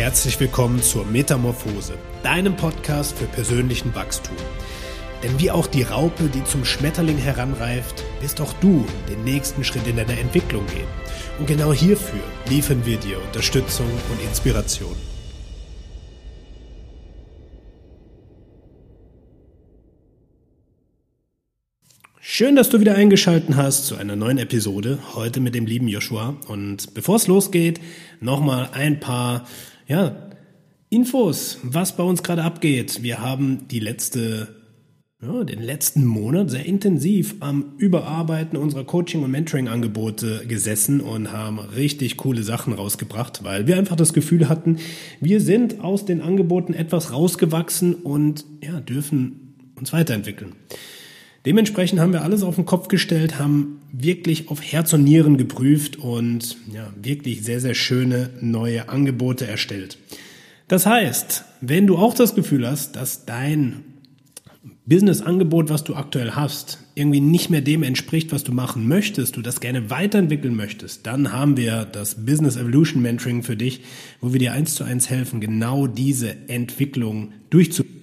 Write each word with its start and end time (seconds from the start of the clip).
herzlich 0.00 0.40
willkommen 0.40 0.80
zur 0.82 1.04
Metamorphose, 1.04 1.92
deinem 2.22 2.56
Podcast 2.56 3.18
für 3.18 3.26
persönlichen 3.26 3.94
Wachstum. 3.94 4.34
Denn 5.22 5.38
wie 5.38 5.50
auch 5.50 5.66
die 5.66 5.82
Raupe, 5.82 6.30
die 6.34 6.42
zum 6.42 6.64
Schmetterling 6.64 7.18
heranreift, 7.18 8.02
wirst 8.22 8.40
auch 8.40 8.54
du 8.62 8.86
den 9.10 9.24
nächsten 9.24 9.62
Schritt 9.62 9.86
in 9.86 9.96
deiner 9.96 10.16
Entwicklung 10.16 10.66
gehen. 10.68 10.88
Und 11.38 11.48
genau 11.48 11.74
hierfür 11.74 12.22
liefern 12.48 12.86
wir 12.86 12.96
dir 12.96 13.22
Unterstützung 13.22 13.88
und 14.10 14.26
Inspiration. 14.26 14.96
Schön, 22.22 22.56
dass 22.56 22.70
du 22.70 22.80
wieder 22.80 22.94
eingeschaltet 22.94 23.54
hast 23.54 23.84
zu 23.84 23.96
einer 23.96 24.16
neuen 24.16 24.38
Episode, 24.38 24.98
heute 25.14 25.40
mit 25.40 25.54
dem 25.54 25.66
lieben 25.66 25.88
Joshua. 25.88 26.38
Und 26.48 26.94
bevor 26.94 27.16
es 27.16 27.26
losgeht, 27.26 27.82
nochmal 28.20 28.70
ein 28.72 28.98
paar 28.98 29.44
ja, 29.90 30.14
Infos, 30.88 31.58
was 31.64 31.96
bei 31.96 32.04
uns 32.04 32.22
gerade 32.22 32.44
abgeht. 32.44 33.02
Wir 33.02 33.20
haben 33.20 33.66
die 33.66 33.80
letzte, 33.80 34.46
ja, 35.20 35.42
den 35.42 35.60
letzten 35.60 36.06
Monat 36.06 36.48
sehr 36.48 36.64
intensiv 36.64 37.34
am 37.40 37.72
Überarbeiten 37.76 38.56
unserer 38.56 38.84
Coaching- 38.84 39.24
und 39.24 39.32
Mentoring-Angebote 39.32 40.44
gesessen 40.46 41.00
und 41.00 41.32
haben 41.32 41.58
richtig 41.58 42.16
coole 42.16 42.44
Sachen 42.44 42.72
rausgebracht, 42.72 43.42
weil 43.42 43.66
wir 43.66 43.76
einfach 43.76 43.96
das 43.96 44.12
Gefühl 44.12 44.48
hatten, 44.48 44.78
wir 45.20 45.40
sind 45.40 45.80
aus 45.80 46.04
den 46.04 46.20
Angeboten 46.20 46.72
etwas 46.72 47.12
rausgewachsen 47.12 47.94
und 47.94 48.44
ja, 48.62 48.80
dürfen 48.80 49.56
uns 49.74 49.92
weiterentwickeln. 49.92 50.52
Dementsprechend 51.46 52.00
haben 52.00 52.12
wir 52.12 52.22
alles 52.22 52.42
auf 52.42 52.56
den 52.56 52.66
Kopf 52.66 52.88
gestellt, 52.88 53.38
haben 53.38 53.80
wirklich 53.92 54.48
auf 54.48 54.62
Herz 54.62 54.92
und 54.92 55.04
Nieren 55.04 55.38
geprüft 55.38 55.96
und 55.96 56.56
ja, 56.72 56.92
wirklich 57.00 57.42
sehr, 57.42 57.60
sehr 57.60 57.74
schöne 57.74 58.30
neue 58.40 58.90
Angebote 58.90 59.46
erstellt. 59.46 59.96
Das 60.68 60.84
heißt, 60.86 61.44
wenn 61.62 61.86
du 61.86 61.96
auch 61.96 62.14
das 62.14 62.34
Gefühl 62.34 62.66
hast, 62.66 62.94
dass 62.94 63.24
dein 63.24 63.84
Business-Angebot, 64.84 65.70
was 65.70 65.84
du 65.84 65.94
aktuell 65.94 66.32
hast, 66.32 66.78
irgendwie 66.94 67.20
nicht 67.20 67.48
mehr 67.48 67.60
dem 67.60 67.82
entspricht, 67.82 68.32
was 68.32 68.44
du 68.44 68.52
machen 68.52 68.86
möchtest, 68.86 69.36
du 69.36 69.42
das 69.42 69.60
gerne 69.60 69.88
weiterentwickeln 69.88 70.54
möchtest, 70.54 71.06
dann 71.06 71.32
haben 71.32 71.56
wir 71.56 71.84
das 71.84 72.26
Business 72.26 72.56
Evolution 72.56 73.00
Mentoring 73.00 73.42
für 73.42 73.56
dich, 73.56 73.82
wo 74.20 74.32
wir 74.32 74.40
dir 74.40 74.52
eins 74.52 74.74
zu 74.74 74.84
eins 74.84 75.08
helfen, 75.08 75.40
genau 75.40 75.86
diese 75.86 76.48
Entwicklung 76.48 77.32
durchzuführen. 77.50 77.99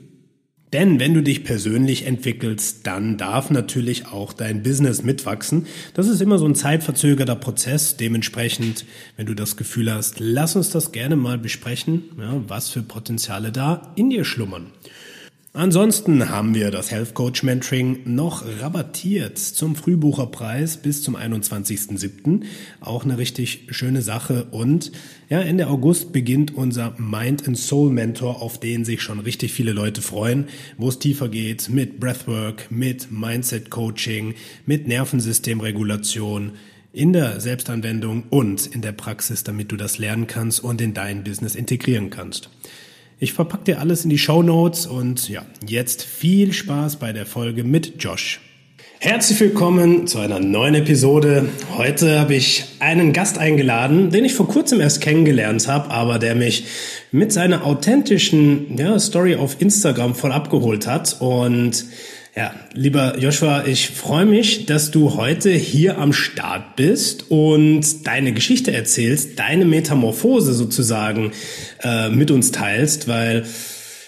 Denn 0.74 1.00
wenn 1.00 1.14
du 1.14 1.24
dich 1.24 1.46
persönlich 1.46 2.06
entwickelst, 2.06 2.86
dann 2.86 3.18
darf 3.18 3.50
natürlich 3.50 4.08
auch 4.08 4.34
dein 4.34 4.64
Business 4.64 5.02
mitwachsen. 5.02 5.66
Das 5.94 6.08
ist 6.08 6.22
immer 6.22 6.38
so 6.38 6.46
ein 6.46 6.56
zeitverzögerter 6.56 7.38
Prozess. 7.38 7.96
Dementsprechend, 7.96 8.86
wenn 9.16 9.28
du 9.28 9.34
das 9.34 9.56
Gefühl 9.56 9.94
hast, 9.94 10.20
lass 10.20 10.58
uns 10.58 10.70
das 10.70 10.92
gerne 10.92 11.16
mal 11.16 11.38
besprechen, 11.38 12.04
ja, 12.20 12.42
was 12.48 12.70
für 12.70 12.82
Potenziale 12.82 13.54
da 13.54 13.94
in 13.96 14.10
dir 14.10 14.26
schlummern. 14.26 14.72
Ansonsten 15.58 16.30
haben 16.30 16.54
wir 16.54 16.70
das 16.70 16.92
Health 16.92 17.16
Coach 17.16 17.42
Mentoring 17.42 18.02
noch 18.06 18.46
rabattiert 18.62 19.40
zum 19.40 19.76
Frühbucherpreis 19.76 20.78
bis 20.78 21.02
zum 21.02 21.16
21.07. 21.16 22.44
Auch 22.80 23.04
eine 23.04 23.18
richtig 23.18 23.66
schöne 23.72 24.04
Sache. 24.04 24.46
Und 24.52 24.92
ja, 25.30 25.42
Ende 25.42 25.66
August 25.66 26.14
beginnt 26.14 26.54
unser 26.54 26.94
Mind 27.00 27.48
and 27.48 27.58
Soul 27.58 27.90
Mentor, 27.90 28.44
auf 28.44 28.60
den 28.60 28.86
sich 28.86 29.02
schon 29.02 29.20
richtig 29.20 29.52
viele 29.52 29.72
Leute 29.72 30.04
freuen, 30.04 30.46
wo 30.78 30.90
es 30.90 31.00
tiefer 31.00 31.28
geht 31.28 31.70
mit 31.70 32.00
Breathwork, 32.00 32.70
mit 32.70 33.12
Mindset 33.12 33.72
Coaching, 33.72 34.36
mit 34.68 34.88
Nervensystemregulation 34.88 36.52
in 36.94 37.14
der 37.14 37.40
Selbstanwendung 37.40 38.26
und 38.30 38.68
in 38.68 38.84
der 38.84 38.92
Praxis, 38.92 39.44
damit 39.44 39.72
du 39.72 39.76
das 39.76 39.98
lernen 39.98 40.28
kannst 40.28 40.64
und 40.64 40.82
in 40.82 40.94
dein 40.94 41.24
Business 41.24 41.56
integrieren 41.56 42.12
kannst. 42.12 42.52
Ich 43.20 43.34
verpacke 43.34 43.64
dir 43.64 43.80
alles 43.80 44.04
in 44.04 44.12
die 44.12 44.20
Show 44.20 44.44
Notes 44.44 44.86
und 44.86 45.28
ja, 45.28 45.44
jetzt 45.68 46.04
viel 46.04 46.54
Spaß 46.54 46.98
bei 46.98 47.14
der 47.14 47.26
Folge 47.26 47.64
mit 47.64 47.94
Josh. 47.98 48.40
Herzlich 49.00 49.40
willkommen 49.40 50.06
zu 50.06 50.20
einer 50.20 50.40
neuen 50.40 50.76
Episode. 50.76 51.50
Heute 51.76 52.20
habe 52.20 52.36
ich 52.36 52.66
einen 52.78 53.14
Gast 53.14 53.40
eingeladen, 53.40 54.12
den 54.12 54.24
ich 54.24 54.36
vor 54.36 54.48
kurzem 54.48 54.82
erst 54.82 55.02
kennengelernt 55.02 55.68
habe, 55.68 55.90
aber 55.90 56.20
der 56.20 56.36
mich 56.36 56.66
mit 57.12 57.32
seiner 57.32 57.66
authentischen 57.66 58.78
ja, 58.78 59.00
Story 59.00 59.36
auf 59.36 59.60
Instagram 59.60 60.14
voll 60.14 60.32
abgeholt 60.32 60.86
hat 60.86 61.18
und 61.20 61.86
ja, 62.38 62.54
lieber 62.76 63.18
Joshua, 63.18 63.66
ich 63.66 63.90
freue 63.90 64.28
mich, 64.28 64.68
dass 64.68 64.92
du 64.92 65.16
heute 65.16 65.50
hier 65.50 65.98
am 65.98 66.14
Start 66.14 66.76
bist 66.76 67.32
und 67.32 68.06
deine 68.06 68.32
Geschichte 68.32 68.72
erzählst, 68.72 69.40
deine 69.40 69.66
Metamorphose 69.66 70.54
sozusagen 70.54 71.32
äh, 71.82 72.10
mit 72.10 72.30
uns 72.30 72.52
teilst, 72.52 73.08
weil 73.08 73.48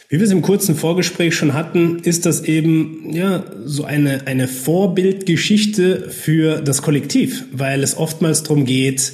wie 0.09 0.17
wir 0.19 0.25
es 0.25 0.31
im 0.31 0.43
kurzen 0.43 0.75
Vorgespräch 0.75 1.35
schon 1.35 1.55
hatten, 1.55 1.99
ist 2.03 2.27
das 2.27 2.43
eben 2.43 3.11
ja 3.11 3.45
so 3.65 3.85
eine 3.85 4.27
eine 4.27 4.47
Vorbildgeschichte 4.47 6.11
für 6.11 6.61
das 6.61 6.83
Kollektiv, 6.83 7.45
weil 7.51 7.81
es 7.81 7.97
oftmals 7.97 8.43
darum 8.43 8.63
geht, 8.63 9.11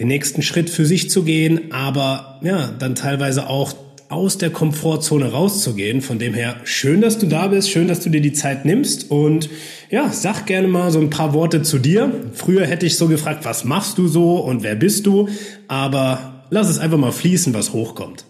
den 0.00 0.08
nächsten 0.08 0.42
Schritt 0.42 0.68
für 0.68 0.84
sich 0.84 1.10
zu 1.10 1.22
gehen, 1.22 1.70
aber 1.70 2.40
ja 2.42 2.74
dann 2.76 2.96
teilweise 2.96 3.46
auch 3.46 3.72
aus 4.12 4.38
der 4.38 4.50
Komfortzone 4.50 5.32
rauszugehen. 5.32 6.02
Von 6.02 6.18
dem 6.18 6.34
her, 6.34 6.56
schön, 6.64 7.00
dass 7.00 7.18
du 7.18 7.26
da 7.26 7.48
bist, 7.48 7.70
schön, 7.70 7.88
dass 7.88 8.00
du 8.00 8.10
dir 8.10 8.20
die 8.20 8.32
Zeit 8.32 8.64
nimmst 8.64 9.10
und 9.10 9.48
ja, 9.90 10.10
sag 10.12 10.46
gerne 10.46 10.68
mal 10.68 10.90
so 10.90 11.00
ein 11.00 11.10
paar 11.10 11.32
Worte 11.32 11.62
zu 11.62 11.78
dir. 11.78 12.12
Früher 12.34 12.66
hätte 12.66 12.86
ich 12.86 12.96
so 12.96 13.08
gefragt, 13.08 13.44
was 13.44 13.64
machst 13.64 13.98
du 13.98 14.08
so 14.08 14.36
und 14.36 14.62
wer 14.62 14.74
bist 14.74 15.06
du? 15.06 15.28
Aber 15.66 16.44
lass 16.50 16.68
es 16.68 16.78
einfach 16.78 16.98
mal 16.98 17.12
fließen, 17.12 17.54
was 17.54 17.72
hochkommt. 17.72 18.26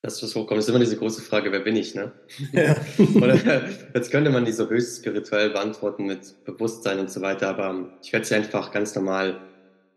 Das, 0.00 0.22
was 0.22 0.34
hochkommt, 0.34 0.60
ist 0.60 0.68
immer 0.68 0.78
diese 0.78 0.96
große 0.96 1.20
Frage, 1.20 1.52
wer 1.52 1.60
bin 1.60 1.76
ich, 1.76 1.94
ne? 1.94 2.12
Ja. 2.52 2.76
Oder 3.16 3.64
jetzt 3.94 4.10
könnte 4.10 4.30
man 4.30 4.44
die 4.44 4.52
so 4.52 4.68
höchst 4.70 4.98
spirituell 4.98 5.50
beantworten 5.50 6.06
mit 6.06 6.44
Bewusstsein 6.44 7.00
und 7.00 7.10
so 7.10 7.20
weiter, 7.20 7.48
aber 7.48 7.98
ich 8.02 8.12
werde 8.12 8.24
sie 8.24 8.34
einfach 8.34 8.70
ganz 8.70 8.94
normal 8.94 9.40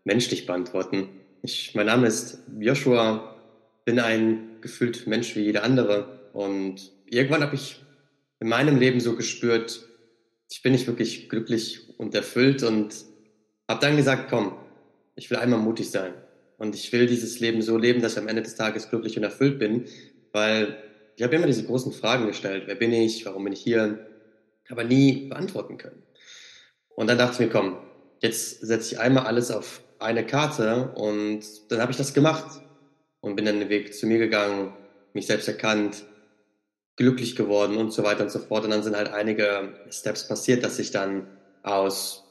menschlich 0.04 0.44
beantworten. 0.44 1.08
Ich, 1.42 1.74
mein 1.74 1.86
Name 1.86 2.08
ist 2.08 2.38
Joshua 2.58 3.31
bin 3.84 3.98
ein 3.98 4.58
gefühlt 4.60 5.06
Mensch 5.06 5.36
wie 5.36 5.40
jeder 5.40 5.64
andere. 5.64 6.30
Und 6.32 6.92
irgendwann 7.06 7.42
habe 7.42 7.54
ich 7.54 7.82
in 8.40 8.48
meinem 8.48 8.78
Leben 8.78 9.00
so 9.00 9.16
gespürt, 9.16 9.88
ich 10.50 10.62
bin 10.62 10.72
nicht 10.72 10.86
wirklich 10.86 11.28
glücklich 11.28 11.88
und 11.98 12.14
erfüllt 12.14 12.62
und 12.62 12.94
habe 13.68 13.80
dann 13.80 13.96
gesagt, 13.96 14.28
komm, 14.28 14.56
ich 15.14 15.30
will 15.30 15.38
einmal 15.38 15.60
mutig 15.60 15.90
sein. 15.90 16.14
Und 16.58 16.74
ich 16.74 16.92
will 16.92 17.06
dieses 17.06 17.40
Leben 17.40 17.62
so 17.62 17.76
leben, 17.76 18.02
dass 18.02 18.12
ich 18.12 18.18
am 18.18 18.28
Ende 18.28 18.42
des 18.42 18.54
Tages 18.54 18.90
glücklich 18.90 19.16
und 19.16 19.24
erfüllt 19.24 19.58
bin, 19.58 19.86
weil 20.32 20.76
ich 21.16 21.22
habe 21.22 21.34
immer 21.34 21.46
diese 21.46 21.64
großen 21.64 21.92
Fragen 21.92 22.26
gestellt. 22.26 22.64
Wer 22.66 22.74
bin 22.74 22.92
ich? 22.92 23.26
Warum 23.26 23.44
bin 23.44 23.52
ich 23.52 23.60
hier? 23.60 24.06
Aber 24.68 24.84
nie 24.84 25.28
beantworten 25.28 25.76
können. 25.76 26.02
Und 26.94 27.08
dann 27.08 27.18
dachte 27.18 27.34
ich 27.34 27.40
mir, 27.40 27.52
komm, 27.52 27.78
jetzt 28.20 28.60
setze 28.60 28.94
ich 28.94 29.00
einmal 29.00 29.26
alles 29.26 29.50
auf 29.50 29.82
eine 29.98 30.24
Karte 30.24 30.92
und 30.94 31.40
dann 31.68 31.80
habe 31.80 31.92
ich 31.92 31.98
das 31.98 32.14
gemacht 32.14 32.61
und 33.22 33.36
bin 33.36 33.46
dann 33.46 33.60
den 33.60 33.70
Weg 33.70 33.94
zu 33.94 34.06
mir 34.06 34.18
gegangen, 34.18 34.74
mich 35.14 35.26
selbst 35.26 35.48
erkannt, 35.48 36.04
glücklich 36.96 37.36
geworden 37.36 37.78
und 37.78 37.92
so 37.92 38.02
weiter 38.02 38.24
und 38.24 38.30
so 38.30 38.38
fort. 38.38 38.64
Und 38.64 38.70
dann 38.70 38.82
sind 38.82 38.96
halt 38.96 39.08
einige 39.08 39.72
Steps 39.90 40.28
passiert, 40.28 40.62
dass 40.62 40.78
ich 40.78 40.90
dann 40.90 41.26
aus 41.62 42.24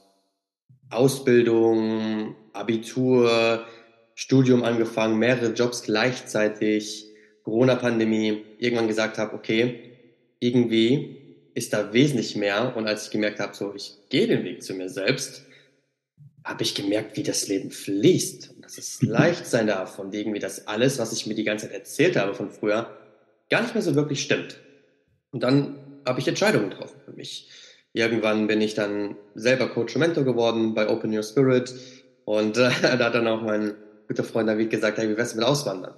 Ausbildung, 0.90 2.36
Abitur, 2.54 3.66
Studium 4.14 4.64
angefangen, 4.64 5.18
mehrere 5.18 5.54
Jobs 5.54 5.84
gleichzeitig, 5.84 7.08
Corona-Pandemie, 7.44 8.44
irgendwann 8.60 8.88
gesagt 8.88 9.18
habe, 9.18 9.34
okay, 9.34 9.98
irgendwie 10.40 11.18
ist 11.54 11.74
da 11.74 11.94
wesentlich 11.94 12.36
mehr. 12.36 12.76
Und 12.76 12.88
als 12.88 13.06
ich 13.06 13.12
gemerkt 13.12 13.40
habe, 13.40 13.56
so, 13.56 13.74
ich 13.74 13.94
gehe 14.10 14.28
den 14.28 14.44
Weg 14.44 14.62
zu 14.62 14.74
mir 14.74 14.90
selbst, 14.90 15.46
habe 16.44 16.64
ich 16.64 16.76
gemerkt, 16.76 17.16
wie 17.16 17.24
das 17.24 17.48
Leben 17.48 17.72
fließt 17.72 18.61
dass 18.76 18.86
es 18.86 19.02
leicht 19.02 19.46
sein 19.46 19.68
darf 19.68 20.00
und 20.00 20.14
irgendwie 20.14 20.40
das 20.40 20.68
alles, 20.68 20.98
was 20.98 21.12
ich 21.12 21.28
mir 21.28 21.36
die 21.36 21.44
ganze 21.44 21.68
Zeit 21.68 21.76
erzählt 21.76 22.16
habe 22.16 22.34
von 22.34 22.50
früher, 22.50 22.90
gar 23.50 23.62
nicht 23.62 23.74
mehr 23.74 23.84
so 23.84 23.96
wirklich 23.96 24.22
stimmt. 24.22 24.60
Und 25.32 25.44
dann 25.44 25.78
habe 26.06 26.20
ich 26.20 26.28
Entscheidungen 26.28 26.70
getroffen 26.70 27.00
für 27.04 27.12
mich. 27.12 27.50
Irgendwann 27.94 28.48
bin 28.48 28.62
ich 28.62 28.74
dann 28.74 29.18
selber 29.36 29.68
Coach 29.68 29.96
und 29.96 30.00
Mentor 30.00 30.24
geworden 30.24 30.74
bei 30.74 30.88
Open 30.88 31.14
Your 31.14 31.24
Spirit 31.24 31.74
und 32.24 32.58
äh, 32.58 32.70
da 32.82 33.00
hat 33.00 33.16
dann 33.16 33.28
auch 33.28 33.42
mein 33.42 33.76
guter 34.08 34.24
Freund 34.24 34.48
David 34.48 34.70
gesagt, 34.70 34.98
hey, 34.98 35.10
wie 35.10 35.18
wär's 35.18 35.36
mit 35.36 35.44
Auswandern? 35.44 35.94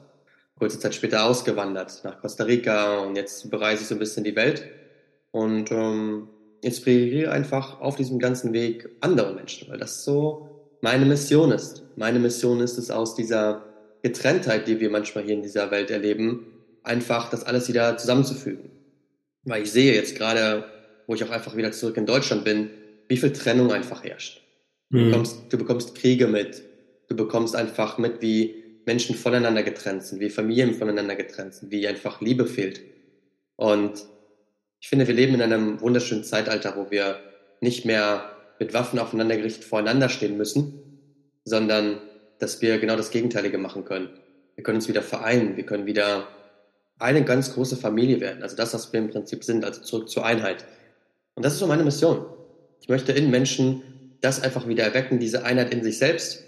Kurze 0.57 0.79
Zeit 0.79 0.95
später 0.95 1.25
ausgewandert 1.25 2.01
nach 2.03 2.19
Costa 2.21 2.43
Rica 2.43 2.99
und 2.99 3.15
jetzt 3.15 3.49
bereise 3.51 3.83
ich 3.83 3.87
so 3.87 3.95
ein 3.95 3.99
bisschen 3.99 4.23
die 4.23 4.35
Welt 4.35 4.67
und 5.31 5.71
ähm, 5.71 6.29
inspiriere 6.61 7.31
einfach 7.31 7.81
auf 7.81 7.95
diesem 7.95 8.17
ganzen 8.17 8.53
Weg 8.53 8.89
andere 9.01 9.33
Menschen, 9.33 9.69
weil 9.69 9.77
das 9.77 10.03
so 10.03 10.52
meine 10.83 11.05
Mission 11.05 11.53
ist. 11.53 11.81
Meine 11.95 12.19
Mission 12.19 12.59
ist 12.59 12.77
es 12.77 12.91
aus 12.91 13.15
dieser 13.15 13.63
Getrenntheit, 14.01 14.67
die 14.67 14.81
wir 14.81 14.89
manchmal 14.89 15.23
hier 15.23 15.33
in 15.33 15.41
dieser 15.41 15.71
Welt 15.71 15.89
erleben, 15.89 16.45
einfach 16.83 17.29
das 17.29 17.45
alles 17.45 17.69
wieder 17.69 17.95
zusammenzufügen. 17.95 18.69
Weil 19.43 19.63
ich 19.63 19.71
sehe 19.71 19.93
jetzt 19.95 20.17
gerade, 20.17 20.65
wo 21.07 21.15
ich 21.15 21.23
auch 21.23 21.29
einfach 21.29 21.55
wieder 21.55 21.71
zurück 21.71 21.95
in 21.95 22.05
Deutschland 22.05 22.43
bin, 22.43 22.69
wie 23.07 23.15
viel 23.15 23.31
Trennung 23.31 23.71
einfach 23.71 24.03
herrscht. 24.03 24.41
Du, 24.89 24.97
mhm. 24.97 25.05
bekommst, 25.05 25.37
du 25.49 25.57
bekommst 25.57 25.95
Kriege 25.95 26.27
mit, 26.27 26.63
du 27.07 27.15
bekommst 27.15 27.55
einfach 27.55 27.97
mit, 27.97 28.21
wie 28.21 28.81
Menschen 28.85 29.15
voneinander 29.15 29.63
getrennt 29.63 30.03
sind, 30.03 30.19
wie 30.19 30.29
Familien 30.29 30.73
voneinander 30.73 31.15
getrennt 31.15 31.53
sind, 31.53 31.71
wie 31.71 31.87
einfach 31.87 32.19
Liebe 32.19 32.45
fehlt. 32.45 32.81
Und 33.55 34.03
ich 34.81 34.89
finde, 34.89 35.07
wir 35.07 35.15
leben 35.15 35.35
in 35.35 35.41
einem 35.41 35.79
wunderschönen 35.79 36.25
Zeitalter, 36.25 36.75
wo 36.75 36.91
wir 36.91 37.19
nicht 37.61 37.85
mehr 37.85 38.32
mit 38.59 38.73
Waffen 38.73 38.99
aufeinander 38.99 39.37
gerichtet 39.37 39.63
voreinander 39.63 40.09
stehen 40.09 40.37
müssen, 40.37 40.81
sondern 41.45 41.99
dass 42.39 42.61
wir 42.61 42.77
genau 42.79 42.95
das 42.95 43.11
Gegenteilige 43.11 43.57
machen 43.57 43.85
können. 43.85 44.09
Wir 44.55 44.63
können 44.63 44.77
uns 44.77 44.87
wieder 44.87 45.01
vereinen, 45.01 45.57
wir 45.57 45.65
können 45.65 45.85
wieder 45.85 46.27
eine 46.99 47.23
ganz 47.23 47.53
große 47.53 47.75
Familie 47.75 48.19
werden. 48.19 48.43
Also 48.43 48.55
das, 48.55 48.73
was 48.73 48.93
wir 48.93 48.99
im 48.99 49.09
Prinzip 49.09 49.43
sind, 49.43 49.65
also 49.65 49.81
zurück 49.81 50.09
zur 50.09 50.25
Einheit. 50.25 50.65
Und 51.35 51.43
das 51.43 51.53
ist 51.53 51.59
so 51.59 51.67
meine 51.67 51.83
Mission. 51.83 52.25
Ich 52.81 52.89
möchte 52.89 53.11
in 53.11 53.31
Menschen 53.31 53.81
das 54.21 54.41
einfach 54.41 54.67
wieder 54.67 54.83
erwecken, 54.83 55.19
diese 55.19 55.43
Einheit 55.43 55.73
in 55.73 55.83
sich 55.83 55.97
selbst 55.97 56.43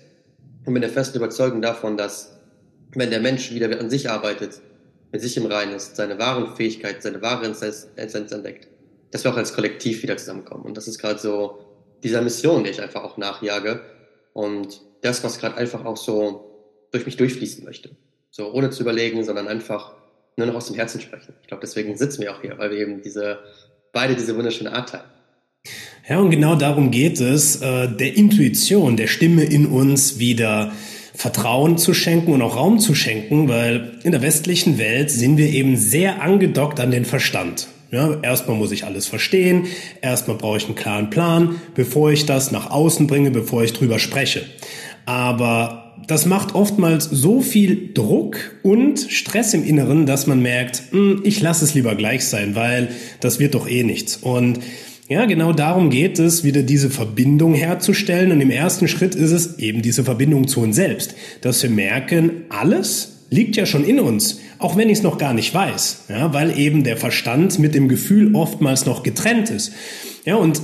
und 0.66 0.74
bin 0.74 0.82
der 0.82 0.92
festen 0.92 1.18
Überzeugung 1.18 1.62
davon, 1.62 1.98
dass 1.98 2.38
wenn 2.94 3.10
der 3.10 3.20
Mensch 3.20 3.52
wieder 3.52 3.80
an 3.80 3.90
sich 3.90 4.10
arbeitet, 4.10 4.62
mit 5.12 5.22
sich 5.22 5.36
im 5.38 5.46
Reinen 5.46 5.74
ist, 5.74 5.96
seine 5.96 6.18
wahren 6.20 6.56
Fähigkeiten, 6.56 7.02
seine 7.02 7.22
wahre 7.22 7.48
Essenz 7.48 8.32
entdeckt, 8.32 8.68
dass 9.12 9.24
wir 9.24 9.32
auch 9.32 9.38
als 9.38 9.54
Kollektiv 9.54 10.04
wieder 10.04 10.18
zusammenkommen. 10.18 10.64
Und 10.64 10.78
das 10.78 10.88
ist 10.88 11.00
gerade 11.00 11.20
so 11.20 11.65
dieser 12.06 12.22
Mission, 12.22 12.64
die 12.64 12.70
ich 12.70 12.82
einfach 12.82 13.04
auch 13.04 13.18
nachjage 13.18 13.82
und 14.34 14.80
das, 15.02 15.24
was 15.24 15.40
gerade 15.40 15.58
einfach 15.58 15.84
auch 15.84 15.98
so 15.98 16.88
durch 16.92 17.06
mich 17.06 17.18
durchfließen 17.18 17.66
möchte. 17.66 17.90
So 18.32 18.54
ohne 18.54 18.70
zu 18.70 18.84
überlegen, 18.84 19.24
sondern 19.24 19.48
einfach 19.48 19.94
nur 20.38 20.48
noch 20.48 20.56
aus 20.56 20.68
dem 20.68 20.76
Herzen 20.76 21.02
sprechen. 21.02 21.34
Ich 21.42 21.48
glaube, 21.48 21.62
deswegen 21.62 21.98
sitzen 21.98 22.22
wir 22.22 22.34
auch 22.34 22.42
hier, 22.42 22.58
weil 22.58 22.70
wir 22.70 22.78
eben 22.78 23.02
diese, 23.02 23.40
beide 23.92 24.16
diese 24.16 24.36
wunderschöne 24.36 24.72
Art 24.72 24.90
teilen. 24.90 25.06
Ja, 26.08 26.20
und 26.20 26.30
genau 26.30 26.56
darum 26.56 26.92
geht 26.92 27.20
es, 27.20 27.62
äh, 27.62 27.88
der 27.88 28.16
Intuition, 28.16 28.98
der 28.98 29.08
Stimme 29.08 29.44
in 29.44 29.66
uns 29.66 30.20
wieder 30.20 30.72
Vertrauen 31.16 31.78
zu 31.80 31.94
schenken 31.96 32.34
und 32.34 32.42
auch 32.44 32.56
Raum 32.56 32.78
zu 32.78 32.94
schenken, 32.94 33.48
weil 33.48 34.00
in 34.04 34.12
der 34.12 34.22
westlichen 34.22 34.78
Welt 34.78 35.10
sind 35.10 35.38
wir 35.38 35.50
eben 35.50 35.76
sehr 35.76 36.22
angedockt 36.22 36.80
an 36.80 36.92
den 36.92 37.06
Verstand. 37.06 37.70
Ja, 37.92 38.20
erstmal 38.22 38.58
muss 38.58 38.72
ich 38.72 38.84
alles 38.84 39.06
verstehen, 39.06 39.66
erstmal 40.02 40.38
brauche 40.38 40.58
ich 40.58 40.66
einen 40.66 40.76
klaren 40.76 41.10
Plan, 41.10 41.62
bevor 41.76 42.12
ich 42.12 42.26
das 42.26 42.52
nach 42.52 42.72
außen 42.72 43.08
bringe, 43.08 43.32
bevor 43.32 43.64
ich 43.64 43.74
drüber 43.74 44.00
spreche. 44.00 44.44
Aber 45.06 45.94
das 46.08 46.26
macht 46.26 46.56
oftmals 46.56 47.06
so 47.06 47.42
viel 47.42 47.94
Druck 47.94 48.38
und 48.64 49.00
Stress 49.00 49.54
im 49.54 49.64
Inneren, 49.64 50.06
dass 50.06 50.28
man 50.28 50.42
merkt, 50.42 50.84
hm, 50.92 51.22
ich 51.24 51.42
lasse 51.42 51.64
es 51.66 51.74
lieber 51.74 51.96
gleich 51.96 52.26
sein, 52.26 52.56
weil 52.56 52.90
das 53.20 53.40
wird 53.40 53.56
doch 53.56 53.68
eh 53.68 53.84
nichts. 53.84 54.18
Und 54.18 54.60
ja, 55.08 55.26
genau 55.26 55.54
darum 55.54 55.90
geht 55.90 56.18
es, 56.18 56.44
wieder 56.44 56.64
diese 56.64 56.90
Verbindung 56.90 57.54
herzustellen. 57.54 58.32
Und 58.32 58.42
im 58.42 58.50
ersten 58.50 58.88
Schritt 58.88 59.14
ist 59.14 59.32
es 59.32 59.60
eben 59.60 59.82
diese 59.82 60.04
Verbindung 60.04 60.48
zu 60.48 60.62
uns 60.62 60.76
selbst, 60.76 61.16
dass 61.42 61.62
wir 61.62 61.70
merken, 61.70 62.46
alles 62.50 63.26
liegt 63.30 63.56
ja 63.56 63.66
schon 63.66 63.84
in 63.84 64.00
uns, 64.00 64.40
auch 64.60 64.78
wenn 64.78 64.90
ich 64.90 65.00
es 65.00 65.04
noch 65.04 65.18
gar 65.18 65.34
nicht 65.34 65.54
weiß, 65.54 66.06
ja, 66.10 66.34
weil 66.34 66.58
eben 66.58 66.84
der 66.84 66.98
Verstand 66.98 67.60
mit 67.60 67.76
dem 67.76 67.88
Gefühl 67.88 68.36
oftmals 68.36 68.86
noch 68.86 69.04
getrennt 69.04 69.50
ist. 69.50 69.74
Ja, 70.26 70.36
und 70.36 70.62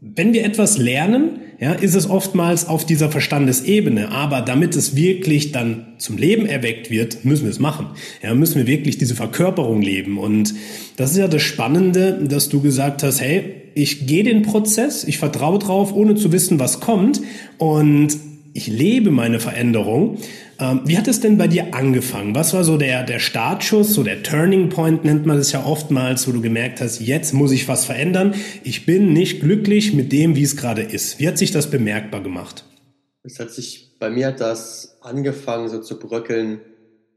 wenn 0.00 0.32
wir 0.32 0.44
etwas 0.44 0.78
lernen, 0.78 1.40
ja, 1.60 1.72
ist 1.72 1.96
es 1.96 2.08
oftmals 2.08 2.68
auf 2.68 2.86
dieser 2.86 3.10
Verstandesebene. 3.10 4.12
Aber 4.12 4.42
damit 4.42 4.76
es 4.76 4.94
wirklich 4.94 5.50
dann 5.50 5.94
zum 5.98 6.16
Leben 6.16 6.46
erweckt 6.46 6.90
wird, 6.90 7.24
müssen 7.24 7.44
wir 7.44 7.50
es 7.50 7.58
machen. 7.58 7.88
Ja, 8.22 8.32
müssen 8.34 8.56
wir 8.56 8.66
wirklich 8.68 8.98
diese 8.98 9.16
Verkörperung 9.16 9.82
leben. 9.82 10.18
Und 10.18 10.54
das 10.96 11.12
ist 11.12 11.16
ja 11.16 11.26
das 11.26 11.42
Spannende, 11.42 12.20
dass 12.28 12.48
du 12.48 12.60
gesagt 12.60 13.02
hast, 13.02 13.20
hey, 13.20 13.54
ich 13.74 14.06
gehe 14.06 14.22
den 14.22 14.42
Prozess, 14.42 15.02
ich 15.02 15.18
vertraue 15.18 15.58
drauf, 15.58 15.92
ohne 15.92 16.14
zu 16.14 16.30
wissen, 16.32 16.60
was 16.60 16.78
kommt. 16.78 17.20
Und 17.58 18.16
ich 18.54 18.66
lebe 18.66 19.10
meine 19.10 19.40
Veränderung. 19.40 20.18
Ähm, 20.58 20.80
wie 20.84 20.98
hat 20.98 21.08
es 21.08 21.20
denn 21.20 21.38
bei 21.38 21.46
dir 21.46 21.74
angefangen? 21.74 22.34
Was 22.34 22.54
war 22.54 22.64
so 22.64 22.76
der, 22.76 23.04
der 23.04 23.18
Startschuss, 23.18 23.94
so 23.94 24.02
der 24.02 24.22
Turning 24.22 24.68
Point 24.68 25.04
nennt 25.04 25.26
man 25.26 25.38
es 25.38 25.52
ja 25.52 25.64
oftmals, 25.64 26.26
wo 26.26 26.32
du 26.32 26.40
gemerkt 26.40 26.80
hast, 26.80 27.00
jetzt 27.00 27.32
muss 27.32 27.52
ich 27.52 27.68
was 27.68 27.84
verändern. 27.84 28.34
Ich 28.64 28.86
bin 28.86 29.12
nicht 29.12 29.40
glücklich 29.40 29.94
mit 29.94 30.12
dem, 30.12 30.34
wie 30.36 30.42
es 30.42 30.56
gerade 30.56 30.82
ist. 30.82 31.20
Wie 31.20 31.28
hat 31.28 31.38
sich 31.38 31.52
das 31.52 31.70
bemerkbar 31.70 32.22
gemacht? 32.22 32.64
Es 33.22 33.38
hat 33.38 33.50
sich, 33.50 33.96
bei 33.98 34.10
mir 34.10 34.28
hat 34.28 34.40
das 34.40 34.98
angefangen 35.00 35.68
so 35.68 35.80
zu 35.80 35.98
bröckeln 35.98 36.60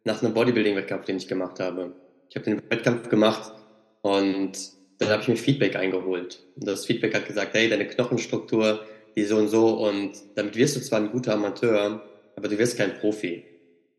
nach 0.04 0.22
einem 0.22 0.34
Bodybuilding-Wettkampf, 0.34 1.06
den 1.06 1.18
ich 1.18 1.28
gemacht 1.28 1.60
habe. 1.60 1.94
Ich 2.30 2.36
habe 2.36 2.46
den 2.46 2.62
Wettkampf 2.70 3.10
gemacht 3.10 3.54
und 4.02 4.52
dann 5.00 5.10
habe 5.10 5.22
ich 5.22 5.28
mir 5.28 5.36
Feedback 5.36 5.76
eingeholt. 5.76 6.44
Und 6.56 6.68
das 6.68 6.86
Feedback 6.86 7.16
hat 7.16 7.28
gesagt, 7.28 7.54
hey, 7.54 7.70
deine 7.70 7.88
Knochenstruktur, 7.88 8.82
die 9.16 9.26
so 9.26 9.38
und 9.38 9.48
so 9.48 9.88
und 9.88 10.14
damit 10.36 10.56
wirst 10.56 10.76
du 10.76 10.82
zwar 10.82 11.00
ein 11.00 11.12
guter 11.12 11.34
Amateur, 11.34 12.04
aber 12.36 12.48
du 12.48 12.58
wirst 12.58 12.78
kein 12.78 12.98
Profi. 12.98 13.44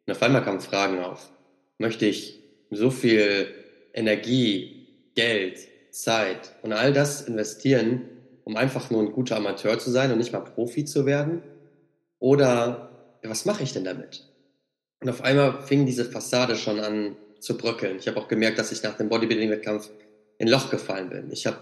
Und 0.06 0.12
auf 0.12 0.22
einmal 0.22 0.44
kamen 0.44 0.60
Fragen 0.60 1.00
auf. 1.00 1.30
Möchte 1.78 2.06
ich 2.06 2.40
so 2.70 2.90
viel 2.90 3.48
Energie, 3.92 4.88
Geld, 5.14 5.58
Zeit 5.90 6.52
und 6.62 6.72
all 6.72 6.92
das 6.92 7.22
investieren, 7.22 8.08
um 8.44 8.56
einfach 8.56 8.90
nur 8.90 9.02
ein 9.02 9.12
guter 9.12 9.36
Amateur 9.36 9.78
zu 9.78 9.90
sein 9.90 10.10
und 10.10 10.18
nicht 10.18 10.32
mal 10.32 10.40
Profi 10.40 10.84
zu 10.84 11.06
werden? 11.06 11.42
Oder 12.18 12.90
was 13.22 13.44
mache 13.44 13.62
ich 13.62 13.72
denn 13.72 13.84
damit? 13.84 14.26
Und 15.00 15.10
auf 15.10 15.22
einmal 15.22 15.62
fing 15.62 15.86
diese 15.86 16.04
Fassade 16.04 16.56
schon 16.56 16.80
an 16.80 17.16
zu 17.40 17.56
bröckeln. 17.56 17.96
Ich 17.98 18.06
habe 18.06 18.18
auch 18.18 18.28
gemerkt, 18.28 18.58
dass 18.58 18.72
ich 18.72 18.82
nach 18.82 18.96
dem 18.96 19.08
Bodybuilding-Wettkampf 19.08 19.90
in 20.38 20.48
Loch 20.48 20.70
gefallen 20.70 21.10
bin. 21.10 21.30
Ich 21.30 21.46
habe 21.46 21.58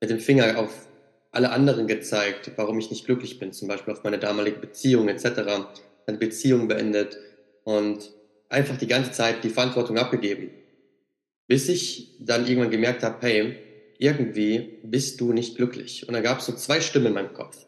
mit 0.00 0.10
dem 0.10 0.18
Finger 0.18 0.58
auf 0.58 0.88
alle 1.34 1.50
anderen 1.50 1.86
gezeigt, 1.86 2.52
warum 2.56 2.78
ich 2.78 2.90
nicht 2.90 3.06
glücklich 3.06 3.38
bin, 3.38 3.52
zum 3.52 3.68
Beispiel 3.68 3.92
auf 3.92 4.04
meine 4.04 4.18
damalige 4.18 4.58
Beziehung 4.58 5.08
etc 5.08 5.66
eine 6.06 6.18
Beziehung 6.18 6.68
beendet 6.68 7.18
und 7.64 8.12
einfach 8.48 8.76
die 8.76 8.86
ganze 8.86 9.12
Zeit 9.12 9.44
die 9.44 9.50
Verantwortung 9.50 9.98
abgegeben. 9.98 10.50
Bis 11.46 11.68
ich 11.68 12.16
dann 12.20 12.46
irgendwann 12.46 12.70
gemerkt 12.70 13.02
habe, 13.02 13.18
hey, 13.20 13.56
irgendwie 13.98 14.78
bist 14.82 15.20
du 15.20 15.32
nicht 15.32 15.56
glücklich. 15.56 16.08
Und 16.08 16.14
dann 16.14 16.22
gab 16.22 16.38
es 16.38 16.46
so 16.46 16.52
zwei 16.52 16.80
Stimmen 16.80 17.06
in 17.06 17.14
meinem 17.14 17.32
Kopf. 17.32 17.66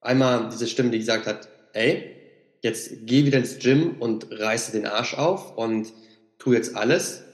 Einmal 0.00 0.48
diese 0.50 0.66
Stimme, 0.66 0.90
die 0.90 0.98
gesagt 0.98 1.26
hat, 1.26 1.48
ey, 1.72 2.16
jetzt 2.62 3.06
geh 3.06 3.24
wieder 3.24 3.38
ins 3.38 3.58
Gym 3.58 3.96
und 4.00 4.26
reiße 4.30 4.72
den 4.72 4.86
Arsch 4.86 5.14
auf 5.14 5.56
und 5.56 5.92
tu 6.38 6.52
jetzt 6.52 6.76
alles. 6.76 7.24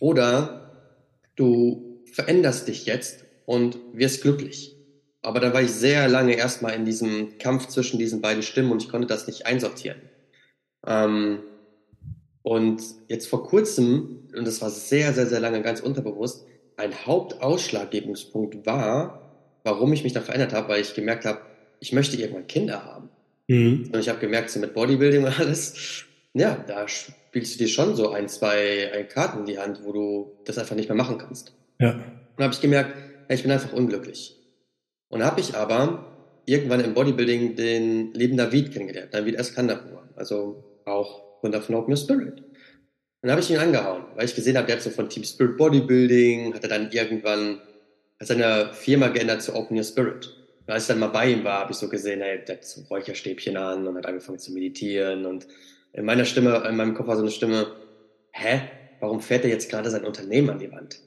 Oder 0.00 0.98
du 1.36 2.02
veränderst 2.12 2.68
dich 2.68 2.86
jetzt 2.86 3.21
und 3.46 3.78
wirst 3.92 4.22
glücklich. 4.22 4.76
Aber 5.22 5.38
dann 5.38 5.52
war 5.52 5.62
ich 5.62 5.70
sehr 5.70 6.08
lange 6.08 6.34
erstmal 6.34 6.74
in 6.74 6.84
diesem 6.84 7.38
Kampf 7.38 7.68
zwischen 7.68 7.98
diesen 7.98 8.20
beiden 8.20 8.42
Stimmen 8.42 8.72
und 8.72 8.82
ich 8.82 8.88
konnte 8.88 9.06
das 9.06 9.26
nicht 9.26 9.46
einsortieren. 9.46 10.00
Ähm, 10.86 11.40
und 12.42 12.82
jetzt 13.08 13.28
vor 13.28 13.44
kurzem, 13.44 14.28
und 14.36 14.46
das 14.46 14.60
war 14.60 14.70
sehr, 14.70 15.12
sehr, 15.12 15.26
sehr 15.26 15.38
lange 15.40 15.62
ganz 15.62 15.80
unterbewusst, 15.80 16.44
ein 16.76 17.06
Hauptausschlaggebungspunkt 17.06 18.66
war, 18.66 19.22
warum 19.62 19.92
ich 19.92 20.02
mich 20.02 20.12
da 20.12 20.20
verändert 20.20 20.52
habe, 20.52 20.68
weil 20.70 20.80
ich 20.80 20.94
gemerkt 20.94 21.24
habe, 21.24 21.40
ich 21.78 21.92
möchte 21.92 22.16
irgendwann 22.16 22.48
Kinder 22.48 22.84
haben. 22.84 23.08
Mhm. 23.46 23.90
Und 23.92 24.00
ich 24.00 24.08
habe 24.08 24.18
gemerkt, 24.18 24.50
so 24.50 24.58
mit 24.58 24.74
Bodybuilding 24.74 25.24
und 25.24 25.38
alles, 25.38 26.04
ja, 26.34 26.56
da 26.66 26.88
spielst 26.88 27.54
du 27.54 27.58
dir 27.58 27.68
schon 27.68 27.94
so 27.94 28.10
ein, 28.10 28.28
zwei 28.28 28.90
ein 28.92 29.08
Karten 29.08 29.40
in 29.40 29.46
die 29.46 29.58
Hand, 29.58 29.80
wo 29.84 29.92
du 29.92 30.32
das 30.44 30.58
einfach 30.58 30.74
nicht 30.74 30.88
mehr 30.88 30.96
machen 30.96 31.18
kannst. 31.18 31.54
Ja. 31.78 31.92
Und 31.92 32.02
dann 32.38 32.44
habe 32.44 32.54
ich 32.54 32.60
gemerkt, 32.60 32.96
hey, 33.32 33.38
ich 33.38 33.44
bin 33.44 33.52
einfach 33.52 33.72
unglücklich. 33.72 34.36
Und 35.08 35.24
habe 35.24 35.40
ich 35.40 35.54
aber 35.54 36.04
irgendwann 36.44 36.80
im 36.80 36.92
Bodybuilding 36.92 37.56
den 37.56 38.12
lieben 38.12 38.36
David 38.36 38.72
kennengelernt, 38.72 39.14
David 39.14 39.36
Eskandapur, 39.36 40.06
also 40.16 40.82
auch 40.84 41.40
Gründer 41.40 41.62
von 41.62 41.76
Open 41.76 41.92
Your 41.92 41.96
Spirit. 41.96 42.42
Dann 43.22 43.30
habe 43.30 43.40
ich 43.40 43.50
ihn 43.50 43.56
angehauen, 43.56 44.04
weil 44.16 44.26
ich 44.26 44.34
gesehen 44.34 44.58
habe, 44.58 44.66
der 44.66 44.76
hat 44.76 44.82
so 44.82 44.90
von 44.90 45.08
Team 45.08 45.24
Spirit 45.24 45.56
Bodybuilding, 45.56 46.52
hat 46.52 46.62
er 46.62 46.68
dann 46.68 46.90
irgendwann 46.92 47.62
seine 48.20 48.74
Firma 48.74 49.08
geändert 49.08 49.40
zu 49.40 49.54
Open 49.54 49.78
Your 49.78 49.84
Spirit. 49.84 50.26
Und 50.66 50.70
als 50.70 50.82
ich 50.82 50.88
dann 50.88 50.98
mal 50.98 51.08
bei 51.08 51.30
ihm 51.30 51.42
war, 51.42 51.60
habe 51.60 51.72
ich 51.72 51.78
so 51.78 51.88
gesehen, 51.88 52.20
hey, 52.20 52.44
der 52.46 52.56
hat 52.56 52.66
so 52.66 52.82
Räucherstäbchen 52.82 53.56
an 53.56 53.86
und 53.88 53.96
hat 53.96 54.04
angefangen 54.04 54.40
zu 54.40 54.52
meditieren 54.52 55.24
und 55.24 55.46
in 55.94 56.04
meiner 56.04 56.26
Stimme, 56.26 56.64
in 56.68 56.76
meinem 56.76 56.92
Kopf 56.92 57.06
war 57.06 57.16
so 57.16 57.22
eine 57.22 57.30
Stimme, 57.30 57.66
hä, 58.32 58.60
warum 59.00 59.20
fährt 59.20 59.44
er 59.44 59.50
jetzt 59.50 59.70
gerade 59.70 59.88
sein 59.88 60.04
Unternehmen 60.04 60.50
an 60.50 60.58
die 60.58 60.70
Wand? 60.70 61.00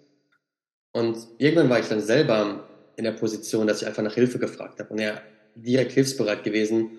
Und 0.96 1.18
irgendwann 1.40 1.70
war 1.70 1.78
ich 1.82 1.90
dann 1.90 2.00
selber 2.00 2.70
in 2.96 3.04
der 3.04 3.12
Position, 3.12 3.68
dass 3.68 3.82
ich 3.82 3.88
einfach 3.88 4.02
nach 4.02 4.14
Hilfe 4.14 4.40
gefragt 4.40 4.80
habe 4.80 4.94
und 4.94 5.00
er 5.00 5.22
direkt 5.54 5.92
hilfsbereit 5.92 6.46
gewesen. 6.46 6.90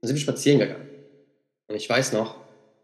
Dann 0.00 0.06
sind 0.06 0.14
wir 0.14 0.20
spazieren 0.20 0.60
gegangen. 0.60 0.88
Und 1.66 1.74
ich 1.74 1.90
weiß 1.90 2.12
noch, 2.12 2.36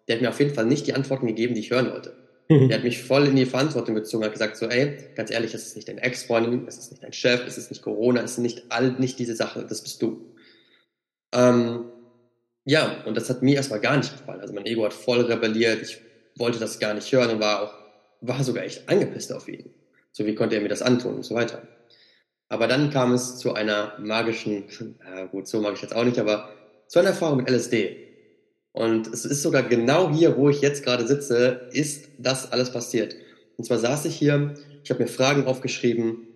der 0.08 0.16
hat 0.16 0.22
mir 0.22 0.30
auf 0.30 0.40
jeden 0.40 0.52
Fall 0.52 0.66
nicht 0.66 0.88
die 0.88 0.94
Antworten 0.94 1.28
gegeben, 1.28 1.54
die 1.54 1.60
ich 1.60 1.70
hören 1.70 1.92
wollte. 1.92 2.16
Mhm. 2.48 2.68
Der 2.68 2.78
hat 2.78 2.84
mich 2.84 3.00
voll 3.00 3.28
in 3.28 3.36
die 3.36 3.46
Verantwortung 3.46 3.94
gezogen, 3.94 4.24
hat 4.24 4.32
gesagt 4.32 4.56
so, 4.56 4.66
ey, 4.66 4.96
ganz 5.14 5.30
ehrlich, 5.30 5.54
es 5.54 5.64
ist 5.64 5.76
nicht 5.76 5.86
dein 5.86 5.98
Ex-Freundin, 5.98 6.66
es 6.66 6.78
ist 6.78 6.90
nicht 6.90 7.04
dein 7.04 7.12
Chef, 7.12 7.46
es 7.46 7.56
ist 7.56 7.70
nicht 7.70 7.82
Corona, 7.82 8.22
es 8.22 8.32
ist 8.32 8.38
nicht 8.38 8.64
all, 8.70 8.92
nicht 8.98 9.20
diese 9.20 9.36
Sache, 9.36 9.64
das 9.68 9.82
bist 9.82 10.02
du. 10.02 10.34
Ähm, 11.32 11.84
ja, 12.64 13.04
und 13.04 13.16
das 13.16 13.30
hat 13.30 13.42
mir 13.42 13.54
erstmal 13.54 13.80
gar 13.80 13.96
nicht 13.96 14.10
gefallen. 14.10 14.40
Also 14.40 14.54
mein 14.54 14.66
Ego 14.66 14.84
hat 14.84 14.92
voll 14.92 15.20
rebelliert, 15.20 15.82
ich 15.82 16.00
wollte 16.36 16.58
das 16.58 16.80
gar 16.80 16.94
nicht 16.94 17.12
hören 17.12 17.30
und 17.30 17.40
war 17.40 17.62
auch, 17.62 17.74
war 18.22 18.42
sogar 18.42 18.64
echt 18.64 18.88
angepisst 18.88 19.32
auf 19.32 19.46
ihn. 19.46 19.72
So, 20.12 20.26
wie 20.26 20.34
konnte 20.34 20.56
er 20.56 20.62
mir 20.62 20.68
das 20.68 20.82
antun 20.82 21.16
und 21.16 21.24
so 21.24 21.34
weiter. 21.34 21.62
Aber 22.48 22.66
dann 22.66 22.90
kam 22.90 23.12
es 23.12 23.36
zu 23.38 23.54
einer 23.54 23.98
magischen, 23.98 24.64
äh, 25.14 25.28
gut, 25.30 25.46
so 25.46 25.60
mag 25.60 25.74
ich 25.74 25.82
jetzt 25.82 25.94
auch 25.94 26.04
nicht, 26.04 26.18
aber 26.18 26.50
zu 26.86 26.98
einer 26.98 27.10
Erfahrung 27.10 27.38
mit 27.38 27.50
LSD. 27.50 28.08
Und 28.72 29.08
es 29.08 29.24
ist 29.24 29.42
sogar 29.42 29.62
genau 29.64 30.10
hier, 30.12 30.36
wo 30.36 30.48
ich 30.48 30.60
jetzt 30.60 30.84
gerade 30.84 31.06
sitze, 31.06 31.68
ist 31.72 32.08
das 32.18 32.52
alles 32.52 32.72
passiert. 32.72 33.16
Und 33.56 33.64
zwar 33.64 33.78
saß 33.78 34.04
ich 34.04 34.16
hier, 34.16 34.54
ich 34.84 34.90
habe 34.90 35.02
mir 35.02 35.08
Fragen 35.08 35.46
aufgeschrieben 35.46 36.28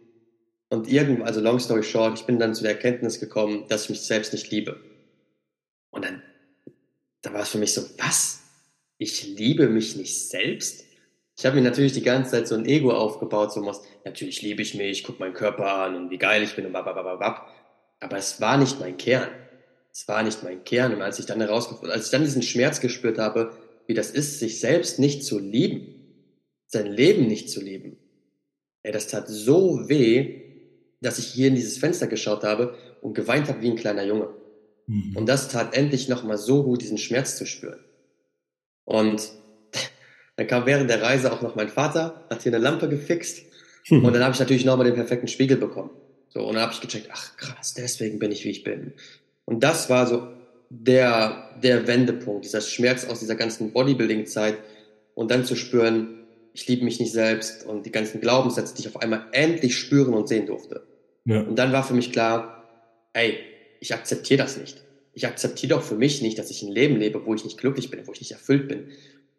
und 0.69 0.89
irgendwann, 0.89 1.27
also 1.27 1.41
long 1.41 1.61
story 1.61 1.83
short, 1.83 2.19
ich 2.19 2.27
bin 2.27 2.39
dann 2.39 2.55
zu 2.55 2.63
der 2.63 2.73
Erkenntnis 2.73 3.21
gekommen, 3.21 3.67
dass 3.69 3.85
ich 3.85 3.91
mich 3.91 4.01
selbst 4.03 4.33
nicht 4.33 4.51
liebe. 4.51 4.81
Und 5.91 6.05
dann, 6.05 6.23
da 7.21 7.33
war 7.33 7.43
es 7.43 7.51
für 7.51 7.59
mich 7.59 7.75
so, 7.75 7.83
was? 7.99 8.41
Ich 8.99 9.37
liebe 9.37 9.69
mich 9.69 9.97
nicht 9.97 10.29
selbst? 10.29 10.85
Ich 11.43 11.47
habe 11.47 11.57
mir 11.57 11.63
natürlich 11.63 11.93
die 11.93 12.05
ganze 12.05 12.31
Zeit 12.31 12.47
so 12.47 12.55
ein 12.55 12.67
Ego 12.67 12.93
aufgebaut, 12.93 13.53
so 13.53 13.67
was, 13.67 13.83
natürlich 14.05 14.43
liebe 14.43 14.63
ich 14.63 14.77
mich, 14.77 15.03
guck 15.03 15.19
meinen 15.19 15.35
Körper 15.35 15.75
an 15.75 15.97
und 15.97 16.11
wie 16.11 16.17
geil 16.17 16.41
ich 16.45 16.55
bin 16.55 16.67
und 16.67 16.73
babababab. 16.73 17.51
Aber 17.99 18.17
es 18.17 18.41
war 18.41 18.57
nicht 18.59 18.79
mein 18.79 18.97
Kern. 18.97 19.27
Es 19.93 20.07
war 20.07 20.23
nicht 20.23 20.45
mein 20.45 20.63
Kern. 20.63 20.95
Und 20.95 21.03
als 21.03 21.19
ich 21.19 21.27
dann 21.27 21.41
herausgefunden, 21.41 21.91
als 21.91 22.05
ich 22.05 22.11
dann 22.13 22.23
diesen 22.23 22.43
Schmerz 22.43 22.81
gespürt 22.81 23.19
habe, 23.19 23.51
wie 23.89 23.95
das 23.95 24.13
ist, 24.13 24.39
sich 24.39 24.61
selbst 24.61 25.01
nicht 25.01 25.25
zu 25.25 25.41
lieben, 25.41 26.33
sein 26.69 26.87
Leben 26.87 27.27
nicht 27.27 27.51
zu 27.51 27.61
lieben, 27.61 27.97
ey, 28.85 28.93
das 28.93 29.09
tat 29.09 29.27
so 29.27 29.89
weh, 29.89 30.43
dass 31.01 31.19
ich 31.19 31.27
hier 31.27 31.49
in 31.49 31.57
dieses 31.57 31.77
Fenster 31.77 32.07
geschaut 32.07 32.45
habe 32.45 32.77
und 33.01 33.15
geweint 33.15 33.49
habe 33.49 33.63
wie 33.63 33.71
ein 33.71 33.77
kleiner 33.77 34.05
Junge. 34.05 34.29
Mhm. 34.87 35.17
Und 35.17 35.29
das 35.29 35.49
tat 35.49 35.77
endlich 35.77 36.09
nochmal 36.09 36.39
so 36.39 36.63
gut, 36.63 36.83
diesen 36.83 36.99
Schmerz 36.99 37.37
zu 37.37 37.47
spüren. 37.47 37.81
Und 38.85 39.42
dann 40.37 40.47
kam 40.47 40.67
während 40.67 40.89
der 40.89 41.03
Reise 41.03 41.33
auch 41.33 41.43
noch 41.43 41.55
mein 41.55 41.69
Vater, 41.69 42.25
hat 42.31 42.43
hier 42.43 42.53
eine 42.53 42.63
Lampe 42.63 42.89
gefixt. 42.89 43.45
Mhm. 43.89 44.05
Und 44.05 44.13
dann 44.15 44.23
habe 44.23 44.35
ich 44.35 44.41
natürlich 44.41 44.65
nochmal 44.65 44.87
den 44.87 44.95
perfekten 44.95 45.29
Spiegel 45.29 45.57
bekommen. 45.57 45.91
So, 46.29 46.41
und 46.41 46.55
dann 46.55 46.63
habe 46.63 46.73
ich 46.73 46.81
gecheckt, 46.81 47.09
ach 47.13 47.37
krass, 47.37 47.75
deswegen 47.75 48.19
bin 48.19 48.33
ich, 48.33 48.45
wie 48.45 48.51
ich 48.51 48.65
bin. 48.65 48.95
Und 49.45 49.63
das 49.63 49.91
war 49.91 50.07
so 50.07 50.29
der, 50.71 51.51
der 51.63 51.87
Wendepunkt, 51.87 52.45
dieser 52.45 52.63
Schmerz 52.63 53.05
aus 53.05 53.21
dieser 53.21 53.35
ganzen 53.35 53.73
Bodybuilding-Zeit 53.73 54.57
und 55.15 55.31
dann 55.31 55.45
zu 55.45 55.57
spüren, 55.57 56.21
ich 56.55 56.67
liebe 56.69 56.85
mich 56.85 57.01
nicht 57.01 57.13
selbst 57.13 57.67
und 57.67 57.85
die 57.85 57.93
ganzen 57.93 58.21
Glaubenssätze, 58.21 58.75
die 58.75 58.83
ich 58.83 58.89
auf 58.89 59.03
einmal 59.03 59.27
endlich 59.33 59.77
spüren 59.77 60.15
und 60.15 60.29
sehen 60.29 60.47
durfte. 60.47 60.83
Ja. 61.25 61.41
Und 61.43 61.57
dann 61.57 61.73
war 61.73 61.85
für 61.85 61.95
mich 61.95 62.13
klar, 62.13 62.65
ey, 63.13 63.39
ich 63.81 63.95
akzeptiere 63.95 64.43
das 64.43 64.57
nicht. 64.57 64.83
Ich 65.15 65.27
akzeptiere 65.27 65.75
doch 65.75 65.83
für 65.83 65.95
mich 65.95 66.23
nicht, 66.23 66.39
dass 66.39 66.51
ich 66.51 66.63
ein 66.63 66.73
Leben 66.73 66.97
lebe, 66.97 67.27
wo 67.27 67.35
ich 67.35 67.45
nicht 67.45 67.59
glücklich 67.59 67.91
bin, 67.91 68.07
wo 68.07 68.13
ich 68.13 68.21
nicht 68.21 68.33
erfüllt 68.33 68.69
bin. 68.69 68.89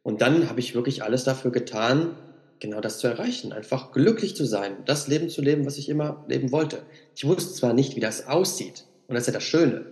Und 0.03 0.22
dann 0.22 0.50
habe 0.50 0.60
ich 0.60 0.75
wirklich 0.75 1.01
alles 1.03 1.24
dafür 1.24 1.51
getan, 1.51 2.12
genau 2.60 2.81
das 2.81 3.00
zu 3.00 3.07
erreichen, 3.07 3.51
einfach 3.53 3.91
glücklich 3.91 4.36
zu 4.36 4.45
sein, 4.45 4.77
das 4.86 5.07
Leben 5.07 5.29
zu 5.29 5.41
leben, 5.41 5.65
was 5.65 5.77
ich 5.77 5.89
immer 5.89 6.25
leben 6.27 6.51
wollte. 6.51 6.83
Ich 7.15 7.25
wusste 7.25 7.53
zwar 7.53 7.74
nicht, 7.74 7.95
wie 7.95 8.01
das 8.01 8.27
aussieht, 8.27 8.86
und 9.07 9.15
das 9.15 9.24
ist 9.24 9.27
ja 9.27 9.33
das 9.33 9.43
Schöne, 9.43 9.86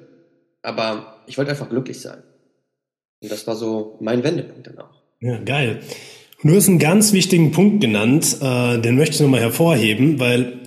aber 0.62 1.18
ich 1.28 1.38
wollte 1.38 1.52
einfach 1.52 1.70
glücklich 1.70 2.00
sein. 2.00 2.24
Und 3.22 3.32
das 3.32 3.46
war 3.48 3.56
so 3.56 3.98
mein 4.00 4.24
Wendepunkt 4.24 4.68
dann 4.68 4.80
auch. 4.80 5.02
Ja, 5.20 5.38
geil. 5.40 5.82
du 6.44 6.56
hast 6.56 6.68
einen 6.68 6.80
ganz 6.80 7.14
wichtigen 7.14 7.52
Punkt 7.52 7.82
genannt, 7.82 8.38
äh, 8.42 8.80
den 8.80 8.96
möchte 8.96 9.16
ich 9.16 9.22
nochmal 9.22 9.42
hervorheben, 9.42 10.20
weil 10.20 10.62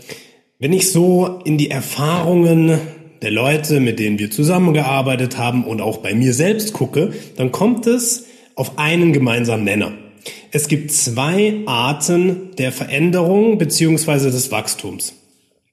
wenn 0.59 0.73
ich 0.73 0.93
so 0.93 1.41
in 1.45 1.59
die 1.59 1.71
Erfahrungen 1.71 2.79
der 3.23 3.31
Leute, 3.31 3.81
mit 3.81 3.99
denen 3.99 4.19
wir 4.19 4.31
zusammengearbeitet 4.31 5.37
haben 5.39 5.65
und 5.65 5.81
auch 5.81 5.99
bei 5.99 6.15
mir 6.15 6.33
selbst 6.33 6.73
gucke, 6.75 7.13
dann 7.37 7.51
kommt 7.51 7.87
es 7.87 8.27
auf 8.55 8.79
einen 8.79 9.13
gemeinsamen 9.13 9.65
Nenner. 9.65 9.93
Es 10.51 10.69
gibt 10.69 10.93
zwei 10.93 11.63
Arten 11.67 12.51
der 12.59 12.73
Veränderung 12.73 13.59
beziehungsweise 13.59 14.31
des 14.31 14.51
Wachstums. 14.51 15.15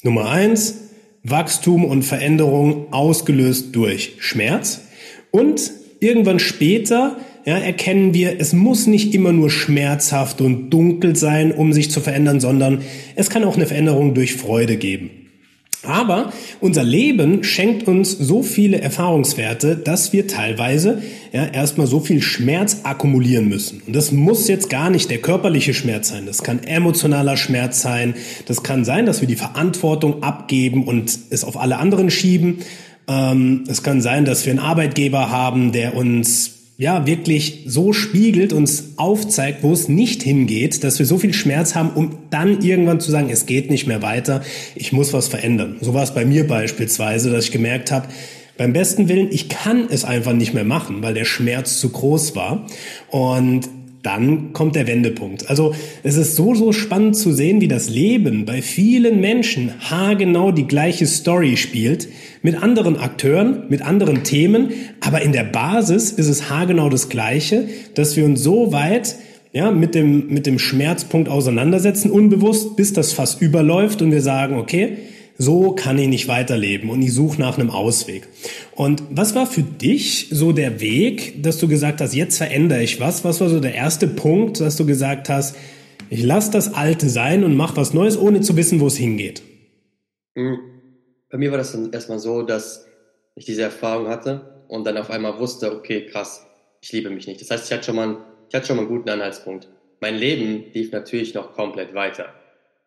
Nummer 0.04 0.30
eins, 0.30 0.80
Wachstum 1.24 1.86
und 1.86 2.04
Veränderung 2.04 2.92
ausgelöst 2.92 3.76
durch 3.76 4.14
Schmerz. 4.18 4.82
Und 5.30 5.72
irgendwann 6.00 6.40
später 6.40 7.18
ja, 7.46 7.58
erkennen 7.58 8.14
wir, 8.14 8.40
es 8.40 8.54
muss 8.54 8.88
nicht 8.88 9.14
immer 9.14 9.32
nur 9.32 9.50
schmerzhaft 9.50 10.42
und 10.42 10.70
dunkel 10.70 11.16
sein, 11.16 11.52
um 11.52 11.74
sich 11.74 11.92
zu 11.92 12.02
verändern, 12.02 12.40
sondern 12.40 12.82
es 13.16 13.30
kann 13.30 13.44
auch 13.44 13.56
eine 13.56 13.68
Veränderung 13.68 14.14
durch 14.14 14.36
Freude 14.36 14.78
geben. 14.78 15.21
Aber 15.84 16.32
unser 16.60 16.84
Leben 16.84 17.44
schenkt 17.44 17.88
uns 17.88 18.12
so 18.12 18.44
viele 18.44 18.80
Erfahrungswerte, 18.80 19.76
dass 19.76 20.14
wir 20.14 20.28
teilweise 20.28 21.02
ja, 21.34 21.48
erstmal 21.48 21.88
so 21.88 22.00
viel 22.00 22.22
Schmerz 22.22 22.82
akkumulieren 22.84 23.50
müssen. 23.50 23.82
Und 23.88 23.96
das 23.96 24.12
muss 24.12 24.48
jetzt 24.48 24.70
gar 24.70 24.92
nicht 24.92 25.10
der 25.10 25.18
körperliche 25.18 25.74
Schmerz 25.74 26.10
sein. 26.10 26.28
Das 26.28 26.44
kann 26.44 26.64
emotionaler 26.64 27.36
Schmerz 27.36 27.82
sein. 27.82 28.14
Das 28.46 28.62
kann 28.62 28.86
sein, 28.86 29.08
dass 29.08 29.22
wir 29.22 29.28
die 29.28 29.36
Verantwortung 29.36 30.22
abgeben 30.22 30.86
und 30.86 31.18
es 31.32 31.44
auf 31.44 31.60
alle 31.60 31.78
anderen 31.78 32.12
schieben. 32.12 32.60
Ähm, 33.08 33.64
es 33.68 33.82
kann 33.82 34.02
sein, 34.02 34.26
dass 34.26 34.46
wir 34.46 34.52
einen 34.52 34.60
Arbeitgeber 34.60 35.32
haben, 35.32 35.72
der 35.72 35.96
uns 35.96 36.61
ja 36.82 37.06
wirklich 37.06 37.60
so 37.68 37.94
spiegelt, 37.94 38.54
uns 38.54 38.94
aufzeigt, 38.98 39.62
wo 39.62 39.72
es 39.72 39.88
nicht 39.88 40.24
hingeht, 40.24 40.84
dass 40.84 40.98
wir 40.98 41.06
so 41.06 41.20
viel 41.20 41.32
Schmerz 41.32 41.76
haben, 41.76 41.92
um 41.92 42.18
dann 42.32 42.64
irgendwann 42.64 43.00
zu 43.00 43.12
sagen, 43.12 43.30
es 43.30 43.46
geht 43.46 43.70
nicht 43.70 43.86
mehr 43.86 44.02
weiter, 44.02 44.42
ich 44.74 44.92
muss 44.92 45.14
was 45.14 45.28
verändern. 45.28 45.78
So 45.80 45.94
war 45.94 46.02
es 46.02 46.16
bei 46.16 46.26
mir 46.26 46.48
beispielsweise, 46.48 47.30
dass 47.30 47.46
ich 47.46 47.52
gemerkt 47.52 47.92
habe, 47.92 48.08
beim 48.58 48.74
besten 48.74 49.10
Willen, 49.10 49.28
ich 49.32 49.48
kann 49.48 49.90
es 49.92 50.04
einfach 50.04 50.34
nicht 50.34 50.56
mehr 50.56 50.64
machen, 50.64 51.04
weil 51.04 51.14
der 51.14 51.26
Schmerz 51.26 51.80
zu 51.80 51.90
groß 51.90 52.36
war. 52.36 52.66
Und 53.12 53.70
dann 54.04 54.54
kommt 54.54 54.76
der 54.76 54.88
Wendepunkt. 54.88 55.50
Also 55.50 55.76
es 56.04 56.18
ist 56.18 56.36
so, 56.36 56.56
so 56.56 56.72
spannend 56.72 57.16
zu 57.16 57.32
sehen, 57.32 57.62
wie 57.62 57.68
das 57.68 57.90
Leben 57.90 58.46
bei 58.46 58.62
vielen 58.62 59.22
Menschen 59.22 59.72
haargenau 59.80 60.52
die 60.52 60.68
gleiche 60.68 61.06
Story 61.06 61.58
spielt, 61.58 62.08
mit 62.42 62.62
anderen 62.62 62.98
Akteuren, 62.98 63.64
mit 63.70 63.82
anderen 63.82 64.24
Themen, 64.24 64.72
aber 65.02 65.22
in 65.22 65.32
der 65.32 65.44
Basis 65.44 66.12
ist 66.12 66.28
es 66.28 66.50
haargenau 66.50 66.90
das 66.90 67.10
Gleiche, 67.10 67.68
dass 67.94 68.16
wir 68.16 68.26
uns 68.26 68.42
so 68.42 68.72
weit 68.72 69.16
ja, 69.54 69.70
mit 69.70 69.96
dem, 69.96 70.28
mit 70.30 70.46
dem 70.46 70.60
Schmerzpunkt 70.60 71.30
auseinandersetzen, 71.30 72.10
unbewusst, 72.10 72.76
bis 72.78 72.94
das 72.94 73.14
Fass 73.14 73.36
überläuft 73.36 74.02
und 74.02 74.12
wir 74.12 74.22
sagen, 74.22 74.58
okay, 74.58 74.98
so 75.38 75.72
kann 75.72 75.98
ich 75.98 76.08
nicht 76.08 76.28
weiterleben 76.28 76.90
und 76.90 77.02
ich 77.02 77.14
suche 77.14 77.40
nach 77.40 77.58
einem 77.58 77.70
Ausweg. 77.70 78.28
Und 78.76 79.04
was 79.10 79.36
war 79.36 79.48
für 79.48 79.64
dich 79.64 80.28
so 80.32 80.52
der 80.52 80.80
Weg, 80.82 81.42
dass 81.44 81.58
du 81.58 81.68
gesagt 81.68 82.02
hast, 82.02 82.14
jetzt 82.14 82.38
verändere 82.38 82.84
ich 82.84 83.00
was? 83.00 83.24
Was 83.24 83.42
war 83.42 83.50
so 83.50 83.60
der 83.60 83.76
erste 83.76 84.08
Punkt, 84.08 84.60
dass 84.60 84.76
du 84.76 84.86
gesagt 84.86 85.30
hast, 85.30 85.56
ich 86.10 86.24
lasse 86.24 86.52
das 86.52 86.74
Alte 86.74 87.10
sein 87.10 87.44
und 87.44 87.56
mache 87.56 87.78
was 87.78 87.94
Neues, 87.94 88.18
ohne 88.18 88.42
zu 88.42 88.56
wissen, 88.58 88.80
wo 88.80 88.88
es 88.88 88.98
hingeht? 88.98 89.42
Mhm. 90.36 90.60
Bei 91.30 91.38
mir 91.38 91.52
war 91.52 91.58
das 91.58 91.72
dann 91.72 91.92
erstmal 91.94 92.20
so, 92.20 92.44
dass 92.44 92.86
ich 93.36 93.46
diese 93.46 93.62
Erfahrung 93.62 94.08
hatte 94.08 94.64
und 94.68 94.86
dann 94.86 94.98
auf 94.98 95.10
einmal 95.10 95.40
wusste, 95.40 95.74
okay, 95.74 96.06
krass, 96.06 96.46
ich 96.82 96.92
liebe 96.92 97.10
mich 97.10 97.28
nicht. 97.28 97.42
Das 97.42 97.50
heißt, 97.50 97.66
ich 97.66 97.72
hatte 97.72 97.86
schon 97.86 97.96
mal, 97.96 98.18
ich 98.50 98.56
hatte 98.56 98.68
schon 98.68 98.76
mal 98.76 98.84
einen 98.84 98.92
guten 98.92 99.10
Anhaltspunkt. 99.10 99.70
Mein 100.02 100.16
Leben 100.16 100.66
lief 100.74 100.92
natürlich 100.92 101.34
noch 101.34 101.54
komplett 101.54 101.94
weiter. 101.94 102.34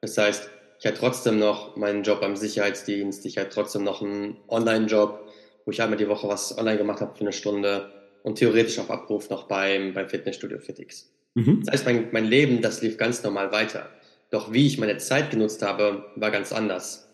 Das 0.01 0.19
heißt, 0.19 0.51
ich 0.85 0.89
hatte 0.89 1.01
trotzdem 1.01 1.39
noch 1.39 1.77
meinen 1.77 2.03
Job 2.03 2.21
beim 2.21 2.37
Sicherheitsdienst, 2.37 3.25
ich 3.25 3.39
hatte 3.39 3.49
trotzdem 3.49 3.85
noch 3.85 4.03
einen 4.03 4.37
Online-Job, 4.49 5.27
wo 5.65 5.71
ich 5.71 5.81
einmal 5.81 5.97
die 5.97 6.11
Woche 6.11 6.29
was 6.29 6.59
online 6.59 6.77
gemacht 6.77 7.01
habe 7.01 7.15
für 7.15 7.23
eine 7.23 7.33
Stunde 7.33 7.91
und 8.23 8.35
theoretisch 8.35 8.79
auf 8.79 8.91
Abruf 8.91 9.31
noch 9.31 9.45
beim, 9.45 9.95
beim 9.95 10.11
Fitnessstudio 10.11 10.59
Fitix. 10.59 11.11
Mhm. 11.33 11.63
Das 11.65 11.73
heißt, 11.73 11.87
mein, 11.87 12.09
mein 12.13 12.27
Leben, 12.27 12.61
das 12.61 12.83
lief 12.83 12.99
ganz 12.99 13.23
normal 13.23 13.51
weiter. 13.51 13.89
Doch 14.29 14.53
wie 14.53 14.67
ich 14.67 14.77
meine 14.77 14.99
Zeit 14.99 15.31
genutzt 15.31 15.63
habe, 15.63 16.05
war 16.17 16.31
ganz 16.31 16.53
anders. 16.53 17.09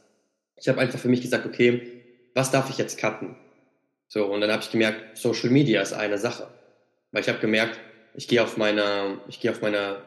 Ich 0.57 0.69
habe 0.69 0.81
einfach 0.81 0.99
für 0.99 1.09
mich 1.09 1.23
gesagt, 1.23 1.47
okay, 1.47 2.03
was 2.35 2.51
darf 2.51 2.71
ich 2.71 2.79
jetzt 2.79 2.99
cutten? 2.99 3.37
So, 4.09 4.27
und 4.27 4.41
dann 4.41 4.51
habe 4.51 4.65
ich 4.65 4.73
gemerkt, 4.73 5.17
Social 5.17 5.51
Media 5.51 5.81
ist 5.81 5.93
eine 5.93 6.19
Sache. 6.19 6.49
Weil 7.13 7.23
ich 7.23 7.29
habe 7.29 7.39
gemerkt, 7.39 7.79
ich 8.15 8.27
gehe 8.27 8.43
auf 8.43 8.57
meine, 8.57 9.21
ich 9.29 9.39
gehe 9.39 9.53
auf 9.53 9.63
meine 9.63 10.03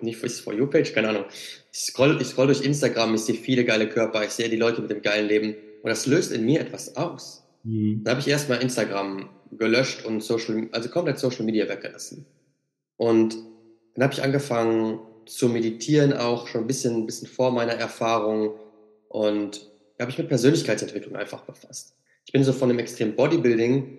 nicht 0.00 0.22
ist 0.22 0.40
For 0.40 0.52
You-Page, 0.52 0.92
keine 0.92 1.08
Ahnung. 1.08 1.24
Ich 1.72 1.80
scroll, 1.80 2.18
ich 2.20 2.28
scroll 2.28 2.46
durch 2.46 2.62
Instagram, 2.62 3.14
ich 3.14 3.22
sehe 3.22 3.34
viele 3.34 3.64
geile 3.64 3.88
Körper, 3.88 4.24
ich 4.24 4.30
sehe 4.30 4.48
die 4.48 4.56
Leute 4.56 4.82
mit 4.82 4.90
dem 4.90 5.02
geilen 5.02 5.28
Leben 5.28 5.54
und 5.82 5.88
das 5.88 6.06
löst 6.06 6.32
in 6.32 6.44
mir 6.44 6.60
etwas 6.60 6.96
aus. 6.96 7.44
Mhm. 7.64 8.02
Da 8.04 8.12
habe 8.12 8.20
ich 8.20 8.28
erstmal 8.28 8.62
Instagram 8.62 9.30
gelöscht 9.52 10.04
und 10.04 10.22
Social, 10.22 10.68
also 10.72 10.88
komplett 10.88 11.18
Social 11.18 11.44
Media 11.44 11.68
weggelassen. 11.68 12.26
Und 12.96 13.36
dann 13.94 14.04
habe 14.04 14.14
ich 14.14 14.22
angefangen 14.22 15.00
zu 15.26 15.48
meditieren, 15.48 16.12
auch 16.12 16.46
schon 16.46 16.62
ein 16.62 16.66
bisschen, 16.66 16.94
ein 16.96 17.06
bisschen 17.06 17.28
vor 17.28 17.50
meiner 17.50 17.74
Erfahrung 17.74 18.54
und 19.08 19.70
da 19.96 20.04
habe 20.04 20.10
ich 20.10 20.18
mit 20.18 20.28
Persönlichkeitsentwicklung 20.28 21.16
einfach 21.16 21.42
befasst. 21.42 21.94
Ich 22.24 22.32
bin 22.32 22.44
so 22.44 22.52
von 22.52 22.68
dem 22.68 22.78
extremen 22.78 23.14
Bodybuilding 23.14 23.98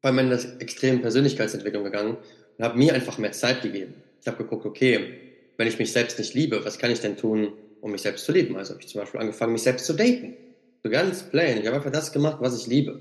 bei 0.00 0.12
meiner 0.12 0.38
extremen 0.60 1.00
Persönlichkeitsentwicklung 1.00 1.84
gegangen 1.84 2.16
und 2.56 2.64
habe 2.64 2.78
mir 2.78 2.94
einfach 2.94 3.18
mehr 3.18 3.32
Zeit 3.32 3.62
gegeben 3.62 3.94
ich 4.20 4.26
habe 4.26 4.38
geguckt, 4.38 4.66
okay, 4.66 5.20
wenn 5.56 5.68
ich 5.68 5.78
mich 5.78 5.92
selbst 5.92 6.18
nicht 6.18 6.34
liebe, 6.34 6.64
was 6.64 6.78
kann 6.78 6.90
ich 6.90 7.00
denn 7.00 7.16
tun, 7.16 7.52
um 7.80 7.92
mich 7.92 8.02
selbst 8.02 8.24
zu 8.24 8.32
lieben? 8.32 8.56
Also 8.56 8.74
habe 8.74 8.82
ich 8.82 8.88
zum 8.88 9.00
Beispiel 9.00 9.20
angefangen, 9.20 9.52
mich 9.52 9.62
selbst 9.62 9.86
zu 9.86 9.94
daten. 9.94 10.36
So 10.82 10.90
ganz 10.90 11.22
plain. 11.24 11.58
Ich 11.58 11.66
habe 11.66 11.76
einfach 11.76 11.90
das 11.90 12.12
gemacht, 12.12 12.38
was 12.40 12.60
ich 12.60 12.66
liebe. 12.66 13.00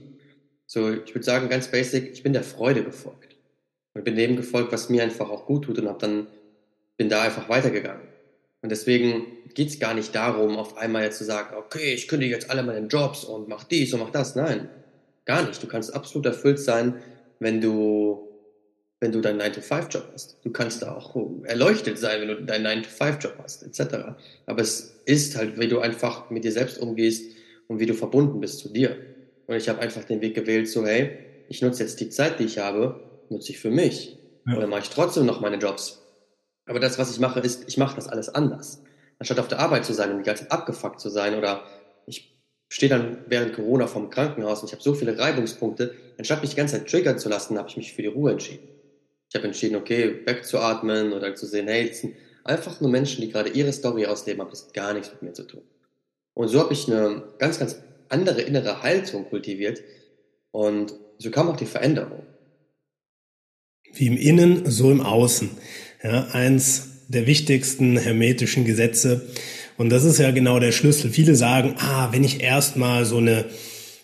So, 0.66 0.92
ich 0.92 1.14
würde 1.14 1.24
sagen, 1.24 1.50
ganz 1.50 1.70
basic, 1.70 2.12
ich 2.12 2.24
bin 2.24 2.34
der 2.34 2.44
Freude 2.44 2.84
gefolgt. 2.84 3.36
Und 3.94 4.04
bin 4.04 4.16
dem 4.16 4.36
gefolgt, 4.36 4.72
was 4.72 4.90
mir 4.90 5.04
einfach 5.04 5.30
auch 5.30 5.46
gut 5.46 5.66
tut 5.66 5.80
und 5.80 5.88
habe 5.88 6.00
dann, 6.00 6.28
bin 6.98 7.10
da 7.10 7.22
einfach 7.22 7.50
weitergegangen. 7.50 8.08
Und 8.62 8.70
deswegen 8.70 9.26
geht 9.54 9.70
es 9.70 9.80
gar 9.80 9.94
nicht 9.94 10.14
darum, 10.14 10.58
auf 10.58 10.78
einmal 10.78 11.04
jetzt 11.04 11.20
zu 11.20 11.24
sagen, 11.24 11.56
okay, 11.56 11.94
ich 11.94 12.08
kündige 12.08 12.34
jetzt 12.34 12.50
alle 12.50 12.64
meine 12.64 12.88
Jobs 12.88 13.24
und 13.24 13.48
mach 13.48 13.64
dies 13.64 13.94
und 13.94 14.00
mach 14.00 14.12
das. 14.12 14.36
Nein, 14.36 14.70
gar 15.26 15.48
nicht. 15.48 15.62
Du 15.62 15.68
kannst 15.68 15.94
absolut 15.96 16.26
erfüllt 16.26 16.60
sein 16.60 16.96
wenn 17.40 17.62
du 17.62 18.27
wenn 19.00 19.12
du 19.12 19.22
deinen 19.22 19.40
9-to-5-Job 19.42 20.10
hast. 20.14 20.38
Du 20.44 20.52
kannst 20.52 20.82
da 20.82 20.96
auch 20.96 21.16
erleuchtet 21.44 22.00
sein, 22.00 22.22
wenn 22.22 22.28
du 22.30 22.44
deinen 22.44 22.84
9-to-5-Job 22.84 23.36
hast, 23.44 23.64
etc. 23.64 24.16
Aber 24.46 24.62
es 24.62 25.02
ist 25.06 25.36
halt, 25.38 25.60
wie 25.60 25.68
du 25.68 25.80
einfach 25.80 26.30
mit 26.30 26.44
dir 26.44 26.52
selbst 26.52 26.80
umgehst 26.80 27.32
und 27.68 27.80
wie 27.80 27.86
du 27.86 27.94
verbunden 27.94 28.40
bist 28.40 28.60
zu 28.60 28.70
dir. 28.70 28.98
Und 29.46 29.56
ich 29.56 29.70
habe 29.70 29.80
einfach 29.80 30.04
den 30.04 30.22
Weg 30.22 30.36
gewählt, 30.36 30.68
so 30.68 30.86
hey, 30.86 31.20
ich 31.48 31.62
nutze 31.62 31.84
jetzt 31.84 32.00
die 32.00 32.10
Zeit, 32.10 32.40
die 32.40 32.46
ich 32.46 32.58
habe, 32.58 33.00
nutze 33.30 33.52
ich 33.52 33.60
für 33.60 33.72
mich. 33.72 34.18
Ja. 34.48 34.58
Oder 34.58 34.68
mache 34.68 34.82
ich 34.82 34.90
trotzdem 34.90 35.26
noch 35.26 35.42
meine 35.42 35.58
Jobs. 35.58 36.02
Aber 36.66 36.80
das, 36.80 36.98
was 36.98 37.12
ich 37.12 37.20
mache, 37.20 37.40
ist, 37.40 37.64
ich 37.68 37.78
mache 37.78 37.96
das 37.96 38.08
alles 38.08 38.30
anders. 38.30 38.84
Anstatt 39.20 39.40
auf 39.40 39.48
der 39.48 39.60
Arbeit 39.60 39.86
zu 39.86 39.94
sein 39.94 40.12
und 40.12 40.20
die 40.20 40.24
ganze 40.24 40.44
Zeit 40.44 40.52
abgefuckt 40.52 41.00
zu 41.00 41.10
sein 41.10 41.36
oder 41.36 41.64
ich 42.06 42.38
stehe 42.70 42.90
dann 42.90 43.20
während 43.28 43.54
Corona 43.54 43.88
vom 43.88 44.10
Krankenhaus 44.10 44.62
und 44.62 44.68
ich 44.68 44.74
habe 44.74 44.84
so 44.84 44.94
viele 44.94 45.18
Reibungspunkte, 45.18 45.94
anstatt 46.18 46.42
mich 46.42 46.52
die 46.52 46.58
ganze 46.58 46.78
Zeit 46.78 46.90
triggern 46.90 47.18
zu 47.18 47.30
lassen, 47.30 47.58
habe 47.58 47.70
ich 47.70 47.78
mich 47.78 47.94
für 47.94 48.02
die 48.02 48.10
Ruhe 48.10 48.32
entschieden. 48.32 48.68
Ich 49.30 49.36
habe 49.36 49.48
entschieden, 49.48 49.76
okay, 49.76 50.26
wegzuatmen 50.26 51.14
oder 51.14 51.36
zu 51.36 51.46
sehen, 51.46 51.68
hey, 51.68 51.90
das 51.90 52.00
sind 52.00 52.16
einfach 52.44 52.80
nur 52.80 52.90
Menschen, 52.90 53.22
die 53.22 53.32
gerade 53.32 53.50
ihre 53.50 53.74
Story 53.74 54.06
ausleben, 54.06 54.42
aber 54.42 54.52
das 54.52 54.66
hat 54.66 54.74
gar 54.74 54.94
nichts 54.94 55.12
mit 55.12 55.22
mir 55.22 55.34
zu 55.34 55.44
tun. 55.44 55.62
Und 56.34 56.48
so 56.48 56.60
habe 56.60 56.74
ich 56.74 56.88
eine 56.88 57.24
ganz, 57.40 57.60
ganz 57.60 57.82
andere 58.10 58.42
innere 58.42 58.82
Haltung 58.84 59.26
kultiviert 59.30 59.82
und 60.52 60.94
so 61.18 61.32
kam 61.32 61.50
auch 61.50 61.58
die 61.58 61.66
Veränderung. 61.66 62.24
Wie 63.94 64.08
im 64.08 64.18
Innen, 64.18 64.70
so 64.70 64.92
im 64.92 65.02
Außen. 65.02 65.50
Ja, 66.04 66.28
eins 66.32 67.06
der 67.08 67.26
wichtigsten 67.26 67.98
hermetischen 67.98 68.66
Gesetze. 68.66 69.28
Und 69.78 69.90
das 69.90 70.04
ist 70.04 70.20
ja 70.20 70.32
genau 70.32 70.60
der 70.60 70.72
Schlüssel. 70.72 71.10
Viele 71.10 71.36
sagen, 71.36 71.76
ah, 71.78 72.10
wenn 72.12 72.24
ich 72.24 72.42
erstmal 72.42 73.06
so 73.06 73.18
eine 73.18 73.46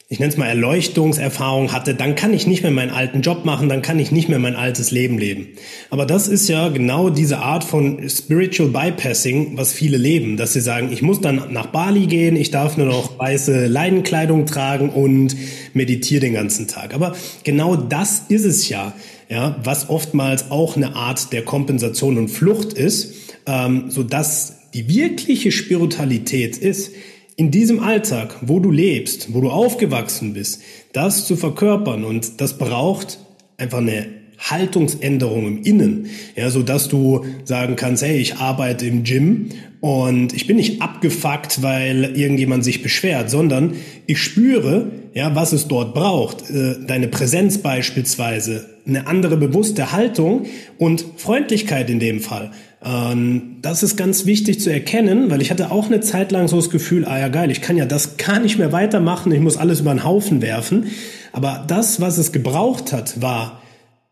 ich 0.09 0.19
nenne 0.19 0.31
es 0.31 0.37
mal 0.37 0.47
Erleuchtungserfahrung 0.47 1.71
hatte, 1.71 1.95
dann 1.95 2.15
kann 2.15 2.33
ich 2.33 2.45
nicht 2.45 2.61
mehr 2.61 2.71
meinen 2.71 2.91
alten 2.91 3.21
Job 3.21 3.45
machen, 3.45 3.69
dann 3.69 3.81
kann 3.81 3.97
ich 3.97 4.11
nicht 4.11 4.29
mehr 4.29 4.37
mein 4.37 4.55
altes 4.55 4.91
Leben 4.91 5.17
leben. 5.17 5.47
Aber 5.89 6.05
das 6.05 6.27
ist 6.27 6.47
ja 6.49 6.69
genau 6.69 7.09
diese 7.09 7.39
Art 7.39 7.63
von 7.63 8.07
Spiritual 8.09 8.69
Bypassing, 8.69 9.57
was 9.57 9.73
viele 9.73 9.97
leben, 9.97 10.37
dass 10.37 10.53
sie 10.53 10.61
sagen, 10.61 10.91
ich 10.91 11.01
muss 11.01 11.21
dann 11.21 11.51
nach 11.51 11.67
Bali 11.67 12.05
gehen, 12.05 12.35
ich 12.35 12.51
darf 12.51 12.77
nur 12.77 12.85
noch 12.85 13.17
weiße 13.17 13.67
Leinenkleidung 13.67 14.45
tragen 14.45 14.89
und 14.89 15.35
meditiere 15.73 16.21
den 16.21 16.33
ganzen 16.33 16.67
Tag. 16.67 16.93
Aber 16.93 17.15
genau 17.43 17.75
das 17.75 18.23
ist 18.27 18.45
es 18.45 18.69
ja, 18.69 18.93
ja, 19.29 19.55
was 19.63 19.89
oftmals 19.89 20.51
auch 20.51 20.75
eine 20.75 20.95
Art 20.95 21.31
der 21.33 21.43
Kompensation 21.43 22.17
und 22.17 22.27
Flucht 22.27 22.73
ist, 22.73 23.15
ähm, 23.47 23.85
so 23.87 24.03
dass 24.03 24.57
die 24.73 24.87
wirkliche 24.87 25.51
Spiritualität 25.51 26.57
ist, 26.57 26.91
in 27.35 27.51
diesem 27.51 27.79
Alltag, 27.79 28.35
wo 28.41 28.59
du 28.59 28.71
lebst, 28.71 29.33
wo 29.33 29.41
du 29.41 29.49
aufgewachsen 29.49 30.33
bist, 30.33 30.61
das 30.93 31.25
zu 31.25 31.35
verkörpern 31.35 32.03
und 32.03 32.41
das 32.41 32.57
braucht 32.57 33.19
einfach 33.57 33.79
eine 33.79 34.07
Haltungsänderung 34.37 35.47
im 35.47 35.63
Innen, 35.63 36.07
ja, 36.35 36.49
so 36.49 36.63
dass 36.63 36.89
du 36.89 37.25
sagen 37.45 37.75
kannst, 37.75 38.03
hey, 38.03 38.17
ich 38.17 38.35
arbeite 38.37 38.85
im 38.85 39.03
Gym 39.03 39.49
und 39.79 40.33
ich 40.33 40.47
bin 40.47 40.57
nicht 40.57 40.81
abgefuckt, 40.81 41.61
weil 41.61 42.17
irgendjemand 42.17 42.63
sich 42.63 42.83
beschwert, 42.83 43.29
sondern 43.29 43.75
ich 44.05 44.21
spüre, 44.21 44.91
ja, 45.13 45.33
was 45.35 45.53
es 45.53 45.67
dort 45.67 45.93
braucht, 45.93 46.49
äh, 46.49 46.75
deine 46.85 47.07
Präsenz 47.07 47.59
beispielsweise, 47.59 48.69
eine 48.85 49.07
andere 49.07 49.37
bewusste 49.37 49.93
Haltung 49.93 50.45
und 50.77 51.05
Freundlichkeit 51.17 51.89
in 51.89 51.99
dem 51.99 52.19
Fall. 52.19 52.51
Ähm, 52.83 53.57
das 53.61 53.83
ist 53.83 53.95
ganz 53.95 54.25
wichtig 54.25 54.59
zu 54.59 54.71
erkennen, 54.71 55.29
weil 55.29 55.41
ich 55.41 55.51
hatte 55.51 55.71
auch 55.71 55.87
eine 55.87 56.01
Zeit 56.01 56.31
lang 56.31 56.47
so 56.47 56.57
das 56.57 56.69
Gefühl, 56.69 57.05
ah 57.05 57.19
ja 57.19 57.29
geil, 57.29 57.49
ich 57.51 57.61
kann 57.61 57.77
ja 57.77 57.85
das 57.85 58.17
gar 58.17 58.39
nicht 58.39 58.57
mehr 58.57 58.71
weitermachen, 58.71 59.31
ich 59.31 59.39
muss 59.39 59.57
alles 59.57 59.79
über 59.79 59.93
den 59.93 60.03
Haufen 60.03 60.41
werfen. 60.41 60.87
Aber 61.31 61.63
das, 61.67 62.01
was 62.01 62.17
es 62.17 62.31
gebraucht 62.31 62.91
hat, 62.91 63.21
war 63.21 63.61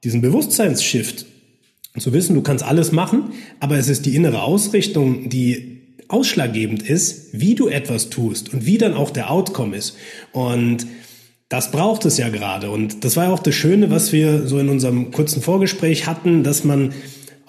diesen 0.03 0.21
Bewusstseinsshift. 0.21 1.25
Zu 1.99 2.13
wissen, 2.13 2.35
du 2.35 2.41
kannst 2.41 2.63
alles 2.63 2.93
machen, 2.93 3.33
aber 3.59 3.77
es 3.77 3.89
ist 3.89 4.05
die 4.05 4.15
innere 4.15 4.43
Ausrichtung, 4.43 5.29
die 5.29 5.81
ausschlaggebend 6.07 6.83
ist, 6.83 7.29
wie 7.33 7.53
du 7.53 7.67
etwas 7.67 8.09
tust 8.09 8.53
und 8.53 8.65
wie 8.65 8.77
dann 8.77 8.93
auch 8.93 9.11
der 9.11 9.29
Outcome 9.29 9.75
ist. 9.75 9.97
Und 10.31 10.87
das 11.49 11.71
braucht 11.71 12.05
es 12.05 12.17
ja 12.17 12.29
gerade. 12.29 12.69
Und 12.69 13.03
das 13.03 13.17
war 13.17 13.25
ja 13.25 13.33
auch 13.33 13.39
das 13.39 13.55
Schöne, 13.55 13.91
was 13.91 14.13
wir 14.13 14.47
so 14.47 14.57
in 14.57 14.69
unserem 14.69 15.11
kurzen 15.11 15.41
Vorgespräch 15.41 16.07
hatten, 16.07 16.43
dass 16.43 16.63
man 16.63 16.93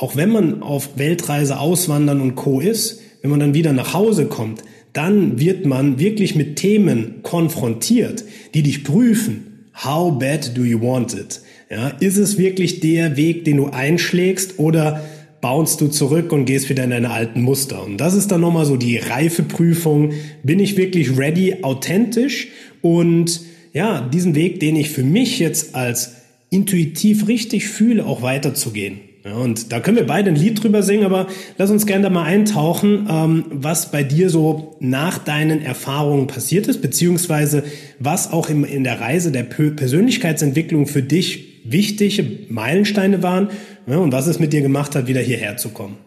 auch 0.02 0.16
wenn 0.16 0.30
man 0.30 0.64
auf 0.64 0.98
Weltreise 0.98 1.60
auswandern 1.60 2.20
und 2.20 2.34
Co. 2.34 2.58
ist, 2.58 3.00
wenn 3.20 3.30
man 3.30 3.38
dann 3.38 3.54
wieder 3.54 3.72
nach 3.72 3.94
Hause 3.94 4.26
kommt, 4.26 4.64
dann 4.92 5.38
wird 5.38 5.64
man 5.64 6.00
wirklich 6.00 6.34
mit 6.34 6.56
Themen 6.56 7.20
konfrontiert, 7.22 8.24
die 8.52 8.64
dich 8.64 8.82
prüfen. 8.82 9.68
How 9.84 10.18
bad 10.18 10.56
do 10.58 10.64
you 10.64 10.80
want 10.80 11.14
it? 11.14 11.40
Ja, 11.70 11.86
ist 12.00 12.16
es 12.16 12.36
wirklich 12.36 12.80
der 12.80 13.16
Weg, 13.16 13.44
den 13.44 13.58
du 13.58 13.66
einschlägst 13.68 14.58
oder 14.58 15.04
bounst 15.40 15.80
du 15.80 15.86
zurück 15.86 16.32
und 16.32 16.46
gehst 16.46 16.68
wieder 16.68 16.82
in 16.82 16.90
deine 16.90 17.10
alten 17.10 17.40
Muster? 17.40 17.84
Und 17.84 17.98
das 17.98 18.14
ist 18.14 18.32
dann 18.32 18.40
nochmal 18.40 18.66
so 18.66 18.76
die 18.76 18.96
Reifeprüfung. 18.96 20.14
Bin 20.42 20.58
ich 20.58 20.76
wirklich 20.76 21.16
ready, 21.16 21.58
authentisch 21.62 22.48
und 22.80 23.40
ja, 23.72 24.00
diesen 24.12 24.34
Weg, 24.34 24.58
den 24.58 24.74
ich 24.74 24.90
für 24.90 25.04
mich 25.04 25.38
jetzt 25.38 25.76
als 25.76 26.14
intuitiv 26.50 27.28
richtig 27.28 27.68
fühle, 27.68 28.04
auch 28.04 28.20
weiterzugehen. 28.20 28.98
Ja, 29.24 29.36
und 29.36 29.70
da 29.70 29.78
können 29.78 29.96
wir 29.96 30.06
beide 30.06 30.30
ein 30.30 30.36
Lied 30.36 30.62
drüber 30.62 30.82
singen, 30.82 31.04
aber 31.04 31.28
lass 31.56 31.70
uns 31.70 31.86
gerne 31.86 32.02
da 32.02 32.10
mal 32.10 32.24
eintauchen, 32.24 33.06
ähm, 33.08 33.44
was 33.50 33.92
bei 33.92 34.02
dir 34.02 34.30
so 34.30 34.76
nach 34.80 35.18
deinen 35.18 35.62
Erfahrungen 35.62 36.26
passiert 36.26 36.66
ist, 36.66 36.82
beziehungsweise 36.82 37.62
was 38.00 38.32
auch 38.32 38.50
im, 38.50 38.64
in 38.64 38.82
der 38.82 39.00
Reise 39.00 39.30
der 39.30 39.44
Persönlichkeitsentwicklung 39.44 40.86
für 40.86 41.02
dich 41.02 41.62
wichtige 41.64 42.52
Meilensteine 42.52 43.22
waren 43.22 43.50
ja, 43.86 43.98
und 43.98 44.12
was 44.12 44.26
es 44.26 44.40
mit 44.40 44.52
dir 44.52 44.62
gemacht 44.62 44.96
hat, 44.96 45.06
wieder 45.06 45.20
hierher 45.20 45.56
zu 45.56 45.70
kommen. 45.70 45.98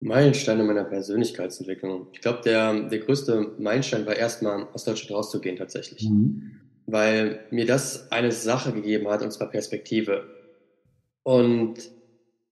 Meilensteine 0.00 0.62
meiner 0.62 0.84
Persönlichkeitsentwicklung. 0.84 2.06
Ich 2.12 2.20
glaube, 2.20 2.40
der, 2.44 2.88
der 2.88 3.00
größte 3.00 3.54
Meilenstein 3.58 4.06
war 4.06 4.16
erstmal 4.16 4.66
aus 4.72 4.84
Deutschland 4.84 5.12
rauszugehen 5.12 5.56
tatsächlich. 5.56 6.08
Mhm. 6.08 6.52
Weil 6.86 7.40
mir 7.50 7.66
das 7.66 8.10
eine 8.10 8.32
Sache 8.32 8.72
gegeben 8.72 9.08
hat, 9.08 9.22
und 9.22 9.32
zwar 9.32 9.50
Perspektive 9.50 10.37
und 11.28 11.74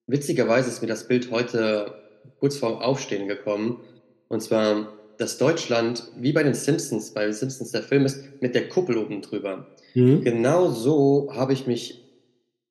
witzigerweise 0.07 0.69
ist 0.69 0.83
mir 0.83 0.89
das 0.89 1.09
Bild 1.09 1.31
heute 1.31 1.95
kurz 2.41 2.59
vorm 2.59 2.75
Aufstehen 2.75 3.27
gekommen. 3.27 3.81
Und 4.29 4.43
zwar, 4.43 4.93
dass 5.17 5.39
Deutschland, 5.39 6.03
wie 6.19 6.35
bei 6.35 6.43
den 6.43 6.53
Simpsons, 6.53 7.15
bei 7.15 7.25
den 7.25 7.33
Simpsons 7.33 7.73
der 7.73 7.83
Film 7.83 8.05
ist, 8.05 8.23
mit 8.43 8.55
der 8.55 8.69
Kuppel 8.69 8.99
oben 8.99 9.23
drüber. 9.23 9.67
Mhm. 9.95 10.21
Genau 10.21 10.71
so 10.71 11.31
habe 11.33 11.55
ich 11.55 11.67
mich, 11.67 12.05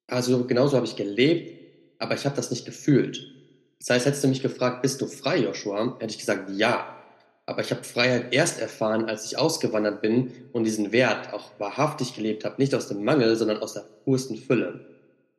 also 0.05 0.45
genauso 0.45 0.75
habe 0.75 0.85
ich 0.85 0.95
gelebt, 0.95 1.59
aber 1.97 2.13
ich 2.13 2.23
habe 2.25 2.35
das 2.35 2.51
nicht 2.51 2.67
gefühlt. 2.67 3.25
Das 3.79 3.89
heißt, 3.89 4.05
hättest 4.05 4.23
du 4.23 4.27
mich 4.27 4.43
gefragt, 4.43 4.83
bist 4.83 5.01
du 5.01 5.07
frei, 5.07 5.39
Joshua? 5.39 5.97
Hätte 5.99 6.11
ich 6.11 6.19
gesagt, 6.19 6.51
ja. 6.51 6.85
Aber 7.47 7.61
ich 7.61 7.71
habe 7.71 7.83
Freiheit 7.83 8.31
erst 8.31 8.61
erfahren, 8.61 9.05
als 9.05 9.25
ich 9.25 9.39
ausgewandert 9.39 10.03
bin 10.03 10.29
und 10.53 10.65
diesen 10.65 10.91
Wert 10.91 11.33
auch 11.33 11.49
wahrhaftig 11.57 12.13
gelebt 12.13 12.45
habe, 12.45 12.61
nicht 12.61 12.75
aus 12.75 12.89
dem 12.89 13.03
Mangel, 13.03 13.35
sondern 13.35 13.57
aus 13.57 13.73
der 13.73 13.85
pursten 14.03 14.37
Fülle. 14.37 14.94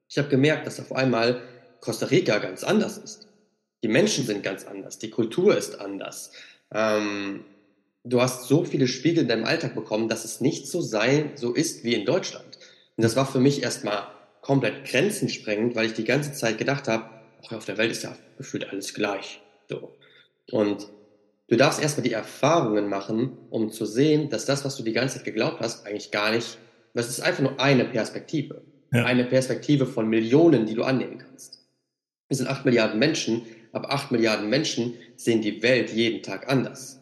Ich 0.08 0.18
habe 0.18 0.28
gemerkt, 0.28 0.66
dass 0.66 0.80
auf 0.80 0.92
einmal 0.92 1.42
Costa 1.80 2.06
Rica 2.06 2.38
ganz 2.38 2.64
anders 2.64 2.98
ist. 2.98 3.28
Die 3.82 3.88
Menschen 3.88 4.24
sind 4.24 4.42
ganz 4.42 4.64
anders, 4.66 4.98
die 4.98 5.10
Kultur 5.10 5.56
ist 5.56 5.80
anders. 5.80 6.32
Ähm, 6.72 7.44
du 8.04 8.20
hast 8.20 8.44
so 8.44 8.64
viele 8.64 8.88
Spiegel 8.88 9.22
in 9.22 9.28
deinem 9.28 9.44
Alltag 9.44 9.74
bekommen, 9.74 10.08
dass 10.08 10.24
es 10.24 10.40
nicht 10.40 10.66
so 10.66 10.80
sein, 10.80 11.32
so 11.34 11.52
ist 11.52 11.84
wie 11.84 11.94
in 11.94 12.04
Deutschland. 12.04 12.58
Und 12.96 13.04
das 13.04 13.16
war 13.16 13.26
für 13.26 13.40
mich 13.40 13.62
erstmal 13.62 14.08
komplett 14.40 14.84
grenzensprengend, 14.86 15.74
weil 15.74 15.86
ich 15.86 15.94
die 15.94 16.04
ganze 16.04 16.32
Zeit 16.32 16.58
gedacht 16.58 16.88
habe, 16.88 17.10
auf 17.50 17.64
der 17.64 17.78
Welt 17.78 17.90
ist 17.90 18.02
ja 18.02 18.16
gefühlt 18.38 18.68
alles 18.70 18.94
gleich. 18.94 19.40
So. 19.68 19.92
Und 20.50 20.88
du 21.48 21.56
darfst 21.56 21.80
erstmal 21.80 22.04
die 22.04 22.12
Erfahrungen 22.12 22.88
machen, 22.88 23.36
um 23.50 23.70
zu 23.70 23.84
sehen, 23.86 24.30
dass 24.30 24.46
das, 24.46 24.64
was 24.64 24.76
du 24.76 24.82
die 24.82 24.92
ganze 24.92 25.16
Zeit 25.16 25.24
geglaubt 25.24 25.60
hast, 25.60 25.86
eigentlich 25.86 26.10
gar 26.10 26.32
nicht, 26.32 26.58
das 26.94 27.08
ist 27.08 27.20
einfach 27.20 27.42
nur 27.42 27.60
eine 27.60 27.84
Perspektive. 27.84 28.62
Ja. 28.96 29.04
Eine 29.04 29.24
Perspektive 29.24 29.86
von 29.86 30.08
Millionen, 30.08 30.66
die 30.66 30.74
du 30.74 30.82
annehmen 30.82 31.18
kannst. 31.18 31.66
Wir 32.28 32.36
sind 32.36 32.48
acht 32.48 32.64
Milliarden 32.64 32.98
Menschen, 32.98 33.42
aber 33.72 33.92
acht 33.92 34.10
Milliarden 34.10 34.48
Menschen 34.48 34.94
sehen 35.16 35.42
die 35.42 35.62
Welt 35.62 35.92
jeden 35.92 36.22
Tag 36.22 36.50
anders. 36.50 37.00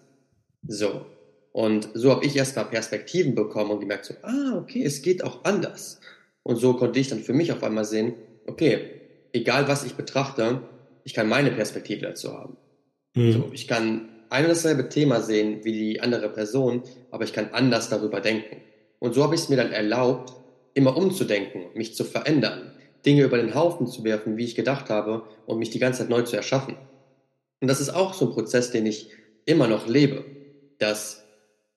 So. 0.67 1.07
Und 1.53 1.89
so 1.95 2.11
habe 2.11 2.25
ich 2.25 2.37
erstmal 2.37 2.65
Perspektiven 2.65 3.35
bekommen 3.35 3.71
und 3.71 3.81
gemerkt 3.81 4.07
so, 4.07 4.15
ah, 4.23 4.59
okay, 4.59 4.83
es 4.85 5.03
geht 5.03 5.23
auch 5.23 5.45
anders. 5.45 6.01
Und 6.43 6.57
so 6.57 6.75
konnte 6.75 6.99
ich 6.99 7.09
dann 7.09 7.21
für 7.21 7.33
mich 7.33 7.53
auf 7.53 7.63
einmal 7.63 7.85
sehen, 7.85 8.15
okay, 8.47 8.91
egal 9.33 9.69
was 9.69 9.85
ich 9.85 9.95
betrachte, 9.95 10.63
ich 11.05 11.15
kann 11.15 11.29
meine 11.29 11.53
Perspektive 11.53 12.03
dazu 12.03 12.33
haben. 12.33 12.57
Mhm. 13.15 13.33
So, 13.33 13.51
ich 13.53 13.69
kann 13.69 14.09
ein 14.31 14.45
und 14.45 14.51
dasselbe 14.51 14.89
Thema 14.89 15.21
sehen 15.21 15.65
wie 15.65 15.73
die 15.73 16.01
andere 16.01 16.29
Person, 16.29 16.83
aber 17.11 17.25
ich 17.25 17.33
kann 17.33 17.51
anders 17.53 17.89
darüber 17.89 18.21
denken. 18.21 18.57
Und 18.99 19.15
so 19.15 19.23
habe 19.23 19.35
ich 19.35 19.43
es 19.43 19.49
mir 19.49 19.57
dann 19.57 19.71
erlaubt, 19.71 20.33
immer 20.75 20.97
umzudenken, 20.97 21.67
mich 21.75 21.95
zu 21.95 22.05
verändern, 22.05 22.73
Dinge 23.07 23.23
über 23.23 23.37
den 23.37 23.55
Haufen 23.55 23.87
zu 23.87 24.05
werfen, 24.05 24.37
wie 24.37 24.45
ich 24.45 24.55
gedacht 24.55 24.91
habe, 24.91 25.25
und 25.47 25.59
mich 25.59 25.71
die 25.71 25.79
ganze 25.79 26.01
Zeit 26.01 26.11
neu 26.11 26.23
zu 26.23 26.37
erschaffen. 26.37 26.77
Und 27.61 27.69
das 27.69 27.81
ist 27.81 27.91
auch 27.91 28.15
so 28.15 28.27
ein 28.27 28.33
Prozess, 28.33 28.71
den 28.71 28.87
ich 28.87 29.11
immer 29.47 29.69
noch 29.69 29.87
lebe, 29.87 30.25
dass 30.79 31.25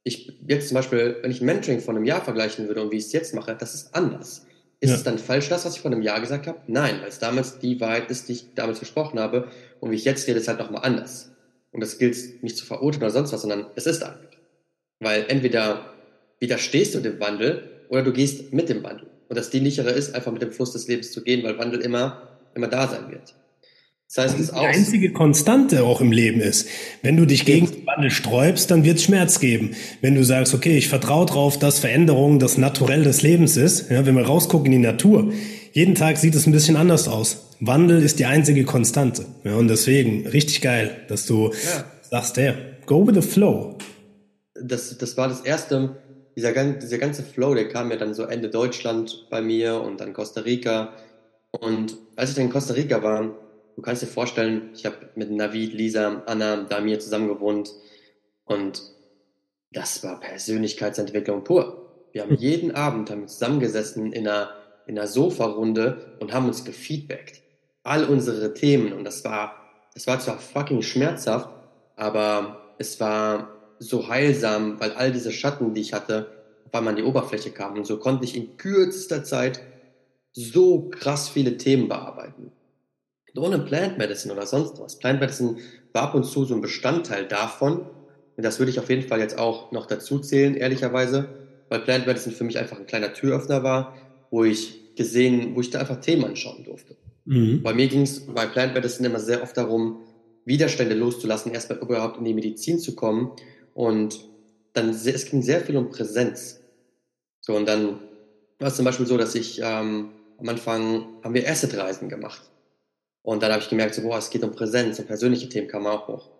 ich 0.04 0.40
jetzt 0.48 0.70
zum 0.70 0.76
Beispiel, 0.76 1.18
wenn 1.22 1.32
ich 1.32 1.42
Mentoring 1.42 1.82
von 1.82 1.96
einem 1.96 2.06
Jahr 2.06 2.24
vergleichen 2.24 2.68
würde 2.68 2.82
und 2.82 2.92
wie 2.92 2.98
ich 2.98 3.06
es 3.06 3.14
jetzt 3.14 3.34
mache, 3.36 3.56
das 3.56 3.76
ist 3.76 3.94
anders. 3.94 4.46
Ist 4.80 4.90
ja. 4.90 4.96
es 4.96 5.04
dann 5.04 5.18
falsch, 5.18 5.50
das, 5.50 5.66
was 5.66 5.76
ich 5.76 5.82
vor 5.82 5.92
einem 5.92 6.02
Jahr 6.02 6.22
gesagt 6.22 6.48
habe? 6.48 6.60
Nein, 6.68 7.02
weil 7.02 7.10
es 7.10 7.20
damals 7.20 7.60
die 7.60 7.80
Wahrheit 7.80 8.10
ist, 8.12 8.30
die 8.30 8.34
ich 8.34 8.54
damals 8.54 8.80
gesprochen 8.80 9.20
habe. 9.20 9.48
Und 9.80 9.92
wie 9.92 9.96
ich 9.96 10.06
jetzt 10.06 10.28
rede, 10.28 10.40
ist 10.40 10.48
halt 10.48 10.60
nochmal 10.60 10.84
anders. 10.84 11.32
Und 11.72 11.82
das 11.82 11.98
gilt 11.98 12.44
nicht 12.44 12.58
zu 12.58 12.66
verurteilen 12.66 13.04
oder 13.04 13.12
sonst 13.12 13.34
was, 13.34 13.42
sondern 13.42 13.68
es 13.76 13.86
ist 13.86 14.04
einfach. 14.04 14.20
Weil 15.00 15.26
entweder 15.28 15.94
widerstehst 16.40 16.96
du 16.96 17.00
dem 17.00 17.20
Wandel 17.20 17.77
oder 17.90 18.04
du 18.04 18.14
gehst 18.14 18.54
mit 18.54 18.70
dem 18.70 18.84
Wandel. 18.84 19.08
Und 19.30 19.38
das 19.38 19.50
Dienlichere 19.50 19.92
ist, 19.92 20.16
einfach 20.16 20.32
mit 20.32 20.42
dem 20.42 20.52
Fluss 20.52 20.74
des 20.74 20.88
Lebens 20.88 21.12
zu 21.12 21.24
gehen, 21.24 21.44
weil 21.44 21.58
Wandel 21.58 21.82
immer, 21.82 22.40
immer 22.56 22.68
da 22.68 22.88
sein 22.88 23.10
wird. 23.10 23.36
Das 24.08 24.24
heißt, 24.24 24.40
das 24.40 24.52
die 24.52 24.66
einzige 24.66 25.12
Konstante 25.12 25.84
auch 25.84 26.00
im 26.00 26.14
Leben 26.14 26.40
ist. 26.40 26.70
Wenn 27.02 27.18
du 27.18 27.26
dich 27.26 27.44
gegen 27.44 27.70
den 27.70 27.86
Wandel 27.86 28.10
sträubst, 28.10 28.72
dann 28.72 28.86
wird 28.86 28.98
es 28.98 29.04
Schmerz 29.04 29.42
geben. 29.42 29.72
Wenn 30.00 30.16
du 30.16 30.24
sagst, 30.24 30.54
okay, 30.54 30.78
ich 30.78 30.88
vertraue 30.88 31.26
darauf, 31.26 31.60
dass 31.60 31.80
Veränderung 31.80 32.40
das 32.40 32.58
Naturell 32.58 33.04
des 33.04 33.22
Lebens 33.22 33.58
ist, 33.58 33.92
ja, 33.92 34.06
wenn 34.06 34.16
wir 34.16 34.26
rausgucken 34.26 34.68
in 34.68 34.82
die 34.82 34.88
Natur, 34.88 35.34
jeden 35.74 35.94
Tag 35.94 36.18
sieht 36.18 36.36
es 36.36 36.48
ein 36.48 36.54
bisschen 36.54 36.78
anders 36.78 37.10
aus. 37.10 37.50
Wandel 37.60 38.02
ist 38.02 38.20
die 38.20 38.26
einzige 38.26 38.64
Konstante. 38.64 39.26
Ja, 39.44 39.56
und 39.56 39.68
deswegen, 39.68 40.26
richtig 40.28 40.62
geil, 40.62 41.02
dass 41.10 41.26
du 41.26 41.52
ja. 41.52 41.84
sagst, 42.10 42.38
hey, 42.38 42.54
go 42.86 43.06
with 43.06 43.16
the 43.16 43.22
flow. 43.22 43.78
Das, 44.60 44.98
das 44.98 45.18
war 45.18 45.28
das 45.28 45.42
erste, 45.42 45.98
dieser, 46.38 46.54
dieser 46.54 47.00
ganze 47.00 47.24
Flow, 47.24 47.56
der 47.56 47.68
kam 47.68 47.90
ja 47.90 47.98
dann 47.98 48.14
so 48.14 48.24
Ende 48.24 48.50
Deutschland 48.50 49.26
bei 49.32 49.42
mir 49.42 49.82
und 49.82 50.00
dann 50.00 50.14
Costa 50.14 50.42
Rica. 50.42 50.94
Und 51.50 51.98
als 52.16 52.30
ich 52.30 52.36
dann 52.36 52.46
in 52.46 52.52
Costa 52.52 52.76
Rica 52.76 53.02
war, 53.02 53.36
du 53.76 53.82
kannst 53.82 54.04
dir 54.04 54.08
vorstellen, 54.08 54.70
ich 54.76 54.86
habe 54.86 55.10
mit 55.16 55.32
Navid, 55.32 55.74
Lisa, 55.74 56.22
Anna, 56.28 56.58
Damir 56.58 57.00
zusammen 57.00 57.28
gewohnt 57.28 57.72
und 58.46 58.84
das 59.72 60.04
war 60.04 60.20
Persönlichkeitsentwicklung 60.20 61.44
pur. 61.44 62.08
Wir 62.12 62.22
haben 62.22 62.30
hm. 62.30 62.38
jeden 62.38 62.72
Abend 62.76 63.10
haben 63.10 63.28
zusammengesessen 63.28 64.14
in 64.14 64.28
einer, 64.28 64.52
in 64.86 64.98
einer 64.98 65.08
Sofa-Runde 65.08 66.18
und 66.20 66.34
haben 66.34 66.46
uns 66.46 66.64
gefeedbackt. 66.64 67.42
All 67.82 68.06
unsere 68.06 68.54
Themen 68.54 68.94
und 68.94 69.06
das 69.06 69.26
war, 69.26 69.56
das 69.96 70.06
war 70.06 70.20
zwar 70.20 70.38
fucking 70.38 70.84
schmerzhaft, 70.84 71.50
aber 71.96 72.76
es 72.78 73.00
war 73.00 73.57
so 73.80 74.08
heilsam, 74.08 74.80
weil 74.80 74.92
all 74.92 75.12
diese 75.12 75.32
Schatten, 75.32 75.74
die 75.74 75.82
ich 75.82 75.94
hatte, 75.94 76.32
auf 76.66 76.74
einmal 76.74 76.92
an 76.92 76.98
die 76.98 77.04
Oberfläche 77.04 77.52
kamen. 77.52 77.78
Und 77.78 77.86
so 77.86 77.98
konnte 77.98 78.26
ich 78.26 78.36
in 78.36 78.58
kürzester 78.58 79.24
Zeit 79.24 79.62
so 80.34 80.90
krass 80.90 81.30
viele 81.30 81.58
Themen 81.58 81.88
bearbeiten 81.88 82.52
ohne 83.38 83.60
Plant 83.60 83.98
Medicine 83.98 84.34
oder 84.34 84.46
sonst 84.46 84.80
was. 84.80 84.98
Plant 85.00 85.20
Medicine 85.20 85.58
war 85.94 86.04
ab 86.04 86.16
und 86.16 86.24
zu 86.24 86.46
so 86.46 86.54
ein 86.56 86.62
Bestandteil 86.62 87.26
davon. 87.26 87.82
Und 88.36 88.44
das 88.44 88.60
würde 88.60 88.72
ich 88.72 88.80
auf 88.80 88.90
jeden 88.90 89.08
Fall 89.08 89.20
jetzt 89.20 89.38
auch 89.38 89.72
noch 89.72 89.86
dazu 89.86 90.20
zählen, 90.20 90.56
ehrlicherweise, 90.56 91.30
weil 91.70 91.80
Plant 91.80 92.06
Medicine 92.06 92.36
für 92.36 92.44
mich 92.44 92.58
einfach 92.58 92.78
ein 92.78 92.86
kleiner 92.86 93.14
Türöffner 93.14 93.64
war, 93.64 93.96
wo 94.30 94.44
ich 94.44 94.96
gesehen, 94.96 95.56
wo 95.56 95.62
ich 95.62 95.70
da 95.70 95.80
einfach 95.80 96.02
Themen 96.02 96.26
anschauen 96.26 96.64
durfte. 96.64 96.96
Mhm. 97.26 97.62
Bei 97.64 97.74
mir 97.74 97.88
ging 97.88 98.02
es 98.02 98.26
bei 98.26 98.46
Plant 98.46 98.74
Medicine 98.74 99.08
immer 99.08 99.20
sehr 99.20 99.42
oft 99.42 99.58
darum, 99.58 100.00
Widerstände 100.46 100.96
loszulassen, 100.96 101.52
erstmal 101.52 101.80
überhaupt 101.80 102.18
in 102.20 102.24
die 102.24 102.34
Medizin 102.34 102.80
zu 102.80 102.96
kommen. 102.96 103.32
Und 103.78 104.26
dann, 104.74 104.90
es 104.90 105.26
ging 105.26 105.44
sehr 105.44 105.62
viel 105.62 105.78
um 105.78 105.92
Präsenz. 105.92 106.62
So, 107.42 107.56
und 107.56 107.68
dann 107.68 108.00
war 108.58 108.70
es 108.70 108.76
zum 108.76 108.86
Beispiel 108.86 109.06
so, 109.06 109.20
dass 109.20 109.36
ich 109.36 109.62
ähm, 109.64 110.14
am 110.40 110.50
Anfang 110.50 111.06
haben 111.24 111.36
wir 111.36 111.48
Acid-Reisen 111.48 112.10
gemacht. 112.10 112.42
Und 113.22 113.44
dann 113.44 113.52
habe 113.52 113.62
ich 113.62 113.70
gemerkt, 113.70 113.94
so, 113.94 114.02
boah, 114.02 114.18
es 114.18 114.32
geht 114.32 114.44
um 114.44 114.52
Präsenz 114.52 114.98
und 114.98 115.06
persönliche 115.06 115.48
Themen 115.48 115.68
kamen 115.68 115.86
auch 115.86 116.08
hoch. 116.08 116.32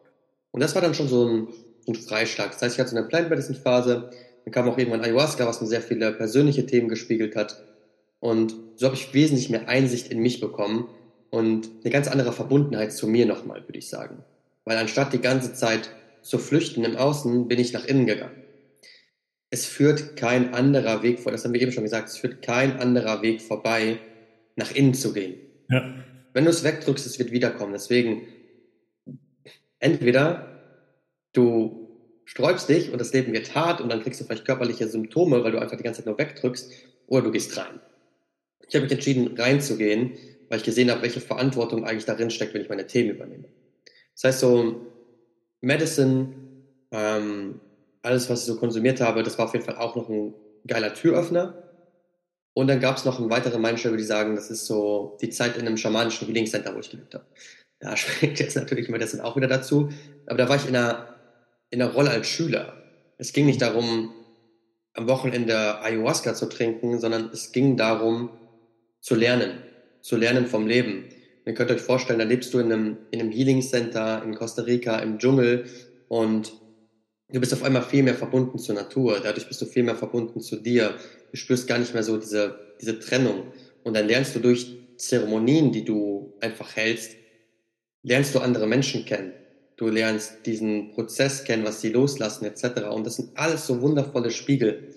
Und 0.50 0.62
das 0.64 0.74
war 0.74 0.82
dann 0.82 0.96
schon 0.96 1.08
so 1.08 1.28
ein, 1.28 1.48
ein 1.88 1.94
Freischlag. 1.94 2.54
Das 2.54 2.62
heißt, 2.64 2.74
ich 2.74 2.80
hatte 2.80 2.90
so 2.90 2.98
eine 2.98 3.08
Plant 3.08 3.30
Medicine 3.30 3.60
Phase, 3.60 4.10
dann 4.44 4.52
kam 4.52 4.68
auch 4.68 4.80
irgendwann 4.80 5.02
Ayahuasca, 5.02 5.46
was 5.46 5.62
mir 5.62 5.68
sehr 5.68 5.84
viele 5.84 6.12
persönliche 6.14 6.66
Themen 6.66 6.90
gespiegelt 6.90 7.36
hat. 7.36 7.64
Und 8.20 8.56
so 8.78 8.88
habe 8.88 8.96
ich 8.96 9.14
wesentlich 9.14 9.52
mehr 9.52 9.70
Einsicht 9.70 10.12
in 10.12 10.22
mich 10.22 10.40
bekommen 10.40 10.90
und 11.30 11.70
eine 11.84 11.94
ganz 11.94 12.08
andere 12.08 12.34
Verbundenheit 12.34 12.94
zu 12.94 13.08
mir 13.08 13.28
nochmal, 13.28 13.62
würde 13.68 13.78
ich 13.78 13.90
sagen. 13.90 14.24
Weil 14.66 14.78
anstatt 14.78 15.14
die 15.14 15.22
ganze 15.22 15.54
Zeit 15.54 15.92
zu 16.28 16.38
flüchten 16.38 16.84
im 16.84 16.96
Außen, 16.96 17.48
bin 17.48 17.60
ich 17.60 17.74
nach 17.74 17.86
innen 17.86 18.06
gegangen. 18.06 18.44
Es 19.50 19.66
führt 19.66 20.18
kein 20.18 20.54
anderer 20.54 21.04
Weg 21.04 21.20
vor, 21.20 21.32
das 21.32 21.46
haben 21.46 21.54
wir 21.54 21.62
eben 21.62 21.72
schon 21.72 21.84
gesagt, 21.84 22.10
es 22.10 22.18
führt 22.18 22.42
kein 22.42 22.80
anderer 22.80 23.22
Weg 23.22 23.42
vorbei, 23.42 24.00
nach 24.56 24.72
innen 24.72 24.94
zu 24.94 25.14
gehen. 25.14 25.36
Ja. 25.70 26.04
Wenn 26.34 26.44
du 26.44 26.50
es 26.50 26.64
wegdrückst, 26.64 27.06
es 27.06 27.18
wird 27.18 27.32
wiederkommen. 27.32 27.74
Deswegen, 27.74 28.28
entweder 29.80 30.92
du 31.34 31.88
sträubst 32.26 32.68
dich 32.68 32.92
und 32.92 33.00
das 33.00 33.14
Leben 33.14 33.32
wird 33.32 33.56
hart 33.56 33.80
und 33.80 33.90
dann 33.90 34.02
kriegst 34.02 34.20
du 34.20 34.26
vielleicht 34.26 34.46
körperliche 34.46 34.88
Symptome, 34.88 35.44
weil 35.44 35.54
du 35.54 35.60
einfach 35.60 35.78
die 35.78 35.84
ganze 35.84 36.02
Zeit 36.02 36.08
nur 36.08 36.18
wegdrückst, 36.18 36.72
oder 37.08 37.24
du 37.24 37.32
gehst 37.32 37.56
rein. 37.58 37.80
Ich 38.68 38.76
habe 38.76 38.84
mich 38.84 38.92
entschieden, 38.92 39.38
reinzugehen, 39.38 40.18
weil 40.50 40.58
ich 40.60 40.66
gesehen 40.66 40.92
habe, 40.92 41.02
welche 41.04 41.22
Verantwortung 41.22 41.86
eigentlich 41.86 42.06
darin 42.06 42.30
steckt, 42.30 42.54
wenn 42.54 42.62
ich 42.62 42.70
meine 42.70 42.86
Themen 42.86 43.12
übernehme. 43.12 43.48
Das 44.14 44.26
heißt 44.26 44.40
so, 44.42 44.97
Medicine, 45.62 46.34
ähm, 46.92 47.60
alles, 48.02 48.30
was 48.30 48.42
ich 48.42 48.46
so 48.46 48.58
konsumiert 48.58 49.02
habe, 49.02 49.24
das 49.24 49.38
war 49.38 49.46
auf 49.46 49.54
jeden 49.54 49.66
Fall 49.66 49.78
auch 49.78 49.96
noch 49.96 50.10
ein 50.10 50.34
geiler 50.66 50.94
Türöffner. 50.94 51.64
Und 52.54 52.68
dann 52.68 52.80
gab 52.80 52.98
es 52.98 53.06
noch 53.06 53.20
eine 53.20 53.30
weitere 53.30 53.60
Mindshare, 53.60 53.96
die 53.98 54.04
sagen, 54.04 54.36
das 54.36 54.50
ist 54.50 54.66
so 54.66 55.18
die 55.22 55.30
Zeit 55.30 55.58
in 55.58 55.68
einem 55.68 55.78
schamanischen 55.78 56.28
Healing 56.28 56.48
Center, 56.48 56.74
wo 56.74 56.80
ich 56.80 56.90
gelebt 56.90 57.14
habe. 57.14 57.26
Da 57.80 57.96
schmeckt 57.98 58.40
jetzt 58.40 58.56
natürlich 58.56 58.88
dann 58.88 59.22
auch 59.22 59.36
wieder 59.36 59.48
dazu. 59.48 59.90
Aber 60.26 60.38
da 60.38 60.50
war 60.50 60.56
ich 60.56 60.68
in 60.68 60.76
einer, 60.76 61.16
in 61.70 61.82
einer 61.82 61.92
Rolle 61.92 62.10
als 62.10 62.28
Schüler. 62.28 62.74
Es 63.18 63.34
ging 63.34 63.46
nicht 63.46 63.62
darum, 63.62 64.14
am 64.94 65.08
Wochenende 65.08 65.80
Ayahuasca 65.82 66.34
zu 66.34 66.48
trinken, 66.48 67.00
sondern 67.00 67.30
es 67.32 67.52
ging 67.52 67.78
darum, 67.78 68.32
zu 69.02 69.16
lernen. 69.16 69.62
Zu 70.02 70.18
lernen 70.18 70.48
vom 70.48 70.66
Leben. 70.66 71.06
Ihr 71.48 71.54
könnt 71.56 71.72
euch 71.72 71.82
vorstellen, 71.82 72.20
da 72.20 72.26
lebst 72.26 72.54
du 72.54 72.60
in 72.60 72.72
einem, 72.72 72.98
in 73.10 73.22
einem 73.22 73.32
Healing 73.32 73.62
Center 73.62 74.22
in 74.24 74.36
Costa 74.36 74.62
Rica 74.64 75.00
im 75.00 75.18
Dschungel 75.18 75.66
und 76.08 76.54
du 77.30 77.40
bist 77.40 77.54
auf 77.54 77.64
einmal 77.64 77.82
viel 77.82 78.04
mehr 78.04 78.16
verbunden 78.16 78.60
zur 78.60 78.76
Natur. 78.76 79.20
Dadurch 79.24 79.48
bist 79.48 79.62
du 79.62 79.66
viel 79.66 79.84
mehr 79.84 79.96
verbunden 79.96 80.42
zu 80.42 80.58
dir 80.58 80.96
du 81.32 81.38
spürst 81.38 81.68
gar 81.68 81.78
nicht 81.78 81.94
mehr 81.94 82.04
so 82.04 82.18
diese, 82.18 82.60
diese 82.82 83.00
Trennung. 83.00 83.52
Und 83.84 83.96
dann 83.96 84.08
lernst 84.08 84.36
du 84.36 84.40
durch 84.40 84.78
Zeremonien, 84.98 85.72
die 85.72 85.86
du 85.86 86.34
einfach 86.42 86.76
hältst, 86.76 87.16
lernst 88.04 88.34
du 88.36 88.40
andere 88.40 88.68
Menschen 88.68 89.06
kennen. 89.06 89.34
Du 89.76 89.90
lernst 89.90 90.46
diesen 90.46 90.92
Prozess 90.92 91.44
kennen, 91.44 91.64
was 91.64 91.82
sie 91.82 91.90
loslassen, 91.90 92.46
etc. 92.46 92.88
Und 92.92 93.06
das 93.06 93.18
sind 93.18 93.38
alles 93.38 93.68
so 93.68 93.82
wundervolle 93.82 94.32
Spiegel. 94.32 94.96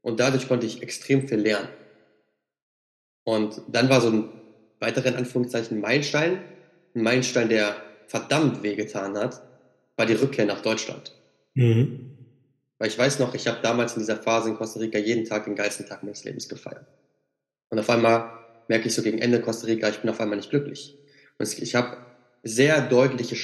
Und 0.00 0.20
dadurch 0.20 0.46
konnte 0.48 0.66
ich 0.66 0.82
extrem 0.82 1.26
viel 1.26 1.38
lernen. 1.38 1.68
Und 3.24 3.62
dann 3.68 3.88
war 3.88 4.00
so 4.00 4.10
ein 4.10 4.28
weiterer 4.82 5.06
in 5.06 5.16
Anführungszeichen 5.16 5.80
Meilenstein, 5.80 6.42
ein 6.94 7.02
Meilenstein, 7.02 7.48
der 7.48 7.76
verdammt 8.08 8.62
wehgetan 8.62 9.16
hat, 9.16 9.40
war 9.96 10.04
die 10.04 10.14
Rückkehr 10.14 10.44
nach 10.44 10.60
Deutschland. 10.60 11.12
Mhm. 11.54 12.18
Weil 12.78 12.88
ich 12.88 12.98
weiß 12.98 13.20
noch, 13.20 13.34
ich 13.34 13.46
habe 13.46 13.60
damals 13.62 13.94
in 13.94 14.00
dieser 14.00 14.16
Phase 14.16 14.50
in 14.50 14.56
Costa 14.56 14.80
Rica 14.80 14.98
jeden 14.98 15.24
Tag 15.24 15.44
den 15.44 15.54
geilsten 15.54 15.86
Tag 15.86 16.02
meines 16.02 16.24
Lebens 16.24 16.48
gefeiert. 16.48 16.86
Und 17.70 17.78
auf 17.78 17.88
einmal 17.88 18.30
merke 18.68 18.88
ich 18.88 18.94
so 18.94 19.02
gegen 19.02 19.18
Ende 19.18 19.40
Costa 19.40 19.66
Rica, 19.66 19.88
ich 19.88 20.00
bin 20.00 20.10
auf 20.10 20.20
einmal 20.20 20.36
nicht 20.36 20.50
glücklich. 20.50 20.98
Und 21.38 21.58
ich 21.58 21.74
habe 21.74 21.96
sehr 22.42 22.82
deutliche 22.82 23.36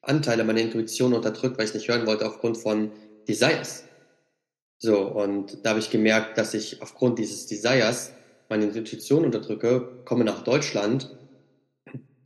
Anteile 0.00 0.42
meiner 0.42 0.60
Intuition 0.60 1.12
unterdrückt, 1.12 1.58
weil 1.58 1.64
ich 1.64 1.70
es 1.70 1.74
nicht 1.74 1.88
hören 1.88 2.06
wollte 2.06 2.26
aufgrund 2.26 2.56
von 2.56 2.92
Desires. 3.28 3.84
So, 4.78 5.02
und 5.02 5.64
da 5.64 5.70
habe 5.70 5.78
ich 5.78 5.90
gemerkt, 5.90 6.38
dass 6.38 6.54
ich 6.54 6.82
aufgrund 6.82 7.18
dieses 7.18 7.46
Desires 7.46 8.12
meine 8.58 8.66
Intuition 8.66 9.24
unterdrücke, 9.24 10.02
komme 10.04 10.24
nach 10.24 10.42
Deutschland, 10.44 11.10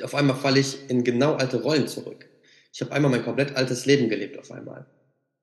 auf 0.03 0.15
einmal 0.15 0.37
falle 0.37 0.61
ich 0.61 0.91
in 0.91 1.05
genau 1.05 1.35
alte 1.35 1.63
Rollen 1.63 1.89
zurück. 1.89 2.29
Ich 2.73 2.81
habe 2.81 2.93
einmal 2.93 3.11
mein 3.11 3.25
komplett 3.25 3.57
altes 3.57 3.87
Leben 3.87 4.09
gelebt 4.09 4.39
auf 4.39 4.51
einmal 4.51 4.87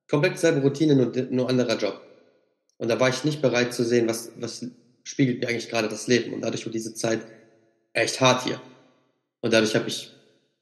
komplett 0.08 0.34
dieselbe 0.34 0.60
Routine, 0.60 0.94
nur, 0.94 1.12
nur 1.30 1.48
anderer 1.48 1.76
Job. 1.76 2.00
Und 2.78 2.88
da 2.88 2.98
war 3.00 3.08
ich 3.08 3.24
nicht 3.24 3.42
bereit 3.42 3.72
zu 3.72 3.84
sehen, 3.84 4.08
was, 4.08 4.32
was 4.36 4.66
spiegelt 5.02 5.40
mir 5.40 5.48
eigentlich 5.48 5.68
gerade 5.68 5.88
das 5.88 6.06
Leben. 6.06 6.32
Und 6.32 6.42
dadurch 6.42 6.64
wurde 6.64 6.72
diese 6.72 6.94
Zeit 6.94 7.20
echt 7.92 8.20
hart 8.20 8.44
hier. 8.44 8.60
Und 9.40 9.52
dadurch 9.52 9.74
habe 9.74 9.88
ich 9.88 10.12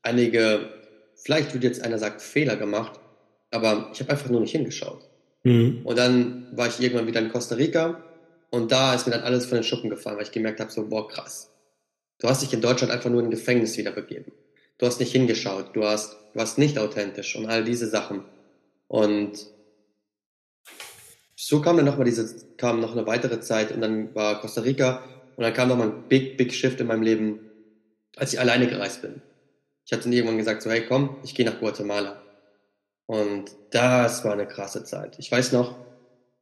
einige, 0.02 0.70
vielleicht 1.16 1.54
würde 1.54 1.66
jetzt 1.66 1.82
einer 1.82 1.98
sagen, 1.98 2.20
Fehler 2.20 2.56
gemacht, 2.56 2.98
aber 3.50 3.90
ich 3.92 4.00
habe 4.00 4.10
einfach 4.10 4.30
nur 4.30 4.40
nicht 4.40 4.52
hingeschaut. 4.52 5.08
Mhm. 5.44 5.80
Und 5.84 5.98
dann 5.98 6.48
war 6.52 6.68
ich 6.68 6.80
irgendwann 6.80 7.06
wieder 7.06 7.20
in 7.20 7.30
Costa 7.30 7.54
Rica 7.54 8.02
und 8.52 8.70
da 8.70 8.94
ist 8.94 9.06
mir 9.06 9.14
dann 9.14 9.22
alles 9.22 9.46
von 9.46 9.56
den 9.56 9.64
Schuppen 9.64 9.88
gefallen, 9.88 10.18
weil 10.18 10.24
ich 10.24 10.30
gemerkt 10.30 10.60
habe, 10.60 10.70
so, 10.70 10.86
boah, 10.86 11.08
krass. 11.08 11.50
Du 12.18 12.28
hast 12.28 12.42
dich 12.42 12.52
in 12.52 12.60
Deutschland 12.60 12.92
einfach 12.92 13.08
nur 13.08 13.20
in 13.20 13.28
ein 13.28 13.30
Gefängnis 13.30 13.78
wieder 13.78 13.92
begeben. 13.92 14.30
Du 14.76 14.84
hast 14.84 15.00
nicht 15.00 15.10
hingeschaut, 15.10 15.74
du 15.74 15.84
hast, 15.84 16.12
du 16.12 16.38
warst 16.38 16.58
nicht 16.58 16.78
authentisch 16.78 17.34
und 17.34 17.46
all 17.46 17.64
diese 17.64 17.88
Sachen. 17.88 18.24
Und 18.88 19.46
so 21.34 21.62
kam 21.62 21.78
dann 21.78 21.86
nochmal 21.86 22.04
diese, 22.04 22.46
kam 22.58 22.80
noch 22.80 22.92
eine 22.92 23.06
weitere 23.06 23.40
Zeit 23.40 23.72
und 23.72 23.80
dann 23.80 24.14
war 24.14 24.42
Costa 24.42 24.60
Rica 24.60 25.02
und 25.36 25.44
dann 25.44 25.54
kam 25.54 25.68
nochmal 25.68 25.88
ein 25.88 26.08
big, 26.08 26.36
big 26.36 26.52
Shift 26.52 26.78
in 26.78 26.88
meinem 26.88 27.02
Leben, 27.02 27.40
als 28.16 28.34
ich 28.34 28.38
alleine 28.38 28.66
gereist 28.66 29.00
bin. 29.00 29.22
Ich 29.86 29.94
hatte 29.94 30.04
dann 30.04 30.12
irgendwann 30.12 30.36
gesagt, 30.36 30.60
so 30.60 30.70
hey 30.70 30.84
komm, 30.86 31.16
ich 31.24 31.34
gehe 31.34 31.46
nach 31.46 31.58
Guatemala. 31.58 32.20
Und 33.06 33.46
das 33.70 34.26
war 34.26 34.34
eine 34.34 34.46
krasse 34.46 34.84
Zeit. 34.84 35.18
Ich 35.18 35.32
weiß 35.32 35.52
noch, 35.52 35.74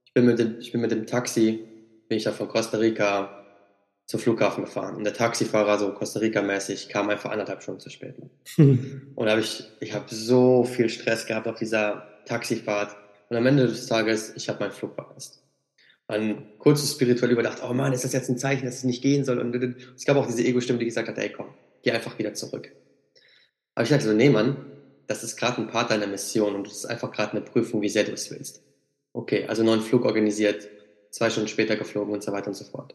ich 0.05 0.13
bin 0.13 0.27
mit 0.27 0.41
dem, 0.41 0.59
ich 0.59 0.73
bin 0.73 0.81
mit 0.81 0.91
dem 0.91 1.07
Taxi, 1.07 1.70
bin 2.11 2.19
ich 2.19 2.25
da 2.25 2.33
von 2.33 2.49
Costa 2.49 2.77
Rica 2.77 3.47
zum 4.05 4.19
Flughafen 4.19 4.65
gefahren. 4.65 4.97
Und 4.97 5.05
der 5.05 5.15
Taxifahrer, 5.15 5.79
so 5.79 5.93
Costa 5.93 6.19
Rica-mäßig, 6.19 6.89
kam 6.89 7.09
einfach 7.09 7.31
anderthalb 7.31 7.63
Stunden 7.63 7.79
zu 7.79 7.89
spät. 7.89 8.17
Hm. 8.57 9.13
Und 9.15 9.29
habe 9.31 9.41
ich, 9.41 9.63
ich 9.79 9.95
habe 9.95 10.13
so 10.13 10.65
viel 10.65 10.89
Stress 10.89 11.27
gehabt 11.27 11.47
auf 11.47 11.57
dieser 11.57 12.09
Taxifahrt. 12.27 12.97
Und 13.29 13.37
am 13.37 13.47
Ende 13.47 13.69
des 13.69 13.87
Tages, 13.87 14.33
ich 14.35 14.49
habe 14.49 14.59
meinen 14.59 14.73
Flug 14.73 14.97
verpasst. 14.97 15.45
Dann 16.09 16.49
kurz 16.59 16.91
spirituell 16.91 17.31
überdacht, 17.31 17.63
oh 17.63 17.73
Mann, 17.73 17.93
ist 17.93 18.03
das 18.03 18.13
jetzt 18.13 18.29
ein 18.29 18.39
Zeichen, 18.39 18.67
dass 18.67 18.79
es 18.79 18.85
nicht 18.85 19.03
gehen 19.03 19.25
soll? 19.25 19.39
Und 19.39 19.55
es 19.97 20.05
gab 20.05 20.17
auch 20.17 20.27
diese 20.27 20.43
Ego-Stimme, 20.43 20.81
die 20.81 20.87
gesagt 20.87 21.07
hat, 21.07 21.17
ey 21.17 21.31
komm, 21.31 21.55
geh 21.85 21.93
einfach 21.93 22.19
wieder 22.19 22.35
zurück. 22.35 22.73
Aber 23.77 23.85
ich 23.85 23.91
dachte 23.91 24.07
so, 24.07 24.13
nee 24.13 24.31
Mann, 24.31 24.67
das 25.07 25.23
ist 25.23 25.37
gerade 25.37 25.63
ein 25.63 25.69
Part 25.69 25.93
deiner 25.93 26.09
Mission 26.09 26.57
und 26.57 26.67
das 26.67 26.79
ist 26.79 26.87
einfach 26.87 27.13
gerade 27.13 27.33
eine 27.33 27.43
Prüfung, 27.43 27.83
wie 27.83 27.89
sehr 27.89 28.03
du 28.03 28.11
es 28.11 28.33
willst. 28.33 28.65
Okay, 29.13 29.47
also 29.47 29.63
neuen 29.63 29.81
Flug 29.81 30.05
organisiert, 30.05 30.69
zwei 31.11 31.31
Stunden 31.31 31.49
später 31.49 31.77
geflogen 31.77 32.13
und 32.13 32.23
so 32.23 32.33
weiter 32.33 32.49
und 32.49 32.55
so 32.55 32.65
fort. 32.65 32.95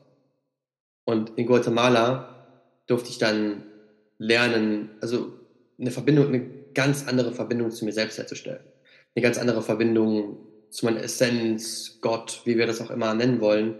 Und 1.05 1.37
in 1.37 1.45
Guatemala 1.45 2.47
durfte 2.87 3.09
ich 3.09 3.17
dann 3.17 3.63
lernen, 4.17 4.91
also 5.01 5.33
eine 5.79 5.91
Verbindung, 5.91 6.27
eine 6.27 6.41
ganz 6.73 7.07
andere 7.07 7.33
Verbindung 7.33 7.71
zu 7.71 7.85
mir 7.85 7.93
selbst 7.93 8.17
herzustellen. 8.17 8.63
Eine 9.15 9.23
ganz 9.23 9.37
andere 9.37 9.61
Verbindung 9.61 10.37
zu 10.69 10.85
meiner 10.85 11.03
Essenz, 11.03 11.99
Gott, 12.01 12.41
wie 12.45 12.57
wir 12.57 12.67
das 12.67 12.81
auch 12.81 12.91
immer 12.91 13.13
nennen 13.13 13.39
wollen. 13.39 13.75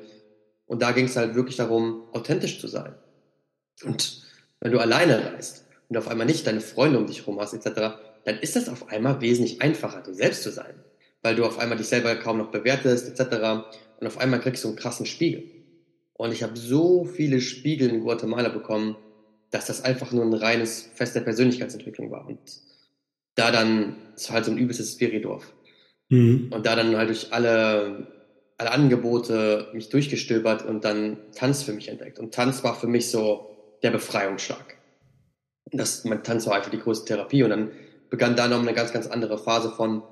Und 0.65 0.81
da 0.81 0.91
ging 0.91 1.05
es 1.05 1.15
halt 1.15 1.35
wirklich 1.35 1.57
darum, 1.57 2.03
authentisch 2.13 2.59
zu 2.59 2.67
sein. 2.67 2.95
Und 3.83 4.23
wenn 4.61 4.71
du 4.71 4.79
alleine 4.79 5.33
reist 5.33 5.65
und 5.89 5.97
auf 5.97 6.07
einmal 6.07 6.25
nicht 6.25 6.47
deine 6.47 6.61
Freunde 6.61 6.97
um 6.97 7.05
dich 7.05 7.19
herum 7.19 7.39
hast, 7.39 7.53
etc., 7.53 7.97
dann 8.23 8.39
ist 8.39 8.55
das 8.55 8.69
auf 8.69 8.89
einmal 8.89 9.21
wesentlich 9.21 9.61
einfacher, 9.61 10.01
du 10.01 10.13
selbst 10.13 10.43
zu 10.43 10.51
sein. 10.51 10.73
Weil 11.21 11.35
du 11.35 11.45
auf 11.45 11.59
einmal 11.59 11.77
dich 11.77 11.87
selber 11.87 12.15
kaum 12.15 12.37
noch 12.37 12.51
bewertest, 12.51 13.07
etc. 13.07 13.67
Und 13.99 14.07
auf 14.07 14.17
einmal 14.17 14.41
kriegst 14.41 14.63
du 14.63 14.69
einen 14.69 14.77
krassen 14.77 15.05
Spiegel. 15.05 15.43
Und 16.13 16.31
ich 16.31 16.43
habe 16.43 16.57
so 16.57 17.03
viele 17.05 17.41
Spiegel 17.41 17.89
in 17.89 18.01
Guatemala 18.01 18.49
bekommen, 18.49 18.95
dass 19.51 19.65
das 19.65 19.83
einfach 19.83 20.11
nur 20.11 20.23
ein 20.23 20.33
reines 20.33 20.89
Fest 20.95 21.15
der 21.15 21.21
Persönlichkeitsentwicklung 21.21 22.11
war. 22.11 22.27
Und 22.27 22.39
da 23.35 23.51
dann, 23.51 23.95
es 24.15 24.29
war 24.29 24.35
halt 24.35 24.45
so 24.45 24.51
ein 24.51 24.57
übelstes 24.57 24.93
Spiridorf. 24.93 25.53
Mhm. 26.09 26.51
Und 26.53 26.65
da 26.65 26.75
dann 26.75 26.95
halt 26.95 27.09
durch 27.09 27.33
alle, 27.33 28.07
alle 28.57 28.71
Angebote 28.71 29.69
mich 29.73 29.89
durchgestöbert 29.89 30.65
und 30.65 30.85
dann 30.85 31.17
Tanz 31.35 31.63
für 31.63 31.73
mich 31.73 31.89
entdeckt. 31.89 32.19
Und 32.19 32.33
Tanz 32.33 32.63
war 32.63 32.75
für 32.75 32.87
mich 32.87 33.09
so 33.09 33.77
der 33.83 33.91
Befreiungsschlag. 33.91 34.77
Das, 35.71 36.05
mein 36.05 36.23
Tanz 36.23 36.47
war 36.47 36.55
einfach 36.55 36.71
die 36.71 36.79
größte 36.79 37.05
Therapie. 37.05 37.43
Und 37.43 37.49
dann 37.49 37.71
begann 38.09 38.35
da 38.35 38.47
noch 38.47 38.61
eine 38.61 38.73
ganz, 38.73 38.93
ganz 38.93 39.07
andere 39.07 39.37
Phase 39.37 39.71
von, 39.71 40.03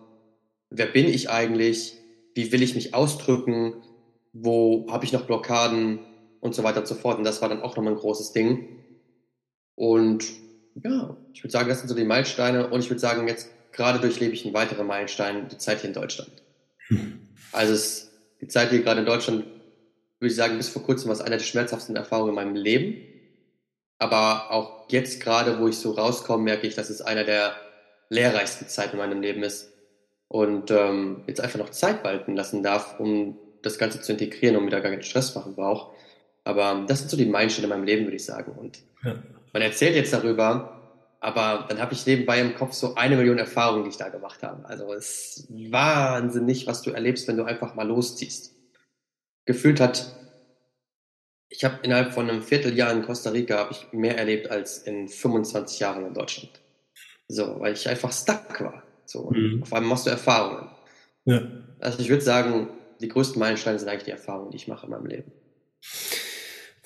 wer 0.69 0.87
bin 0.87 1.05
ich 1.05 1.29
eigentlich? 1.29 1.97
Wie 2.35 2.51
will 2.51 2.63
ich 2.63 2.75
mich 2.75 2.93
ausdrücken? 2.93 3.83
wo 4.33 4.87
habe 4.89 5.05
ich 5.05 5.13
noch 5.13 5.25
Blockaden 5.25 5.99
und 6.41 6.55
so 6.55 6.63
weiter 6.63 6.79
und 6.79 6.87
so 6.87 6.95
fort. 6.95 7.19
Und 7.19 7.23
das 7.23 7.41
war 7.41 7.49
dann 7.49 7.61
auch 7.61 7.77
nochmal 7.77 7.93
ein 7.93 7.99
großes 7.99 8.33
Ding. 8.33 8.67
Und 9.75 10.25
ja, 10.83 11.15
ich 11.33 11.43
würde 11.43 11.51
sagen, 11.51 11.69
das 11.69 11.79
sind 11.79 11.87
so 11.87 11.95
die 11.95 12.03
Meilensteine. 12.03 12.69
Und 12.69 12.79
ich 12.79 12.89
würde 12.89 12.99
sagen, 12.99 13.27
jetzt 13.27 13.49
gerade 13.71 13.99
durchlebe 13.99 14.33
ich 14.33 14.43
einen 14.43 14.53
weiteren 14.53 14.87
Meilenstein, 14.87 15.47
die 15.47 15.57
Zeit 15.57 15.81
hier 15.81 15.89
in 15.89 15.93
Deutschland. 15.93 16.31
Hm. 16.87 17.27
Also 17.51 17.73
es, 17.73 18.11
die 18.41 18.47
Zeit 18.47 18.71
hier 18.71 18.81
gerade 18.81 19.01
in 19.01 19.05
Deutschland, 19.05 19.45
würde 20.19 20.31
ich 20.31 20.35
sagen, 20.35 20.57
bis 20.57 20.69
vor 20.69 20.83
kurzem 20.83 21.07
war 21.07 21.13
es 21.13 21.21
eine 21.21 21.37
der 21.37 21.43
schmerzhaftesten 21.43 21.95
Erfahrungen 21.95 22.29
in 22.29 22.35
meinem 22.35 22.55
Leben. 22.55 23.01
Aber 23.99 24.51
auch 24.51 24.89
jetzt 24.89 25.21
gerade, 25.21 25.59
wo 25.59 25.67
ich 25.67 25.77
so 25.77 25.91
rauskomme, 25.91 26.43
merke 26.43 26.65
ich, 26.65 26.75
dass 26.75 26.89
es 26.89 27.01
einer 27.01 27.23
der 27.23 27.55
lehrreichsten 28.09 28.67
Zeiten 28.67 28.93
in 28.93 28.97
meinem 28.97 29.21
Leben 29.21 29.43
ist. 29.43 29.72
Und 30.27 30.71
ähm, 30.71 31.23
jetzt 31.27 31.41
einfach 31.41 31.59
noch 31.59 31.69
Zeit 31.69 32.03
walten 32.03 32.35
lassen 32.35 32.63
darf, 32.63 32.99
um 32.99 33.37
das 33.61 33.77
Ganze 33.77 34.01
zu 34.01 34.11
integrieren 34.11 34.55
und 34.55 34.65
mir 34.65 34.71
da 34.71 34.79
gar 34.79 34.91
keinen 34.91 35.03
Stress 35.03 35.35
machen 35.35 35.55
brauche. 35.55 35.95
Aber 36.43 36.85
das 36.87 36.99
sind 36.99 37.09
so 37.09 37.17
die 37.17 37.25
Meilensteine 37.25 37.65
in 37.65 37.69
meinem 37.69 37.85
Leben, 37.85 38.05
würde 38.05 38.17
ich 38.17 38.25
sagen. 38.25 38.51
Und 38.53 38.79
ja. 39.03 39.15
man 39.53 39.61
erzählt 39.61 39.95
jetzt 39.95 40.13
darüber, 40.13 40.81
aber 41.23 41.65
dann 41.69 41.79
habe 41.79 41.93
ich 41.93 42.05
nebenbei 42.05 42.41
im 42.41 42.53
Kopf 42.55 42.73
so 42.73 42.95
eine 42.95 43.15
Million 43.15 43.37
Erfahrungen, 43.37 43.85
die 43.85 43.91
ich 43.91 43.97
da 43.97 44.09
gemacht 44.09 44.43
habe. 44.43 44.67
Also 44.67 44.91
es 44.93 45.37
ist 45.37 45.71
wahnsinnig, 45.71 46.67
was 46.67 46.81
du 46.81 46.91
erlebst, 46.91 47.27
wenn 47.29 47.37
du 47.37 47.45
einfach 47.45 47.75
mal 47.75 47.87
losziehst. 47.87 48.53
Gefühlt 49.45 49.79
hat, 49.79 50.17
ich 51.47 51.63
habe 51.63 51.79
innerhalb 51.83 52.13
von 52.13 52.29
einem 52.29 52.41
Vierteljahr 52.41 52.91
in 52.91 53.03
Costa 53.03 53.29
Rica 53.29 53.57
habe 53.57 53.71
ich 53.71 53.93
mehr 53.93 54.17
erlebt 54.17 54.51
als 54.51 54.79
in 54.79 55.07
25 55.07 55.79
Jahren 55.79 56.05
in 56.05 56.13
Deutschland. 56.13 56.59
So, 57.29 57.57
weil 57.59 57.73
ich 57.73 57.87
einfach 57.87 58.11
stuck 58.11 58.59
war. 58.59 58.83
So, 59.05 59.31
mhm. 59.31 59.63
auf 59.63 59.73
einmal 59.73 59.89
machst 59.91 60.05
du 60.05 60.09
Erfahrungen. 60.09 60.69
Ja. 61.25 61.41
Also 61.79 61.99
ich 61.99 62.09
würde 62.09 62.23
sagen, 62.23 62.69
die 63.01 63.07
größten 63.07 63.39
Meilensteine 63.39 63.79
sind 63.79 63.89
eigentlich 63.89 64.05
die 64.05 64.11
Erfahrungen, 64.11 64.51
die 64.51 64.57
ich 64.57 64.67
mache 64.67 64.85
in 64.85 64.91
meinem 64.91 65.05
Leben. 65.05 65.31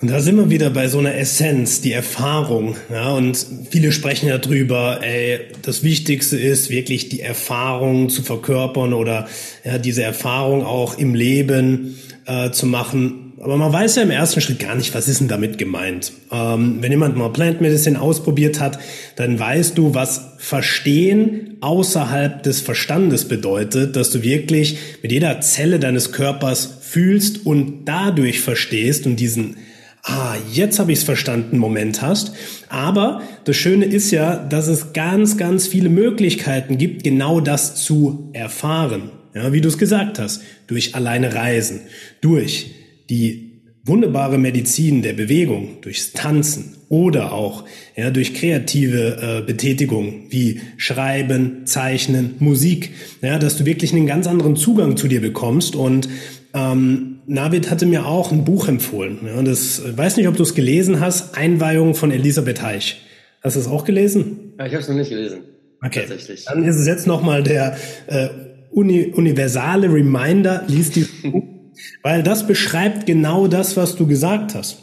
Und 0.00 0.10
da 0.12 0.20
sind 0.20 0.36
wir 0.36 0.48
wieder 0.48 0.70
bei 0.70 0.86
so 0.86 0.98
einer 0.98 1.16
Essenz, 1.16 1.80
die 1.80 1.92
Erfahrung. 1.92 2.76
Ja, 2.88 3.10
und 3.14 3.36
viele 3.68 3.90
sprechen 3.90 4.28
ja 4.28 4.38
drüber, 4.38 5.00
ey, 5.02 5.48
das 5.62 5.82
Wichtigste 5.82 6.38
ist 6.38 6.70
wirklich 6.70 7.08
die 7.08 7.20
Erfahrung 7.20 8.08
zu 8.08 8.22
verkörpern 8.22 8.92
oder 8.92 9.26
ja, 9.64 9.78
diese 9.78 10.04
Erfahrung 10.04 10.64
auch 10.64 10.98
im 10.98 11.14
Leben 11.14 11.98
äh, 12.26 12.52
zu 12.52 12.66
machen. 12.66 13.27
Aber 13.40 13.56
man 13.56 13.72
weiß 13.72 13.96
ja 13.96 14.02
im 14.02 14.10
ersten 14.10 14.40
Schritt 14.40 14.58
gar 14.58 14.74
nicht, 14.74 14.94
was 14.94 15.06
ist 15.06 15.20
denn 15.20 15.28
damit 15.28 15.58
gemeint. 15.58 16.12
Ähm, 16.32 16.78
wenn 16.80 16.90
jemand 16.90 17.16
mal 17.16 17.28
Plant 17.28 17.60
Medicine 17.60 18.00
ausprobiert 18.00 18.58
hat, 18.58 18.78
dann 19.16 19.38
weißt 19.38 19.78
du, 19.78 19.94
was 19.94 20.32
Verstehen 20.38 21.56
außerhalb 21.60 22.42
des 22.42 22.60
Verstandes 22.60 23.26
bedeutet, 23.26 23.96
dass 23.96 24.10
du 24.10 24.22
wirklich 24.22 24.78
mit 25.02 25.12
jeder 25.12 25.40
Zelle 25.40 25.78
deines 25.78 26.10
Körpers 26.12 26.78
fühlst 26.80 27.46
und 27.46 27.84
dadurch 27.84 28.40
verstehst 28.40 29.06
und 29.06 29.16
diesen 29.16 29.56
Ah, 30.04 30.36
jetzt 30.50 30.78
habe 30.78 30.92
ich 30.92 30.98
es 31.00 31.04
verstanden, 31.04 31.58
Moment 31.58 32.00
hast. 32.00 32.32
Aber 32.70 33.20
das 33.44 33.56
Schöne 33.56 33.84
ist 33.84 34.10
ja, 34.10 34.36
dass 34.36 34.66
es 34.66 34.94
ganz, 34.94 35.36
ganz 35.36 35.66
viele 35.66 35.90
Möglichkeiten 35.90 36.78
gibt, 36.78 37.04
genau 37.04 37.40
das 37.40 37.74
zu 37.74 38.30
erfahren. 38.32 39.10
Ja, 39.34 39.52
wie 39.52 39.60
du 39.60 39.68
es 39.68 39.76
gesagt 39.76 40.18
hast, 40.18 40.42
durch 40.66 40.94
alleine 40.94 41.34
Reisen, 41.34 41.80
durch 42.22 42.77
die 43.08 43.48
wunderbare 43.84 44.38
Medizin 44.38 45.02
der 45.02 45.14
Bewegung, 45.14 45.80
durchs 45.80 46.12
Tanzen 46.12 46.76
oder 46.88 47.32
auch 47.32 47.64
ja, 47.96 48.10
durch 48.10 48.34
kreative 48.34 49.40
äh, 49.40 49.46
Betätigung 49.46 50.26
wie 50.30 50.60
Schreiben, 50.76 51.66
Zeichnen, 51.66 52.36
Musik, 52.38 52.90
ja, 53.22 53.38
dass 53.38 53.56
du 53.56 53.66
wirklich 53.66 53.92
einen 53.92 54.06
ganz 54.06 54.26
anderen 54.26 54.56
Zugang 54.56 54.96
zu 54.96 55.08
dir 55.08 55.20
bekommst. 55.20 55.74
Und 55.74 56.08
ähm, 56.54 57.20
Navid 57.26 57.70
hatte 57.70 57.86
mir 57.86 58.06
auch 58.06 58.32
ein 58.32 58.44
Buch 58.44 58.68
empfohlen. 58.68 59.18
Ja, 59.26 59.42
das 59.42 59.80
äh, 59.80 59.96
weiß 59.96 60.16
nicht, 60.16 60.28
ob 60.28 60.36
du 60.36 60.42
es 60.42 60.54
gelesen 60.54 61.00
hast, 61.00 61.36
Einweihung 61.36 61.94
von 61.94 62.10
Elisabeth 62.10 62.62
Heich. 62.62 63.02
Hast 63.42 63.56
du 63.56 63.60
es 63.60 63.66
auch 63.66 63.84
gelesen? 63.84 64.54
Ja, 64.58 64.66
ich 64.66 64.72
habe 64.72 64.82
es 64.82 64.88
noch 64.88 64.96
nicht 64.96 65.10
gelesen. 65.10 65.40
Okay. 65.84 66.00
Tatsächlich. 66.00 66.44
Dann 66.44 66.64
ist 66.64 66.76
es 66.76 66.86
jetzt 66.86 67.06
nochmal 67.06 67.42
der 67.42 67.76
äh, 68.06 68.28
uni 68.70 69.12
universale 69.12 69.92
Reminder, 69.92 70.64
liest 70.66 70.96
dieses 70.96 71.10
Buch 71.22 71.57
weil 72.02 72.22
das 72.22 72.46
beschreibt 72.46 73.06
genau 73.06 73.46
das, 73.46 73.76
was 73.76 73.96
du 73.96 74.06
gesagt 74.06 74.54
hast. 74.54 74.78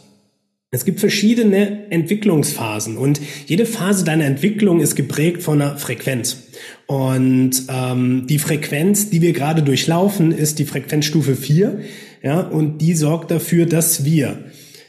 Es 0.72 0.84
gibt 0.84 1.00
verschiedene 1.00 1.90
Entwicklungsphasen 1.90 2.96
und 2.96 3.20
jede 3.46 3.66
Phase 3.66 4.04
deiner 4.04 4.24
Entwicklung 4.24 4.80
ist 4.80 4.96
geprägt 4.96 5.42
von 5.42 5.62
einer 5.62 5.78
Frequenz. 5.78 6.48
Und 6.86 7.62
ähm, 7.68 8.26
die 8.28 8.38
Frequenz, 8.38 9.08
die 9.08 9.22
wir 9.22 9.32
gerade 9.32 9.62
durchlaufen, 9.62 10.32
ist 10.32 10.58
die 10.58 10.64
Frequenzstufe 10.64 11.36
4. 11.36 11.80
Ja, 12.22 12.40
und 12.40 12.78
die 12.78 12.94
sorgt 12.94 13.30
dafür, 13.30 13.66
dass 13.66 14.04
wir 14.04 14.38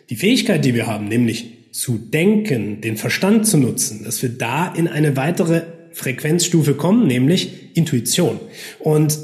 die 0.10 0.16
Fähigkeit, 0.16 0.66
die 0.66 0.74
wir 0.74 0.88
haben, 0.88 1.08
nämlich 1.08 1.70
zu 1.72 2.00
denken, 2.00 2.82
den 2.82 2.98
Verstand 2.98 3.46
zu 3.46 3.58
nutzen, 3.58 4.04
dass 4.04 4.22
wir 4.24 4.30
da 4.30 4.74
in 4.74 4.88
eine 4.88 5.16
weitere 5.16 5.62
Frequenzstufe 5.92 6.74
kommen, 6.74 7.08
nämlich 7.08 7.76
Intuition. 7.76 8.40
Und 8.80 9.20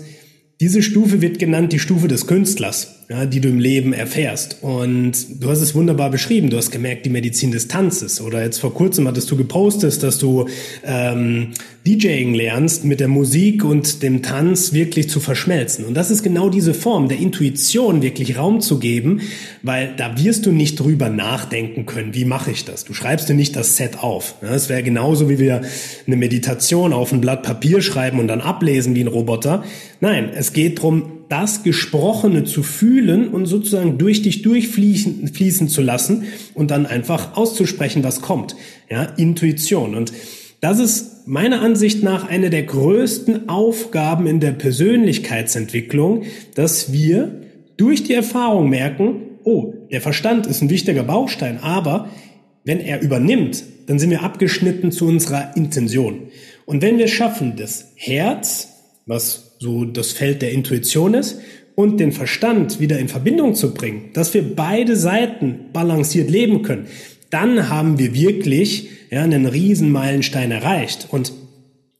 diese 0.64 0.82
Stufe 0.82 1.22
wird 1.22 1.40
genannt 1.40 1.74
die 1.74 1.80
Stufe 1.80 2.08
des 2.08 2.26
Künstlers 2.26 3.03
ja, 3.10 3.26
die 3.26 3.42
du 3.42 3.50
im 3.50 3.60
Leben 3.60 3.94
erfährst. 3.94 4.58
Und 4.62 5.42
du 5.42 5.50
hast 5.50 5.62
es 5.62 5.76
wunderbar 5.76 6.10
beschrieben. 6.10 6.50
Du 6.50 6.58
hast 6.58 6.72
gemerkt, 6.72 7.06
die 7.06 7.10
Medizin 7.10 7.52
des 7.52 7.68
Tanzes. 7.68 8.22
Oder 8.22 8.44
jetzt 8.44 8.60
vor 8.60 8.74
kurzem 8.74 9.08
hattest 9.08 9.30
du 9.30 9.36
gepostet, 9.36 10.02
dass 10.04 10.18
du 10.18 10.48
ähm, 10.86 11.50
DJing 11.86 12.34
lernst, 12.34 12.86
mit 12.86 13.02
der 13.02 13.10
Musik 13.10 13.66
und 13.66 14.04
dem 14.04 14.22
Tanz 14.22 14.72
wirklich 14.72 15.10
zu 15.10 15.20
verschmelzen. 15.20 15.84
Und 15.84 15.96
das 15.96 16.12
ist 16.12 16.24
genau 16.24 16.50
diese 16.50 16.74
Form 16.74 17.10
der 17.10 17.18
Intuition, 17.18 18.02
wirklich 18.02 18.38
Raum 18.38 18.62
zu 18.62 18.80
geben, 18.80 19.22
weil 19.64 19.94
da 19.98 20.18
wirst 20.18 20.46
du 20.46 20.52
nicht 20.52 20.80
drüber 20.80 21.10
nachdenken 21.10 21.86
können, 21.86 22.16
wie 22.16 22.26
mache 22.26 22.52
ich 22.52 22.64
das? 22.64 22.86
Du 22.86 22.94
schreibst 22.94 23.28
dir 23.28 23.34
nicht 23.34 23.56
das 23.58 23.76
Set 23.76 24.02
auf. 24.02 24.36
Es 24.42 24.70
wäre 24.70 24.82
genauso, 24.82 25.30
wie 25.30 25.40
wir 25.40 25.62
eine 26.08 26.16
Meditation 26.16 26.94
auf 26.94 27.12
ein 27.12 27.20
Blatt 27.20 27.44
Papier 27.44 27.82
schreiben 27.82 28.20
und 28.20 28.30
dann 28.30 28.40
ablesen 28.40 28.96
wie 28.96 29.02
ein 29.02 29.08
Roboter. 29.08 29.66
Nein, 30.00 30.32
es 30.34 30.54
geht 30.54 30.80
darum, 30.80 31.23
das 31.34 31.64
Gesprochene 31.64 32.44
zu 32.44 32.62
fühlen 32.62 33.30
und 33.30 33.48
sozusagen 33.48 33.98
durch 33.98 34.22
dich 34.22 34.44
durchfließen 34.44 35.28
fließen 35.28 35.68
zu 35.68 35.82
lassen 35.82 36.26
und 36.54 36.70
dann 36.70 36.86
einfach 36.86 37.36
auszusprechen, 37.36 38.04
was 38.04 38.22
kommt. 38.22 38.56
Ja, 38.88 39.02
Intuition. 39.18 39.96
Und 39.96 40.14
Das 40.62 40.78
ist 40.78 41.28
meiner 41.28 41.64
Ansicht 41.64 42.04
nach 42.04 42.30
eine 42.30 42.52
der 42.52 42.62
größten 42.62 43.50
Aufgaben 43.50 44.28
in 44.28 44.42
der 44.42 44.52
Persönlichkeitsentwicklung, 44.52 46.26
dass 46.54 46.94
wir 46.94 47.42
durch 47.78 48.04
die 48.04 48.14
Erfahrung 48.14 48.70
merken, 48.70 49.16
oh, 49.44 49.74
der 49.92 50.02
Verstand 50.02 50.46
ist 50.46 50.62
ein 50.62 50.70
wichtiger 50.70 51.04
Baustein, 51.04 51.58
aber 51.58 52.10
wenn 52.64 52.80
er 52.80 53.02
übernimmt, 53.02 53.64
dann 53.88 53.98
sind 53.98 54.12
wir 54.12 54.22
abgeschnitten 54.22 54.92
zu 54.92 55.08
unserer 55.08 55.58
Intention. 55.58 56.28
Und 56.68 56.84
wenn 56.84 57.00
wir 57.00 57.08
schaffen, 57.08 57.56
das 57.58 57.88
Herz, 57.96 58.68
was 59.08 59.53
so 59.64 59.86
das 59.86 60.12
Feld 60.12 60.42
der 60.42 60.52
Intuition 60.52 61.14
ist, 61.14 61.40
und 61.76 62.00
den 62.00 62.12
Verstand 62.12 62.80
wieder 62.80 63.00
in 63.00 63.08
Verbindung 63.08 63.56
zu 63.56 63.74
bringen, 63.74 64.12
dass 64.14 64.34
wir 64.34 64.56
beide 64.56 64.96
Seiten 64.96 65.72
balanciert 65.74 66.30
leben 66.30 66.62
können, 66.62 66.86
dann 67.30 67.70
haben 67.70 67.98
wir 67.98 68.14
wirklich 68.14 68.90
ja, 69.10 69.24
einen 69.24 69.48
riesen 69.48 69.92
Meilenstein 69.92 70.52
erreicht. 70.52 71.08
Und 71.10 71.34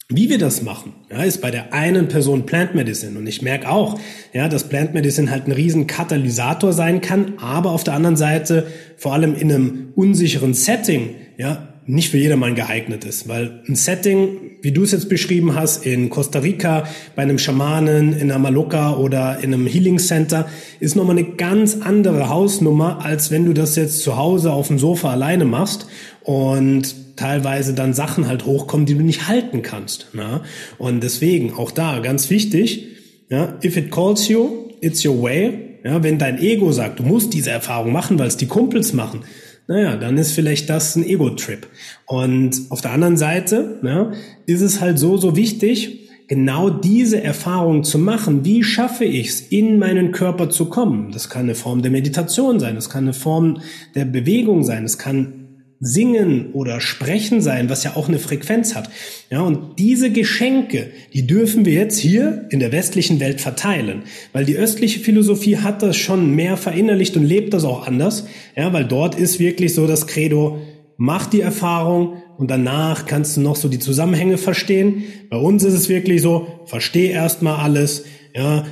wie 0.10 0.30
wir 0.30 0.38
das 0.38 0.62
machen, 0.62 0.94
ja, 1.10 1.24
ist 1.24 1.42
bei 1.42 1.50
der 1.50 1.74
einen 1.74 2.08
Person 2.08 2.46
Plant 2.46 2.76
Medicine. 2.76 3.18
Und 3.18 3.26
ich 3.26 3.42
merke 3.42 3.68
auch, 3.68 4.00
ja, 4.32 4.48
dass 4.48 4.70
Plant 4.70 4.94
Medicine 4.94 5.32
halt 5.32 5.48
ein 5.48 5.54
riesen 5.54 5.88
Katalysator 5.88 6.72
sein 6.72 7.02
kann, 7.02 7.34
aber 7.38 7.72
auf 7.72 7.84
der 7.84 7.96
anderen 7.96 8.18
Seite 8.18 8.68
vor 8.98 9.14
allem 9.14 9.34
in 9.34 9.52
einem 9.52 9.88
unsicheren 9.96 10.54
Setting, 10.54 11.16
ja, 11.38 11.73
nicht 11.86 12.10
für 12.10 12.18
jedermann 12.18 12.56
geeignet 12.56 13.04
ist, 13.04 13.28
weil 13.28 13.62
ein 13.68 13.76
Setting, 13.76 14.38
wie 14.62 14.72
du 14.72 14.84
es 14.84 14.92
jetzt 14.92 15.10
beschrieben 15.10 15.56
hast, 15.56 15.86
in 15.86 16.10
Costa 16.10 16.40
Rica, 16.40 16.86
bei 17.16 17.24
einem 17.24 17.38
Schamanen, 17.38 18.14
in 18.14 18.32
einer 18.32 18.40
Maloka 18.40 18.96
oder 18.96 19.40
in 19.42 19.54
einem 19.54 19.68
Healing 19.68 20.00
Center, 20.00 20.48
ist 20.80 20.96
nochmal 20.96 21.18
eine 21.18 21.28
ganz 21.36 21.78
andere 21.82 22.30
Hausnummer, 22.30 23.04
als 23.04 23.32
wenn 23.32 23.46
du 23.46 23.54
das 23.54 23.76
jetzt 23.76 24.02
zu 24.02 24.18
Hause 24.18 24.54
auf 24.54 24.68
dem 24.68 24.80
Sofa 24.80 25.12
alleine 25.12 25.46
machst 25.46 25.88
und 26.24 26.96
teilweise 27.16 27.74
dann 27.74 27.94
Sachen 27.94 28.28
halt 28.28 28.46
hochkommen, 28.46 28.86
die 28.86 28.96
du 28.96 29.04
nicht 29.04 29.28
halten 29.28 29.62
kannst. 29.62 30.08
Na? 30.14 30.44
Und 30.78 31.04
deswegen 31.04 31.54
auch 31.54 31.72
da 31.72 32.00
ganz 32.00 32.30
wichtig, 32.30 32.88
ja, 33.30 33.58
if 33.64 33.78
it 33.78 33.92
calls 33.92 34.28
you, 34.28 34.70
it's 34.82 35.06
your 35.06 35.22
way. 35.22 35.60
Ja, 35.84 36.02
wenn 36.02 36.18
dein 36.18 36.40
Ego 36.42 36.72
sagt, 36.72 37.00
du 37.00 37.04
musst 37.04 37.34
diese 37.34 37.52
Erfahrung 37.52 37.92
machen, 37.92 38.18
weil 38.18 38.28
es 38.28 38.38
die 38.38 38.46
Kumpels 38.46 38.94
machen, 38.94 39.22
naja, 39.68 39.96
dann 39.96 40.18
ist 40.18 40.34
vielleicht 40.34 40.70
das 40.70 40.96
ein 40.96 41.06
Ego-Trip. 41.06 41.68
Und 42.06 42.64
auf 42.70 42.82
der 42.82 42.92
anderen 42.92 43.18
Seite 43.18 43.80
ja, 43.84 44.12
ist 44.46 44.62
es 44.62 44.82
halt 44.82 45.00
so, 45.00 45.18
so 45.18 45.36
wichtig, 45.36 46.10
genau 46.28 46.70
diese 46.70 47.22
Erfahrung 47.24 47.84
zu 47.84 48.00
machen. 48.00 48.44
Wie 48.46 48.64
schaffe 48.64 49.06
ich 49.06 49.30
es, 49.30 49.42
in 49.42 49.80
meinen 49.80 50.12
Körper 50.12 50.50
zu 50.50 50.66
kommen? 50.66 51.12
Das 51.12 51.30
kann 51.30 51.44
eine 51.44 51.56
Form 51.56 51.82
der 51.82 51.92
Meditation 51.92 52.60
sein, 52.60 52.76
das 52.76 52.90
kann 52.90 53.06
eine 53.06 53.14
Form 53.14 53.62
der 53.96 54.06
Bewegung 54.06 54.64
sein, 54.64 54.84
es 54.84 54.98
kann 54.98 55.43
Singen 55.86 56.54
oder 56.54 56.80
Sprechen 56.80 57.42
sein, 57.42 57.70
was 57.70 57.84
ja 57.84 57.96
auch 57.96 58.08
eine 58.08 58.20
Frequenz 58.20 58.74
hat. 58.74 58.90
Ja, 59.30 59.42
und 59.42 59.80
diese 59.80 60.12
Geschenke, 60.12 60.92
die 61.14 61.28
dürfen 61.28 61.66
wir 61.66 61.74
jetzt 61.74 61.98
hier 61.98 62.46
in 62.50 62.60
der 62.60 62.72
westlichen 62.72 63.20
Welt 63.20 63.42
verteilen, 63.42 64.04
weil 64.32 64.46
die 64.46 64.56
östliche 64.56 65.02
Philosophie 65.02 65.58
hat 65.58 65.84
das 65.84 65.98
schon 65.98 66.32
mehr 66.32 66.56
verinnerlicht 66.56 67.18
und 67.18 67.26
lebt 67.26 67.54
das 67.54 67.66
auch 67.66 67.86
anders. 67.86 68.26
Ja, 68.56 68.72
weil 68.72 68.86
dort 68.86 69.16
ist 69.16 69.40
wirklich 69.40 69.74
so 69.74 69.86
das 69.86 70.08
Credo, 70.08 70.60
mach 70.98 71.26
die 71.26 71.42
Erfahrung 71.42 72.24
und 72.38 72.50
danach 72.50 73.06
kannst 73.06 73.36
du 73.36 73.42
noch 73.42 73.58
so 73.58 73.68
die 73.68 73.80
Zusammenhänge 73.80 74.38
verstehen. 74.38 75.04
Bei 75.30 75.38
uns 75.38 75.64
ist 75.64 75.74
es 75.74 75.90
wirklich 75.90 76.22
so, 76.22 76.48
versteh 76.66 77.10
erstmal 77.10 77.60
alles, 77.60 78.06
ja, 78.34 78.66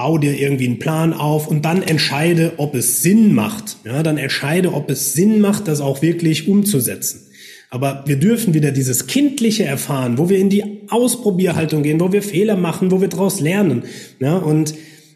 bau 0.00 0.16
dir 0.16 0.40
irgendwie 0.40 0.66
einen 0.66 0.78
Plan 0.78 1.12
auf 1.12 1.46
und 1.46 1.66
dann 1.66 1.82
entscheide, 1.82 2.54
ob 2.56 2.74
es 2.74 3.02
Sinn 3.02 3.34
macht. 3.34 3.76
Ja, 3.84 4.02
dann 4.02 4.16
entscheide, 4.16 4.72
ob 4.72 4.90
es 4.90 5.12
Sinn 5.12 5.42
macht, 5.42 5.68
das 5.68 5.82
auch 5.82 6.00
wirklich 6.00 6.48
umzusetzen. 6.48 7.26
Aber 7.68 8.04
wir 8.06 8.16
dürfen 8.16 8.54
wieder 8.54 8.70
dieses 8.70 9.08
Kindliche 9.08 9.64
erfahren, 9.64 10.16
wo 10.16 10.30
wir 10.30 10.38
in 10.38 10.48
die 10.48 10.64
Ausprobierhaltung 10.88 11.82
gehen, 11.82 12.00
wo 12.00 12.12
wir 12.12 12.22
Fehler 12.22 12.56
machen, 12.56 12.90
wo 12.90 13.02
wir 13.02 13.08
daraus 13.08 13.40
lernen. 13.40 13.82
Ja, 14.20 14.38
und 14.38 14.72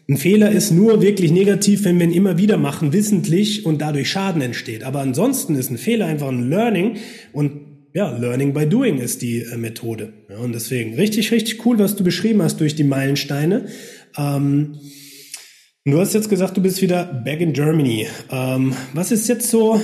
ein 0.07 0.17
Fehler 0.17 0.51
ist 0.51 0.69
nur 0.69 1.01
wirklich 1.01 1.31
negativ, 1.31 1.83
wenn 1.83 1.97
wir 1.97 2.05
ihn 2.05 2.13
immer 2.13 2.37
wieder 2.37 2.57
machen, 2.57 2.93
wissentlich 2.93 3.65
und 3.65 3.81
dadurch 3.81 4.07
Schaden 4.11 4.43
entsteht. 4.43 4.83
Aber 4.83 4.99
ansonsten 4.99 5.55
ist 5.55 5.71
ein 5.71 5.79
Fehler 5.79 6.05
einfach 6.05 6.27
ein 6.27 6.47
Learning 6.47 6.97
und 7.33 7.53
ja, 7.95 8.11
Learning 8.11 8.53
by 8.53 8.67
Doing 8.67 8.99
ist 8.99 9.21
die 9.21 9.39
äh, 9.39 9.55
Methode. 9.55 10.11
Ja, 10.29 10.39
und 10.39 10.53
deswegen 10.53 10.95
richtig, 10.95 11.31
richtig 11.31 11.65
cool, 11.65 11.79
was 11.79 11.95
du 11.95 12.03
beschrieben 12.03 12.41
hast 12.41 12.59
durch 12.59 12.75
die 12.75 12.83
Meilensteine. 12.83 13.67
Ähm, 14.17 14.79
du 15.85 15.99
hast 15.99 16.13
jetzt 16.13 16.29
gesagt, 16.29 16.57
du 16.57 16.61
bist 16.61 16.81
wieder 16.81 17.05
back 17.05 17.41
in 17.41 17.53
Germany. 17.53 18.07
Ähm, 18.31 18.75
was 18.93 19.11
ist 19.11 19.27
jetzt 19.27 19.49
so 19.49 19.79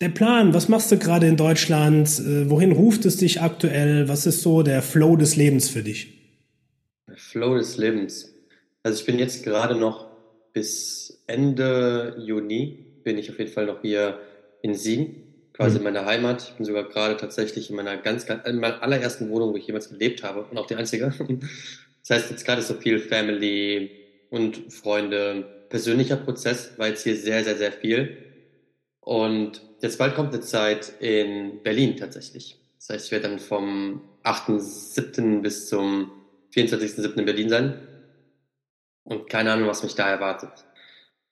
der 0.00 0.08
Plan? 0.08 0.54
Was 0.54 0.68
machst 0.68 0.90
du 0.92 0.98
gerade 0.98 1.26
in 1.26 1.36
Deutschland? 1.36 2.08
Äh, 2.18 2.48
wohin 2.50 2.72
ruft 2.72 3.04
es 3.04 3.16
dich 3.16 3.40
aktuell? 3.40 4.08
Was 4.08 4.26
ist 4.26 4.42
so 4.42 4.62
der 4.62 4.82
Flow 4.82 5.16
des 5.16 5.36
Lebens 5.36 5.68
für 5.68 5.82
dich? 5.82 6.18
Der 7.08 7.16
Flow 7.16 7.56
des 7.56 7.76
Lebens. 7.76 8.32
Also 8.82 9.00
ich 9.00 9.06
bin 9.06 9.18
jetzt 9.18 9.44
gerade 9.44 9.74
noch 9.74 10.08
bis 10.52 11.22
Ende 11.26 12.16
Juni 12.18 12.86
bin 13.04 13.18
ich 13.18 13.30
auf 13.30 13.38
jeden 13.38 13.52
Fall 13.52 13.66
noch 13.66 13.82
hier 13.82 14.18
in 14.62 14.74
Siegen, 14.74 15.22
quasi 15.52 15.78
mhm. 15.78 15.86
in 15.86 15.92
meiner 15.92 16.06
Heimat. 16.06 16.42
Ich 16.42 16.54
bin 16.56 16.66
sogar 16.66 16.88
gerade 16.88 17.16
tatsächlich 17.16 17.70
in 17.70 17.76
meiner 17.76 17.96
ganz, 17.96 18.26
ganz 18.26 18.46
in 18.46 18.56
meiner 18.56 18.82
allerersten 18.82 19.30
Wohnung, 19.30 19.52
wo 19.52 19.56
ich 19.56 19.66
jemals 19.66 19.90
gelebt 19.90 20.22
habe 20.22 20.42
und 20.42 20.58
auch 20.58 20.66
die 20.66 20.76
einzige. 20.76 21.12
Das 22.10 22.22
heißt, 22.22 22.30
jetzt 22.32 22.44
gerade 22.44 22.60
so 22.60 22.74
viel 22.74 22.98
Family 22.98 23.88
und 24.30 24.72
Freunde, 24.72 25.66
persönlicher 25.68 26.16
Prozess 26.16 26.76
war 26.76 26.88
jetzt 26.88 27.04
hier 27.04 27.14
sehr, 27.14 27.44
sehr, 27.44 27.56
sehr 27.56 27.70
viel. 27.70 28.18
Und 28.98 29.62
jetzt 29.80 29.96
bald 29.96 30.16
kommt 30.16 30.34
eine 30.34 30.42
Zeit 30.42 30.92
in 30.98 31.62
Berlin 31.62 31.96
tatsächlich. 31.96 32.58
Das 32.78 32.88
heißt, 32.88 33.06
ich 33.06 33.12
werde 33.12 33.28
dann 33.28 33.38
vom 33.38 34.02
8.7. 34.24 35.40
bis 35.40 35.68
zum 35.68 36.10
24.7. 36.52 37.16
in 37.16 37.24
Berlin 37.24 37.48
sein. 37.48 37.88
Und 39.04 39.30
keine 39.30 39.52
Ahnung, 39.52 39.68
was 39.68 39.84
mich 39.84 39.94
da 39.94 40.10
erwartet. 40.10 40.50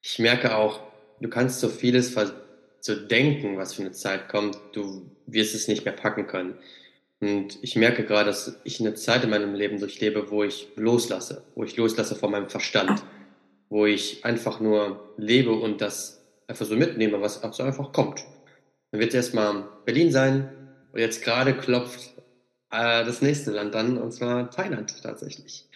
Ich 0.01 0.21
merke 0.21 0.55
auch, 0.55 0.81
du 1.21 1.29
kannst 1.29 1.59
so 1.59 1.71
vieles 1.71 2.15
so 2.83 2.95
denken, 2.95 3.59
was 3.59 3.75
für 3.75 3.83
eine 3.83 3.91
Zeit 3.91 4.29
kommt. 4.29 4.57
Du 4.75 5.11
wirst 5.27 5.57
es 5.57 5.67
nicht 5.67 5.85
mehr 5.85 5.95
packen 5.95 6.29
können. 6.29 6.57
Und 7.21 7.59
ich 7.63 7.75
merke 7.75 8.05
gerade, 8.05 8.27
dass 8.27 8.61
ich 8.63 8.81
eine 8.81 8.95
Zeit 8.95 9.25
in 9.25 9.31
meinem 9.31 9.55
Leben 9.55 9.81
durchlebe, 9.81 10.31
wo 10.31 10.45
ich 10.45 10.69
loslasse, 10.77 11.43
wo 11.55 11.65
ich 11.65 11.77
loslasse 11.77 12.15
von 12.15 12.31
meinem 12.31 12.49
Verstand, 12.49 13.03
wo 13.69 13.87
ich 13.87 14.25
einfach 14.25 14.61
nur 14.61 15.13
lebe 15.17 15.53
und 15.53 15.81
das 15.81 16.25
einfach 16.47 16.65
so 16.65 16.77
mitnehme, 16.77 17.21
was 17.21 17.43
auch 17.43 17.53
so 17.53 17.65
einfach 17.65 17.93
kommt. 17.93 18.25
Dann 18.93 19.01
wird 19.01 19.11
es 19.11 19.17
erstmal 19.17 19.69
Berlin 19.85 20.13
sein 20.13 20.49
und 20.93 21.01
jetzt 21.01 21.23
gerade 21.23 21.55
klopft 21.55 22.15
äh, 22.71 23.05
das 23.05 23.21
nächste 23.21 23.51
Land 23.51 23.75
an 23.75 23.99
und 23.99 24.13
zwar 24.13 24.51
Thailand 24.51 25.03
tatsächlich. 25.03 25.67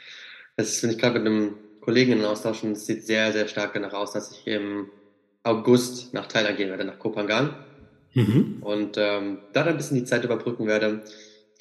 Das 0.57 0.81
bin 0.81 0.91
ich 0.91 0.99
gerade 0.99 1.19
mit 1.19 1.27
einem 1.27 1.57
Kollegen 1.81 2.13
in 2.13 2.25
Austausch 2.25 2.63
und 2.63 2.73
es 2.73 2.87
sieht 2.87 3.05
sehr, 3.05 3.33
sehr 3.33 3.49
stark 3.49 3.75
danach 3.75 3.95
aus, 3.95 4.13
dass 4.13 4.31
ich 4.31 4.47
im 4.47 4.91
August 5.43 6.15
nach 6.15 6.27
Thailand 6.27 6.57
gehen 6.57 6.71
werde, 6.71 6.85
nach 6.85 7.01
Kopangan. 7.01 7.57
Mhm. 8.15 8.59
Und 8.61 8.97
ähm, 8.97 9.39
da 9.53 9.65
dann 9.65 9.71
ein 9.71 9.77
bisschen 9.77 9.97
die 9.97 10.05
Zeit 10.05 10.23
überbrücken 10.23 10.67
werde 10.67 11.03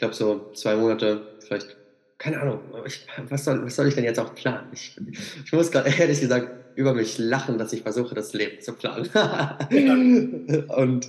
glaube 0.02 0.16
so 0.16 0.52
zwei 0.54 0.76
Monate, 0.76 1.22
vielleicht, 1.40 1.78
keine 2.18 2.42
Ahnung, 2.42 2.60
ich, 2.86 3.06
was, 3.30 3.46
soll, 3.46 3.64
was 3.64 3.76
soll 3.76 3.88
ich 3.88 3.96
denn 3.96 4.04
jetzt 4.04 4.20
auch 4.20 4.36
planen? 4.36 4.68
Ich, 4.74 4.98
ich 5.46 5.54
muss 5.54 5.72
gerade 5.72 5.90
ehrlich 5.98 6.20
gesagt 6.20 6.50
über 6.76 6.94
mich 6.94 7.18
lachen, 7.18 7.58
dass 7.58 7.72
ich 7.72 7.84
versuche, 7.84 8.16
das 8.16 8.34
Leben 8.34 8.60
zu 8.62 8.74
planen. 8.74 9.10
und 10.68 11.08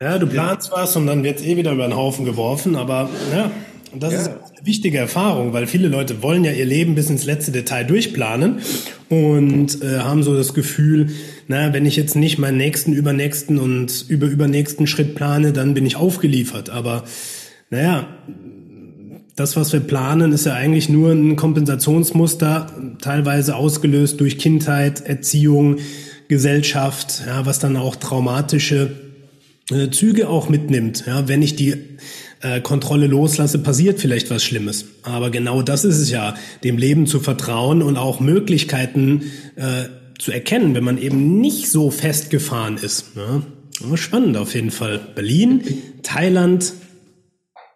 ja, 0.00 0.18
du 0.18 0.26
planst 0.26 0.72
was 0.72 0.96
und 0.96 1.06
dann 1.06 1.22
wird 1.24 1.40
es 1.40 1.44
eh 1.44 1.56
wieder 1.56 1.72
über 1.72 1.86
den 1.86 1.94
Haufen 1.94 2.24
geworfen, 2.24 2.76
aber 2.76 3.10
ja, 3.34 3.50
das 3.94 4.12
ja. 4.12 4.20
ist 4.20 4.28
eine 4.28 4.38
wichtige 4.66 4.98
Erfahrung, 4.98 5.52
weil 5.52 5.66
viele 5.66 5.88
Leute 5.88 6.22
wollen 6.22 6.44
ja 6.44 6.52
ihr 6.52 6.64
Leben 6.64 6.94
bis 6.94 7.10
ins 7.10 7.24
letzte 7.24 7.50
Detail 7.50 7.84
durchplanen 7.84 8.60
und 9.08 9.82
äh, 9.82 9.98
haben 9.98 10.22
so 10.22 10.34
das 10.34 10.54
Gefühl, 10.54 11.10
na, 11.48 11.72
wenn 11.72 11.84
ich 11.84 11.96
jetzt 11.96 12.14
nicht 12.14 12.38
meinen 12.38 12.56
nächsten, 12.58 12.92
übernächsten 12.92 13.58
und 13.58 14.06
über 14.08 14.26
übernächsten 14.26 14.86
Schritt 14.86 15.16
plane, 15.16 15.52
dann 15.52 15.74
bin 15.74 15.84
ich 15.84 15.96
aufgeliefert. 15.96 16.70
Aber 16.70 17.04
naja, 17.70 18.08
das, 19.36 19.56
was 19.56 19.72
wir 19.72 19.80
planen, 19.80 20.32
ist 20.32 20.44
ja 20.46 20.54
eigentlich 20.54 20.88
nur 20.88 21.12
ein 21.12 21.36
Kompensationsmuster, 21.36 22.66
teilweise 23.00 23.56
ausgelöst 23.56 24.20
durch 24.20 24.38
Kindheit, 24.38 25.00
Erziehung, 25.00 25.78
Gesellschaft, 26.28 27.22
ja, 27.26 27.46
was 27.46 27.58
dann 27.58 27.76
auch 27.76 27.96
traumatische 27.96 28.90
äh, 29.70 29.88
Züge 29.90 30.28
auch 30.28 30.48
mitnimmt. 30.48 31.04
Ja, 31.06 31.26
wenn 31.26 31.42
ich 31.42 31.56
die 31.56 31.74
äh, 32.42 32.60
Kontrolle 32.60 33.06
loslasse, 33.06 33.58
passiert 33.58 34.00
vielleicht 34.00 34.30
was 34.30 34.44
Schlimmes. 34.44 34.86
Aber 35.02 35.30
genau 35.30 35.62
das 35.62 35.84
ist 35.84 35.98
es 35.98 36.10
ja, 36.10 36.34
dem 36.64 36.76
Leben 36.76 37.06
zu 37.06 37.20
vertrauen 37.20 37.82
und 37.82 37.96
auch 37.96 38.20
Möglichkeiten 38.20 39.22
äh, 39.56 39.84
zu 40.18 40.32
erkennen, 40.32 40.74
wenn 40.74 40.84
man 40.84 40.98
eben 40.98 41.40
nicht 41.40 41.70
so 41.70 41.90
festgefahren 41.90 42.76
ist. 42.76 43.12
Ja. 43.16 43.96
Spannend 43.96 44.36
auf 44.36 44.54
jeden 44.54 44.70
Fall. 44.70 45.00
Berlin, 45.14 45.62
Thailand, 46.02 46.74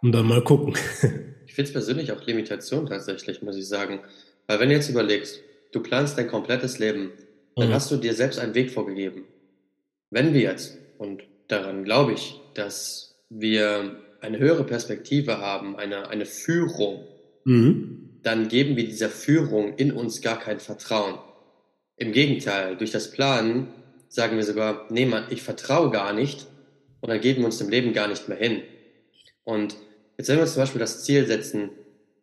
und 0.04 0.12
dann 0.12 0.28
mal 0.28 0.44
gucken. 0.44 0.74
ich 1.46 1.54
finde 1.54 1.68
es 1.68 1.72
persönlich 1.72 2.12
auch 2.12 2.24
Limitation 2.26 2.86
tatsächlich, 2.86 3.40
muss 3.40 3.56
ich 3.56 3.66
sagen. 3.66 4.00
Weil 4.46 4.60
wenn 4.60 4.68
du 4.68 4.74
jetzt 4.74 4.90
überlegst, 4.90 5.40
du 5.72 5.80
planst 5.80 6.18
dein 6.18 6.28
komplettes 6.28 6.78
Leben, 6.78 7.12
dann 7.56 7.70
mhm. 7.70 7.72
hast 7.72 7.90
du 7.90 7.96
dir 7.96 8.12
selbst 8.12 8.38
einen 8.38 8.54
Weg 8.54 8.70
vorgegeben. 8.70 9.24
Wenn 10.10 10.34
wir 10.34 10.42
jetzt, 10.42 10.76
und 10.98 11.22
daran 11.48 11.84
glaube 11.84 12.12
ich, 12.12 12.38
dass 12.52 13.16
wir 13.30 13.96
eine 14.20 14.38
höhere 14.38 14.64
Perspektive 14.64 15.38
haben, 15.38 15.76
eine, 15.76 16.08
eine 16.10 16.26
Führung, 16.26 17.06
mhm. 17.44 18.20
dann 18.22 18.48
geben 18.48 18.76
wir 18.76 18.84
dieser 18.84 19.08
Führung 19.08 19.74
in 19.76 19.90
uns 19.90 20.20
gar 20.20 20.38
kein 20.38 20.60
Vertrauen. 20.60 21.18
Im 21.96 22.12
Gegenteil, 22.12 22.76
durch 22.76 22.90
das 22.90 23.10
Planen 23.10 23.68
sagen 24.08 24.36
wir 24.36 24.44
sogar, 24.44 24.86
nee 24.90 25.06
Mann, 25.06 25.24
ich 25.30 25.42
vertraue 25.42 25.90
gar 25.90 26.12
nicht 26.12 26.46
und 27.00 27.08
dann 27.08 27.22
geben 27.22 27.40
wir 27.40 27.46
uns 27.46 27.56
dem 27.56 27.70
Leben 27.70 27.94
gar 27.94 28.08
nicht 28.08 28.28
mehr 28.28 28.38
hin. 28.38 28.62
Und 29.44 29.76
jetzt 30.16 30.28
wenn 30.28 30.36
wir 30.36 30.42
uns 30.42 30.52
zum 30.52 30.62
Beispiel 30.62 30.80
das 30.80 31.04
Ziel 31.04 31.26
setzen, 31.26 31.70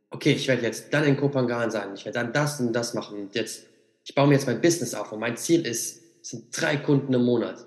okay, 0.10 0.34
ich 0.34 0.48
werde 0.48 0.64
jetzt 0.64 0.94
dann 0.94 1.06
in 1.06 1.18
Kopangan 1.18 1.72
sein, 1.72 1.90
ich 1.96 2.06
werde 2.06 2.20
dann 2.20 2.34
das 2.34 2.60
und 2.60 2.74
das 2.74 2.94
machen 2.94 3.20
und 3.20 3.36
jetzt, 3.36 3.66
ich 4.04 4.14
baue 4.16 4.28
mir 4.28 4.34
jetzt 4.36 4.48
mein 4.48 4.62
Business 4.62 4.94
auf 4.94 5.12
und 5.12 5.20
mein 5.20 5.38
Ziel 5.38 5.66
ist, 5.66 6.02
sind 6.24 6.46
drei 6.52 6.78
Kunden 6.78 7.14
im 7.14 7.24
Monat. 7.24 7.66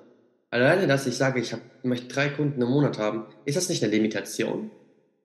Alleine, 0.51 0.87
dass 0.87 1.07
ich 1.07 1.17
sage, 1.17 1.41
ich 1.41 1.53
hab, 1.53 1.61
möchte 1.83 2.07
drei 2.07 2.29
Kunden 2.29 2.63
im 2.63 2.69
Monat 2.69 2.99
haben, 2.99 3.27
ist 3.45 3.57
das 3.57 3.69
nicht 3.69 3.83
eine 3.83 3.93
Limitation? 3.93 4.71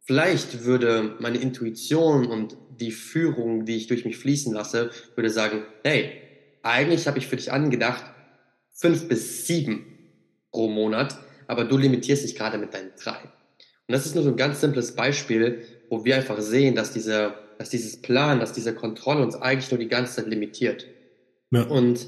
Vielleicht 0.02 0.64
würde 0.64 1.16
meine 1.20 1.38
Intuition 1.38 2.26
und 2.26 2.58
die 2.80 2.92
Führung, 2.92 3.66
die 3.66 3.78
ich 3.78 3.86
durch 3.86 4.06
mich 4.06 4.18
fließen 4.18 4.52
lasse, 4.52 4.90
würde 5.16 5.30
sagen, 5.30 5.66
hey, 5.84 6.14
eigentlich 6.64 7.08
habe 7.08 7.20
ich 7.20 7.28
für 7.28 7.36
dich 7.36 7.52
angedacht, 7.52 8.04
fünf 8.72 9.08
bis 9.08 9.46
sieben 9.46 9.86
pro 10.52 10.68
Monat, 10.68 11.16
aber 11.46 11.66
du 11.66 11.78
limitierst 11.78 12.24
dich 12.24 12.36
gerade 12.36 12.58
mit 12.58 12.74
deinen 12.74 12.92
drei. 13.00 13.20
Und 13.90 13.94
das 13.94 14.06
ist 14.06 14.14
nur 14.14 14.24
so 14.24 14.30
ein 14.30 14.38
ganz 14.38 14.62
simples 14.62 14.92
Beispiel, 14.92 15.64
wo 15.90 16.06
wir 16.06 16.16
einfach 16.16 16.40
sehen, 16.42 16.76
dass, 16.76 16.94
diese, 16.94 17.34
dass 17.58 17.72
dieses 17.72 18.00
Plan, 18.00 18.40
dass 18.40 18.54
diese 18.54 18.76
Kontrolle 18.76 19.24
uns 19.24 19.34
eigentlich 19.34 19.72
nur 19.72 19.80
die 19.80 19.88
ganze 19.88 20.18
Zeit 20.18 20.28
limitiert. 20.28 20.86
Ja. 21.50 21.64
Und 21.64 22.06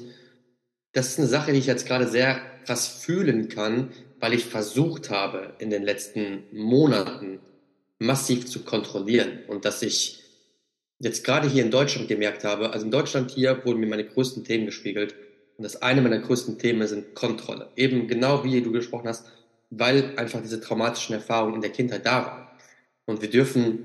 das 0.92 1.08
ist 1.08 1.18
eine 1.18 1.28
Sache, 1.28 1.52
die 1.52 1.58
ich 1.58 1.66
jetzt 1.66 1.88
gerade 1.88 2.08
sehr 2.08 2.40
krass 2.68 2.88
fühlen 2.88 3.50
kann, 3.50 3.90
weil 4.20 4.36
ich 4.36 4.46
versucht 4.46 5.10
habe, 5.10 5.56
in 5.58 5.72
den 5.72 5.82
letzten 5.82 6.44
Monaten 6.52 7.40
massiv 7.98 8.46
zu 8.46 8.60
kontrollieren 8.60 9.40
und 9.48 9.66
dass 9.66 9.82
ich 9.82 10.22
jetzt 11.00 11.24
gerade 11.24 11.50
hier 11.50 11.64
in 11.64 11.72
Deutschland 11.72 12.08
gemerkt 12.08 12.44
habe, 12.44 12.74
also 12.74 12.86
in 12.86 12.92
Deutschland 12.92 13.32
hier 13.32 13.66
wurden 13.66 13.80
mir 13.80 13.88
meine 13.88 14.06
größten 14.06 14.44
Themen 14.44 14.68
gespiegelt 14.68 15.16
und 15.58 15.64
das 15.64 15.82
eine 15.82 16.02
meiner 16.02 16.20
größten 16.20 16.60
Themen 16.60 16.88
sind 16.88 17.16
Kontrolle. 17.16 17.70
Eben 17.76 18.08
genau 18.08 18.44
wie 18.44 18.62
du 18.62 18.72
gesprochen 18.72 19.08
hast, 19.08 19.26
weil 19.72 20.18
einfach 20.18 20.42
diese 20.42 20.62
traumatischen 20.62 21.16
Erfahrungen 21.16 21.56
in 21.56 21.62
der 21.62 21.72
Kindheit 21.72 22.06
da 22.06 22.26
waren. 22.26 22.48
Und 23.06 23.22
wir 23.22 23.30
dürfen 23.30 23.80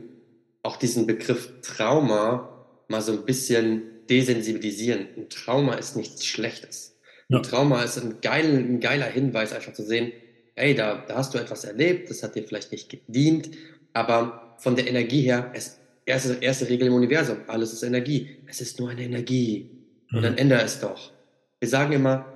auch 0.62 0.76
diesen 0.76 1.06
Begriff 1.06 1.52
Trauma 1.62 2.66
mal 2.88 3.00
so 3.00 3.12
ein 3.12 3.24
bisschen 3.24 3.82
desensibilisieren. 4.10 5.06
Ein 5.16 5.28
Trauma 5.30 5.74
ist 5.74 5.96
nichts 5.96 6.26
Schlechtes. 6.26 6.96
Ja. 7.28 7.38
Ein 7.38 7.42
Trauma 7.42 7.82
ist 7.82 7.98
ein, 7.98 8.20
geil, 8.20 8.44
ein 8.44 8.80
geiler 8.80 9.06
Hinweis, 9.06 9.52
einfach 9.52 9.72
zu 9.72 9.84
sehen, 9.84 10.12
hey, 10.54 10.74
da, 10.74 11.04
da 11.06 11.16
hast 11.16 11.34
du 11.34 11.38
etwas 11.38 11.64
erlebt, 11.64 12.10
das 12.10 12.22
hat 12.22 12.34
dir 12.34 12.44
vielleicht 12.44 12.72
nicht 12.72 12.88
gedient, 12.88 13.50
aber 13.92 14.56
von 14.58 14.76
der 14.76 14.88
Energie 14.88 15.22
her, 15.22 15.50
es, 15.54 15.78
erste, 16.06 16.38
erste 16.40 16.68
Regel 16.68 16.88
im 16.88 16.94
Universum, 16.94 17.38
alles 17.48 17.72
ist 17.72 17.82
Energie. 17.82 18.38
Es 18.46 18.60
ist 18.60 18.78
nur 18.78 18.90
eine 18.90 19.02
Energie. 19.02 19.70
Und 20.12 20.22
dann 20.22 20.32
mhm. 20.32 20.38
ändere 20.38 20.62
es 20.62 20.80
doch. 20.80 21.12
Wir 21.58 21.68
sagen 21.68 21.92
immer, 21.92 22.35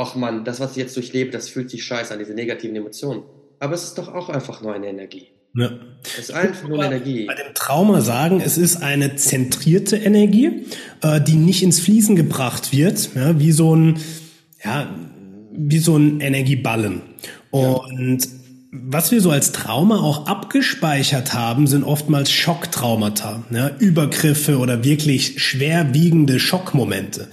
ach 0.00 0.14
man, 0.14 0.44
das, 0.44 0.60
was 0.60 0.72
ich 0.72 0.78
jetzt 0.78 0.96
durchlebe, 0.96 1.30
das 1.30 1.48
fühlt 1.48 1.70
sich 1.70 1.84
scheiße 1.84 2.12
an, 2.12 2.18
diese 2.18 2.34
negativen 2.34 2.74
Emotionen. 2.74 3.22
Aber 3.58 3.74
es 3.74 3.84
ist 3.84 3.98
doch 3.98 4.08
auch 4.08 4.30
einfach 4.30 4.62
nur 4.62 4.72
eine 4.72 4.88
Energie. 4.88 5.28
Ja. 5.54 5.70
Es 6.04 6.30
ist 6.30 6.32
einfach 6.32 6.68
nur 6.68 6.82
eine 6.82 6.96
Energie. 6.96 7.26
Bei 7.26 7.34
dem 7.34 7.54
Trauma 7.54 8.00
sagen, 8.00 8.40
es 8.40 8.56
ist 8.56 8.82
eine 8.82 9.16
zentrierte 9.16 9.96
Energie, 9.96 10.66
äh, 11.02 11.20
die 11.20 11.34
nicht 11.34 11.62
ins 11.62 11.80
Fließen 11.80 12.16
gebracht 12.16 12.72
wird, 12.72 13.10
ja, 13.14 13.38
wie 13.38 13.52
so 13.52 13.74
ein, 13.74 13.98
ja, 14.64 14.94
wie 15.52 15.78
so 15.78 15.96
ein 15.96 16.20
Energieballen. 16.20 17.02
Und 17.50 18.24
ja. 18.24 18.30
Was 18.72 19.10
wir 19.10 19.20
so 19.20 19.30
als 19.30 19.50
Trauma 19.50 20.00
auch 20.00 20.26
abgespeichert 20.26 21.34
haben, 21.34 21.66
sind 21.66 21.82
oftmals 21.82 22.30
Schocktraumata, 22.30 23.42
ja, 23.50 23.70
Übergriffe 23.78 24.58
oder 24.58 24.84
wirklich 24.84 25.42
schwerwiegende 25.42 26.38
Schockmomente. 26.38 27.28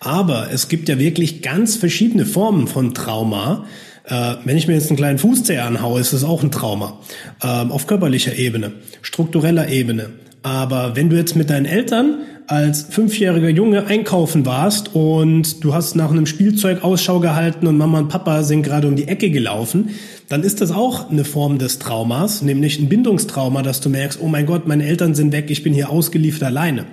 Aber 0.00 0.50
es 0.50 0.68
gibt 0.68 0.88
ja 0.88 0.98
wirklich 0.98 1.42
ganz 1.42 1.76
verschiedene 1.76 2.24
Formen 2.24 2.68
von 2.68 2.94
Trauma. 2.94 3.66
Äh, 4.04 4.36
wenn 4.44 4.56
ich 4.56 4.66
mir 4.66 4.74
jetzt 4.74 4.88
einen 4.88 4.96
kleinen 4.96 5.18
Fußzeh 5.18 5.58
anhaue, 5.58 6.00
ist 6.00 6.14
das 6.14 6.24
auch 6.24 6.42
ein 6.42 6.50
Trauma. 6.50 6.98
Ähm, 7.42 7.70
auf 7.70 7.86
körperlicher 7.86 8.36
Ebene, 8.36 8.72
struktureller 9.02 9.68
Ebene. 9.68 10.10
Aber 10.42 10.96
wenn 10.96 11.10
du 11.10 11.16
jetzt 11.16 11.36
mit 11.36 11.50
deinen 11.50 11.66
Eltern 11.66 12.20
als 12.48 12.82
fünfjähriger 12.82 13.50
Junge 13.50 13.86
einkaufen 13.86 14.46
warst 14.46 14.94
und 14.94 15.62
du 15.62 15.74
hast 15.74 15.96
nach 15.96 16.10
einem 16.10 16.24
Spielzeug 16.24 16.82
Ausschau 16.82 17.20
gehalten 17.20 17.66
und 17.66 17.76
Mama 17.76 17.98
und 17.98 18.08
Papa 18.08 18.42
sind 18.42 18.62
gerade 18.62 18.88
um 18.88 18.96
die 18.96 19.06
Ecke 19.06 19.30
gelaufen, 19.30 19.90
dann 20.30 20.42
ist 20.42 20.62
das 20.62 20.72
auch 20.72 21.10
eine 21.10 21.24
Form 21.24 21.58
des 21.58 21.78
Traumas, 21.78 22.40
nämlich 22.40 22.78
ein 22.78 22.88
Bindungstrauma, 22.88 23.60
dass 23.62 23.82
du 23.82 23.90
merkst, 23.90 24.20
oh 24.22 24.28
mein 24.28 24.46
Gott, 24.46 24.66
meine 24.66 24.86
Eltern 24.86 25.14
sind 25.14 25.32
weg, 25.32 25.50
ich 25.50 25.62
bin 25.62 25.74
hier 25.74 25.90
ausgeliefert 25.90 26.42
alleine. 26.42 26.86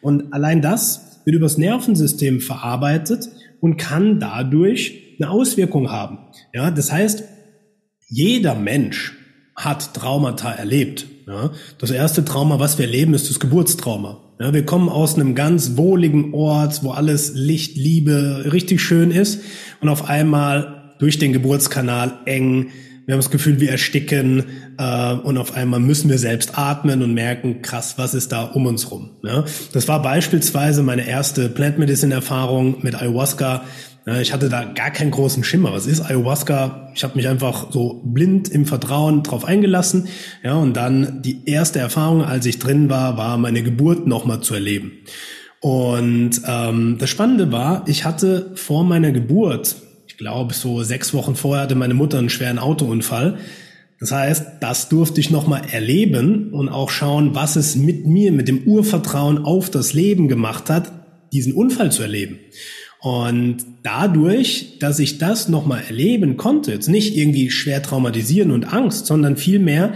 Und 0.00 0.32
allein 0.32 0.62
das 0.62 1.20
wird 1.24 1.34
übers 1.34 1.58
Nervensystem 1.58 2.40
verarbeitet 2.40 3.28
und 3.60 3.78
kann 3.78 4.20
dadurch 4.20 5.16
eine 5.18 5.28
Auswirkung 5.28 5.90
haben. 5.90 6.18
Ja, 6.54 6.70
das 6.70 6.92
heißt, 6.92 7.24
jeder 8.08 8.54
Mensch 8.54 9.16
hat 9.56 9.92
Traumata 9.92 10.52
erlebt. 10.52 11.06
Ja, 11.26 11.50
das 11.78 11.90
erste 11.90 12.24
Trauma, 12.24 12.60
was 12.60 12.78
wir 12.78 12.86
erleben, 12.86 13.12
ist 13.12 13.28
das 13.28 13.40
Geburtstrauma. 13.40 14.29
Ja, 14.40 14.54
wir 14.54 14.64
kommen 14.64 14.88
aus 14.88 15.16
einem 15.16 15.34
ganz 15.34 15.76
wohligen 15.76 16.32
Ort, 16.32 16.82
wo 16.82 16.92
alles 16.92 17.32
Licht, 17.34 17.76
Liebe 17.76 18.46
richtig 18.50 18.80
schön 18.80 19.10
ist 19.10 19.42
und 19.82 19.90
auf 19.90 20.08
einmal 20.08 20.94
durch 20.98 21.18
den 21.18 21.34
Geburtskanal 21.34 22.20
eng. 22.24 22.68
Wir 23.04 23.12
haben 23.12 23.18
das 23.18 23.30
Gefühl, 23.30 23.60
wir 23.60 23.70
ersticken 23.70 24.44
äh, 24.78 25.12
und 25.12 25.36
auf 25.36 25.56
einmal 25.56 25.78
müssen 25.78 26.08
wir 26.08 26.16
selbst 26.16 26.56
atmen 26.56 27.02
und 27.02 27.12
merken, 27.12 27.60
krass, 27.60 27.98
was 27.98 28.14
ist 28.14 28.32
da 28.32 28.44
um 28.44 28.64
uns 28.64 28.90
rum. 28.90 29.10
Ja, 29.22 29.44
das 29.74 29.88
war 29.88 30.00
beispielsweise 30.00 30.82
meine 30.82 31.06
erste 31.06 31.50
Plant 31.50 31.78
Medicine 31.78 32.14
Erfahrung 32.14 32.76
mit 32.80 32.94
Ayahuasca. 32.94 33.64
Ich 34.06 34.32
hatte 34.32 34.48
da 34.48 34.64
gar 34.64 34.90
keinen 34.90 35.10
großen 35.10 35.44
Schimmer. 35.44 35.72
Was 35.72 35.86
ist 35.86 36.00
Ayahuasca? 36.00 36.90
Ich 36.94 37.04
habe 37.04 37.16
mich 37.16 37.28
einfach 37.28 37.70
so 37.70 38.00
blind 38.04 38.48
im 38.48 38.64
Vertrauen 38.64 39.22
drauf 39.22 39.44
eingelassen. 39.44 40.08
Ja, 40.42 40.54
und 40.54 40.74
dann 40.74 41.20
die 41.22 41.46
erste 41.46 41.80
Erfahrung, 41.80 42.24
als 42.24 42.46
ich 42.46 42.58
drin 42.58 42.88
war, 42.88 43.18
war 43.18 43.36
meine 43.36 43.62
Geburt 43.62 44.06
nochmal 44.06 44.40
zu 44.40 44.54
erleben. 44.54 44.92
Und 45.60 46.40
ähm, 46.46 46.96
das 46.98 47.10
Spannende 47.10 47.52
war, 47.52 47.84
ich 47.86 48.06
hatte 48.06 48.52
vor 48.54 48.84
meiner 48.84 49.12
Geburt, 49.12 49.76
ich 50.06 50.16
glaube 50.16 50.54
so 50.54 50.82
sechs 50.82 51.12
Wochen 51.12 51.36
vorher 51.36 51.64
hatte 51.64 51.74
meine 51.74 51.94
Mutter 51.94 52.18
einen 52.18 52.30
schweren 52.30 52.58
Autounfall. 52.58 53.38
Das 54.00 54.12
heißt, 54.12 54.46
das 54.60 54.88
durfte 54.88 55.20
ich 55.20 55.30
nochmal 55.30 55.62
erleben 55.70 56.54
und 56.54 56.70
auch 56.70 56.88
schauen, 56.88 57.34
was 57.34 57.56
es 57.56 57.76
mit 57.76 58.06
mir, 58.06 58.32
mit 58.32 58.48
dem 58.48 58.62
Urvertrauen 58.66 59.44
auf 59.44 59.68
das 59.68 59.92
Leben 59.92 60.26
gemacht 60.26 60.70
hat, 60.70 60.90
diesen 61.34 61.52
Unfall 61.52 61.92
zu 61.92 62.02
erleben. 62.02 62.38
Und 63.00 63.58
dadurch, 63.82 64.78
dass 64.78 64.98
ich 64.98 65.18
das 65.18 65.48
nochmal 65.48 65.82
erleben 65.86 66.36
konnte, 66.36 66.72
jetzt 66.72 66.88
nicht 66.88 67.16
irgendwie 67.16 67.50
schwer 67.50 67.82
traumatisieren 67.82 68.50
und 68.50 68.72
Angst, 68.72 69.06
sondern 69.06 69.36
vielmehr 69.36 69.94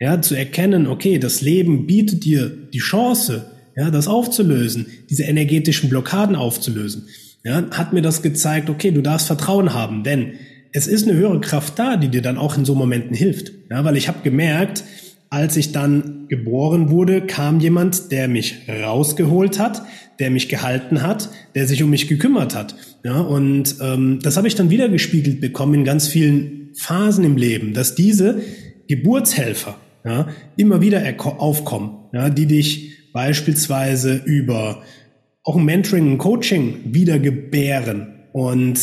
ja, 0.00 0.20
zu 0.20 0.34
erkennen, 0.34 0.88
okay, 0.88 1.18
das 1.18 1.40
Leben 1.40 1.86
bietet 1.86 2.24
dir 2.24 2.50
die 2.50 2.78
Chance, 2.78 3.50
ja, 3.76 3.90
das 3.90 4.08
aufzulösen, 4.08 4.86
diese 5.08 5.24
energetischen 5.24 5.88
Blockaden 5.88 6.34
aufzulösen. 6.34 7.06
Ja, 7.44 7.62
hat 7.70 7.92
mir 7.92 8.02
das 8.02 8.22
gezeigt, 8.22 8.68
okay, 8.68 8.90
du 8.90 9.02
darfst 9.02 9.26
Vertrauen 9.26 9.74
haben, 9.74 10.02
denn 10.02 10.32
es 10.72 10.88
ist 10.88 11.06
eine 11.06 11.16
höhere 11.16 11.40
Kraft 11.40 11.78
da, 11.78 11.96
die 11.96 12.08
dir 12.08 12.22
dann 12.22 12.38
auch 12.38 12.56
in 12.56 12.64
so 12.64 12.74
Momenten 12.74 13.14
hilft. 13.14 13.52
Ja, 13.70 13.84
weil 13.84 13.96
ich 13.96 14.08
habe 14.08 14.22
gemerkt, 14.24 14.82
als 15.34 15.56
ich 15.56 15.72
dann 15.72 16.28
geboren 16.28 16.90
wurde, 16.90 17.20
kam 17.20 17.58
jemand, 17.58 18.12
der 18.12 18.28
mich 18.28 18.68
rausgeholt 18.68 19.58
hat, 19.58 19.82
der 20.20 20.30
mich 20.30 20.48
gehalten 20.48 21.02
hat, 21.02 21.28
der 21.56 21.66
sich 21.66 21.82
um 21.82 21.90
mich 21.90 22.06
gekümmert 22.06 22.54
hat. 22.54 22.76
Ja, 23.04 23.20
und 23.20 23.74
ähm, 23.82 24.20
das 24.22 24.36
habe 24.36 24.46
ich 24.46 24.54
dann 24.54 24.70
wieder 24.70 24.88
gespiegelt 24.88 25.40
bekommen 25.40 25.74
in 25.74 25.84
ganz 25.84 26.06
vielen 26.06 26.70
Phasen 26.76 27.24
im 27.24 27.36
Leben, 27.36 27.74
dass 27.74 27.96
diese 27.96 28.42
Geburtshelfer 28.86 29.76
ja, 30.04 30.28
immer 30.56 30.80
wieder 30.80 31.02
aufkommen, 31.18 31.96
ja, 32.12 32.30
die 32.30 32.46
dich 32.46 33.10
beispielsweise 33.12 34.14
über 34.24 34.82
auch 35.42 35.56
ein 35.56 35.64
Mentoring, 35.64 36.12
ein 36.12 36.18
Coaching 36.18 36.76
wieder 36.84 37.18
gebären. 37.18 38.28
Und 38.32 38.78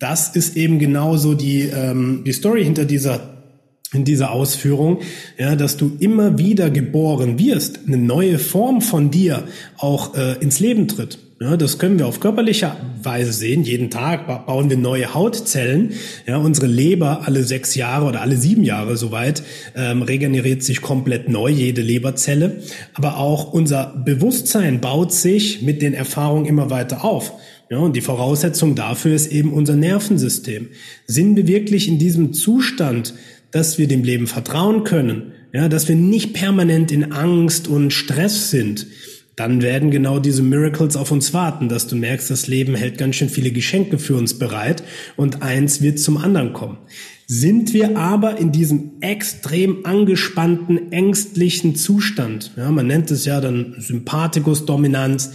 das 0.00 0.36
ist 0.36 0.54
eben 0.58 0.78
genauso 0.78 1.32
die, 1.32 1.62
ähm, 1.62 2.24
die 2.26 2.32
Story 2.32 2.62
hinter 2.62 2.84
dieser 2.84 3.33
in 3.94 4.04
dieser 4.04 4.32
Ausführung, 4.32 5.00
ja, 5.38 5.56
dass 5.56 5.76
du 5.76 5.92
immer 6.00 6.38
wieder 6.38 6.70
geboren 6.70 7.38
wirst, 7.38 7.80
eine 7.86 7.96
neue 7.96 8.38
Form 8.38 8.80
von 8.80 9.10
dir 9.10 9.44
auch 9.76 10.16
äh, 10.16 10.34
ins 10.40 10.60
Leben 10.60 10.88
tritt. 10.88 11.18
Ja, 11.40 11.56
das 11.56 11.78
können 11.78 11.98
wir 11.98 12.06
auf 12.06 12.20
körperlicher 12.20 12.76
Weise 13.02 13.32
sehen. 13.32 13.64
Jeden 13.64 13.90
Tag 13.90 14.46
bauen 14.46 14.70
wir 14.70 14.76
neue 14.76 15.14
Hautzellen. 15.14 15.92
Ja, 16.26 16.38
unsere 16.38 16.68
Leber 16.68 17.22
alle 17.26 17.42
sechs 17.42 17.74
Jahre 17.74 18.06
oder 18.06 18.20
alle 18.20 18.36
sieben 18.36 18.62
Jahre 18.62 18.96
soweit 18.96 19.42
ähm, 19.74 20.02
regeneriert 20.02 20.62
sich 20.62 20.80
komplett 20.80 21.28
neu, 21.28 21.50
jede 21.50 21.82
Leberzelle. 21.82 22.62
Aber 22.94 23.18
auch 23.18 23.52
unser 23.52 23.94
Bewusstsein 24.04 24.80
baut 24.80 25.12
sich 25.12 25.60
mit 25.60 25.82
den 25.82 25.92
Erfahrungen 25.92 26.46
immer 26.46 26.70
weiter 26.70 27.04
auf. 27.04 27.32
Ja, 27.68 27.78
und 27.78 27.96
die 27.96 28.00
Voraussetzung 28.00 28.74
dafür 28.74 29.14
ist 29.14 29.32
eben 29.32 29.52
unser 29.52 29.74
Nervensystem. 29.74 30.68
Sind 31.06 31.34
wir 31.34 31.48
wirklich 31.48 31.88
in 31.88 31.98
diesem 31.98 32.32
Zustand 32.32 33.14
dass 33.54 33.78
wir 33.78 33.86
dem 33.86 34.02
Leben 34.02 34.26
vertrauen 34.26 34.82
können, 34.82 35.32
ja, 35.52 35.68
dass 35.68 35.86
wir 35.86 35.94
nicht 35.94 36.34
permanent 36.34 36.90
in 36.90 37.12
Angst 37.12 37.68
und 37.68 37.92
Stress 37.92 38.50
sind, 38.50 38.88
dann 39.36 39.62
werden 39.62 39.92
genau 39.92 40.18
diese 40.18 40.42
Miracles 40.42 40.96
auf 40.96 41.12
uns 41.12 41.32
warten, 41.32 41.68
dass 41.68 41.86
du 41.86 41.94
merkst, 41.94 42.30
das 42.30 42.48
Leben 42.48 42.74
hält 42.74 42.98
ganz 42.98 43.14
schön 43.14 43.28
viele 43.28 43.52
Geschenke 43.52 43.98
für 44.00 44.16
uns 44.16 44.40
bereit 44.40 44.82
und 45.16 45.42
eins 45.42 45.80
wird 45.82 46.00
zum 46.00 46.16
anderen 46.16 46.52
kommen. 46.52 46.78
Sind 47.28 47.72
wir 47.72 47.96
aber 47.96 48.38
in 48.38 48.50
diesem 48.50 48.94
extrem 49.00 49.86
angespannten, 49.86 50.90
ängstlichen 50.90 51.76
Zustand, 51.76 52.52
ja, 52.56 52.72
man 52.72 52.88
nennt 52.88 53.12
es 53.12 53.24
ja 53.24 53.40
dann 53.40 53.76
Sympathikus-Dominanz 53.78 55.30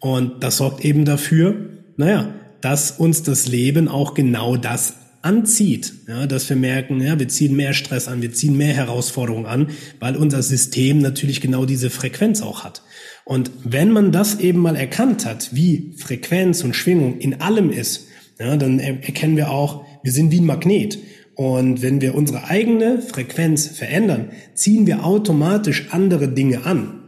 und 0.00 0.42
das 0.42 0.56
sorgt 0.56 0.84
eben 0.84 1.04
dafür, 1.04 1.70
naja, 1.96 2.34
dass 2.62 2.90
uns 2.90 3.22
das 3.22 3.46
Leben 3.46 3.86
auch 3.86 4.14
genau 4.14 4.56
das 4.56 4.94
anzieht, 5.22 5.92
ja, 6.08 6.26
dass 6.26 6.48
wir 6.48 6.56
merken, 6.56 7.00
ja, 7.00 7.18
wir 7.18 7.28
ziehen 7.28 7.54
mehr 7.54 7.74
Stress 7.74 8.08
an, 8.08 8.22
wir 8.22 8.32
ziehen 8.32 8.56
mehr 8.56 8.72
Herausforderungen 8.72 9.46
an, 9.46 9.68
weil 9.98 10.16
unser 10.16 10.42
System 10.42 10.98
natürlich 10.98 11.40
genau 11.40 11.66
diese 11.66 11.90
Frequenz 11.90 12.40
auch 12.42 12.64
hat. 12.64 12.82
Und 13.24 13.50
wenn 13.64 13.90
man 13.90 14.12
das 14.12 14.40
eben 14.40 14.60
mal 14.60 14.76
erkannt 14.76 15.26
hat, 15.26 15.54
wie 15.54 15.94
Frequenz 15.96 16.64
und 16.64 16.74
Schwingung 16.74 17.18
in 17.18 17.40
allem 17.40 17.70
ist, 17.70 18.06
ja, 18.38 18.56
dann 18.56 18.78
erkennen 18.78 19.36
wir 19.36 19.50
auch, 19.50 19.84
wir 20.02 20.12
sind 20.12 20.30
wie 20.30 20.40
ein 20.40 20.46
Magnet. 20.46 20.98
Und 21.34 21.82
wenn 21.82 22.00
wir 22.00 22.14
unsere 22.14 22.48
eigene 22.48 23.00
Frequenz 23.02 23.66
verändern, 23.66 24.30
ziehen 24.54 24.86
wir 24.86 25.04
automatisch 25.04 25.88
andere 25.90 26.28
Dinge 26.28 26.64
an 26.64 27.00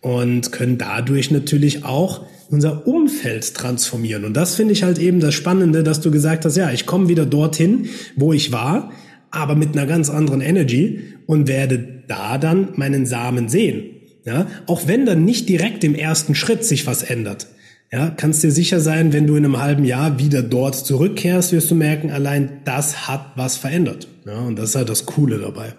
und 0.00 0.52
können 0.52 0.78
dadurch 0.78 1.30
natürlich 1.30 1.84
auch 1.84 2.26
unser 2.50 2.86
Umfeld 2.86 3.54
transformieren. 3.54 4.24
Und 4.24 4.34
das 4.34 4.54
finde 4.54 4.72
ich 4.72 4.82
halt 4.82 4.98
eben 4.98 5.20
das 5.20 5.34
Spannende, 5.34 5.82
dass 5.82 6.00
du 6.00 6.10
gesagt 6.10 6.44
hast, 6.44 6.56
ja, 6.56 6.70
ich 6.70 6.86
komme 6.86 7.08
wieder 7.08 7.26
dorthin, 7.26 7.88
wo 8.16 8.32
ich 8.32 8.52
war, 8.52 8.92
aber 9.30 9.54
mit 9.54 9.76
einer 9.76 9.86
ganz 9.86 10.10
anderen 10.10 10.40
Energy 10.40 11.14
und 11.26 11.48
werde 11.48 12.02
da 12.08 12.38
dann 12.38 12.70
meinen 12.76 13.06
Samen 13.06 13.48
sehen. 13.48 13.90
Ja, 14.24 14.48
auch 14.66 14.88
wenn 14.88 15.06
dann 15.06 15.24
nicht 15.24 15.48
direkt 15.48 15.84
im 15.84 15.94
ersten 15.94 16.34
Schritt 16.34 16.64
sich 16.64 16.86
was 16.86 17.04
ändert. 17.04 17.46
Ja, 17.92 18.10
kannst 18.10 18.42
dir 18.42 18.50
sicher 18.50 18.80
sein, 18.80 19.12
wenn 19.12 19.28
du 19.28 19.36
in 19.36 19.44
einem 19.44 19.60
halben 19.60 19.84
Jahr 19.84 20.18
wieder 20.18 20.42
dort 20.42 20.74
zurückkehrst, 20.74 21.52
wirst 21.52 21.70
du 21.70 21.76
merken, 21.76 22.10
allein 22.10 22.60
das 22.64 23.06
hat 23.06 23.32
was 23.36 23.56
verändert. 23.56 24.08
Ja, 24.24 24.40
und 24.40 24.56
das 24.56 24.70
ist 24.70 24.74
halt 24.74 24.88
das 24.88 25.06
Coole 25.06 25.38
dabei. 25.38 25.74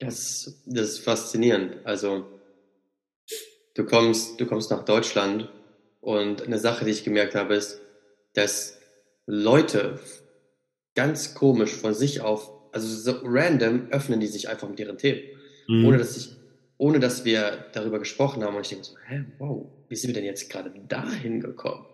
Das, 0.00 0.60
das 0.66 0.88
ist 0.88 0.98
faszinierend. 0.98 1.76
Also, 1.84 2.24
du 3.74 3.84
kommst, 3.84 4.40
du 4.40 4.46
kommst 4.46 4.70
nach 4.70 4.84
Deutschland 4.84 5.50
und 6.00 6.42
eine 6.42 6.58
Sache, 6.58 6.84
die 6.84 6.90
ich 6.90 7.04
gemerkt 7.04 7.34
habe, 7.34 7.54
ist, 7.54 7.80
dass 8.34 8.78
Leute 9.26 9.98
ganz 10.94 11.34
komisch 11.34 11.72
von 11.72 11.94
sich 11.94 12.20
auf, 12.20 12.50
also 12.72 12.86
so 12.86 13.20
random 13.24 13.88
öffnen 13.90 14.20
die 14.20 14.26
sich 14.26 14.48
einfach 14.48 14.68
mit 14.68 14.80
ihren 14.80 14.98
Themen, 14.98 15.22
mhm. 15.68 15.86
ohne 15.86 15.98
dass 15.98 16.16
ich 16.16 16.30
ohne 16.76 16.98
dass 16.98 17.24
wir 17.24 17.66
darüber 17.72 17.98
gesprochen 17.98 18.42
haben. 18.42 18.56
Und 18.56 18.62
ich 18.62 18.68
denke 18.68 18.84
so, 18.84 18.94
hä, 19.06 19.24
wow, 19.38 19.66
wie 19.88 19.96
sind 19.96 20.08
wir 20.08 20.14
denn 20.14 20.24
jetzt 20.24 20.50
gerade 20.50 20.72
dahin 20.88 21.40
gekommen? 21.40 21.86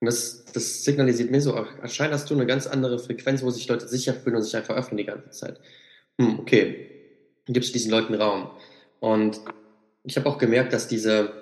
Und 0.00 0.06
das, 0.06 0.44
das 0.52 0.84
signalisiert 0.84 1.30
mir 1.30 1.40
so, 1.40 1.54
anscheinend 1.54 2.14
hast 2.14 2.30
du 2.30 2.34
eine 2.34 2.46
ganz 2.46 2.66
andere 2.66 2.98
Frequenz, 2.98 3.42
wo 3.42 3.50
sich 3.50 3.68
Leute 3.68 3.88
sicher 3.88 4.14
fühlen 4.14 4.36
und 4.36 4.42
sich 4.42 4.56
einfach 4.56 4.76
öffnen 4.76 4.98
die 4.98 5.04
ganze 5.04 5.30
Zeit. 5.30 5.60
Hm, 6.20 6.38
okay, 6.40 6.90
dann 7.46 7.54
gibst 7.54 7.70
du 7.70 7.72
diesen 7.74 7.90
Leuten 7.90 8.14
Raum. 8.14 8.50
Und 9.00 9.40
ich 10.06 10.16
habe 10.16 10.28
auch 10.28 10.38
gemerkt, 10.38 10.72
dass 10.72 10.88
diese, 10.88 11.32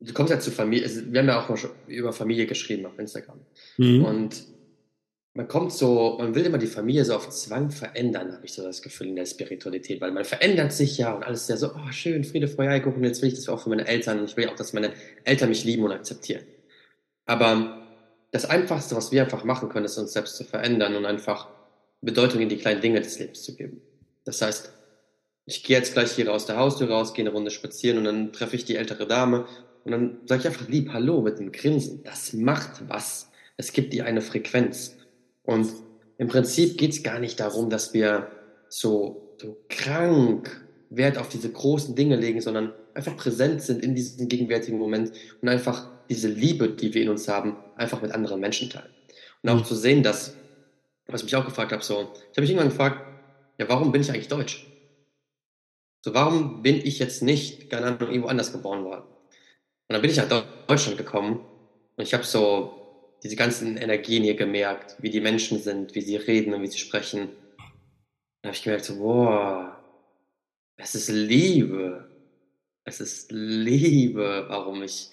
du 0.00 0.12
kommst 0.12 0.32
ja 0.32 0.40
zu 0.40 0.50
Familie, 0.50 0.88
wir 1.12 1.20
haben 1.20 1.28
ja 1.28 1.42
auch 1.42 1.48
mal 1.48 1.58
über 1.86 2.12
Familie 2.12 2.46
geschrieben 2.46 2.84
auf 2.84 2.98
Instagram. 2.98 3.40
Mhm. 3.78 4.04
Und 4.04 4.44
man 5.34 5.46
kommt 5.48 5.72
so, 5.72 6.16
man 6.18 6.34
will 6.34 6.46
immer 6.46 6.58
die 6.58 6.66
Familie 6.66 7.04
so 7.04 7.14
auf 7.14 7.28
Zwang 7.28 7.70
verändern, 7.70 8.32
habe 8.32 8.44
ich 8.44 8.54
so 8.54 8.62
das 8.62 8.82
Gefühl 8.82 9.08
in 9.08 9.16
der 9.16 9.26
Spiritualität, 9.26 10.00
weil 10.00 10.10
man 10.10 10.24
verändert 10.24 10.72
sich 10.72 10.98
ja 10.98 11.14
und 11.14 11.22
alles 11.22 11.42
ist 11.42 11.50
ja 11.50 11.56
so, 11.58 11.72
oh 11.74 11.92
schön, 11.92 12.24
Friede, 12.24 12.48
Freude, 12.48 12.70
Eierkuchen, 12.70 13.04
jetzt 13.04 13.22
will 13.22 13.28
ich 13.28 13.34
das 13.34 13.48
auch 13.48 13.62
für 13.62 13.68
meine 13.68 13.86
Eltern 13.86 14.18
und 14.18 14.24
ich 14.24 14.36
will 14.36 14.48
auch, 14.48 14.56
dass 14.56 14.72
meine 14.72 14.92
Eltern 15.24 15.50
mich 15.50 15.64
lieben 15.64 15.84
und 15.84 15.92
akzeptieren. 15.92 16.42
Aber 17.26 17.86
das 18.32 18.46
Einfachste, 18.46 18.96
was 18.96 19.12
wir 19.12 19.22
einfach 19.22 19.44
machen 19.44 19.68
können, 19.68 19.84
ist 19.84 19.98
uns 19.98 20.12
selbst 20.12 20.36
zu 20.36 20.44
verändern 20.44 20.96
und 20.96 21.04
einfach 21.04 21.48
Bedeutung 22.00 22.40
in 22.40 22.48
die 22.48 22.56
kleinen 22.56 22.80
Dinge 22.80 23.00
des 23.00 23.18
Lebens 23.18 23.42
zu 23.42 23.54
geben. 23.54 23.80
Das 24.24 24.42
heißt, 24.42 24.72
ich 25.46 25.62
gehe 25.62 25.76
jetzt 25.76 25.94
gleich 25.94 26.12
hier 26.12 26.32
aus 26.32 26.46
der 26.46 26.56
Haustür 26.56 26.90
raus, 26.90 27.14
gehe 27.14 27.24
eine 27.24 27.32
Runde 27.32 27.50
spazieren 27.50 27.98
und 27.98 28.04
dann 28.04 28.32
treffe 28.32 28.56
ich 28.56 28.64
die 28.64 28.76
ältere 28.76 29.06
Dame 29.06 29.46
und 29.84 29.92
dann 29.92 30.18
sage 30.26 30.40
ich 30.40 30.46
einfach 30.48 30.68
lieb 30.68 30.92
Hallo 30.92 31.22
mit 31.22 31.38
einem 31.38 31.52
Grinsen. 31.52 32.02
Das 32.02 32.32
macht 32.32 32.88
was. 32.88 33.30
Es 33.56 33.72
gibt 33.72 33.92
dir 33.92 34.04
eine 34.04 34.20
Frequenz. 34.20 34.96
Und 35.44 35.68
im 36.18 36.26
Prinzip 36.26 36.76
geht 36.76 36.90
es 36.90 37.04
gar 37.04 37.20
nicht 37.20 37.38
darum, 37.38 37.70
dass 37.70 37.94
wir 37.94 38.28
so, 38.68 39.36
so 39.40 39.56
krank 39.68 40.64
Wert 40.90 41.18
auf 41.18 41.28
diese 41.28 41.50
großen 41.50 41.94
Dinge 41.94 42.16
legen, 42.16 42.40
sondern 42.40 42.72
einfach 42.94 43.16
präsent 43.16 43.62
sind 43.62 43.84
in 43.84 43.94
diesem 43.94 44.28
gegenwärtigen 44.28 44.78
Moment 44.78 45.12
und 45.40 45.48
einfach 45.48 45.88
diese 46.10 46.28
Liebe, 46.28 46.68
die 46.68 46.92
wir 46.92 47.02
in 47.02 47.08
uns 47.08 47.28
haben, 47.28 47.56
einfach 47.76 48.02
mit 48.02 48.10
anderen 48.10 48.40
Menschen 48.40 48.70
teilen. 48.70 48.90
Und 49.42 49.50
auch 49.50 49.56
mhm. 49.56 49.64
zu 49.64 49.76
sehen, 49.76 50.02
dass, 50.02 50.34
was 51.06 51.20
ich 51.20 51.26
mich 51.26 51.36
auch 51.36 51.44
gefragt 51.44 51.70
habe, 51.70 51.84
so, 51.84 51.94
ich 51.94 52.30
habe 52.30 52.40
mich 52.40 52.50
irgendwann 52.50 52.70
gefragt, 52.70 53.06
ja, 53.58 53.68
warum 53.68 53.92
bin 53.92 54.00
ich 54.00 54.10
eigentlich 54.10 54.28
deutsch? 54.28 54.66
So, 56.06 56.14
warum 56.14 56.62
bin 56.62 56.76
ich 56.86 57.00
jetzt 57.00 57.20
nicht, 57.20 57.68
keine 57.68 57.86
Ahnung, 57.86 58.08
irgendwo 58.08 58.28
anders 58.28 58.52
geboren 58.52 58.84
worden? 58.84 59.02
Und 59.02 59.92
dann 59.92 60.00
bin 60.00 60.08
ich 60.08 60.16
nach 60.16 60.28
Deutschland 60.68 60.96
gekommen 60.96 61.44
und 61.96 62.04
ich 62.04 62.14
habe 62.14 62.22
so 62.22 63.16
diese 63.24 63.34
ganzen 63.34 63.76
Energien 63.76 64.22
hier 64.22 64.36
gemerkt, 64.36 64.94
wie 65.00 65.10
die 65.10 65.20
Menschen 65.20 65.60
sind, 65.60 65.96
wie 65.96 66.02
sie 66.02 66.14
reden 66.14 66.54
und 66.54 66.62
wie 66.62 66.68
sie 66.68 66.78
sprechen. 66.78 67.30
Da 68.40 68.50
habe 68.50 68.56
ich 68.56 68.62
gemerkt, 68.62 68.84
so, 68.84 68.98
boah, 68.98 69.84
es 70.76 70.94
ist 70.94 71.08
Liebe. 71.08 72.08
Es 72.84 73.00
ist 73.00 73.32
Liebe, 73.32 74.44
warum 74.46 74.84
ich 74.84 75.10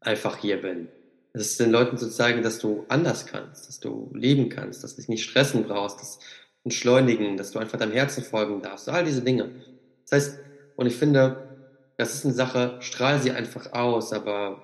einfach 0.00 0.38
hier 0.38 0.62
bin. 0.62 0.88
Es 1.34 1.42
ist 1.42 1.60
den 1.60 1.72
Leuten 1.72 1.98
zu 1.98 2.08
zeigen, 2.08 2.42
dass 2.42 2.58
du 2.58 2.86
anders 2.88 3.26
kannst, 3.26 3.68
dass 3.68 3.80
du 3.80 4.10
leben 4.14 4.48
kannst, 4.48 4.82
dass 4.82 4.94
du 4.94 5.02
dich 5.02 5.10
nicht 5.10 5.24
stressen 5.24 5.64
brauchst, 5.64 6.00
das 6.00 6.20
entschleunigen, 6.64 7.36
dass 7.36 7.50
du 7.50 7.58
einfach 7.58 7.78
deinem 7.78 7.92
Herzen 7.92 8.24
folgen 8.24 8.62
darfst, 8.62 8.88
all 8.88 9.04
diese 9.04 9.20
Dinge. 9.20 9.75
Das 10.08 10.24
heißt, 10.24 10.38
und 10.76 10.86
ich 10.86 10.96
finde, 10.96 11.46
das 11.96 12.14
ist 12.14 12.24
eine 12.24 12.34
Sache, 12.34 12.76
strahl 12.80 13.20
sie 13.20 13.30
einfach 13.30 13.72
aus, 13.72 14.12
aber 14.12 14.62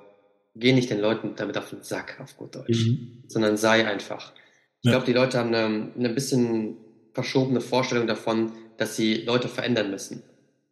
geh 0.55 0.73
nicht 0.73 0.91
den 0.91 1.01
Leuten 1.01 1.35
damit 1.37 1.57
auf 1.57 1.71
den 1.71 1.83
Sack, 1.83 2.21
auf 2.21 2.37
gut 2.37 2.55
Deutsch, 2.55 2.87
mhm. 2.87 3.25
sondern 3.27 3.57
sei 3.57 3.87
einfach. 3.87 4.33
Ich 4.83 4.87
ja. 4.87 4.93
glaube, 4.93 5.07
die 5.07 5.13
Leute 5.13 5.39
haben 5.39 5.55
eine, 5.55 5.93
eine 5.97 6.09
bisschen 6.11 6.77
verschobene 7.13 7.61
Vorstellung 7.61 8.07
davon, 8.07 8.53
dass 8.77 8.97
sie 8.97 9.15
Leute 9.23 9.49
verändern 9.49 9.91
müssen. 9.91 10.23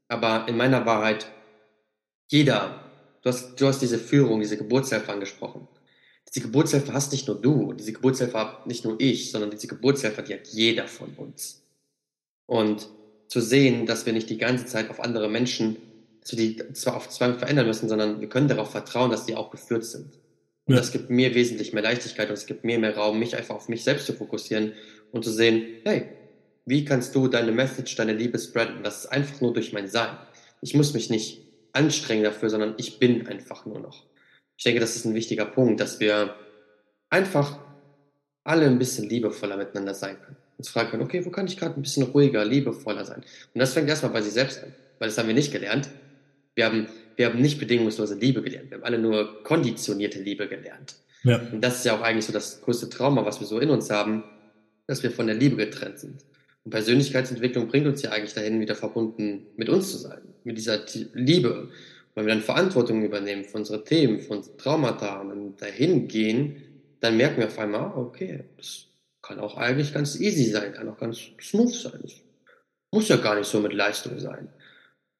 Aber 0.09 0.47
in 0.49 0.57
meiner 0.57 0.85
Wahrheit, 0.87 1.27
jeder, 2.29 2.85
du 3.23 3.29
hast, 3.29 3.61
du 3.61 3.67
hast 3.67 3.81
diese 3.81 3.99
Führung, 3.99 4.41
diese 4.41 4.57
Geburtshilfe 4.57 5.13
angesprochen. 5.13 5.69
Diese 6.29 6.47
Geburtshilfe 6.47 6.93
hast 6.93 7.13
nicht 7.13 7.27
nur 7.27 7.41
du, 7.41 7.73
diese 7.73 7.93
Geburtshilfe 7.93 8.39
hat 8.39 8.67
nicht 8.67 8.85
nur 8.85 9.01
ich, 9.01 9.31
sondern 9.31 9.51
diese 9.51 9.67
Geburtshilfe, 9.67 10.23
die 10.23 10.35
hat 10.35 10.47
jeder 10.49 10.87
von 10.87 11.15
uns. 11.15 11.65
Und 12.47 12.89
zu 13.31 13.41
sehen, 13.41 13.87
dass 13.87 14.05
wir 14.05 14.13
nicht 14.13 14.29
die 14.29 14.39
ganze 14.39 14.67
Zeit 14.67 14.91
auf 14.91 15.01
andere 15.01 15.31
Menschen 15.31 15.77
dass 16.21 16.37
wir 16.37 16.39
die 16.39 16.73
zwar 16.75 16.97
auf 16.97 17.09
Zwang 17.09 17.39
verändern 17.39 17.67
müssen, 17.67 17.89
sondern 17.89 18.21
wir 18.21 18.29
können 18.29 18.49
darauf 18.49 18.71
vertrauen, 18.71 19.11
dass 19.11 19.27
die 19.27 19.37
auch 19.37 19.51
geführt 19.51 19.85
sind. 19.85 20.19
Und 20.67 20.75
ja. 20.75 20.81
das 20.81 20.93
gibt 20.93 21.11
mir 21.11 21.35
wesentlich 21.35 21.73
mehr 21.73 21.83
Leichtigkeit 21.83 22.29
und 22.29 22.35
es 22.35 22.47
gibt 22.47 22.65
mir 22.65 22.79
mehr 22.79 22.97
Raum, 22.97 23.19
mich 23.19 23.37
einfach 23.37 23.55
auf 23.55 23.69
mich 23.69 23.83
selbst 23.83 24.07
zu 24.07 24.13
fokussieren 24.13 24.75
und 25.13 25.25
zu 25.25 25.31
sehen, 25.31 25.81
hey, 25.85 26.09
wie 26.67 26.85
kannst 26.85 27.15
du 27.15 27.27
deine 27.27 27.53
Message, 27.53 27.97
deine 27.97 28.13
Liebe 28.13 28.39
spreaden? 28.39 28.83
Das 28.85 29.05
ist 29.05 29.07
einfach 29.07 29.41
nur 29.41 29.53
durch 29.53 29.73
mein 29.73 29.89
Sein. 29.89 30.17
Ich 30.61 30.75
muss 30.75 30.93
mich 30.93 31.11
nicht 31.11 31.41
anstrengen 31.73 32.25
dafür, 32.25 32.51
sondern 32.51 32.75
ich 32.77 32.99
bin 32.99 33.27
einfach 33.27 33.65
nur 33.65 33.81
noch. 33.81 34.05
Ich 34.57 34.65
denke, 34.65 34.81
das 34.81 34.95
ist 34.95 35.07
ein 35.07 35.15
wichtiger 35.15 35.47
Punkt, 35.47 35.81
dass 35.81 36.01
wir 36.01 36.35
einfach 37.09 37.59
alle 38.45 38.67
ein 38.67 38.79
bisschen 38.79 39.09
liebevoller 39.09 39.57
miteinander 39.57 39.95
sein 39.95 40.21
können. 40.21 40.37
Uns 40.61 40.69
fragen 40.69 40.91
können, 40.91 41.03
okay, 41.03 41.25
wo 41.25 41.31
kann 41.31 41.47
ich 41.47 41.57
gerade 41.57 41.75
ein 41.75 41.81
bisschen 41.81 42.03
ruhiger, 42.03 42.45
liebevoller 42.45 43.07
sein? 43.07 43.23
Und 43.55 43.59
das 43.59 43.73
fängt 43.73 43.89
erstmal 43.89 44.13
bei 44.13 44.21
sich 44.21 44.35
selbst 44.35 44.63
an, 44.63 44.75
weil 44.99 45.09
das 45.09 45.17
haben 45.17 45.27
wir 45.27 45.35
nicht 45.35 45.53
gelernt. 45.53 45.89
Wir 46.55 46.67
haben, 46.67 46.87
wir 47.17 47.25
haben 47.25 47.41
nicht 47.41 47.59
bedingungslose 47.59 48.17
Liebe 48.17 48.43
gelernt. 48.43 48.71
Wir 48.71 48.77
haben 48.77 48.85
alle 48.85 48.99
nur 48.99 49.43
konditionierte 49.43 50.21
Liebe 50.21 50.49
gelernt. 50.49 50.97
Ja. 51.23 51.41
Und 51.51 51.63
das 51.63 51.79
ist 51.79 51.87
ja 51.87 51.97
auch 51.97 52.03
eigentlich 52.03 52.27
so 52.27 52.33
das 52.35 52.61
größte 52.61 52.91
Trauma, 52.91 53.25
was 53.25 53.41
wir 53.41 53.47
so 53.47 53.59
in 53.59 53.71
uns 53.71 53.89
haben, 53.89 54.23
dass 54.87 55.03
wir 55.03 55.11
von 55.11 55.27
der 55.27 55.35
Liebe 55.35 55.57
getrennt 55.57 55.99
sind. 55.99 56.25
Und 56.67 56.73
Persönlichkeitsentwicklung 56.73 57.69
bringt 57.69 57.87
uns 57.87 58.03
ja 58.03 58.11
eigentlich 58.11 58.35
dahin, 58.35 58.61
wieder 58.61 58.75
verbunden 58.75 59.47
mit 59.57 59.71
uns 59.71 59.91
zu 59.93 59.97
sein, 59.97 60.21
mit 60.45 60.59
dieser 60.59 60.81
Liebe. 61.15 61.71
Wenn 62.15 62.27
wir 62.27 62.35
dann 62.35 62.43
Verantwortung 62.43 63.03
übernehmen 63.03 63.45
für 63.45 63.57
unsere 63.57 63.83
Themen, 63.83 64.21
für 64.21 64.35
unsere 64.35 64.59
Traumata 64.59 65.23
und 65.23 65.31
dann 65.31 65.57
dahin 65.57 66.07
gehen, 66.07 66.57
dann 67.01 67.17
merken 67.17 67.39
wir 67.39 67.47
auf 67.47 67.59
einmal, 67.59 67.97
okay, 67.97 68.45
das 68.59 68.90
kann 69.31 69.39
auch 69.39 69.57
eigentlich 69.57 69.95
ganz 69.95 70.19
easy 70.19 70.51
sein, 70.51 70.73
kann 70.73 70.89
auch 70.89 70.99
ganz 70.99 71.19
smooth 71.41 71.73
sein. 71.73 72.01
Das 72.03 72.15
muss 72.93 73.09
ja 73.09 73.17
gar 73.17 73.37
nicht 73.37 73.47
so 73.47 73.61
mit 73.61 73.73
Leistung 73.73 74.19
sein. 74.19 74.49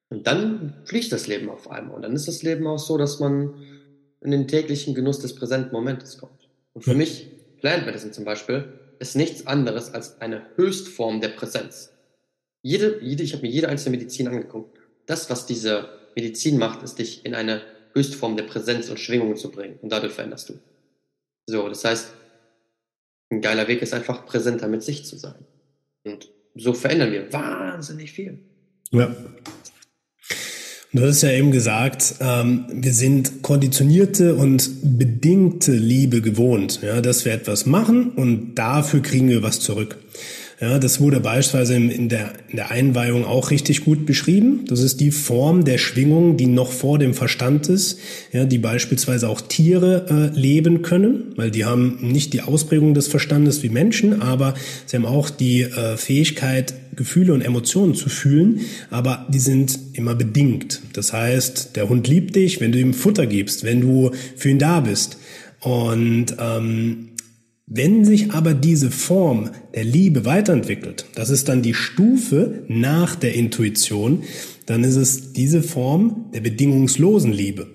Und 0.09 0.27
dann 0.27 0.73
fliegt 0.83 1.13
das 1.13 1.27
Leben 1.27 1.49
auf 1.49 1.71
einmal. 1.71 1.95
Und 1.95 2.01
dann 2.01 2.13
ist 2.13 2.27
das 2.27 2.43
Leben 2.43 2.67
auch 2.67 2.77
so, 2.77 2.97
dass 2.97 3.21
man 3.21 3.53
in 4.19 4.31
den 4.31 4.49
täglichen 4.49 4.93
Genuss 4.95 5.19
des 5.19 5.33
präsenten 5.33 5.71
Momentes 5.71 6.17
kommt. 6.17 6.49
Und 6.73 6.81
für 6.81 6.93
mich, 6.93 7.29
Plant 7.61 7.85
Medicine 7.85 8.11
zum 8.11 8.25
Beispiel, 8.25 8.67
ist 8.99 9.15
nichts 9.15 9.47
anderes 9.47 9.93
als 9.93 10.19
eine 10.19 10.45
Höchstform 10.57 11.21
der 11.21 11.29
Präsenz. 11.29 11.93
Jede, 12.63 12.99
jede, 13.01 13.23
ich 13.23 13.31
habe 13.31 13.43
mir 13.43 13.51
jede 13.51 13.69
einzelne 13.69 13.95
Medizin 13.95 14.27
angeguckt. 14.27 14.77
Das, 15.05 15.29
was 15.29 15.45
diese 15.45 15.87
Medizin 16.17 16.57
macht, 16.57 16.83
ist 16.83 16.99
dich 16.99 17.25
in 17.25 17.33
eine 17.33 17.61
Höchstform 17.93 18.35
der 18.35 18.43
Präsenz 18.43 18.89
und 18.89 18.99
Schwingungen 18.99 19.37
zu 19.37 19.49
bringen. 19.49 19.79
Und 19.81 19.89
dadurch 19.93 20.11
veränderst 20.11 20.49
du. 20.49 20.59
So, 21.47 21.69
das 21.69 21.85
heißt, 21.85 22.13
ein 23.31 23.41
geiler 23.41 23.67
Weg 23.67 23.81
ist 23.81 23.93
einfach 23.93 24.25
präsenter 24.25 24.67
mit 24.67 24.83
sich 24.83 25.05
zu 25.05 25.17
sein. 25.17 25.45
Und 26.03 26.29
so 26.55 26.73
verändern 26.73 27.11
wir 27.11 27.31
wahnsinnig 27.31 28.11
viel. 28.11 28.39
Ja. 28.91 29.15
Du 30.93 31.03
hast 31.03 31.21
ja 31.21 31.31
eben 31.31 31.51
gesagt, 31.51 32.15
ähm, 32.19 32.65
wir 32.69 32.93
sind 32.93 33.41
konditionierte 33.43 34.35
und 34.35 34.69
bedingte 34.97 35.71
Liebe 35.71 36.21
gewohnt, 36.21 36.81
ja, 36.81 36.99
dass 36.99 37.23
wir 37.23 37.31
etwas 37.31 37.65
machen 37.65 38.11
und 38.11 38.55
dafür 38.55 39.01
kriegen 39.01 39.29
wir 39.29 39.41
was 39.41 39.61
zurück. 39.61 39.97
Ja, 40.61 40.77
das 40.77 41.01
wurde 41.01 41.19
beispielsweise 41.19 41.73
in 41.75 42.07
der, 42.07 42.33
in 42.49 42.57
der 42.57 42.69
Einweihung 42.69 43.25
auch 43.25 43.49
richtig 43.49 43.83
gut 43.83 44.05
beschrieben. 44.05 44.63
Das 44.67 44.81
ist 44.81 44.99
die 44.99 45.09
Form 45.09 45.65
der 45.65 45.79
Schwingung, 45.79 46.37
die 46.37 46.45
noch 46.45 46.71
vor 46.71 46.99
dem 46.99 47.15
Verstand 47.15 47.67
ist, 47.67 47.97
ja, 48.31 48.45
die 48.45 48.59
beispielsweise 48.59 49.27
auch 49.27 49.41
Tiere 49.41 50.05
äh, 50.07 50.39
leben 50.39 50.83
können, 50.83 51.33
weil 51.35 51.49
die 51.49 51.65
haben 51.65 51.97
nicht 52.01 52.33
die 52.33 52.43
Ausprägung 52.43 52.93
des 52.93 53.07
Verstandes 53.07 53.63
wie 53.63 53.69
Menschen, 53.69 54.21
aber 54.21 54.53
sie 54.85 54.97
haben 54.97 55.07
auch 55.07 55.31
die 55.31 55.61
äh, 55.61 55.97
Fähigkeit, 55.97 56.75
Gefühle 56.95 57.33
und 57.33 57.41
Emotionen 57.41 57.95
zu 57.95 58.09
fühlen, 58.09 58.61
aber 58.91 59.25
die 59.29 59.39
sind 59.39 59.79
immer 59.93 60.13
bedingt. 60.13 60.81
Das 60.93 61.11
heißt, 61.11 61.75
der 61.75 61.89
Hund 61.89 62.07
liebt 62.07 62.35
dich, 62.35 62.61
wenn 62.61 62.71
du 62.71 62.77
ihm 62.77 62.93
Futter 62.93 63.25
gibst, 63.25 63.63
wenn 63.63 63.81
du 63.81 64.11
für 64.35 64.49
ihn 64.49 64.59
da 64.59 64.81
bist. 64.81 65.17
Und 65.61 66.35
ähm, 66.39 67.09
wenn 67.73 68.03
sich 68.03 68.31
aber 68.31 68.53
diese 68.53 68.91
Form 68.91 69.49
der 69.73 69.85
Liebe 69.85 70.25
weiterentwickelt, 70.25 71.05
das 71.15 71.29
ist 71.29 71.47
dann 71.47 71.61
die 71.61 71.73
Stufe 71.73 72.63
nach 72.67 73.15
der 73.15 73.33
Intuition, 73.33 74.23
dann 74.65 74.83
ist 74.83 74.97
es 74.97 75.31
diese 75.31 75.63
Form 75.63 76.25
der 76.33 76.41
bedingungslosen 76.41 77.31
Liebe, 77.31 77.67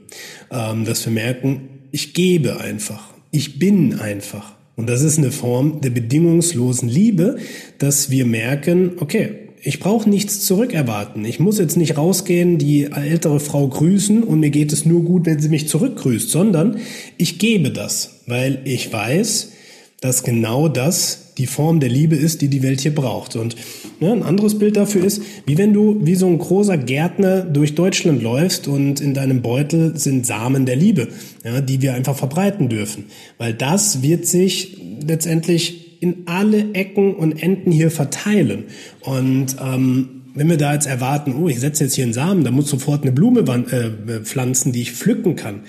ähm, 0.51 0.85
dass 0.85 1.07
wir 1.07 1.15
merken, 1.15 1.61
ich 1.93 2.13
gebe 2.13 2.61
einfach, 2.61 3.15
ich 3.31 3.59
bin 3.59 3.99
einfach. 3.99 4.57
Und 4.77 4.91
das 4.91 5.01
ist 5.01 5.17
eine 5.17 5.33
Form 5.33 5.81
der 5.81 5.89
bedingungslosen 5.89 6.91
Liebe, 6.91 7.39
dass 7.79 8.11
wir 8.11 8.27
merken, 8.27 8.93
okay, 9.01 9.47
ich 9.63 9.81
brauche 9.81 10.11
nichts 10.11 10.45
zurückerwarten. 10.45 11.25
Ich 11.25 11.41
muss 11.41 11.59
jetzt 11.59 11.79
nicht 11.79 11.97
rausgehen, 11.97 12.59
die 12.59 12.85
ältere 12.85 13.41
Frau 13.41 13.67
grüßen 13.67 14.23
und 14.23 14.41
mir 14.41 14.51
geht 14.51 14.75
es 14.75 14.85
nur 14.85 15.03
gut, 15.05 15.25
wenn 15.25 15.41
sie 15.41 15.49
mich 15.49 15.69
zurückgrüßt, 15.69 16.29
sondern 16.29 16.77
ich 17.17 17.39
gebe 17.39 17.71
das, 17.71 18.21
weil 18.27 18.61
ich 18.65 18.93
weiß, 18.93 19.53
dass 20.01 20.23
genau 20.23 20.69
das 20.69 21.27
die 21.39 21.47
Form 21.47 21.81
der 21.81 21.91
Liebe 21.91 22.17
ist, 22.17 22.41
die 22.41 22.49
die 22.49 22.63
Welt 22.63 22.81
hier 22.81 22.95
braucht. 22.95 23.37
Und 23.37 23.57
ja, 24.01 24.13
ein 24.13 24.23
anderes 24.23 24.59
Bild 24.59 24.77
dafür 24.77 25.05
ist, 25.05 25.23
wie 25.45 25.59
wenn 25.59 25.73
du 25.73 26.01
wie 26.03 26.15
so 26.15 26.27
ein 26.27 26.39
großer 26.39 26.79
Gärtner 26.79 27.43
durch 27.43 27.75
Deutschland 27.75 28.23
läufst 28.23 28.69
und 28.69 29.01
in 29.01 29.15
deinem 29.15 29.43
Beutel 29.43 29.97
sind 29.99 30.27
Samen 30.27 30.67
der 30.67 30.77
Liebe, 30.77 31.09
ja, 31.45 31.61
die 31.61 31.83
wir 31.83 31.95
einfach 31.95 32.17
verbreiten 32.17 32.69
dürfen. 32.69 33.05
Weil 33.39 33.53
das 33.53 34.03
wird 34.03 34.27
sich 34.27 34.79
letztendlich 35.07 36.03
in 36.03 36.23
alle 36.27 36.73
Ecken 36.73 37.15
und 37.15 37.43
Enden 37.43 37.71
hier 37.71 37.91
verteilen. 37.91 38.65
Und 39.01 39.57
ähm, 39.61 40.23
wenn 40.35 40.49
wir 40.49 40.59
da 40.59 40.75
jetzt 40.75 40.87
erwarten, 40.87 41.35
oh, 41.35 41.49
ich 41.49 41.61
setze 41.61 41.85
jetzt 41.85 41.95
hier 41.95 42.05
einen 42.05 42.13
Samen, 42.13 42.45
da 42.45 42.51
muss 42.51 42.69
sofort 42.69 43.03
eine 43.03 43.13
Blume 43.13 43.41
äh, 43.41 44.21
pflanzen, 44.21 44.73
die 44.73 44.83
ich 44.83 44.93
pflücken 44.93 45.37
kann. 45.37 45.61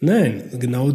Nein, 0.00 0.42
genau 0.58 0.92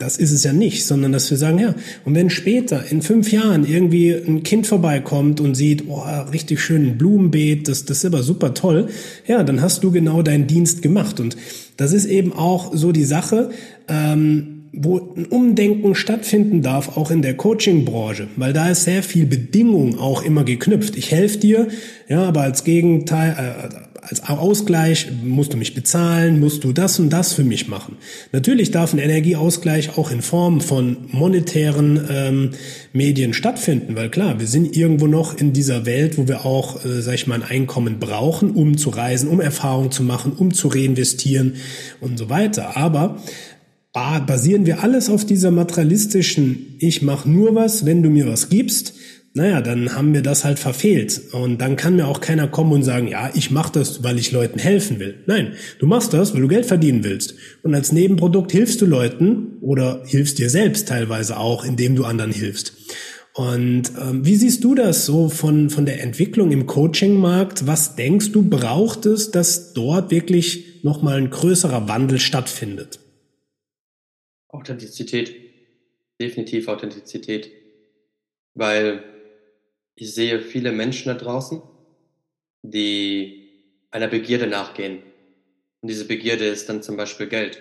das 0.00 0.16
ist 0.16 0.32
es 0.32 0.44
ja 0.44 0.54
nicht, 0.54 0.86
sondern 0.86 1.12
dass 1.12 1.30
wir 1.30 1.36
sagen, 1.36 1.58
ja, 1.58 1.74
und 2.06 2.14
wenn 2.14 2.30
später 2.30 2.90
in 2.90 3.02
fünf 3.02 3.30
Jahren 3.30 3.66
irgendwie 3.66 4.12
ein 4.12 4.42
Kind 4.42 4.66
vorbeikommt 4.66 5.40
und 5.40 5.54
sieht, 5.54 5.84
oh, 5.88 6.02
richtig 6.32 6.60
schön 6.60 6.86
ein 6.86 6.98
Blumenbeet, 6.98 7.68
das, 7.68 7.84
das 7.84 7.98
ist 7.98 8.06
aber 8.06 8.22
super 8.22 8.54
toll, 8.54 8.88
ja, 9.26 9.42
dann 9.42 9.60
hast 9.60 9.84
du 9.84 9.90
genau 9.90 10.22
deinen 10.22 10.46
Dienst 10.46 10.80
gemacht. 10.80 11.20
Und 11.20 11.36
das 11.76 11.92
ist 11.92 12.06
eben 12.06 12.32
auch 12.32 12.74
so 12.74 12.92
die 12.92 13.04
Sache, 13.04 13.50
ähm, 13.88 14.60
wo 14.72 15.14
ein 15.16 15.26
Umdenken 15.26 15.94
stattfinden 15.94 16.62
darf, 16.62 16.96
auch 16.96 17.10
in 17.10 17.20
der 17.20 17.36
Coaching-Branche, 17.36 18.28
weil 18.36 18.54
da 18.54 18.70
ist 18.70 18.84
sehr 18.84 19.02
viel 19.02 19.26
Bedingung 19.26 19.98
auch 19.98 20.22
immer 20.24 20.44
geknüpft. 20.44 20.96
Ich 20.96 21.10
helfe 21.10 21.38
dir, 21.38 21.68
ja, 22.08 22.22
aber 22.22 22.42
als 22.42 22.64
Gegenteil, 22.64 23.36
äh, 23.36 23.89
als 24.02 24.22
Ausgleich 24.28 25.08
musst 25.22 25.52
du 25.52 25.56
mich 25.56 25.74
bezahlen, 25.74 26.40
musst 26.40 26.64
du 26.64 26.72
das 26.72 26.98
und 26.98 27.10
das 27.10 27.32
für 27.32 27.44
mich 27.44 27.68
machen. 27.68 27.96
Natürlich 28.32 28.70
darf 28.70 28.92
ein 28.92 28.98
Energieausgleich 28.98 29.98
auch 29.98 30.10
in 30.10 30.22
Form 30.22 30.60
von 30.60 31.08
monetären 31.12 32.00
ähm, 32.10 32.50
Medien 32.92 33.34
stattfinden, 33.34 33.96
weil 33.96 34.10
klar, 34.10 34.40
wir 34.40 34.46
sind 34.46 34.76
irgendwo 34.76 35.06
noch 35.06 35.36
in 35.36 35.52
dieser 35.52 35.86
Welt, 35.86 36.18
wo 36.18 36.28
wir 36.28 36.44
auch, 36.44 36.84
äh, 36.84 37.02
sag 37.02 37.14
ich 37.14 37.26
mal, 37.26 37.34
ein 37.34 37.42
Einkommen 37.42 37.98
brauchen, 37.98 38.52
um 38.52 38.76
zu 38.76 38.90
reisen, 38.90 39.28
um 39.28 39.40
Erfahrung 39.40 39.90
zu 39.90 40.02
machen, 40.02 40.32
um 40.32 40.52
zu 40.52 40.68
reinvestieren 40.68 41.56
und 42.00 42.18
so 42.18 42.30
weiter. 42.30 42.76
Aber 42.76 43.20
basieren 43.92 44.66
wir 44.66 44.82
alles 44.82 45.10
auf 45.10 45.26
dieser 45.26 45.50
materialistischen, 45.50 46.76
ich 46.78 47.02
mache 47.02 47.28
nur 47.28 47.54
was, 47.54 47.84
wenn 47.86 48.02
du 48.02 48.10
mir 48.10 48.26
was 48.26 48.48
gibst, 48.48 48.94
naja, 49.32 49.60
dann 49.60 49.94
haben 49.94 50.12
wir 50.12 50.22
das 50.22 50.44
halt 50.44 50.58
verfehlt. 50.58 51.20
Und 51.32 51.60
dann 51.60 51.76
kann 51.76 51.96
mir 51.96 52.08
auch 52.08 52.20
keiner 52.20 52.48
kommen 52.48 52.72
und 52.72 52.82
sagen, 52.82 53.06
ja, 53.06 53.30
ich 53.34 53.50
mache 53.50 53.72
das, 53.72 54.02
weil 54.02 54.18
ich 54.18 54.32
Leuten 54.32 54.58
helfen 54.58 54.98
will. 54.98 55.22
Nein, 55.26 55.54
du 55.78 55.86
machst 55.86 56.12
das, 56.12 56.34
weil 56.34 56.40
du 56.40 56.48
Geld 56.48 56.66
verdienen 56.66 57.04
willst. 57.04 57.34
Und 57.62 57.74
als 57.74 57.92
Nebenprodukt 57.92 58.50
hilfst 58.50 58.80
du 58.80 58.86
Leuten 58.86 59.58
oder 59.60 60.02
hilfst 60.04 60.38
dir 60.38 60.50
selbst 60.50 60.88
teilweise 60.88 61.38
auch, 61.38 61.64
indem 61.64 61.94
du 61.94 62.04
anderen 62.04 62.32
hilfst. 62.32 62.74
Und 63.34 63.92
ähm, 64.00 64.26
wie 64.26 64.34
siehst 64.34 64.64
du 64.64 64.74
das 64.74 65.06
so 65.06 65.28
von, 65.28 65.70
von 65.70 65.86
der 65.86 66.02
Entwicklung 66.02 66.50
im 66.50 66.66
Coaching-Markt? 66.66 67.68
Was 67.68 67.94
denkst 67.94 68.32
du, 68.32 68.42
braucht 68.42 69.06
es, 69.06 69.30
dass 69.30 69.72
dort 69.72 70.10
wirklich 70.10 70.82
nochmal 70.82 71.18
ein 71.18 71.30
größerer 71.30 71.88
Wandel 71.88 72.18
stattfindet? 72.18 72.98
Authentizität. 74.48 75.32
Definitiv 76.20 76.66
Authentizität. 76.66 77.52
Weil 78.54 79.04
ich 80.00 80.14
sehe 80.14 80.40
viele 80.40 80.72
Menschen 80.72 81.08
da 81.08 81.14
draußen, 81.14 81.60
die 82.62 83.50
einer 83.90 84.08
Begierde 84.08 84.46
nachgehen. 84.46 85.02
Und 85.82 85.90
diese 85.90 86.06
Begierde 86.06 86.46
ist 86.46 86.70
dann 86.70 86.82
zum 86.82 86.96
Beispiel 86.96 87.26
Geld. 87.26 87.58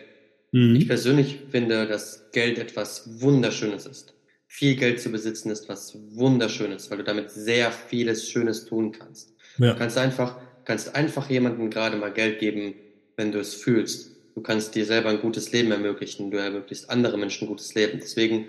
Mhm. 0.53 0.77
Ich 0.77 0.87
persönlich 0.87 1.39
finde, 1.51 1.85
dass 1.85 2.31
Geld 2.31 2.57
etwas 2.57 3.21
Wunderschönes 3.21 3.85
ist. 3.85 4.13
Viel 4.47 4.77
Geld 4.77 5.01
zu 5.01 5.11
besitzen 5.11 5.51
ist 5.51 5.67
was 5.67 5.97
Wunderschönes, 6.15 6.89
weil 6.89 6.99
du 6.99 7.03
damit 7.03 7.29
sehr 7.29 7.73
vieles 7.73 8.29
Schönes 8.29 8.65
tun 8.65 8.93
kannst. 8.93 9.33
Ja. 9.57 9.73
Du 9.73 9.77
kannst 9.77 9.97
einfach, 9.97 10.39
kannst 10.63 10.95
einfach 10.95 11.29
jemandem 11.29 11.69
gerade 11.69 11.97
mal 11.97 12.13
Geld 12.13 12.39
geben, 12.39 12.73
wenn 13.17 13.33
du 13.33 13.39
es 13.39 13.53
fühlst. 13.53 14.15
Du 14.35 14.41
kannst 14.41 14.75
dir 14.75 14.85
selber 14.85 15.09
ein 15.09 15.19
gutes 15.19 15.51
Leben 15.51 15.73
ermöglichen. 15.73 16.31
Du 16.31 16.37
ermöglichst 16.37 16.89
andere 16.89 17.17
Menschen 17.17 17.45
ein 17.45 17.49
gutes 17.49 17.75
Leben. 17.75 17.99
Deswegen 18.01 18.45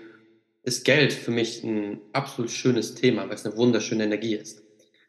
ist 0.63 0.85
Geld 0.85 1.13
für 1.13 1.31
mich 1.31 1.63
ein 1.63 2.01
absolut 2.13 2.51
schönes 2.51 2.95
Thema, 2.95 3.27
weil 3.27 3.35
es 3.35 3.45
eine 3.45 3.57
wunderschöne 3.57 4.03
Energie 4.03 4.35
ist. 4.35 4.61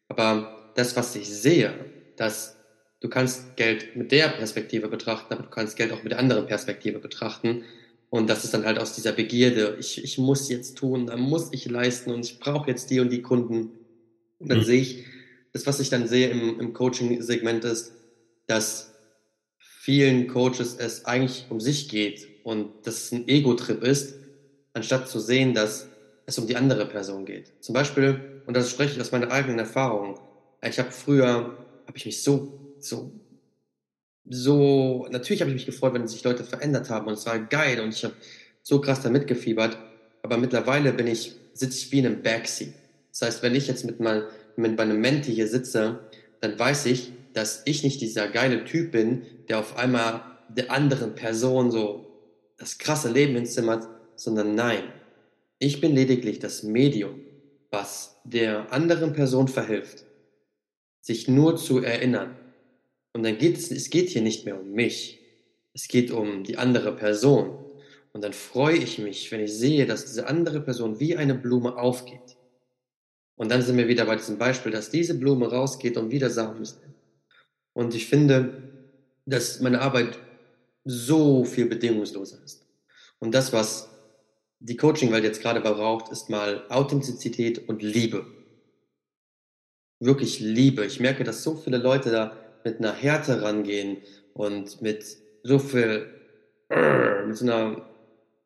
Aber 0.09 0.73
das, 0.75 0.97
was 0.97 1.15
ich 1.17 1.29
sehe, 1.29 1.75
dass 2.17 2.57
du 3.01 3.09
kannst 3.09 3.57
Geld 3.57 3.97
mit 3.97 4.13
der 4.13 4.29
Perspektive 4.29 4.89
betrachten, 4.89 5.35
aber 5.35 5.43
du 5.43 5.51
kannst 5.51 5.77
Geld 5.77 5.93
auch 5.93 6.03
mit 6.03 6.13
der 6.13 6.19
anderen 6.19 6.47
Perspektive 6.47 6.99
betrachten. 6.99 7.65
Und 8.09 8.29
das 8.29 8.45
ist 8.45 8.55
dann 8.55 8.65
halt 8.65 8.79
aus 8.79 8.95
dieser 8.95 9.13
Begierde, 9.13 9.77
ich, 9.81 10.03
ich 10.03 10.19
muss 10.19 10.49
jetzt 10.49 10.77
tun, 10.77 11.07
da 11.07 11.17
muss 11.17 11.49
ich 11.53 11.67
leisten 11.67 12.11
und 12.13 12.25
ich 12.25 12.39
brauche 12.39 12.71
jetzt 12.71 12.91
die 12.91 13.01
und 13.01 13.11
die 13.11 13.23
Kunden. 13.23 13.71
Und 14.39 14.51
dann 14.51 14.59
mhm. 14.59 14.65
sehe 14.65 14.81
ich, 14.81 15.05
das, 15.53 15.67
was 15.67 15.81
ich 15.81 15.91
dann 15.91 16.07
sehe 16.07 16.29
im, 16.29 16.61
im 16.61 16.73
Coaching-Segment 16.73 17.65
ist, 17.65 17.93
dass 18.47 18.95
vielen 19.59 20.29
Coaches 20.29 20.77
es 20.79 21.05
eigentlich 21.05 21.47
um 21.51 21.61
sich 21.61 21.89
geht 21.89 22.29
und 22.45 22.87
dass 22.87 23.05
es 23.05 23.13
ein 23.13 23.29
Ego-Trip 23.29 23.83
ist 23.83 24.22
anstatt 24.75 25.09
zu 25.09 25.21
sehen, 25.21 25.55
dass 25.55 25.89
es 26.27 26.39
um 26.39 26.47
die 26.47 26.57
andere 26.57 26.87
Person 26.87 27.25
geht. 27.25 27.53
Zum 27.61 27.75
Beispiel, 27.75 28.43
und 28.47 28.57
das 28.57 28.71
spreche 28.71 28.95
ich 28.95 29.01
aus 29.01 29.13
meiner 29.13 29.31
eigenen 29.31 29.59
Erfahrung, 29.59 30.19
ich 30.65 30.79
habe 30.79 30.93
früher, 30.93 31.57
habe 31.87 31.97
ich 31.97 32.07
mich 32.07 32.23
so, 32.23 32.75
so, 32.79 33.13
so, 34.25 35.09
natürlich 35.11 35.41
habe 35.41 35.51
ich 35.51 35.57
mich 35.57 35.67
gefreut, 35.67 35.95
wenn 35.95 36.07
sich 36.07 36.23
Leute 36.23 36.45
verändert 36.45 36.89
haben 36.91 37.09
und 37.09 37.15
es 37.15 37.27
war 37.27 37.39
geil 37.39 37.81
und 37.81 37.93
ich 37.93 38.05
habe 38.05 38.15
so 38.63 38.81
krass 38.81 39.03
da 39.03 39.11
mitgefiebert, 39.11 39.77
aber 40.23 40.37
mittlerweile 40.37 40.93
bin 40.93 41.09
ich, 41.09 41.35
sitze 41.53 41.79
ich 41.79 41.93
wie 41.93 41.99
in 41.99 42.07
einem 42.07 42.23
Backseat. 42.23 42.73
Das 43.11 43.23
heißt, 43.23 43.43
wenn 43.43 43.55
ich 43.55 43.67
jetzt 43.67 43.85
mit, 43.85 43.99
mein, 43.99 44.23
mit 44.57 44.77
meinem 44.77 45.01
Menti 45.01 45.35
hier 45.35 45.49
sitze, 45.49 45.99
dann 46.41 46.59
weiß 46.59 46.87
ich, 46.87 47.13
dass 47.35 47.63
ich 47.65 47.83
nicht 47.83 48.01
dieser 48.01 48.29
geile 48.29 48.65
Typ 48.65 48.93
bin, 48.93 49.23
der 49.49 49.59
auf 49.59 49.77
einmal 49.77 50.23
der 50.49 50.71
anderen 50.71 51.15
Person 51.15 51.71
so 51.71 52.07
das 52.59 52.79
krasse 52.79 53.11
Leben 53.11 53.37
inzimmert, 53.37 53.89
sondern 54.23 54.55
nein, 54.55 54.85
ich 55.59 55.81
bin 55.81 55.95
lediglich 55.95 56.39
das 56.39 56.63
Medium, 56.63 57.21
was 57.71 58.21
der 58.25 58.73
anderen 58.73 59.13
Person 59.13 59.49
verhilft, 59.49 60.05
sich 61.01 61.27
nur 61.27 61.57
zu 61.57 61.79
erinnern. 61.81 62.37
Und 63.13 63.25
dann 63.25 63.39
geht 63.39 63.57
es, 63.57 63.71
es 63.71 63.91
geht 63.91 64.11
hier 64.11 64.23
nicht 64.23 64.45
mehr 64.45 64.61
um 64.61 64.73
mich. 64.73 65.21
Es 65.75 65.89
geht 65.89 66.11
um 66.11 66.45
die 66.45 66.57
andere 66.57 66.95
Person. 66.95 67.59
Und 68.13 68.23
dann 68.23 68.33
freue 68.33 68.77
ich 68.77 68.99
mich, 68.99 69.33
wenn 69.33 69.41
ich 69.41 69.53
sehe, 69.53 69.87
dass 69.87 70.05
diese 70.05 70.27
andere 70.29 70.61
Person 70.61 71.01
wie 71.01 71.17
eine 71.17 71.35
Blume 71.35 71.77
aufgeht. 71.77 72.37
Und 73.37 73.51
dann 73.51 73.63
sind 73.63 73.77
wir 73.77 73.89
wieder 73.89 74.05
bei 74.05 74.17
diesem 74.17 74.39
Beispiel, 74.39 74.71
dass 74.71 74.91
diese 74.91 75.19
Blume 75.19 75.51
rausgeht 75.51 75.97
und 75.97 76.11
wieder 76.11 76.31
Samen 76.31 76.63
ist. 76.63 76.79
Und 77.73 77.95
ich 77.95 78.07
finde, 78.07 78.71
dass 79.27 79.61
meine 79.61 79.81
Arbeit 79.81 80.19
so 80.85 81.45
viel 81.45 81.67
bedingungsloser 81.67 82.43
ist. 82.45 82.67
Und 83.19 83.35
das, 83.35 83.53
was 83.53 83.92
die 84.65 84.77
Coaching-Welt 84.77 85.25
jetzt 85.25 85.43
gerade 85.43 85.61
braucht, 85.61 86.11
ist 86.13 86.31
mal 86.31 86.65
Authentizität 86.69 87.69
und 87.69 87.83
Liebe. 87.83 88.27
Wirklich 89.99 90.39
Liebe. 90.41 90.85
Ich 90.85 91.01
merke, 91.01 91.25
dass 91.25 91.43
so 91.43 91.57
viele 91.57 91.79
Leute 91.79 92.11
da 92.11 92.37
mit 92.65 92.79
einer 92.79 92.93
Härte 92.93 93.43
rangehen 93.43 93.99
und 94.35 94.81
mit 94.81 95.05
so 95.43 95.59
viel, 95.59 96.07
mit 97.27 97.37
so 97.37 97.45
einer, 97.45 97.89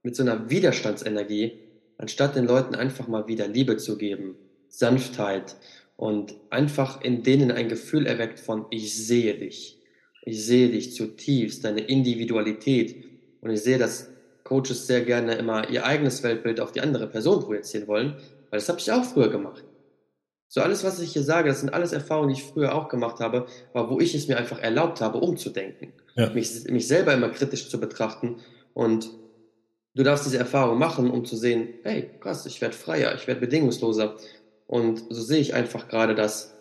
mit 0.03 0.17
so 0.17 0.23
einer 0.23 0.49
Widerstandsenergie, 0.49 1.53
anstatt 1.99 2.35
den 2.35 2.47
Leuten 2.47 2.75
einfach 2.75 3.09
mal 3.09 3.29
wieder 3.29 3.47
Liebe 3.47 3.77
zu 3.77 3.99
geben, 3.99 4.37
Sanftheit 4.69 5.57
und 5.97 6.35
einfach 6.49 7.03
in 7.03 7.23
denen 7.23 7.51
ein 7.51 7.69
Gefühl 7.69 8.07
erweckt 8.07 8.41
von, 8.41 8.67
ich 8.71 9.07
sehe 9.07 9.35
dich. 9.35 9.83
Ich 10.23 10.45
sehe 10.45 10.71
dich 10.71 10.95
zutiefst, 10.95 11.63
deine 11.65 11.83
Individualität. 11.83 13.05
Und 13.43 13.51
ich 13.51 13.61
sehe, 13.61 13.79
dass 13.79 14.11
Coaches 14.47 14.87
sehr 14.87 15.03
gerne 15.03 15.35
immer 15.35 15.69
ihr 15.69 15.85
eigenes 15.85 16.23
Weltbild 16.23 16.61
auf 16.61 16.73
die 16.73 16.81
andere 16.81 17.07
Person 17.09 17.45
projizieren 17.45 17.89
wollen, 17.89 18.15
weil 18.51 18.61
das 18.61 18.69
habe 18.69 18.79
ich 18.79 18.91
auch 18.93 19.05
früher 19.05 19.29
gemacht. 19.29 19.65
So 20.49 20.61
alles, 20.61 20.85
was 20.85 21.01
ich 21.01 21.13
hier 21.13 21.25
sage, 21.25 21.49
das 21.49 21.61
sind 21.61 21.75
alles 21.75 21.93
Erfahrungen, 21.93 22.29
die 22.29 22.41
ich 22.41 22.45
früher 22.45 22.75
auch 22.75 22.89
gemacht 22.89 23.19
habe, 23.19 23.47
aber 23.75 23.91
wo 23.91 23.99
ich 23.99 24.15
es 24.15 24.29
mir 24.29 24.37
einfach 24.37 24.61
erlaubt 24.61 25.01
habe, 25.01 25.19
umzudenken. 25.19 25.93
Ja. 26.15 26.31
Mich, 26.31 26.65
mich 26.65 26.87
selber 26.87 27.13
immer 27.13 27.29
kritisch 27.31 27.69
zu 27.69 27.81
betrachten. 27.81 28.37
Und 28.73 29.11
du 29.95 30.05
darfst 30.05 30.25
diese 30.25 30.39
Erfahrung 30.39 30.79
machen, 30.79 31.11
um 31.11 31.25
zu 31.25 31.37
sehen, 31.37 31.69
hey, 31.83 32.11
krass, 32.21 32.47
ich 32.47 32.61
werde 32.61 32.77
freier, 32.77 33.15
ich 33.17 33.27
werde 33.27 33.41
bedingungsloser. 33.41 34.17
Und 34.69 35.03
so 35.11 35.21
sehe 35.21 35.41
ich 35.41 35.55
einfach 35.55 35.89
gerade, 35.89 36.15
dass 36.15 36.55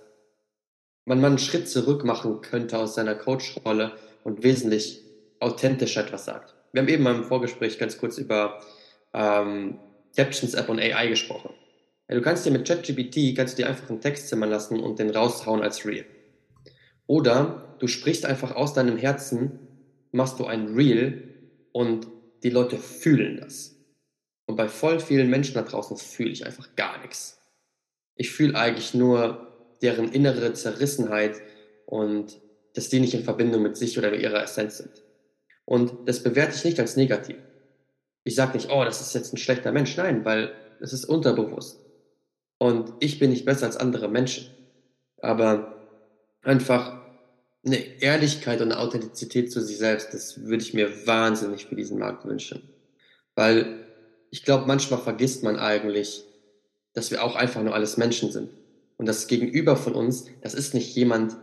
man 1.05 1.21
mal 1.21 1.27
einen 1.27 1.37
Schritt 1.37 1.69
zurück 1.69 2.03
machen 2.03 2.41
könnte 2.41 2.79
aus 2.79 2.95
seiner 2.95 3.13
Coach-Rolle 3.13 3.91
und 4.23 4.41
wesentlich 4.41 5.03
authentischer 5.39 6.01
etwas 6.01 6.25
sagt. 6.25 6.54
Wir 6.75 6.81
haben 6.81 6.89
eben 6.89 7.03
mal 7.03 7.15
im 7.15 7.23
Vorgespräch 7.23 7.79
ganz 7.79 7.97
kurz 7.97 8.17
über 8.17 8.61
ähm, 9.13 9.79
Captions 10.13 10.55
App 10.55 10.67
und 10.67 10.77
AI 10.77 11.07
gesprochen. 11.07 11.53
Ja, 12.09 12.15
du 12.15 12.21
kannst 12.21 12.45
dir 12.45 12.51
mit 12.51 12.67
ChatGPT 12.67 13.33
kannst 13.33 13.57
du 13.57 13.61
dir 13.61 13.69
einfach 13.69 13.89
einen 13.89 14.01
Text 14.01 14.27
zimmern 14.27 14.49
lassen 14.49 14.81
und 14.81 14.99
den 14.99 15.09
raushauen 15.09 15.61
als 15.61 15.85
Reel. 15.85 16.05
Oder 17.07 17.77
du 17.79 17.87
sprichst 17.87 18.25
einfach 18.25 18.57
aus 18.57 18.73
deinem 18.73 18.97
Herzen, 18.97 19.69
machst 20.11 20.37
du 20.37 20.47
ein 20.47 20.75
Reel 20.75 21.53
und 21.71 22.07
die 22.43 22.49
Leute 22.49 22.77
fühlen 22.77 23.37
das. 23.39 23.77
Und 24.45 24.57
bei 24.57 24.67
voll 24.67 24.99
vielen 24.99 25.29
Menschen 25.29 25.53
da 25.53 25.61
draußen 25.61 25.95
fühle 25.95 26.31
ich 26.31 26.45
einfach 26.45 26.75
gar 26.75 26.99
nichts. 26.99 27.39
Ich 28.15 28.31
fühle 28.31 28.59
eigentlich 28.59 28.93
nur 28.93 29.77
deren 29.81 30.11
innere 30.11 30.51
Zerrissenheit 30.51 31.39
und 31.85 32.41
dass 32.73 32.89
die 32.89 32.99
nicht 32.99 33.13
in 33.13 33.23
Verbindung 33.23 33.61
mit 33.61 33.77
sich 33.77 33.97
oder 33.97 34.11
mit 34.11 34.19
ihrer 34.19 34.43
Essenz 34.43 34.79
sind. 34.79 35.04
Und 35.65 35.93
das 36.05 36.23
bewerte 36.23 36.55
ich 36.55 36.63
nicht 36.63 36.79
als 36.79 36.95
negativ. 36.95 37.37
Ich 38.23 38.35
sage 38.35 38.53
nicht, 38.53 38.69
oh, 38.71 38.83
das 38.83 39.01
ist 39.01 39.13
jetzt 39.13 39.33
ein 39.33 39.37
schlechter 39.37 39.71
Mensch. 39.71 39.97
Nein, 39.97 40.25
weil 40.25 40.53
es 40.79 40.93
ist 40.93 41.05
unterbewusst. 41.05 41.79
Und 42.57 42.93
ich 42.99 43.19
bin 43.19 43.31
nicht 43.31 43.45
besser 43.45 43.65
als 43.65 43.77
andere 43.77 44.07
Menschen. 44.07 44.47
Aber 45.21 45.75
einfach 46.41 47.01
eine 47.65 47.77
Ehrlichkeit 48.01 48.61
und 48.61 48.71
eine 48.71 48.79
Authentizität 48.79 49.51
zu 49.51 49.59
sich 49.61 49.77
selbst, 49.77 50.13
das 50.13 50.43
würde 50.45 50.63
ich 50.63 50.73
mir 50.73 51.07
wahnsinnig 51.07 51.65
für 51.65 51.75
diesen 51.75 51.97
Markt 51.97 52.25
wünschen. 52.25 52.61
Weil 53.33 53.85
ich 54.29 54.43
glaube, 54.43 54.67
manchmal 54.67 54.99
vergisst 54.99 55.43
man 55.43 55.57
eigentlich, 55.57 56.23
dass 56.93 57.11
wir 57.11 57.23
auch 57.23 57.35
einfach 57.35 57.63
nur 57.63 57.73
alles 57.73 57.97
Menschen 57.97 58.31
sind. 58.31 58.49
Und 58.97 59.07
das 59.07 59.27
Gegenüber 59.27 59.75
von 59.75 59.93
uns, 59.93 60.25
das 60.41 60.53
ist 60.53 60.73
nicht 60.73 60.95
jemand, 60.95 61.35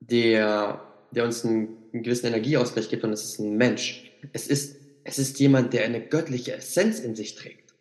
der, 0.00 0.80
der 1.14 1.24
uns 1.24 1.44
einen, 1.44 1.76
einen 1.92 2.02
gewissen 2.02 2.26
Energieausgleich 2.26 2.88
gibt, 2.88 3.02
sondern 3.02 3.14
es 3.14 3.24
ist 3.24 3.38
ein 3.38 3.56
Mensch. 3.56 4.12
Es 4.32 4.46
ist, 4.46 4.76
es 5.04 5.18
ist 5.18 5.38
jemand, 5.38 5.72
der 5.72 5.84
eine 5.84 6.00
göttliche 6.06 6.54
Essenz 6.54 7.00
in 7.00 7.14
sich 7.14 7.34
trägt. 7.34 7.74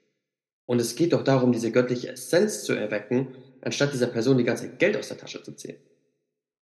Und 0.66 0.80
es 0.80 0.96
geht 0.96 1.14
doch 1.14 1.24
darum, 1.24 1.52
diese 1.52 1.72
göttliche 1.72 2.10
Essenz 2.10 2.64
zu 2.64 2.74
erwecken, 2.74 3.36
anstatt 3.62 3.94
dieser 3.94 4.08
Person 4.08 4.38
die 4.38 4.44
ganze 4.44 4.70
Geld 4.70 4.96
aus 4.98 5.10
der 5.10 5.18
Tasche 5.18 5.44
zu 5.44 5.54
ziehen. 5.54 5.78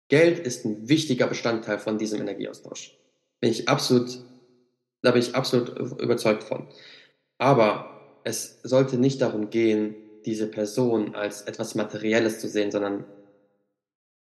Geld 0.07 0.39
ist 0.39 0.65
ein 0.65 0.88
wichtiger 0.89 1.28
Bestandteil 1.28 1.80
von 1.80 1.97
diesem 1.97 2.22
Energieaustausch. 2.22 2.97
Bin 3.39 3.51
ich 3.51 3.70
absolut, 3.70 4.24
da 5.01 5.11
bin 5.11 5.22
ich 5.22 5.36
absolut 5.36 5.70
überzeugt 6.01 6.43
von. 6.43 6.67
Aber 7.38 8.20
es 8.24 8.59
sollte 8.63 8.97
nicht 8.97 9.22
darum 9.22 9.49
gehen, 9.49 9.95
diese 10.26 10.47
Person 10.47 11.15
als 11.15 11.43
etwas 11.43 11.76
Materielles 11.76 12.39
zu 12.39 12.47
sehen, 12.47 12.72
sondern 12.72 13.05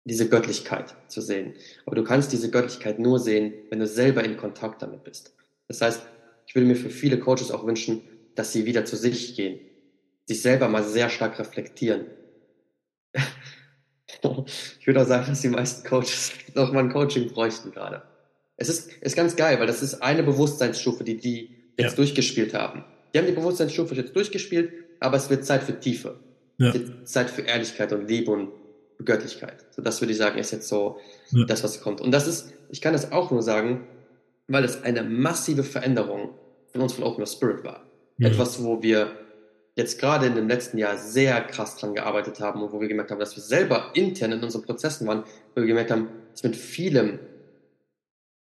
diese 0.09 0.27
Göttlichkeit 0.27 0.95
zu 1.07 1.21
sehen. 1.21 1.53
Aber 1.85 1.95
du 1.95 2.03
kannst 2.03 2.31
diese 2.33 2.49
Göttlichkeit 2.49 2.99
nur 2.99 3.19
sehen, 3.19 3.53
wenn 3.69 3.79
du 3.79 3.87
selber 3.87 4.23
in 4.23 4.37
Kontakt 4.37 4.81
damit 4.81 5.03
bist. 5.03 5.33
Das 5.67 5.81
heißt, 5.81 6.01
ich 6.47 6.55
würde 6.55 6.67
mir 6.67 6.75
für 6.75 6.89
viele 6.89 7.19
Coaches 7.19 7.51
auch 7.51 7.65
wünschen, 7.65 8.01
dass 8.35 8.51
sie 8.51 8.65
wieder 8.65 8.85
zu 8.85 8.95
sich 8.95 9.35
gehen, 9.35 9.59
sich 10.25 10.41
selber 10.41 10.67
mal 10.67 10.83
sehr 10.83 11.09
stark 11.09 11.39
reflektieren. 11.39 12.05
ich 14.79 14.87
würde 14.87 15.01
auch 15.01 15.07
sagen, 15.07 15.27
dass 15.27 15.41
die 15.41 15.49
meisten 15.49 15.87
Coaches 15.87 16.31
noch 16.55 16.71
mal 16.71 16.83
ein 16.83 16.91
Coaching 16.91 17.29
bräuchten 17.29 17.71
gerade. 17.71 18.01
Es 18.57 18.67
ist, 18.67 18.91
ist 19.01 19.15
ganz 19.15 19.35
geil, 19.35 19.59
weil 19.59 19.67
das 19.67 19.81
ist 19.81 20.01
eine 20.01 20.23
Bewusstseinsstufe, 20.23 21.03
die 21.03 21.17
die 21.17 21.55
jetzt 21.77 21.91
ja. 21.91 21.95
durchgespielt 21.95 22.53
haben. 22.53 22.83
Die 23.13 23.19
haben 23.19 23.27
die 23.27 23.33
Bewusstseinsstufe 23.33 23.95
jetzt 23.95 24.15
durchgespielt 24.15 24.71
aber 24.99 25.17
es 25.17 25.29
wird 25.29 25.45
Zeit 25.45 25.63
für 25.63 25.79
Tiefe. 25.79 26.19
Ja. 26.57 26.73
Zeit 27.05 27.29
für 27.29 27.41
Ehrlichkeit 27.41 27.93
und 27.93 28.07
Liebe 28.07 28.31
und 28.31 28.49
Göttlichkeit. 29.05 29.65
So, 29.71 29.81
das 29.81 30.01
würde 30.01 30.11
ich 30.11 30.17
sagen, 30.17 30.37
ist 30.37 30.51
jetzt 30.51 30.67
so 30.67 30.97
ja. 31.31 31.45
das, 31.45 31.63
was 31.63 31.81
kommt. 31.81 32.01
Und 32.01 32.11
das 32.11 32.27
ist, 32.27 32.53
ich 32.69 32.81
kann 32.81 32.93
das 32.93 33.11
auch 33.11 33.31
nur 33.31 33.41
sagen, 33.41 33.87
weil 34.47 34.63
es 34.63 34.83
eine 34.83 35.03
massive 35.03 35.63
Veränderung 35.63 36.31
von 36.71 36.81
uns 36.81 36.93
von 36.93 37.03
Open 37.03 37.25
Spirit 37.25 37.63
war. 37.63 37.83
Ja. 38.17 38.27
Etwas, 38.27 38.63
wo 38.63 38.81
wir 38.81 39.11
jetzt 39.75 39.99
gerade 39.99 40.25
in 40.25 40.35
dem 40.35 40.47
letzten 40.47 40.77
Jahr 40.77 40.97
sehr 40.97 41.39
krass 41.41 41.77
dran 41.77 41.93
gearbeitet 41.93 42.39
haben 42.41 42.61
und 42.61 42.73
wo 42.73 42.81
wir 42.81 42.87
gemerkt 42.87 43.11
haben, 43.11 43.19
dass 43.19 43.35
wir 43.35 43.43
selber 43.43 43.91
intern 43.93 44.33
in 44.33 44.43
unseren 44.43 44.63
Prozessen 44.63 45.07
waren, 45.07 45.23
wo 45.55 45.61
wir 45.61 45.67
gemerkt 45.67 45.91
haben, 45.91 46.09
dass 46.31 46.43
mit 46.43 46.55
vielem 46.55 47.19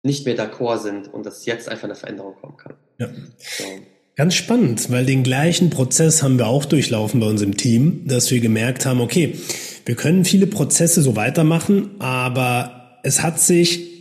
nicht 0.04 0.26
mehr 0.26 0.38
d'accord 0.38 0.80
sind 0.80 1.14
und 1.14 1.26
dass 1.26 1.46
jetzt 1.46 1.70
einfach 1.70 1.86
eine 1.86 1.96
Veränderung 1.96 2.36
kommen 2.36 2.58
kann. 2.58 2.74
Ja. 3.00 3.08
So. 3.40 3.64
Ganz 4.16 4.36
spannend, 4.36 4.92
weil 4.92 5.06
den 5.06 5.24
gleichen 5.24 5.70
Prozess 5.70 6.22
haben 6.22 6.38
wir 6.38 6.46
auch 6.46 6.66
durchlaufen 6.66 7.20
bei 7.20 7.28
uns 7.28 7.42
im 7.42 7.58
Team, 7.58 8.06
dass 8.06 8.30
wir 8.30 8.42
gemerkt 8.42 8.86
haben, 8.86 9.02
okay, 9.02 9.36
wir 9.86 9.96
können 9.96 10.26
viele 10.26 10.48
Prozesse 10.48 11.02
so 11.02 11.16
weitermachen, 11.16 11.92
aber 12.00 13.00
es 13.04 13.22
hat 13.22 13.40
sich 13.40 13.94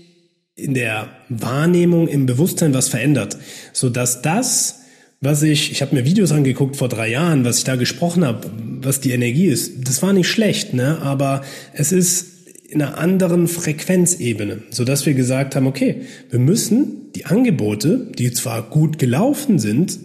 in 0.55 0.75
der 0.75 1.09
Wahrnehmung, 1.29 2.09
im 2.09 2.27
Bewusstsein 2.27 2.75
was 2.75 2.89
verändert, 2.89 3.39
so 3.73 3.89
dass 3.89 4.23
das, 4.23 4.81
was 5.21 5.43
ich, 5.43 5.73
ich 5.73 5.83
habe 5.83 5.95
mir 5.95 6.05
Videos 6.05 6.33
angeguckt 6.33 6.77
vor 6.77 6.89
drei 6.89 7.09
Jahren, 7.09 7.45
was 7.45 7.59
ich 7.59 7.65
da 7.65 7.77
gesprochen 7.77 8.25
habe, 8.25 8.51
was 8.81 9.01
die 9.01 9.13
Energie 9.13 9.47
ist, 9.47 9.89
das 9.89 10.03
war 10.03 10.13
nicht 10.13 10.29
schlecht, 10.29 10.75
ne? 10.75 10.99
Aber 11.01 11.43
es 11.73 11.93
ist 11.93 12.33
in 12.69 12.81
einer 12.81 12.99
anderen 12.99 13.49
Frequenzebene, 13.49 14.63
so 14.71 14.85
dass 14.85 15.05
wir 15.05 15.15
gesagt 15.15 15.57
haben, 15.57 15.67
okay, 15.67 16.03
wir 16.31 16.39
müssen 16.39 17.13
die 17.15 17.27
Angebote, 17.27 18.11
die 18.19 18.33
zwar 18.33 18.63
gut 18.63 18.99
gelaufen 18.99 19.59
sind, 19.59 19.99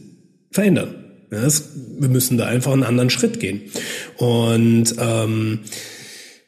verändern. 0.51 1.06
Das, 1.29 1.69
wir 1.99 2.09
müssen 2.09 2.37
da 2.37 2.45
einfach 2.45 2.71
einen 2.71 2.83
anderen 2.83 3.09
Schritt 3.09 3.39
gehen. 3.39 3.63
Und 4.17 4.95
ähm, 4.99 5.59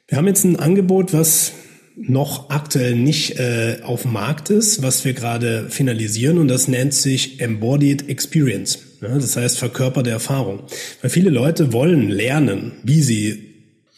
wir 0.07 0.17
haben 0.17 0.27
jetzt 0.27 0.43
ein 0.43 0.57
Angebot, 0.57 1.13
was 1.13 1.51
noch 1.95 2.49
aktuell 2.49 2.95
nicht 2.95 3.37
äh, 3.39 3.79
auf 3.83 4.03
dem 4.03 4.13
Markt 4.13 4.49
ist, 4.49 4.81
was 4.81 5.03
wir 5.03 5.13
gerade 5.13 5.69
finalisieren 5.69 6.37
und 6.37 6.47
das 6.47 6.69
nennt 6.69 6.93
sich 6.93 7.41
Embodied 7.41 8.07
Experience. 8.07 8.79
Ja, 9.01 9.15
das 9.15 9.35
heißt 9.35 9.57
verkörperte 9.57 10.09
Erfahrung. 10.09 10.63
Weil 11.01 11.09
viele 11.09 11.29
Leute 11.29 11.73
wollen 11.73 12.09
lernen, 12.09 12.73
wie 12.83 13.01
sie 13.01 13.49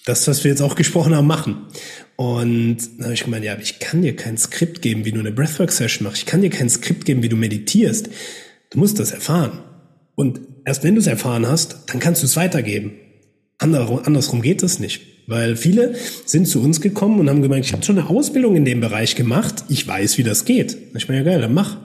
das, 0.05 0.27
was 0.27 0.43
wir 0.43 0.49
jetzt 0.49 0.61
auch 0.61 0.75
gesprochen 0.75 1.15
haben, 1.15 1.27
machen. 1.27 1.67
Und 2.15 2.77
dann 2.97 3.05
habe 3.05 3.13
ich 3.13 3.23
gemeint, 3.23 3.45
ja, 3.45 3.57
ich 3.59 3.79
kann 3.79 4.01
dir 4.01 4.15
kein 4.15 4.38
Skript 4.38 4.82
geben, 4.82 5.05
wie 5.05 5.11
du 5.11 5.19
eine 5.19 5.32
Breathwork-Session 5.32 6.05
machst. 6.05 6.19
Ich 6.19 6.25
kann 6.25 6.41
dir 6.41 6.49
kein 6.49 6.69
Skript 6.69 7.05
geben, 7.05 7.23
wie 7.23 7.29
du 7.29 7.36
meditierst. 7.36 8.09
Du 8.71 8.79
musst 8.79 8.99
das 8.99 9.11
erfahren. 9.11 9.59
Und 10.15 10.41
erst 10.66 10.84
wenn 10.84 10.95
du 10.95 11.01
es 11.01 11.07
erfahren 11.07 11.47
hast, 11.47 11.78
dann 11.88 11.99
kannst 11.99 12.22
du 12.22 12.26
es 12.26 12.36
weitergeben. 12.36 12.93
Andersrum 13.57 14.41
geht 14.41 14.64
das 14.64 14.80
nicht. 14.80 15.01
Weil 15.28 15.55
viele 15.55 15.95
sind 16.26 16.47
zu 16.47 16.62
uns 16.62 16.82
gekommen 16.82 17.20
und 17.20 17.30
haben 17.30 17.41
gemeint, 17.41 17.66
ich 17.66 17.74
habe 17.74 17.84
schon 17.84 17.97
eine 17.97 18.09
Ausbildung 18.09 18.55
in 18.55 18.66
dem 18.66 18.82
Bereich 18.82 19.16
gemacht, 19.16 19.66
ich 19.70 19.88
weiß, 19.88 20.18
wie 20.18 20.24
das 20.24 20.45
geht. 20.45 20.76
Ich 20.95 21.07
meine, 21.07 21.22
ja 21.22 21.32
geil, 21.32 21.41
dann 21.41 21.53
mach. 21.53 21.78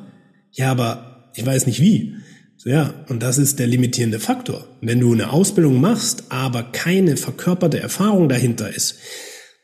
Ja, 0.53 0.71
aber 0.71 1.31
ich 1.35 1.45
weiß 1.45 1.67
nicht 1.67 1.81
wie. 1.81 2.15
So, 2.57 2.71
ja, 2.71 2.95
und 3.09 3.23
das 3.23 3.37
ist 3.37 3.59
der 3.59 3.67
limitierende 3.67 4.19
Faktor. 4.19 4.67
Wenn 4.81 5.01
du 5.01 5.13
eine 5.13 5.31
Ausbildung 5.31 5.81
machst, 5.81 6.25
aber 6.31 6.63
keine 6.63 7.17
verkörperte 7.17 7.79
Erfahrung 7.79 8.29
dahinter 8.29 8.75
ist, 8.75 8.97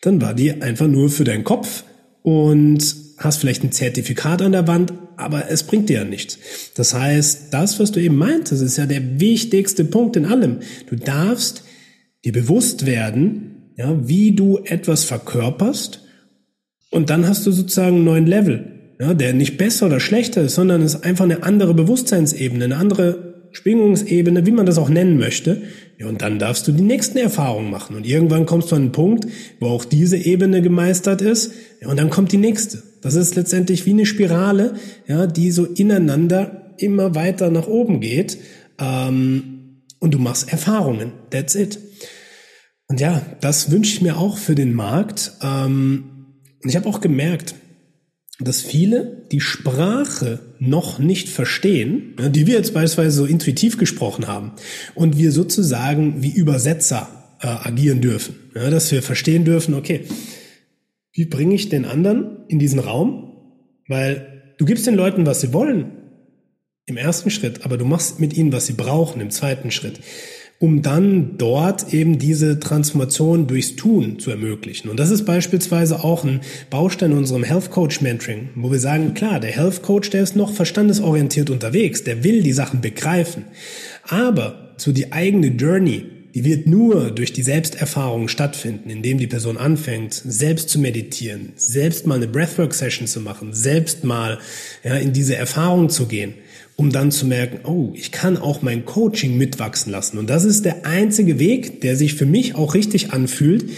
dann 0.03 0.21
war 0.21 0.35
die 0.35 0.61
einfach 0.61 0.89
nur 0.89 1.09
für 1.09 1.25
deinen 1.25 1.45
Kopf 1.45 1.85
und 2.23 2.95
hast 3.19 3.39
vielleicht 3.39 3.65
ein 3.65 3.73
Zertifikat 3.73 4.43
an 4.43 4.53
der 4.53 4.67
Wand, 4.67 4.93
aber 5.25 5.51
es 5.51 5.65
bringt 5.65 5.89
dir 5.89 6.01
ja 6.01 6.05
nichts. 6.05 6.39
Das 6.75 6.95
heißt, 6.95 7.53
das, 7.53 7.81
was 7.81 7.93
du 7.93 8.01
eben 8.01 8.17
meintest, 8.17 8.63
ist 8.63 8.77
ja 8.77 8.87
der 8.87 9.21
wichtigste 9.21 9.85
Punkt 9.85 10.17
in 10.17 10.27
allem. 10.27 10.59
Du 10.89 10.97
darfst 10.97 11.65
dir 12.25 12.33
bewusst 12.33 12.87
werden, 12.87 13.73
ja, 13.77 13.97
wie 14.07 14.33
du 14.33 14.59
etwas 14.65 15.05
verkörperst 15.05 16.03
und 16.91 17.11
dann 17.11 17.27
hast 17.27 17.47
du 17.47 17.53
sozusagen 17.53 17.97
einen 17.97 18.05
neuen 18.05 18.27
Level, 18.27 18.95
ja, 19.01 19.15
der 19.15 19.33
nicht 19.33 19.57
besser 19.57 19.87
oder 19.87 19.99
schlechter 19.99 20.43
ist, 20.43 20.55
sondern 20.55 20.83
ist 20.83 21.05
einfach 21.05 21.25
eine 21.25 21.43
andere 21.43 21.75
Bewusstseinsebene, 21.75 22.67
eine 22.67 22.77
andere 22.77 23.33
Schwingungsebene, 23.53 24.47
wie 24.47 24.51
man 24.51 24.67
das 24.67 24.79
auch 24.79 24.89
nennen 24.89 25.19
möchte. 25.19 25.63
Ja, 25.99 26.07
und 26.09 26.23
dann 26.23 26.39
darfst 26.39 26.69
du 26.69 26.73
die 26.73 26.83
nächsten 26.83 27.19
Erfahrungen 27.19 27.71
machen. 27.71 27.97
Und 27.97 28.07
irgendwann 28.07 28.47
kommst 28.47 28.71
du 28.71 28.77
an 28.77 28.83
einen 28.83 28.93
Punkt, 28.93 29.27
wo 29.61 29.69
auch 29.69 29.85
diese 29.85 30.17
Ebene 30.17 30.63
gemeistert 30.63 31.23
ist. 31.23 31.53
Ja, 31.81 31.89
und 31.89 31.99
dann 31.99 32.11
kommt 32.11 32.33
die 32.33 32.39
nächste. 32.39 32.83
Das 33.03 33.15
ist 33.15 33.35
letztendlich 33.35 33.85
wie 33.85 33.91
eine 33.91 34.07
Spirale, 34.07 34.75
ja, 35.07 35.27
die 35.27 35.51
so 35.51 35.67
ineinander 35.67 36.73
immer 36.79 37.15
weiter 37.15 37.51
nach 37.51 37.67
oben 37.67 38.01
geht. 38.01 38.39
Ähm, 38.79 39.83
und 39.99 40.15
du 40.15 40.19
machst 40.19 40.51
Erfahrungen. 40.51 41.13
That's 41.31 41.55
it. 41.55 41.79
Und 42.89 43.01
ja, 43.01 43.23
das 43.41 43.71
wünsche 43.71 43.95
ich 43.95 44.03
mir 44.03 44.17
auch 44.17 44.39
für 44.39 44.55
den 44.55 44.75
Markt. 44.75 45.33
Ähm, 45.43 46.05
und 46.63 46.69
ich 46.69 46.77
habe 46.77 46.89
auch 46.89 47.01
gemerkt, 47.01 47.55
dass 48.41 48.61
viele 48.61 49.25
die 49.31 49.41
Sprache 49.41 50.41
noch 50.59 50.99
nicht 50.99 51.29
verstehen, 51.29 52.15
die 52.31 52.47
wir 52.47 52.55
jetzt 52.55 52.75
beispielsweise 52.75 53.17
so 53.17 53.25
intuitiv 53.25 53.79
gesprochen 53.79 54.27
haben 54.27 54.53
und 54.95 55.19
wir 55.19 55.33
sozusagen 55.33 56.23
wie 56.23 56.33
Übersetzer 56.33 57.09
äh, 57.41 57.47
agieren 57.47 58.01
dürfen, 58.01 58.35
ja, 58.55 58.71
dass 58.71 58.91
wir 58.91 59.03
verstehen 59.03 59.45
dürfen, 59.45 59.75
okay, 59.75 60.07
wie 61.13 61.25
bringe 61.27 61.55
ich 61.55 61.69
den 61.69 61.85
anderen 61.85 62.45
in 62.49 62.59
diesen 62.59 62.79
Raum? 62.79 63.33
Weil 63.89 64.55
du 64.59 64.65
gibst 64.65 64.87
den 64.87 64.95
Leuten, 64.95 65.27
was 65.27 65.41
sie 65.41 65.53
wollen 65.53 65.93
im 66.87 66.97
ersten 66.97 67.31
Schritt, 67.31 67.65
aber 67.65 67.77
du 67.77 67.85
machst 67.85 68.19
mit 68.19 68.37
ihnen, 68.37 68.53
was 68.53 68.67
sie 68.67 68.73
brauchen 68.73 69.21
im 69.21 69.31
zweiten 69.31 69.71
Schritt 69.71 70.01
um 70.63 70.81
dann 70.81 71.39
dort 71.39 71.93
eben 71.93 72.21
diese 72.21 72.61
Transformation 72.61 73.49
durchs 73.49 73.75
Tun 73.75 74.21
zu 74.21 74.31
ermöglichen. 74.31 74.91
Und 74.91 75.01
das 75.01 75.11
ist 75.11 75.25
beispielsweise 75.25 76.05
auch 76.05 76.23
ein 76.23 76.41
Baustein 76.71 77.11
in 77.11 77.19
unserem 77.19 77.43
Health 77.43 77.73
Coach 77.73 78.01
Mentoring, 78.01 78.51
wo 78.55 78.71
wir 78.71 78.79
sagen, 78.79 79.13
klar, 79.13 79.41
der 79.41 79.51
Health 79.51 79.83
Coach, 79.83 80.11
der 80.11 80.23
ist 80.23 80.37
noch 80.37 80.53
verstandesorientiert 80.53 81.51
unterwegs, 81.51 82.05
der 82.05 82.23
will 82.23 82.45
die 82.45 82.53
Sachen 82.53 82.81
begreifen. 82.81 83.47
Aber 84.07 84.75
so 84.77 84.93
die 84.93 85.13
eigene 85.13 85.49
Journey, 85.49 86.05
die 86.35 86.45
wird 86.45 86.67
nur 86.67 87.11
durch 87.11 87.33
die 87.33 87.43
Selbsterfahrung 87.43 88.29
stattfinden, 88.29 88.89
indem 88.91 89.19
die 89.19 89.27
Person 89.27 89.59
anfängt, 89.59 90.15
selbst 90.15 90.71
zu 90.71 90.79
meditieren, 90.79 91.53
selbst 91.57 92.07
mal 92.07 92.17
eine 92.17 92.29
Breathwork-Session 92.29 93.07
zu 93.07 93.21
machen, 93.21 93.53
selbst 93.53 94.05
mal 94.05 94.39
ja, 94.83 94.97
in 94.97 95.13
diese 95.13 95.37
Erfahrung 95.37 95.89
zu 95.89 96.07
gehen 96.07 96.35
um 96.77 96.91
dann 96.91 97.11
zu 97.11 97.27
merken, 97.27 97.61
oh, 97.65 97.93
ich 97.95 98.13
kann 98.13 98.37
auch 98.37 98.63
mein 98.63 98.85
Coaching 98.85 99.37
mitwachsen 99.37 99.93
lassen. 99.93 100.19
Und 100.19 100.31
das 100.31 100.45
ist 100.45 100.65
der 100.65 100.87
einzige 100.87 101.39
Weg, 101.39 101.81
der 101.81 101.97
sich 101.97 102.15
für 102.15 102.27
mich 102.27 102.55
auch 102.55 102.75
richtig 102.75 103.13
anfühlt, 103.13 103.71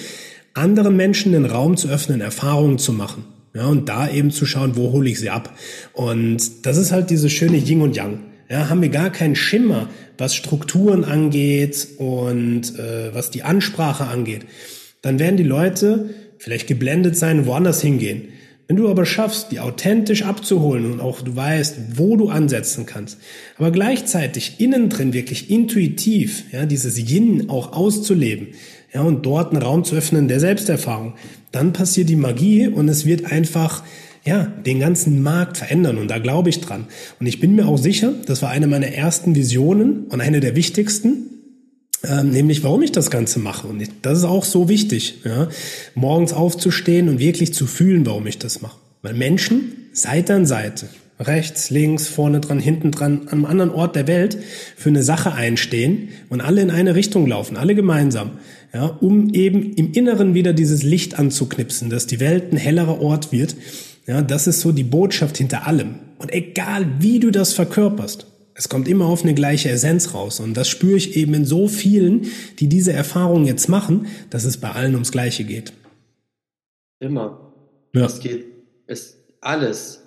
anderen 0.55 0.97
Menschen 0.97 1.33
den 1.33 1.45
Raum 1.45 1.77
zu 1.77 1.89
öffnen, 1.89 2.21
Erfahrungen 2.21 2.79
zu 2.79 2.93
machen. 2.93 3.25
Ja, 3.55 3.67
und 3.67 3.89
da 3.89 4.09
eben 4.09 4.31
zu 4.31 4.47
schauen, 4.47 4.77
wo 4.77 4.93
hole 4.93 5.11
ich 5.11 5.21
sie 5.21 5.31
ab. 5.31 5.57
Und 5.93 6.67
das 6.67 6.77
ist 6.77 6.93
halt 6.93 7.11
dieses 7.11 7.33
schöne 7.33 7.57
Yin 7.57 7.83
und 7.83 7.95
Yang. 7.95 8.21
Ja, 8.49 8.69
haben 8.69 8.83
wir 8.83 8.91
gar 8.91 9.11
keinen 9.11 9.37
Schimmer, 9.37 9.89
was 10.19 10.35
Strukturen 10.35 11.05
angeht 11.05 11.89
und 11.99 12.79
äh, 12.79 13.15
was 13.15 13.31
die 13.31 13.43
Ansprache 13.43 14.05
angeht. 14.05 14.43
Dann 15.03 15.19
werden 15.19 15.37
die 15.37 15.43
Leute 15.43 16.11
vielleicht 16.39 16.67
geblendet 16.67 17.17
sein, 17.17 17.47
woanders 17.47 17.81
hingehen. 17.81 18.29
Wenn 18.67 18.77
du 18.77 18.89
aber 18.89 19.05
schaffst, 19.05 19.53
die 19.53 19.61
authentisch 19.61 20.23
abzuholen 20.23 20.91
und 20.91 21.01
auch 21.01 21.21
du 21.21 21.37
weißt, 21.37 21.97
wo 21.97 22.17
du 22.17 22.31
ansetzen 22.31 22.87
kannst, 22.87 23.19
aber 23.59 23.71
gleichzeitig 23.71 24.55
innen 24.59 24.89
drin 24.89 25.13
wirklich 25.13 25.51
intuitiv, 25.51 26.45
ja, 26.51 26.65
dieses 26.65 26.99
Yin 26.99 27.51
auch 27.51 27.73
auszuleben, 27.73 28.49
ja, 28.95 29.03
und 29.03 29.27
dort 29.27 29.53
einen 29.53 29.63
Raum 29.63 29.85
zu 29.85 29.97
öffnen 29.97 30.29
der 30.29 30.41
Selbsterfahrung, 30.41 31.15
dann 31.53 31.75
passiert 31.75 32.09
die 32.09 32.17
Magie 32.17 32.67
und 32.67 32.89
es 32.89 33.05
wird 33.05 33.31
einfach, 33.31 33.85
ja, 34.25 34.45
den 34.65 34.81
ganzen 34.81 35.23
Markt 35.23 35.59
verändern 35.59 35.99
und 35.99 36.11
da 36.11 36.19
glaube 36.19 36.49
ich 36.49 36.61
dran. 36.61 36.87
Und 37.21 37.27
ich 37.27 37.41
bin 37.41 37.55
mir 37.55 37.67
auch 37.67 37.77
sicher, 37.77 38.15
das 38.27 38.41
war 38.43 38.51
eine 38.51 38.67
meiner 38.67 38.89
ersten 38.89 39.35
Visionen 39.35 40.05
und 40.05 40.21
eine 40.21 40.41
der 40.41 40.57
wichtigsten, 40.57 41.31
ähm, 42.09 42.31
nämlich 42.31 42.63
warum 42.63 42.83
ich 42.83 42.93
das 42.93 43.11
Ganze 43.11 43.39
mache. 43.39 43.67
Und 43.67 43.87
das 44.03 44.19
ist 44.19 44.25
auch 44.25 44.45
so 44.45 44.69
wichtig, 44.69 45.21
ja? 45.25 45.49
morgens 45.95 46.33
aufzustehen 46.33 47.09
und 47.09 47.19
wirklich 47.19 47.53
zu 47.53 47.67
fühlen, 47.67 48.07
warum 48.07 48.27
ich 48.27 48.39
das 48.39 48.63
mache. 48.63 48.79
Weil 49.03 49.15
Menschen 49.15 49.89
Seite 49.93 50.35
an 50.35 50.47
Seite, 50.47 50.89
rechts, 51.21 51.71
links, 51.71 52.09
vorne 52.09 52.41
dran, 52.41 52.59
hinten 52.59 52.91
dran, 52.91 53.23
an 53.27 53.29
einem 53.29 53.45
anderen 53.45 53.71
Ort 53.71 53.95
der 53.95 54.07
Welt 54.07 54.39
für 54.77 54.89
eine 54.89 55.03
Sache 55.03 55.33
einstehen 55.33 56.09
und 56.31 56.41
alle 56.41 56.63
in 56.63 56.71
eine 56.71 56.95
Richtung 56.95 57.27
laufen, 57.27 57.57
alle 57.57 57.75
gemeinsam, 57.75 58.33
ja, 58.73 58.87
um 58.87 59.33
eben 59.33 59.75
im 59.75 59.93
Inneren 59.93 60.35
wieder 60.35 60.53
dieses 60.53 60.83
Licht 60.83 61.19
anzuknipsen, 61.19 61.91
dass 61.91 62.07
die 62.07 62.21
Welt 62.21 62.53
ein 62.53 62.57
hellerer 62.57 63.01
Ort 63.01 63.31
wird. 63.31 63.55
Ja, 64.07 64.23
das 64.23 64.47
ist 64.47 64.61
so 64.61 64.73
die 64.73 64.85
Botschaft 64.85 65.39
hinter 65.39 65.67
allem. 65.67 65.99
Und 66.19 66.33
egal 66.33 67.01
wie 67.01 67.21
du 67.21 67.31
das 67.31 67.53
verkörperst, 67.53 68.27
es 68.55 68.69
kommt 68.69 68.87
immer 68.87 69.07
auf 69.07 69.23
eine 69.23 69.35
gleiche 69.35 69.71
Essenz 69.71 70.15
raus. 70.15 70.41
Und 70.41 70.55
das 70.55 70.69
spüre 70.69 70.97
ich 70.97 71.17
eben 71.17 71.35
in 71.35 71.45
so 71.45 71.67
vielen, 71.67 72.29
die 72.59 72.69
diese 72.69 72.93
Erfahrung 72.93 73.47
jetzt 73.47 73.69
machen, 73.69 74.07
dass 74.31 74.45
es 74.45 74.59
bei 74.59 74.71
allen 74.71 74.95
ums 74.95 75.11
Gleiche 75.11 75.45
geht. 75.45 75.73
Immer. 77.01 77.53
Ja. 77.95 78.07
Es 78.07 78.21
geht, 78.21 78.47
es 78.87 79.19
alles. 79.41 80.05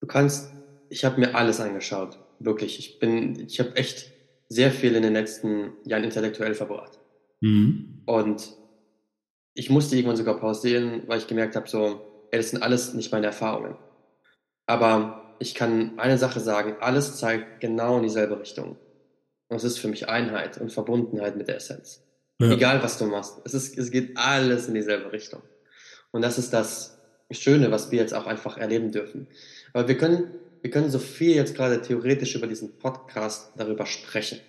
Du 0.00 0.06
kannst, 0.06 0.50
ich 0.90 1.04
habe 1.04 1.20
mir 1.20 1.34
alles 1.34 1.60
angeschaut. 1.60 2.18
Wirklich. 2.40 2.78
Ich 2.78 2.98
bin, 2.98 3.38
ich 3.46 3.60
habe 3.60 3.76
echt 3.76 4.10
sehr 4.48 4.72
viel 4.72 4.94
in 4.94 5.02
den 5.02 5.12
letzten 5.12 5.72
Jahren 5.84 6.04
intellektuell 6.04 6.54
verbracht. 6.54 6.98
Mhm. 7.40 8.02
Und 8.06 8.56
ich 9.54 9.70
musste 9.70 9.96
irgendwann 9.96 10.16
sogar 10.16 10.38
pausieren, 10.38 11.02
weil 11.06 11.18
ich 11.18 11.26
gemerkt 11.26 11.54
habe, 11.54 11.68
so, 11.68 12.00
das 12.30 12.50
sind 12.50 12.62
alles 12.62 12.94
nicht 12.94 13.12
meine 13.12 13.26
Erfahrungen. 13.26 13.76
Aber 14.66 15.34
ich 15.38 15.54
kann 15.54 15.98
eine 15.98 16.18
Sache 16.18 16.40
sagen, 16.40 16.76
alles 16.80 17.16
zeigt 17.16 17.60
genau 17.60 17.96
in 17.96 18.02
dieselbe 18.02 18.38
Richtung. 18.38 18.76
Und 19.48 19.56
es 19.56 19.64
ist 19.64 19.78
für 19.78 19.88
mich 19.88 20.08
Einheit 20.08 20.58
und 20.58 20.72
Verbundenheit 20.72 21.36
mit 21.36 21.48
der 21.48 21.56
Essenz. 21.56 22.02
Ja. 22.40 22.50
Egal 22.50 22.82
was 22.82 22.98
du 22.98 23.06
machst, 23.06 23.40
es, 23.44 23.54
ist, 23.54 23.78
es 23.78 23.90
geht 23.90 24.16
alles 24.16 24.68
in 24.68 24.74
dieselbe 24.74 25.10
Richtung. 25.10 25.42
Und 26.10 26.22
das 26.22 26.38
ist 26.38 26.52
das 26.52 26.98
Schöne, 27.30 27.70
was 27.70 27.90
wir 27.90 27.98
jetzt 27.98 28.14
auch 28.14 28.26
einfach 28.26 28.58
erleben 28.58 28.92
dürfen. 28.92 29.26
Aber 29.72 29.88
wir 29.88 29.98
können, 29.98 30.34
wir 30.62 30.70
können 30.70 30.90
so 30.90 30.98
viel 30.98 31.34
jetzt 31.34 31.54
gerade 31.54 31.80
theoretisch 31.82 32.34
über 32.34 32.46
diesen 32.46 32.78
Podcast 32.78 33.52
darüber 33.56 33.86
sprechen. 33.86 34.40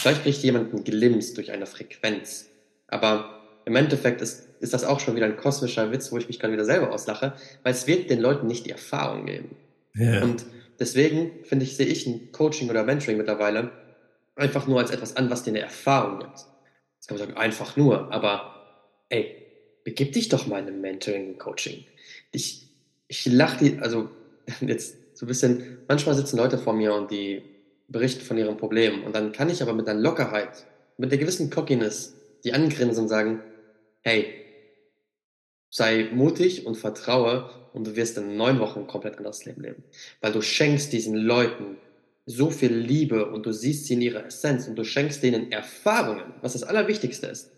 Vielleicht 0.00 0.22
kriegt 0.22 0.38
jemand 0.38 0.72
einen 0.72 0.84
Glimpse 0.84 1.34
durch 1.34 1.50
eine 1.50 1.66
Frequenz. 1.66 2.46
Aber 2.88 3.42
im 3.64 3.76
Endeffekt 3.76 4.20
ist, 4.20 4.45
ist 4.60 4.72
das 4.72 4.84
auch 4.84 5.00
schon 5.00 5.16
wieder 5.16 5.26
ein 5.26 5.36
kosmischer 5.36 5.90
Witz, 5.92 6.12
wo 6.12 6.18
ich 6.18 6.28
mich 6.28 6.38
gerade 6.38 6.52
wieder 6.52 6.64
selber 6.64 6.92
auslache, 6.92 7.34
weil 7.62 7.72
es 7.72 7.86
wird 7.86 8.10
den 8.10 8.20
Leuten 8.20 8.46
nicht 8.46 8.66
die 8.66 8.70
Erfahrung 8.70 9.26
geben. 9.26 9.56
Ja. 9.94 10.22
Und 10.22 10.44
deswegen 10.78 11.44
finde 11.44 11.64
ich, 11.64 11.76
sehe 11.76 11.86
ich 11.86 12.06
ein 12.06 12.32
Coaching 12.32 12.70
oder 12.70 12.84
Mentoring 12.84 13.16
mittlerweile 13.16 13.70
einfach 14.34 14.66
nur 14.66 14.78
als 14.78 14.90
etwas 14.90 15.16
an, 15.16 15.30
was 15.30 15.42
dir 15.42 15.50
eine 15.50 15.60
Erfahrung 15.60 16.20
gibt. 16.20 16.46
Jetzt 16.96 17.08
kann 17.08 17.18
man 17.18 17.26
sagen, 17.26 17.38
einfach 17.38 17.76
nur, 17.76 18.12
aber 18.12 18.54
ey, 19.08 19.34
begib 19.84 20.12
dich 20.12 20.28
doch 20.28 20.46
mal 20.46 20.60
in 20.60 20.66
einem 20.66 20.80
Mentoring, 20.80 21.38
Coaching. 21.38 21.84
Ich, 22.32 22.68
ich 23.08 23.26
lache 23.26 23.64
die, 23.64 23.78
also 23.78 24.10
jetzt 24.60 24.96
so 25.14 25.24
ein 25.24 25.28
bisschen, 25.28 25.78
manchmal 25.88 26.14
sitzen 26.14 26.36
Leute 26.36 26.58
vor 26.58 26.74
mir 26.74 26.94
und 26.94 27.10
die 27.10 27.42
berichten 27.88 28.22
von 28.22 28.36
ihren 28.36 28.56
Problemen 28.56 29.04
und 29.04 29.14
dann 29.14 29.32
kann 29.32 29.48
ich 29.48 29.62
aber 29.62 29.72
mit 29.72 29.88
einer 29.88 30.00
Lockerheit, 30.00 30.66
mit 30.98 31.10
der 31.10 31.18
gewissen 31.18 31.50
Cockiness, 31.50 32.14
die 32.44 32.52
angrinsen 32.52 33.04
und 33.04 33.08
sagen, 33.08 33.40
hey, 34.02 34.45
sei 35.70 36.08
mutig 36.12 36.66
und 36.66 36.76
vertraue 36.76 37.50
und 37.72 37.86
du 37.86 37.96
wirst 37.96 38.16
in 38.18 38.36
neun 38.36 38.58
Wochen 38.58 38.80
ein 38.80 38.86
komplett 38.86 39.18
anderes 39.18 39.44
Leben 39.44 39.62
leben. 39.62 39.84
Weil 40.20 40.32
du 40.32 40.42
schenkst 40.42 40.92
diesen 40.92 41.16
Leuten 41.16 41.76
so 42.24 42.50
viel 42.50 42.74
Liebe 42.74 43.30
und 43.30 43.46
du 43.46 43.52
siehst 43.52 43.86
sie 43.86 43.94
in 43.94 44.02
ihrer 44.02 44.26
Essenz 44.26 44.66
und 44.66 44.76
du 44.76 44.84
schenkst 44.84 45.22
denen 45.22 45.52
Erfahrungen, 45.52 46.34
was 46.40 46.54
das 46.54 46.64
Allerwichtigste 46.64 47.26
ist. 47.26 47.52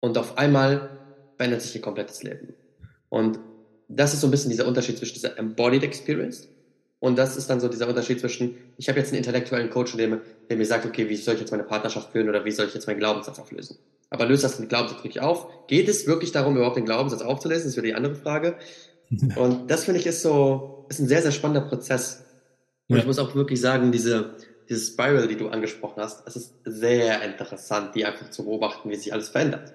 Und 0.00 0.16
auf 0.16 0.38
einmal 0.38 0.98
verändert 1.36 1.62
sich 1.62 1.74
ihr 1.74 1.80
komplettes 1.80 2.22
Leben. 2.22 2.54
Und 3.08 3.38
das 3.88 4.14
ist 4.14 4.20
so 4.20 4.28
ein 4.28 4.30
bisschen 4.30 4.50
dieser 4.50 4.66
Unterschied 4.66 4.96
zwischen 4.96 5.14
dieser 5.14 5.38
Embodied 5.38 5.82
Experience 5.82 6.48
und 7.04 7.18
das 7.18 7.36
ist 7.36 7.50
dann 7.50 7.60
so 7.60 7.68
dieser 7.68 7.86
Unterschied 7.86 8.18
zwischen, 8.18 8.56
ich 8.78 8.88
habe 8.88 8.98
jetzt 8.98 9.08
einen 9.08 9.18
intellektuellen 9.18 9.68
Coach, 9.68 9.94
der 9.94 10.22
der 10.48 10.56
mir 10.56 10.64
sagt, 10.64 10.86
okay, 10.86 11.06
wie 11.06 11.16
soll 11.16 11.34
ich 11.34 11.40
jetzt 11.40 11.50
meine 11.50 11.64
Partnerschaft 11.64 12.12
führen 12.12 12.30
oder 12.30 12.46
wie 12.46 12.50
soll 12.50 12.66
ich 12.66 12.72
jetzt 12.72 12.86
meinen 12.86 12.98
Glaubenssatz 12.98 13.38
auflösen? 13.38 13.76
Aber 14.14 14.26
löst 14.26 14.44
das 14.44 14.58
den 14.58 14.68
Glaubenssatz 14.68 14.98
wirklich 14.98 15.20
auf? 15.20 15.66
Geht 15.66 15.88
es 15.88 16.06
wirklich 16.06 16.30
darum, 16.30 16.54
überhaupt 16.54 16.76
den 16.76 16.84
Glaubenssatz 16.84 17.20
aufzulösen? 17.20 17.64
Das 17.64 17.72
ist 17.72 17.76
wieder 17.76 17.88
die 17.88 17.94
andere 17.94 18.14
Frage. 18.14 18.56
Und 19.36 19.68
das 19.68 19.84
finde 19.84 19.98
ich 19.98 20.06
ist 20.06 20.22
so, 20.22 20.86
ist 20.88 21.00
ein 21.00 21.08
sehr, 21.08 21.20
sehr 21.20 21.32
spannender 21.32 21.68
Prozess. 21.68 22.24
Und 22.88 22.94
ja. 22.94 23.02
ich 23.02 23.08
muss 23.08 23.18
auch 23.18 23.34
wirklich 23.34 23.60
sagen, 23.60 23.90
diese, 23.90 24.36
diese 24.68 24.86
Spiral, 24.86 25.26
die 25.26 25.36
du 25.36 25.48
angesprochen 25.48 26.00
hast, 26.00 26.28
es 26.28 26.36
ist 26.36 26.54
sehr 26.64 27.22
interessant, 27.22 27.96
die 27.96 28.04
einfach 28.04 28.30
zu 28.30 28.44
beobachten, 28.44 28.88
wie 28.88 28.94
sich 28.94 29.12
alles 29.12 29.30
verändert. 29.30 29.72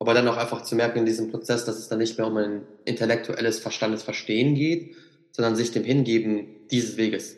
aber 0.00 0.12
dann 0.12 0.26
auch 0.26 0.36
einfach 0.36 0.62
zu 0.62 0.74
merken 0.74 0.98
in 0.98 1.06
diesem 1.06 1.30
Prozess, 1.30 1.64
dass 1.64 1.78
es 1.78 1.88
dann 1.88 1.98
nicht 1.98 2.18
mehr 2.18 2.26
um 2.26 2.36
ein 2.36 2.62
intellektuelles 2.84 3.60
Verstandesverstehen 3.60 4.56
geht, 4.56 4.96
sondern 5.30 5.54
sich 5.54 5.70
dem 5.70 5.84
Hingeben 5.84 6.46
dieses 6.72 6.96
Weges. 6.96 7.36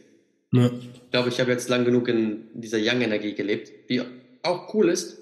Ja. 0.52 0.70
Ich 0.70 1.10
glaube, 1.10 1.28
ich 1.28 1.38
habe 1.38 1.50
jetzt 1.50 1.68
lang 1.68 1.84
genug 1.84 2.08
in 2.08 2.48
dieser 2.54 2.78
Young-Energie 2.80 3.34
gelebt, 3.34 3.90
die 3.90 4.00
auch 4.42 4.72
cool 4.72 4.88
ist, 4.88 5.19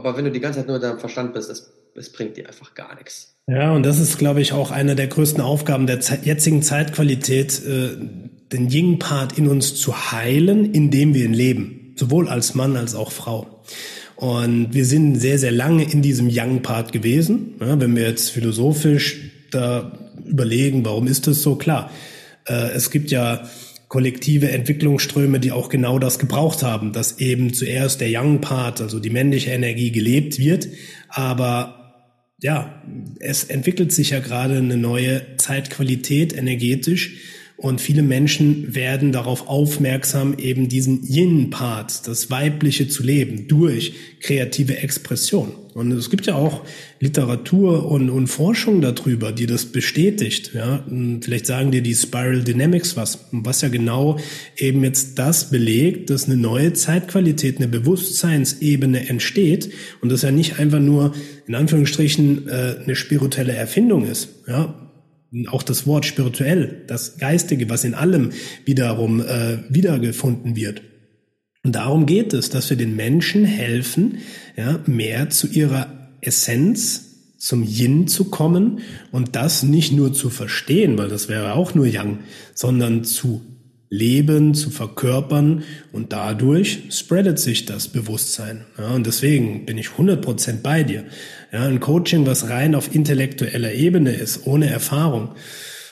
aber 0.00 0.16
wenn 0.16 0.24
du 0.24 0.30
die 0.30 0.40
ganze 0.40 0.60
Zeit 0.60 0.66
nur 0.66 0.76
in 0.76 0.82
deinem 0.82 0.98
Verstand 0.98 1.34
bist, 1.34 1.50
es, 1.50 1.72
es 1.94 2.12
bringt 2.12 2.36
dir 2.36 2.46
einfach 2.46 2.74
gar 2.74 2.94
nichts. 2.96 3.36
Ja, 3.46 3.72
und 3.72 3.84
das 3.84 3.98
ist, 3.98 4.18
glaube 4.18 4.40
ich, 4.40 4.52
auch 4.52 4.70
eine 4.70 4.94
der 4.94 5.08
größten 5.08 5.42
Aufgaben 5.42 5.86
der 5.86 6.00
Ze 6.00 6.18
jetzigen 6.22 6.62
Zeitqualität, 6.62 7.60
äh, 7.66 7.90
den 8.52 8.68
Ying-Part 8.68 9.38
in 9.38 9.48
uns 9.48 9.74
zu 9.74 10.12
heilen, 10.12 10.72
indem 10.72 11.14
wir 11.14 11.24
ihn 11.24 11.34
leben, 11.34 11.94
sowohl 11.96 12.28
als 12.28 12.54
Mann 12.54 12.76
als 12.76 12.94
auch 12.94 13.12
Frau. 13.12 13.62
Und 14.16 14.74
wir 14.74 14.84
sind 14.84 15.16
sehr, 15.16 15.38
sehr 15.38 15.52
lange 15.52 15.90
in 15.90 16.02
diesem 16.02 16.28
Young-Part 16.30 16.92
gewesen. 16.92 17.54
Ja, 17.60 17.80
wenn 17.80 17.96
wir 17.96 18.02
jetzt 18.02 18.30
philosophisch 18.30 19.30
da 19.50 19.92
überlegen, 20.26 20.84
warum 20.84 21.06
ist 21.06 21.26
das 21.26 21.42
so? 21.42 21.56
Klar, 21.56 21.90
äh, 22.46 22.70
es 22.72 22.90
gibt 22.90 23.10
ja 23.10 23.48
kollektive 23.90 24.52
Entwicklungsströme, 24.52 25.40
die 25.40 25.50
auch 25.50 25.68
genau 25.68 25.98
das 25.98 26.20
gebraucht 26.20 26.62
haben, 26.62 26.92
dass 26.92 27.18
eben 27.18 27.52
zuerst 27.52 28.00
der 28.00 28.08
Young 28.08 28.40
Part, 28.40 28.80
also 28.80 29.00
die 29.00 29.10
männliche 29.10 29.50
Energie 29.50 29.90
gelebt 29.90 30.38
wird, 30.38 30.68
aber 31.08 31.92
ja, 32.40 32.82
es 33.18 33.42
entwickelt 33.42 33.92
sich 33.92 34.10
ja 34.10 34.20
gerade 34.20 34.58
eine 34.58 34.76
neue 34.76 35.36
Zeitqualität 35.38 36.32
energetisch, 36.32 37.16
und 37.60 37.82
viele 37.82 38.02
Menschen 38.02 38.74
werden 38.74 39.12
darauf 39.12 39.46
aufmerksam, 39.46 40.34
eben 40.38 40.68
diesen 40.68 41.02
Yin-Part, 41.06 42.08
das 42.08 42.30
Weibliche 42.30 42.88
zu 42.88 43.02
leben, 43.02 43.48
durch 43.48 43.92
kreative 44.20 44.78
Expression. 44.78 45.52
Und 45.74 45.92
es 45.92 46.08
gibt 46.08 46.24
ja 46.24 46.36
auch 46.36 46.64
Literatur 47.00 47.86
und, 47.86 48.08
und 48.08 48.28
Forschung 48.28 48.80
darüber, 48.80 49.30
die 49.30 49.44
das 49.44 49.66
bestätigt. 49.66 50.52
Ja, 50.54 50.86
vielleicht 51.20 51.44
sagen 51.44 51.70
dir 51.70 51.82
die 51.82 51.94
Spiral 51.94 52.42
Dynamics 52.42 52.96
was, 52.96 53.26
was 53.30 53.60
ja 53.60 53.68
genau 53.68 54.18
eben 54.56 54.82
jetzt 54.82 55.18
das 55.18 55.50
belegt, 55.50 56.08
dass 56.08 56.24
eine 56.24 56.38
neue 56.38 56.72
Zeitqualität, 56.72 57.58
eine 57.58 57.68
Bewusstseinsebene 57.68 59.06
entsteht 59.06 59.70
und 60.00 60.10
das 60.10 60.22
ja 60.22 60.30
nicht 60.30 60.58
einfach 60.58 60.80
nur 60.80 61.12
in 61.46 61.54
Anführungsstrichen 61.54 62.48
äh, 62.48 62.76
eine 62.82 62.96
spirituelle 62.96 63.52
Erfindung 63.52 64.06
ist. 64.06 64.30
Ja, 64.48 64.89
auch 65.48 65.62
das 65.62 65.86
Wort 65.86 66.04
spirituell, 66.06 66.82
das 66.86 67.18
Geistige, 67.18 67.68
was 67.68 67.84
in 67.84 67.94
allem 67.94 68.30
wiederum 68.64 69.20
äh, 69.20 69.58
wiedergefunden 69.68 70.56
wird. 70.56 70.82
Und 71.62 71.74
darum 71.74 72.06
geht 72.06 72.32
es, 72.32 72.50
dass 72.50 72.70
wir 72.70 72.76
den 72.76 72.96
Menschen 72.96 73.44
helfen, 73.44 74.18
ja, 74.56 74.80
mehr 74.86 75.30
zu 75.30 75.46
ihrer 75.46 76.10
Essenz, 76.20 77.06
zum 77.36 77.62
Yin 77.62 78.06
zu 78.06 78.26
kommen 78.26 78.80
und 79.12 79.34
das 79.34 79.62
nicht 79.62 79.92
nur 79.92 80.12
zu 80.12 80.28
verstehen, 80.28 80.98
weil 80.98 81.08
das 81.08 81.28
wäre 81.28 81.54
auch 81.54 81.74
nur 81.74 81.86
Yang, 81.86 82.18
sondern 82.54 83.02
zu 83.02 83.49
leben, 83.90 84.54
zu 84.54 84.70
verkörpern 84.70 85.64
und 85.92 86.12
dadurch 86.12 86.84
spreadet 86.90 87.40
sich 87.40 87.66
das 87.66 87.88
Bewusstsein. 87.88 88.64
Ja, 88.78 88.90
und 88.90 89.04
deswegen 89.04 89.66
bin 89.66 89.76
ich 89.78 89.88
100% 89.88 90.62
bei 90.62 90.84
dir. 90.84 91.04
Ja, 91.52 91.66
ein 91.66 91.80
Coaching, 91.80 92.24
was 92.24 92.48
rein 92.48 92.76
auf 92.76 92.94
intellektueller 92.94 93.72
Ebene 93.72 94.12
ist, 94.12 94.46
ohne 94.46 94.70
Erfahrung, 94.70 95.34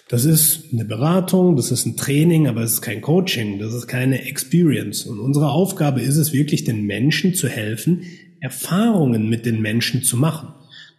das 0.09 0.25
ist 0.25 0.73
eine 0.73 0.87
Beratung, 0.87 1.57
das 1.57 1.71
ist 1.71 1.85
ein 1.85 1.99
Training, 1.99 2.47
aber 2.47 2.63
es 2.63 2.75
ist 2.75 2.81
kein 2.81 3.03
Coaching, 3.03 3.59
das 3.59 3.75
ist 3.75 3.89
keine 3.89 4.27
Experience. 4.27 5.05
Und 5.05 5.19
unsere 5.21 5.51
Aufgabe 5.51 6.01
ist 6.01 6.17
es 6.17 6.33
wirklich, 6.33 6.65
den 6.65 6.87
Menschen 6.87 7.35
zu 7.35 7.47
helfen, 7.47 8.05
Erfahrungen 8.41 9.29
mit 9.29 9.45
den 9.45 9.61
Menschen 9.61 10.03
zu 10.03 10.17
machen. 10.17 10.55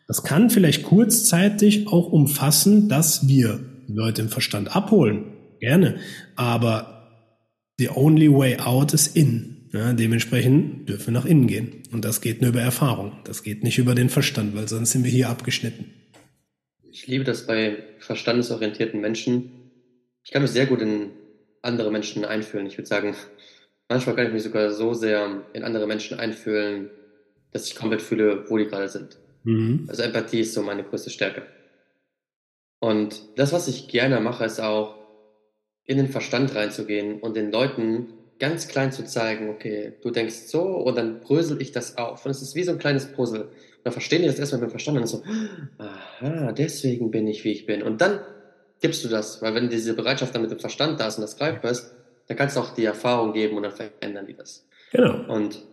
Das 0.07 0.23
kann 0.23 0.51
vielleicht 0.51 0.83
kurzzeitig 0.83 1.87
auch 1.87 2.11
umfassen, 2.11 2.87
dass 2.87 3.27
wir 3.27 3.59
Leute 3.87 4.21
im 4.21 4.29
Verstand 4.29 4.75
abholen. 4.75 5.23
Gerne. 5.59 5.95
Aber 6.39 7.09
the 7.79 7.89
only 7.89 8.31
way 8.31 8.57
out 8.57 8.93
is 8.93 9.07
in. 9.07 9.67
Ja, 9.73 9.91
dementsprechend 9.91 10.87
dürfen 10.87 11.07
wir 11.07 11.19
nach 11.19 11.25
innen 11.25 11.47
gehen. 11.47 11.83
Und 11.91 12.05
das 12.05 12.21
geht 12.21 12.39
nur 12.39 12.51
über 12.51 12.61
Erfahrung. 12.61 13.19
Das 13.25 13.43
geht 13.43 13.61
nicht 13.61 13.77
über 13.77 13.93
den 13.93 14.07
Verstand, 14.07 14.55
weil 14.55 14.69
sonst 14.69 14.91
sind 14.91 15.03
wir 15.03 15.11
hier 15.11 15.27
abgeschnitten. 15.27 15.93
Ich 16.89 17.07
liebe 17.07 17.25
das 17.25 17.45
bei 17.45 17.83
verstandesorientierten 17.99 19.01
Menschen. 19.01 19.51
Ich 20.23 20.31
kann 20.31 20.41
mich 20.41 20.51
sehr 20.51 20.65
gut 20.65 20.81
in 20.81 21.11
andere 21.61 21.91
Menschen 21.91 22.23
einfühlen. 22.23 22.67
Ich 22.67 22.77
würde 22.77 22.87
sagen, 22.87 23.15
manchmal 23.89 24.15
kann 24.15 24.27
ich 24.27 24.33
mich 24.33 24.43
sogar 24.43 24.71
so 24.71 24.93
sehr 24.93 25.43
in 25.51 25.63
andere 25.63 25.87
Menschen 25.87 26.17
einfühlen, 26.17 26.89
dass 27.51 27.67
ich 27.67 27.75
komplett 27.75 28.01
fühle, 28.01 28.49
wo 28.49 28.57
die 28.57 28.65
gerade 28.65 28.87
sind. 28.87 29.17
Mhm. 29.43 29.87
Also 29.89 30.03
Empathie 30.03 30.39
ist 30.39 30.53
so 30.53 30.63
meine 30.63 30.85
größte 30.85 31.09
Stärke. 31.09 31.43
Und 32.79 33.23
das, 33.35 33.51
was 33.51 33.67
ich 33.67 33.89
gerne 33.89 34.21
mache, 34.21 34.45
ist 34.45 34.61
auch 34.61 34.98
in 35.89 35.97
den 35.97 36.07
Verstand 36.07 36.53
reinzugehen 36.53 37.19
und 37.19 37.35
den 37.35 37.51
Leuten 37.51 38.13
ganz 38.37 38.67
klein 38.67 38.91
zu 38.91 39.03
zeigen, 39.05 39.49
okay, 39.49 39.93
du 40.03 40.11
denkst 40.11 40.35
so 40.45 40.61
und 40.61 40.95
dann 40.95 41.19
brösel 41.19 41.59
ich 41.63 41.71
das 41.71 41.97
auf. 41.97 42.23
Und 42.25 42.31
es 42.31 42.43
ist 42.43 42.53
wie 42.53 42.61
so 42.61 42.71
ein 42.71 42.77
kleines 42.77 43.07
Puzzle. 43.07 43.45
Und 43.45 43.51
dann 43.85 43.93
verstehen 43.93 44.21
die 44.21 44.27
das 44.27 44.37
erstmal 44.37 44.61
mit 44.61 44.69
dem 44.69 44.71
Verstand 44.71 44.99
und 44.99 45.07
so, 45.07 45.23
aha, 45.79 46.51
deswegen 46.51 47.09
bin 47.09 47.27
ich, 47.27 47.43
wie 47.43 47.51
ich 47.51 47.65
bin. 47.65 47.81
Und 47.81 48.01
dann 48.01 48.19
gibst 48.79 49.03
du 49.03 49.07
das, 49.07 49.41
weil 49.41 49.55
wenn 49.55 49.71
diese 49.71 49.95
Bereitschaft 49.95 50.35
dann 50.35 50.43
mit 50.43 50.51
dem 50.51 50.59
Verstand 50.59 50.99
da 50.99 51.07
ist 51.07 51.17
und 51.17 51.23
das 51.23 51.37
greifbar 51.37 51.71
ist, 51.71 51.91
dann 52.27 52.37
kannst 52.37 52.55
du 52.55 52.59
auch 52.59 52.75
die 52.75 52.85
Erfahrung 52.85 53.33
geben 53.33 53.57
und 53.57 53.63
dann 53.63 53.71
verändern 53.71 54.27
die 54.27 54.35
das. 54.35 54.67
Genau. 54.91 55.33
Und 55.33 55.65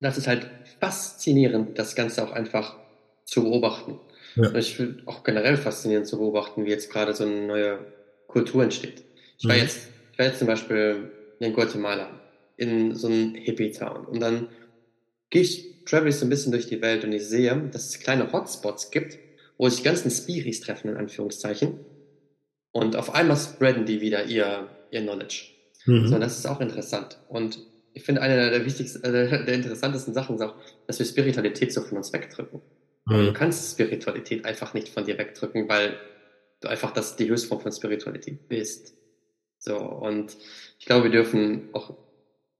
das 0.00 0.16
ist 0.16 0.26
halt 0.26 0.48
faszinierend, 0.80 1.78
das 1.78 1.94
Ganze 1.94 2.26
auch 2.26 2.32
einfach 2.32 2.78
zu 3.26 3.44
beobachten. 3.44 4.00
Ja. 4.36 4.48
Und 4.48 4.56
ich 4.56 4.74
finde 4.74 5.02
auch 5.04 5.22
generell 5.22 5.58
faszinierend 5.58 6.06
zu 6.06 6.16
beobachten, 6.16 6.64
wie 6.64 6.70
jetzt 6.70 6.90
gerade 6.90 7.12
so 7.12 7.24
eine 7.24 7.46
neue 7.46 7.78
Kultur 8.26 8.62
entsteht. 8.62 9.04
Ich 9.38 9.48
war 9.48 9.56
mhm. 9.56 9.62
jetzt, 9.62 9.88
ich 10.12 10.18
war 10.18 10.26
jetzt 10.26 10.38
zum 10.38 10.48
Beispiel 10.48 11.10
in 11.40 11.52
Guatemala, 11.52 12.20
in 12.56 12.94
so 12.94 13.08
einem 13.08 13.34
Hippie-Town. 13.34 14.06
Und 14.06 14.20
dann 14.20 14.48
gehe 15.30 15.42
ich, 15.42 15.84
travel 15.84 16.08
ich 16.08 16.16
so 16.16 16.26
ein 16.26 16.30
bisschen 16.30 16.52
durch 16.52 16.66
die 16.66 16.80
Welt 16.80 17.04
und 17.04 17.12
ich 17.12 17.26
sehe, 17.26 17.54
dass 17.72 17.88
es 17.88 18.00
kleine 18.00 18.32
Hotspots 18.32 18.90
gibt, 18.90 19.18
wo 19.58 19.68
sich 19.68 19.78
die 19.78 19.84
ganzen 19.84 20.10
Spiris 20.10 20.60
treffen, 20.60 20.90
in 20.90 20.96
Anführungszeichen. 20.96 21.78
Und 22.72 22.96
auf 22.96 23.14
einmal 23.14 23.36
spreaden 23.36 23.86
die 23.86 24.00
wieder 24.00 24.24
ihr, 24.24 24.68
ihr 24.90 25.02
Knowledge. 25.02 25.46
Mhm. 25.86 26.08
So, 26.08 26.18
das 26.18 26.38
ist 26.38 26.46
auch 26.46 26.60
interessant. 26.60 27.18
Und 27.28 27.58
ich 27.92 28.02
finde, 28.02 28.22
eine 28.22 28.50
der 28.50 28.64
wichtigsten, 28.64 29.02
äh, 29.04 29.44
der 29.44 29.54
interessantesten 29.54 30.14
Sachen 30.14 30.36
ist 30.36 30.42
auch, 30.42 30.56
dass 30.86 30.98
wir 30.98 31.06
Spiritualität 31.06 31.72
so 31.72 31.82
von 31.82 31.98
uns 31.98 32.12
wegdrücken. 32.12 32.60
Mhm. 33.06 33.26
Du 33.26 33.32
kannst 33.32 33.72
Spiritualität 33.72 34.44
einfach 34.44 34.74
nicht 34.74 34.88
von 34.88 35.04
dir 35.04 35.18
wegdrücken, 35.18 35.68
weil 35.68 35.96
du 36.60 36.68
einfach 36.68 36.92
das, 36.92 37.16
die 37.16 37.28
Höchstform 37.28 37.60
von 37.60 37.72
Spiritualität 37.72 38.48
bist. 38.48 38.94
So, 39.64 39.78
und 39.78 40.36
ich 40.78 40.84
glaube, 40.84 41.04
wir 41.04 41.10
dürfen 41.10 41.70
auch 41.72 41.96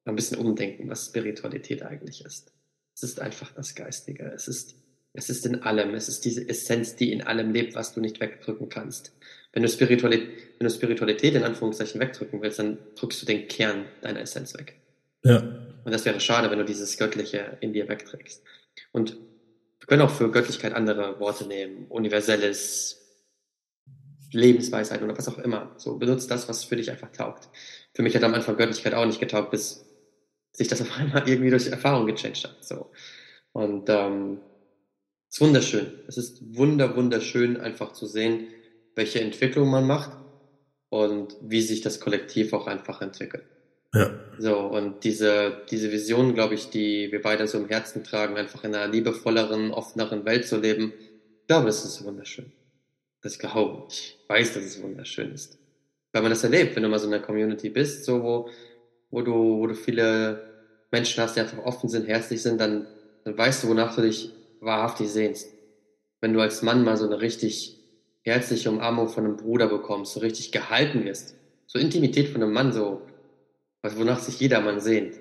ein 0.07 0.17
bisschen 0.17 0.39
umdenken, 0.39 0.89
was 0.89 1.07
Spiritualität 1.07 1.83
eigentlich 1.83 2.25
ist. 2.25 2.55
Es 2.95 3.03
ist 3.03 3.21
einfach 3.21 3.53
das 3.53 3.75
Geistige. 3.75 4.33
Es 4.35 4.49
ist, 4.49 4.77
es 5.13 5.29
ist 5.29 5.45
in 5.45 5.63
allem. 5.63 5.93
Es 5.93 6.09
ist 6.09 6.25
diese 6.25 6.49
Essenz, 6.49 6.97
die 6.97 7.13
in 7.13 7.21
allem 7.21 7.53
lebt, 7.53 7.75
was 7.75 7.93
du 7.93 8.01
nicht 8.01 8.21
wegdrücken 8.21 8.71
kannst. 8.71 9.13
Wenn 9.53 9.63
du 9.63 9.69
Spiritualität, 9.69 10.31
wenn 10.59 10.67
du 10.67 10.73
Spiritualität 10.73 11.35
in 11.35 11.45
Anführungszeichen 11.45 12.01
wegdrücken 12.01 12.41
willst, 12.41 12.59
dann 12.59 12.79
drückst 12.97 13.21
du 13.21 13.27
den 13.27 13.49
Kern 13.49 13.85
deiner 14.01 14.21
Essenz 14.21 14.55
weg. 14.55 14.81
Ja. 15.25 15.41
Und 15.85 15.93
das 15.93 16.07
wäre 16.07 16.21
schade, 16.21 16.51
wenn 16.51 16.59
du 16.59 16.65
dieses 16.65 16.97
Göttliche 16.97 17.59
in 17.61 17.75
dir 17.75 17.87
wegträgst. 17.87 18.43
Und 18.93 19.19
wir 19.79 19.87
können 19.87 20.01
auch 20.01 20.11
für 20.11 20.31
Göttlichkeit 20.31 20.73
andere 20.73 21.21
Worte 21.21 21.47
nehmen. 21.47 21.87
Universelles, 21.91 23.04
Lebensweisheit 24.35 25.03
oder 25.03 25.17
was 25.17 25.29
auch 25.29 25.39
immer. 25.39 25.73
So 25.77 25.97
benutzt 25.97 26.31
das, 26.31 26.49
was 26.49 26.65
für 26.65 26.77
dich 26.77 26.91
einfach 26.91 27.11
taugt. 27.11 27.49
Für 27.95 28.03
mich 28.03 28.15
hat 28.15 28.25
am 28.25 28.35
Anfang 28.35 28.57
Göttlichkeit 28.57 28.95
auch 28.95 29.07
nicht 29.07 29.21
getaugt, 29.21 29.51
bis 29.51 29.87
sich 30.53 30.69
das 30.69 30.83
auf 30.83 30.97
einmal 30.99 31.23
irgendwie 31.29 31.51
durch 31.51 31.67
Erfahrung 31.69 32.07
gechanged 32.07 32.45
hat. 32.45 32.65
So. 32.65 32.91
Und 33.53 33.89
ähm, 33.89 34.41
es 35.29 35.37
ist 35.37 35.41
wunderschön. 35.41 35.87
Es 36.07 36.17
ist 36.17 36.57
wunder, 36.57 36.97
wunderschön, 36.97 37.61
einfach 37.61 37.93
zu 37.93 38.07
sehen, 38.07 38.49
welche 38.95 39.21
Entwicklung 39.21 39.69
man 39.71 39.87
macht 39.87 40.17
und 40.89 41.37
wie 41.41 41.63
sich 41.63 41.81
das 41.81 42.01
Kollektiv 42.01 42.53
auch 42.53 42.67
einfach 42.67 43.01
entwickelt. 43.01 43.45
Ja. 43.95 44.11
So, 44.39 44.59
und 44.59 45.05
diese, 45.05 45.63
diese 45.71 45.93
Vision, 45.93 46.35
glaube 46.35 46.55
ich, 46.55 46.71
die 46.71 47.13
wir 47.13 47.23
beide 47.23 47.47
so 47.47 47.59
im 47.59 47.69
Herzen 47.69 48.03
tragen, 48.03 48.37
einfach 48.37 48.65
in 48.65 48.75
einer 48.75 48.91
liebevolleren, 48.91 49.71
offeneren 49.73 50.25
Welt 50.25 50.47
zu 50.47 50.59
leben, 50.59 50.93
ich 50.99 51.47
glaube, 51.47 51.67
das 51.67 51.85
ist 51.85 52.05
wunderschön. 52.05 52.53
Das 53.25 53.39
glaube 53.39 53.85
ich 53.89 54.19
weiß, 54.29 54.53
dass 54.53 54.65
es 54.65 54.83
wunderschön 54.83 55.33
ist. 55.33 55.59
Weil 56.13 56.23
man 56.23 56.31
das 56.31 56.45
erlebt, 56.45 56.77
wenn 56.77 56.83
du 56.83 56.91
mal 56.91 56.99
so 56.99 57.07
in 57.07 57.11
der 57.11 57.23
Community 57.23 57.71
bist, 57.71 58.05
so 58.05 58.23
wo, 58.23 58.51
wo 59.11 59.23
du, 59.23 59.33
wo 59.33 59.67
du 59.67 59.75
viele 59.75 60.45
Menschen 60.91 61.23
hast, 61.23 61.35
die 61.35 61.41
einfach 61.41 61.65
offen 61.65 61.89
sind, 61.89 62.07
herzlich 62.07 62.43
sind, 62.43 62.61
dann, 62.61 62.87
dann 63.25 63.37
weißt 63.37 63.65
du, 63.65 63.69
wonach 63.69 63.97
du 63.97 64.03
dich 64.03 64.31
wahrhaftig 64.61 65.09
sehnst. 65.09 65.49
Wenn 66.21 66.35
du 66.35 66.41
als 66.41 66.61
Mann 66.61 66.85
mal 66.85 66.99
so 66.99 67.07
eine 67.07 67.23
richtig 67.23 67.79
herzliche 68.21 68.69
Umarmung 68.69 69.09
von 69.09 69.25
einem 69.25 69.37
Bruder 69.37 69.69
bekommst, 69.69 70.13
so 70.13 70.21
richtig 70.21 70.53
gehalten 70.53 71.07
wirst, 71.07 71.35
so 71.67 71.79
Intimität 71.79 72.29
von 72.29 72.43
einem 72.43 72.53
Mann, 72.53 72.75
so, 72.75 73.01
wonach 73.83 74.19
sich 74.19 74.39
jeder 74.39 74.61
Mann 74.61 74.81
sehnt. 74.81 75.15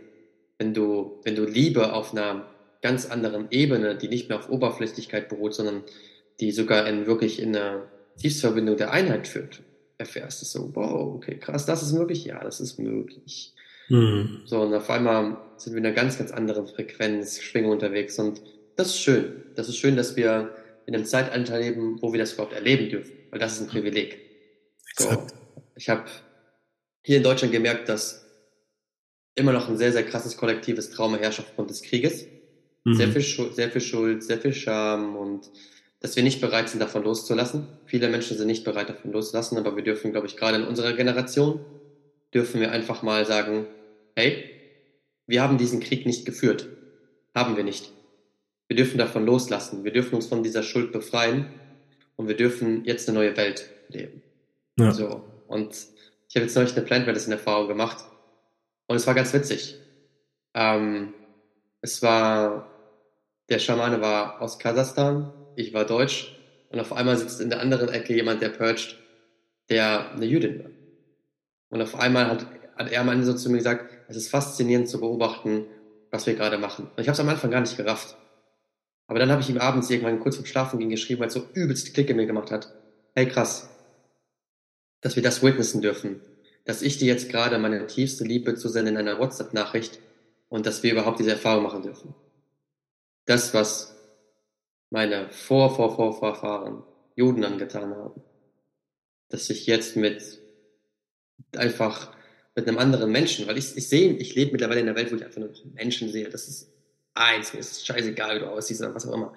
Wenn 0.58 0.74
du, 0.74 1.22
wenn 1.24 1.36
du 1.36 1.45
Liebe 1.45 1.93
auf 1.93 2.12
einer 2.12 2.47
ganz 2.82 3.10
anderen 3.10 3.47
Ebene, 3.49 3.95
die 3.95 4.10
nicht 4.10 4.28
mehr 4.28 4.39
auf 4.39 4.49
Oberflächlichkeit 4.49 5.30
beruht, 5.30 5.54
sondern 5.54 5.84
die 6.41 6.51
sogar 6.51 6.88
in 6.88 7.06
wirklich 7.06 7.41
in 7.41 7.56
einer 7.56 7.88
Tiefsverbindung 8.18 8.78
der 8.78 8.91
Einheit 8.91 9.28
führt, 9.28 9.61
erfährst 9.97 10.41
du 10.41 10.45
so, 10.45 10.72
wow, 10.76 11.16
okay, 11.16 11.38
krass, 11.38 11.66
das 11.66 11.84
ist 11.84 11.93
möglich, 11.93 12.26
ja, 12.26 12.43
das 12.43 12.59
ist 12.59 12.80
möglich. 12.80 13.53
Mhm. 13.89 14.41
So, 14.45 14.61
und 14.61 14.74
auf 14.74 14.89
einmal 14.89 15.38
sind 15.57 15.74
wir 15.74 15.80
in 15.80 15.86
einer 15.86 15.95
ganz, 15.95 16.18
ganz 16.18 16.32
anderen 16.32 16.68
Frequenz, 16.68 17.41
Schwingung 17.41 17.72
unterwegs 17.72 18.18
und 18.20 18.41
das 18.76 18.88
ist 18.88 18.99
schön. 18.99 19.43
Das 19.55 19.70
ist 19.70 19.78
schön, 19.78 19.95
dass 19.95 20.16
wir 20.16 20.55
in 20.86 20.95
einem 20.95 21.05
Zeitalter 21.05 21.59
leben, 21.59 22.01
wo 22.01 22.11
wir 22.11 22.20
das 22.20 22.34
überhaupt 22.34 22.53
erleben 22.53 22.89
dürfen, 22.89 23.14
weil 23.30 23.39
das 23.39 23.53
ist 23.53 23.61
ein 23.61 23.68
Privileg. 23.68 24.20
So, 24.97 25.26
ich 25.76 25.89
habe 25.89 26.05
hier 27.03 27.18
in 27.18 27.24
Deutschland 27.24 27.53
gemerkt, 27.53 27.89
dass 27.89 28.26
immer 29.36 29.51
noch 29.51 29.70
ein 29.70 29.78
sehr, 29.78 29.91
sehr 29.91 30.03
krasses 30.03 30.38
kollektives 30.38 30.91
Trauma 30.91 31.18
herrscht 31.18 31.39
aufgrund 31.39 31.70
des 31.70 31.82
Krieges. 31.82 32.26
Mhm. 32.84 32.95
Sehr, 32.95 33.07
viel 33.09 33.22
Schuld, 33.22 33.55
sehr 33.55 33.72
viel 33.72 33.82
Schuld, 33.82 34.24
sehr 34.24 34.39
viel 34.39 34.53
Scham 34.53 35.16
und 35.16 35.49
dass 36.04 36.18
wir 36.18 36.24
nicht 36.24 36.41
bereit 36.41 36.68
sind, 36.68 36.82
davon 36.82 37.06
loszulassen. 37.06 37.66
Viele 37.86 38.10
Menschen 38.10 38.38
sind 38.38 38.47
nicht 38.47 38.66
bereit, 38.66 38.89
davon 38.89 39.14
loszulassen, 39.14 39.58
aber 39.58 39.78
wir 39.78 39.84
dürfen, 39.84 40.12
glaube 40.12 40.28
ich, 40.28 40.36
gerade 40.36 40.58
in 40.58 40.66
unserer 40.66 40.91
Generation, 40.91 41.62
dürfen 42.34 42.60
wir 42.60 42.74
einfach 42.74 43.04
mal 43.04 43.26
sagen, 43.26 43.68
hey, 44.14 44.43
wir 45.28 45.41
haben 45.41 45.58
diesen 45.58 45.80
Krieg 45.80 46.06
nicht 46.06 46.26
geführt. 46.26 46.68
Haben 47.34 47.56
wir 47.56 47.64
nicht. 47.64 47.93
Wir 48.68 48.76
dürfen 48.76 48.97
davon 48.97 49.26
loslassen. 49.26 49.86
Wir 49.86 49.93
dürfen 49.93 50.16
uns 50.16 50.28
von 50.28 50.43
dieser 50.43 50.62
Schuld 50.62 50.91
befreien 50.91 51.47
und 52.18 52.28
wir 52.28 52.36
dürfen 52.36 52.84
jetzt 52.84 53.08
eine 53.08 53.20
neue 53.20 53.38
Welt 53.38 53.70
leben. 53.88 54.22
Ja. 54.78 54.91
So. 54.91 55.24
Und 55.47 55.72
ich 56.28 56.36
habe 56.36 56.45
jetzt 56.45 56.56
neulich 56.56 56.76
eine 56.76 56.86
Plant 56.86 57.06
Medicine 57.06 57.36
Erfahrung 57.36 57.70
gemacht 57.70 58.04
und 58.88 58.97
es 58.97 59.08
war 59.08 59.14
ganz 59.14 59.34
witzig. 59.34 59.78
Ähm, 60.54 61.14
es 61.80 62.01
war, 62.01 62.70
der 63.47 63.60
Schamane 63.60 64.01
war 64.01 64.41
aus 64.41 64.60
Kasachstan, 64.60 65.32
ich 65.56 65.74
war 65.74 65.86
deutsch 65.86 66.36
und 66.70 66.80
auf 66.80 66.93
einmal 66.93 67.18
sitzt 67.18 67.41
in 67.41 67.49
der 67.49 67.60
anderen 67.60 67.89
Ecke 67.89 68.16
jemand, 68.16 68.41
der 68.41 68.49
purged, 68.49 68.97
der 69.70 70.12
eine 70.12 70.26
Jüdin 70.26 70.64
war. 70.64 70.72
Und 71.70 71.82
auf 71.82 71.95
einmal 71.95 72.28
hat, 72.28 72.45
hat 72.76 72.91
er 72.91 73.04
mal 73.04 73.22
so 73.24 73.34
zu 73.34 73.49
mir 73.49 73.58
gesagt, 73.58 73.91
es 74.08 74.18
ist 74.18 74.30
faszinierend 74.30 74.89
zu 74.89 74.99
beobachten, 74.99 75.66
was 76.12 76.28
wir 76.28 76.36
gerade 76.36 76.58
machen. 76.58 76.86
Und 76.86 76.99
ich 76.99 77.08
habe 77.08 77.14
es 77.14 77.20
am 77.20 77.30
Anfang 77.30 77.51
gar 77.51 77.62
nicht 77.62 77.78
gerafft. 77.78 78.18
Aber 79.08 79.20
dann 79.20 79.32
habe 79.32 79.41
ich 79.41 79.49
ihm 79.49 79.58
abends 79.58 79.89
irgendwann 79.89 80.20
kurz 80.20 80.36
vorm 80.36 80.45
Schlafen 80.45 80.80
gehen 80.80 80.89
geschrieben, 80.89 81.22
weil 81.22 81.28
es 81.28 81.34
so 81.34 81.47
übelst 81.54 81.93
Klick 81.93 82.10
in 82.10 82.18
mir 82.18 82.26
gemacht 82.26 82.51
hat. 82.51 82.74
Hey 83.16 83.28
krass, 83.28 83.70
dass 85.01 85.16
wir 85.16 85.24
das 85.24 85.43
witnessen 85.43 85.82
dürfen. 85.82 86.22
Dass 86.66 86.82
ich 86.82 86.97
dir 86.97 87.08
jetzt 87.08 87.30
gerade 87.30 87.58
meine 87.60 87.86
tiefste 87.88 88.24
Liebe 88.24 88.56
zu 88.56 88.70
senden 88.70 88.95
in 88.95 89.08
einer 89.08 89.20
WhatsApp-Nachricht 89.20 89.99
und 90.49 90.66
dass 90.66 90.82
wir 90.82 90.93
überhaupt 90.93 91.20
diese 91.20 91.32
Erfahrung 91.32 91.64
machen 91.64 91.84
dürfen. 91.84 92.16
Das, 93.26 93.54
was 93.54 93.93
meine 94.94 95.28
Vor, 95.32 95.76
Vor, 95.76 95.96
Vor, 95.96 96.14
Vorfahren 96.14 96.84
Juden 97.16 97.44
angetan 97.44 97.96
haben. 97.96 98.22
Dass 99.30 99.50
ich 99.50 99.66
jetzt 99.66 99.96
mit 99.98 100.39
einfach 101.56 102.16
mit 102.56 102.68
einem 102.68 102.78
anderen 102.78 103.12
Menschen, 103.12 103.48
weil 103.48 103.58
ich, 103.58 103.76
ich 103.76 103.89
sehe, 103.89 104.14
ich 104.14 104.36
lebe 104.36 104.52
mittlerweile 104.52 104.82
in 104.82 104.88
einer 104.88 104.96
Welt, 104.96 105.12
wo 105.12 105.16
ich 105.16 105.26
einfach 105.26 105.41
nur 105.41 105.50
Menschen 105.74 106.10
sehe. 106.10 106.30
Das 106.30 106.48
ist 106.48 106.72
eins, 107.16 107.54
mir 107.54 107.60
ist 107.60 107.86
scheißegal, 107.86 108.36
wie 108.36 108.39
du 108.41 108.46
aussiehst 108.46 108.82
oder 108.82 108.94
was 108.94 109.08
auch 109.08 109.16
immer. 109.16 109.34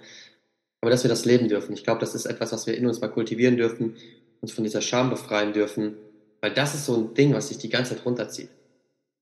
Aber 0.83 0.91
dass 0.91 1.05
wir 1.05 1.09
das 1.09 1.25
leben 1.25 1.49
dürfen. 1.49 1.73
Ich 1.73 1.85
glaube, 1.85 2.01
das 2.01 2.15
ist 2.15 2.27
etwas, 2.27 2.53
was 2.53 2.67
wir 2.67 2.77
in 2.77 2.87
uns 2.87 3.01
mal 3.01 3.09
kultivieren 3.09 3.57
dürfen, 3.57 3.97
uns 4.43 4.53
von 4.53 4.63
dieser 4.63 4.83
Scham 4.83 5.09
befreien 5.09 5.55
dürfen, 5.55 5.97
weil 6.43 6.53
das 6.53 6.75
ist 6.75 6.85
so 6.85 6.97
ein 6.97 7.15
Ding, 7.15 7.33
was 7.33 7.49
sich 7.49 7.57
die 7.57 7.71
ganze 7.71 7.97
Zeit 7.97 8.05
runterzieht. 8.05 8.51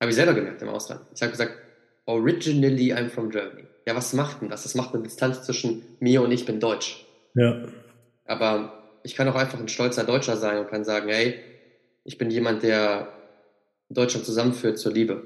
Habe 0.00 0.10
ich 0.10 0.16
selber 0.16 0.34
gemerkt 0.34 0.60
im 0.62 0.68
Ausland. 0.68 1.02
Ich 1.14 1.22
habe 1.22 1.30
gesagt, 1.30 1.56
originally 2.06 2.92
I'm 2.92 3.08
from 3.08 3.30
Germany. 3.30 3.68
Ja, 3.86 3.94
was 3.94 4.12
macht 4.12 4.42
denn 4.42 4.48
das? 4.48 4.62
Das 4.62 4.74
macht 4.74 4.94
eine 4.94 5.02
Distanz 5.02 5.42
zwischen 5.42 5.82
mir 6.00 6.22
und 6.22 6.32
ich 6.32 6.46
bin 6.46 6.60
Deutsch. 6.60 7.04
Ja. 7.34 7.66
Aber 8.24 8.84
ich 9.02 9.14
kann 9.14 9.28
auch 9.28 9.34
einfach 9.34 9.60
ein 9.60 9.68
stolzer 9.68 10.04
Deutscher 10.04 10.36
sein 10.36 10.58
und 10.58 10.68
kann 10.68 10.84
sagen, 10.84 11.08
hey, 11.08 11.38
ich 12.04 12.18
bin 12.18 12.30
jemand, 12.30 12.62
der 12.62 13.08
Deutschland 13.90 14.24
zusammenführt 14.24 14.78
zur 14.78 14.92
Liebe. 14.92 15.22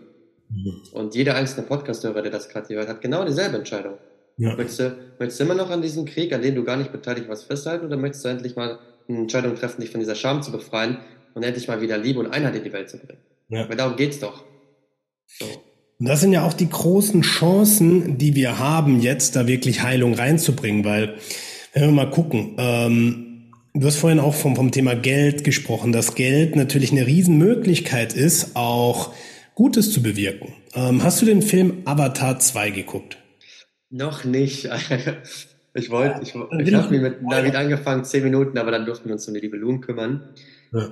Mhm. 0.50 0.82
Und 0.92 1.14
jeder 1.14 1.36
einzelne 1.36 1.66
Podcast-Hörer, 1.66 2.22
der 2.22 2.32
das 2.32 2.48
gerade 2.48 2.74
hört, 2.74 2.88
hat 2.88 3.00
genau 3.00 3.24
dieselbe 3.24 3.58
Entscheidung. 3.58 3.94
Ja. 4.36 4.54
Möchtest, 4.54 4.80
du, 4.80 4.96
möchtest 5.18 5.40
du 5.40 5.44
immer 5.44 5.54
noch 5.54 5.70
an 5.70 5.82
diesem 5.82 6.04
Krieg, 6.04 6.32
an 6.32 6.42
dem 6.42 6.54
du 6.54 6.64
gar 6.64 6.76
nicht 6.76 6.92
beteiligt 6.92 7.28
warst, 7.28 7.46
festhalten 7.46 7.86
oder 7.86 7.96
möchtest 7.96 8.24
du 8.24 8.28
endlich 8.28 8.56
mal 8.56 8.78
eine 9.08 9.18
Entscheidung 9.18 9.54
treffen, 9.56 9.80
dich 9.80 9.90
von 9.90 10.00
dieser 10.00 10.14
Scham 10.14 10.42
zu 10.42 10.52
befreien 10.52 10.98
und 11.34 11.42
endlich 11.42 11.66
mal 11.68 11.80
wieder 11.80 11.98
Liebe 11.98 12.20
und 12.20 12.28
Einheit 12.28 12.54
in 12.54 12.64
die 12.64 12.72
Welt 12.72 12.88
zu 12.88 12.98
bringen? 12.98 13.20
Ja. 13.48 13.68
Weil 13.68 13.76
darum 13.76 13.96
geht's 13.96 14.20
doch. 14.20 14.44
So. 15.26 15.46
Und 15.98 16.08
das 16.08 16.20
sind 16.20 16.32
ja 16.32 16.44
auch 16.44 16.52
die 16.54 16.68
großen 16.68 17.22
Chancen, 17.22 18.18
die 18.18 18.34
wir 18.34 18.58
haben, 18.58 19.00
jetzt 19.00 19.34
da 19.36 19.46
wirklich 19.46 19.82
Heilung 19.82 20.14
reinzubringen, 20.14 20.84
weil, 20.84 21.16
wenn 21.72 21.82
wir 21.82 21.92
mal 21.92 22.10
gucken, 22.10 22.54
ähm, 22.58 23.28
Du 23.74 23.86
hast 23.86 23.96
vorhin 23.96 24.18
auch 24.18 24.34
vom, 24.34 24.56
vom 24.56 24.72
Thema 24.72 24.96
Geld 24.96 25.44
gesprochen, 25.44 25.92
dass 25.92 26.16
Geld 26.16 26.56
natürlich 26.56 26.90
eine 26.90 27.06
Riesenmöglichkeit 27.06 28.12
ist, 28.12 28.56
auch 28.56 29.14
Gutes 29.54 29.92
zu 29.92 30.02
bewirken. 30.02 30.52
Ähm, 30.74 31.04
hast 31.04 31.22
du 31.22 31.26
den 31.26 31.42
Film 31.42 31.82
Avatar 31.84 32.40
2 32.40 32.70
geguckt? 32.70 33.18
Noch 33.90 34.24
nicht. 34.24 34.68
Ich 35.74 35.90
wollte, 35.90 36.22
ich, 36.22 36.30
ich 36.30 36.74
habe 36.74 36.98
mit 36.98 37.18
David 37.30 37.54
angefangen, 37.54 38.02
zehn 38.04 38.24
Minuten, 38.24 38.58
aber 38.58 38.72
dann 38.72 38.84
durften 38.84 39.06
wir 39.06 39.12
uns 39.12 39.28
um 39.28 39.34
die 39.34 39.40
Libellunen 39.40 39.80
kümmern. 39.80 40.30
Ja. 40.72 40.90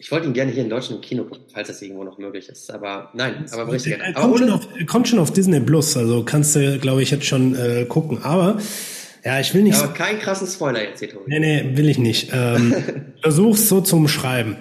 Ich 0.00 0.12
wollte 0.12 0.28
ihn 0.28 0.32
gerne 0.32 0.52
hier 0.52 0.62
in 0.62 0.70
Deutschland 0.70 1.02
im 1.02 1.08
Kino 1.08 1.24
gucken, 1.24 1.44
falls 1.52 1.66
das 1.66 1.82
irgendwo 1.82 2.04
noch 2.04 2.18
möglich 2.18 2.48
ist. 2.48 2.70
Aber 2.70 3.10
nein, 3.14 3.46
aber 3.50 3.66
berichte 3.66 3.90
gerne. 3.90 4.14
Kommt, 4.14 4.38
schon 4.38 4.50
auf, 4.50 4.68
kommt 4.86 5.08
schon 5.08 5.18
auf 5.18 5.32
Disney 5.32 5.58
Plus, 5.58 5.96
also 5.96 6.22
kannst 6.24 6.54
du, 6.54 6.78
glaube 6.78 7.02
ich, 7.02 7.10
jetzt 7.10 7.24
schon 7.24 7.56
äh, 7.56 7.84
gucken. 7.84 8.22
Aber 8.22 8.58
ja, 9.24 9.40
ich 9.40 9.52
will 9.54 9.62
nicht. 9.62 9.76
Aber 9.76 9.92
keinen 9.92 10.20
krassen 10.20 10.46
Spoiler 10.46 10.84
jetzt 10.84 11.00
hier, 11.00 11.10
Tobi. 11.10 11.24
Nee, 11.26 11.40
nee, 11.40 11.76
will 11.76 11.88
ich 11.88 11.98
nicht. 11.98 12.30
Ähm, 12.32 12.74
versuch's 13.22 13.68
so 13.68 13.80
zum 13.80 14.06
Schreiben. 14.06 14.56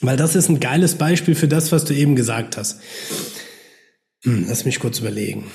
Weil 0.00 0.16
das 0.16 0.34
ist 0.34 0.48
ein 0.48 0.58
geiles 0.58 0.96
Beispiel 0.96 1.36
für 1.36 1.48
das, 1.48 1.70
was 1.70 1.84
du 1.84 1.94
eben 1.94 2.16
gesagt 2.16 2.56
hast. 2.56 2.80
Hm, 4.24 4.46
lass 4.48 4.64
mich 4.64 4.80
kurz 4.80 4.98
überlegen. 4.98 5.50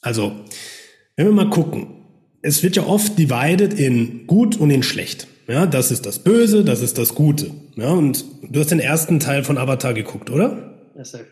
Also, 0.00 0.32
wenn 1.16 1.26
wir 1.26 1.32
mal 1.32 1.50
gucken, 1.50 2.04
es 2.40 2.62
wird 2.62 2.76
ja 2.76 2.86
oft 2.86 3.18
divided 3.18 3.74
in 3.74 4.26
gut 4.26 4.56
und 4.56 4.70
in 4.70 4.82
schlecht. 4.82 5.26
Ja, 5.48 5.66
das 5.66 5.90
ist 5.90 6.06
das 6.06 6.24
Böse, 6.24 6.64
das 6.64 6.80
ist 6.80 6.98
das 6.98 7.14
Gute. 7.14 7.50
Ja, 7.76 7.90
und 7.90 8.24
du 8.50 8.60
hast 8.60 8.70
den 8.70 8.80
ersten 8.80 9.20
Teil 9.20 9.44
von 9.44 9.58
Avatar 9.58 9.92
geguckt, 9.92 10.30
oder? 10.30 10.76
Ja, 10.96 11.04
safe. 11.04 11.26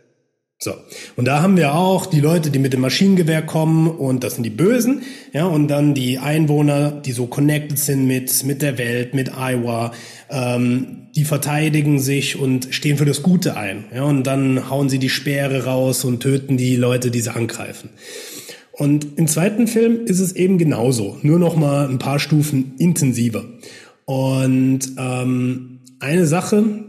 So. 0.59 0.73
Und 1.17 1.27
da 1.27 1.43
haben 1.43 1.57
wir 1.57 1.75
auch 1.75 2.07
die 2.07 2.21
Leute, 2.21 2.51
die 2.51 2.59
mit 2.59 2.73
dem 2.73 2.81
Maschinengewehr 2.81 3.43
kommen 3.43 3.89
und 3.89 4.23
das 4.23 4.35
sind 4.35 4.45
die 4.45 4.51
Bösen, 4.51 5.03
ja, 5.33 5.47
und 5.47 5.69
dann 5.69 5.95
die 5.95 6.19
Einwohner, 6.19 6.91
die 6.91 7.13
so 7.13 7.27
connected 7.27 7.79
sind 7.79 8.07
mit, 8.07 8.45
mit 8.45 8.63
der 8.63 8.79
Welt, 8.79 9.15
mit 9.15 9.33
Iowa, 9.37 9.93
ähm, 10.31 11.09
die 11.17 11.25
verteidigen 11.25 11.99
sich 11.99 12.39
und 12.39 12.69
stehen 12.71 12.99
für 12.99 13.05
das 13.05 13.23
Gute 13.23 13.57
ein, 13.57 13.87
ja, 13.95 14.05
und 14.05 14.27
dann 14.27 14.71
hauen 14.71 14.89
sie 14.89 14.99
die 14.99 15.11
Speere 15.11 15.65
raus 15.65 16.05
und 16.05 16.21
töten 16.21 16.57
die 16.57 16.77
Leute, 16.77 17.11
die 17.11 17.21
sie 17.21 17.35
angreifen. 17.35 17.91
Und 18.73 19.19
im 19.19 19.27
zweiten 19.27 19.67
Film 19.67 20.07
ist 20.07 20.21
es 20.21 20.33
eben 20.35 20.59
genauso, 20.59 21.19
nur 21.23 21.39
noch 21.39 21.57
mal 21.57 21.89
ein 21.89 21.99
paar 21.99 22.19
Stufen 22.19 22.75
intensiver. 22.79 23.45
Und 24.05 24.81
ähm, 24.99 25.74
eine 26.05 26.27
Sache, 26.27 26.85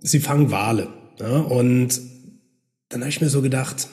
sie 0.00 0.20
fangen 0.20 0.50
Wale. 0.50 0.88
Ja, 1.20 1.38
und 1.38 2.00
dann 2.88 3.00
habe 3.00 3.10
ich 3.10 3.20
mir 3.20 3.28
so 3.28 3.40
gedacht, 3.40 3.88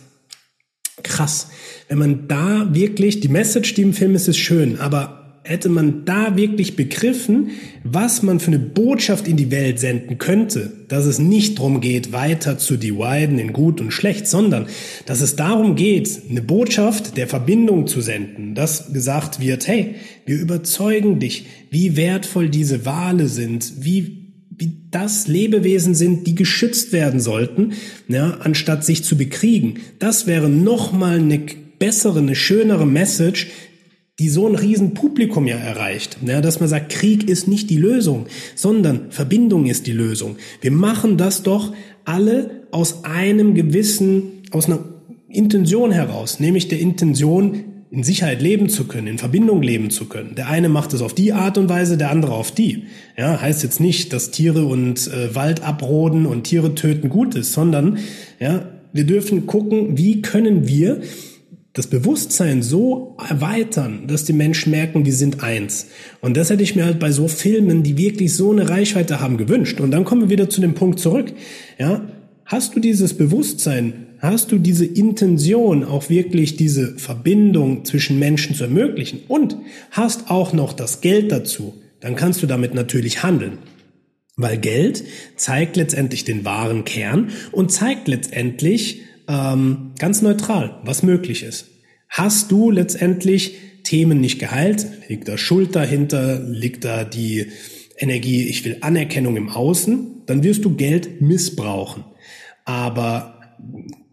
krass, 1.03 1.49
wenn 1.87 1.99
man 1.99 2.27
da 2.27 2.73
wirklich, 2.73 3.19
die 3.19 3.27
Message, 3.27 3.73
die 3.75 3.83
im 3.83 3.93
Film 3.93 4.15
ist, 4.15 4.27
ist 4.27 4.37
schön, 4.37 4.79
aber 4.79 5.21
hätte 5.43 5.69
man 5.69 6.05
da 6.05 6.35
wirklich 6.35 6.75
begriffen, 6.75 7.51
was 7.83 8.23
man 8.23 8.39
für 8.39 8.47
eine 8.47 8.59
Botschaft 8.59 9.27
in 9.27 9.37
die 9.37 9.51
Welt 9.51 9.79
senden 9.79 10.17
könnte, 10.17 10.71
dass 10.87 11.05
es 11.05 11.19
nicht 11.19 11.59
darum 11.59 11.81
geht, 11.81 12.11
weiter 12.11 12.57
zu 12.57 12.77
dividen 12.77 13.37
in 13.37 13.53
gut 13.53 13.79
und 13.79 13.91
schlecht, 13.91 14.27
sondern 14.27 14.65
dass 15.05 15.21
es 15.21 15.35
darum 15.35 15.75
geht, 15.75 16.21
eine 16.29 16.41
Botschaft 16.41 17.15
der 17.17 17.27
Verbindung 17.27 17.85
zu 17.85 18.01
senden, 18.01 18.55
dass 18.55 18.91
gesagt 18.91 19.39
wird, 19.39 19.67
hey, 19.67 19.95
wir 20.25 20.39
überzeugen 20.39 21.19
dich, 21.19 21.45
wie 21.69 21.95
wertvoll 21.95 22.49
diese 22.49 22.85
Wale 22.87 23.27
sind, 23.27 23.73
wie 23.81 24.24
das 24.91 25.27
Lebewesen 25.27 25.95
sind, 25.95 26.25
die 26.25 26.35
geschützt 26.35 26.93
werden 26.93 27.19
sollten, 27.19 27.73
ja, 28.07 28.37
anstatt 28.39 28.85
sich 28.85 29.03
zu 29.03 29.17
bekriegen. 29.17 29.79
Das 29.99 30.25
wäre 30.27 30.49
nochmal 30.49 31.19
eine 31.19 31.41
bessere, 31.79 32.19
eine 32.19 32.35
schönere 32.35 32.85
Message, 32.85 33.47
die 34.19 34.29
so 34.29 34.47
ein 34.47 34.55
riesen 34.55 34.93
Publikum 34.93 35.45
ja 35.45 35.57
erreicht, 35.57 36.19
ja, 36.25 36.39
dass 36.39 36.61
man 36.61 36.69
sagt, 36.69 36.93
Krieg 36.93 37.27
ist 37.29 37.49
nicht 37.49 37.69
die 37.69 37.77
Lösung, 37.77 38.27
sondern 38.55 39.11
Verbindung 39.11 39.65
ist 39.65 39.87
die 39.87 39.91
Lösung. 39.91 40.37
Wir 40.61 40.71
machen 40.71 41.17
das 41.17 41.43
doch 41.43 41.73
alle 42.05 42.67
aus 42.71 43.03
einem 43.03 43.55
gewissen, 43.55 44.43
aus 44.51 44.67
einer 44.67 44.79
Intention 45.27 45.91
heraus, 45.91 46.39
nämlich 46.39 46.69
der 46.69 46.79
Intention, 46.79 47.74
in 47.91 48.03
Sicherheit 48.03 48.41
leben 48.41 48.67
zu 48.69 48.85
können, 48.85 49.07
in 49.07 49.17
Verbindung 49.17 49.61
leben 49.61 49.89
zu 49.89 50.05
können. 50.05 50.35
Der 50.35 50.49
eine 50.49 50.69
macht 50.69 50.93
es 50.93 51.01
auf 51.01 51.13
die 51.13 51.33
Art 51.33 51.57
und 51.57 51.69
Weise, 51.69 51.97
der 51.97 52.11
andere 52.11 52.33
auf 52.33 52.51
die. 52.51 52.83
Ja, 53.17 53.39
heißt 53.39 53.63
jetzt 53.63 53.79
nicht, 53.79 54.11
dass 54.11 54.31
Tiere 54.31 54.65
und 54.65 55.07
äh, 55.07 55.33
Wald 55.35 55.63
abroden 55.63 56.25
und 56.25 56.43
Tiere 56.43 56.75
töten 56.75 57.09
gut 57.09 57.35
ist, 57.35 57.53
sondern 57.53 57.99
ja, 58.39 58.65
wir 58.91 59.05
dürfen 59.05 59.45
gucken, 59.45 59.97
wie 59.97 60.21
können 60.21 60.67
wir 60.67 61.01
das 61.75 61.87
Bewusstsein 61.87 62.63
so 62.63 63.17
erweitern, 63.29 64.07
dass 64.07 64.23
die 64.23 64.33
Menschen 64.33 64.71
merken, 64.71 65.05
wir 65.05 65.13
sind 65.13 65.43
eins. 65.43 65.87
Und 66.21 66.37
das 66.37 66.49
hätte 66.49 66.63
ich 66.63 66.75
mir 66.75 66.85
halt 66.85 66.99
bei 66.99 67.11
so 67.11 67.27
Filmen, 67.27 67.83
die 67.83 67.97
wirklich 67.97 68.33
so 68.33 68.51
eine 68.51 68.69
Reichweite 68.69 69.19
haben, 69.19 69.35
gewünscht. 69.35 69.81
Und 69.81 69.91
dann 69.91 70.05
kommen 70.05 70.21
wir 70.21 70.29
wieder 70.29 70.49
zu 70.49 70.61
dem 70.61 70.73
Punkt 70.73 71.01
zurück. 71.01 71.33
Ja, 71.77 72.07
hast 72.45 72.75
du 72.75 72.79
dieses 72.79 73.13
Bewusstsein, 73.13 74.04
hast 74.19 74.51
du 74.51 74.57
diese 74.57 74.85
Intention, 74.85 75.83
auch 75.83 76.09
wirklich 76.09 76.55
diese 76.55 76.97
Verbindung 76.97 77.85
zwischen 77.85 78.19
Menschen 78.19 78.55
zu 78.55 78.63
ermöglichen 78.63 79.21
und 79.27 79.57
hast 79.91 80.29
auch 80.29 80.53
noch 80.53 80.73
das 80.73 81.01
Geld 81.01 81.31
dazu, 81.31 81.73
dann 81.99 82.15
kannst 82.15 82.41
du 82.43 82.47
damit 82.47 82.73
natürlich 82.73 83.23
handeln. 83.23 83.57
Weil 84.37 84.57
Geld 84.57 85.03
zeigt 85.37 85.77
letztendlich 85.77 86.25
den 86.25 86.43
wahren 86.43 86.83
Kern 86.83 87.29
und 87.51 87.71
zeigt 87.71 88.07
letztendlich, 88.07 89.01
ähm, 89.27 89.91
ganz 89.97 90.21
neutral, 90.21 90.79
was 90.83 91.03
möglich 91.03 91.43
ist. 91.43 91.67
Hast 92.09 92.51
du 92.51 92.69
letztendlich 92.69 93.55
Themen 93.83 94.19
nicht 94.19 94.39
geheilt? 94.39 94.85
Liegt 95.07 95.27
da 95.27 95.37
Schuld 95.37 95.75
dahinter? 95.75 96.39
Liegt 96.39 96.83
da 96.85 97.03
die 97.03 97.47
Energie, 97.97 98.47
ich 98.47 98.65
will 98.65 98.77
Anerkennung 98.81 99.37
im 99.37 99.49
Außen? 99.49 100.23
Dann 100.25 100.43
wirst 100.43 100.65
du 100.65 100.75
Geld 100.75 101.21
missbrauchen. 101.21 102.03
Aber 102.65 103.39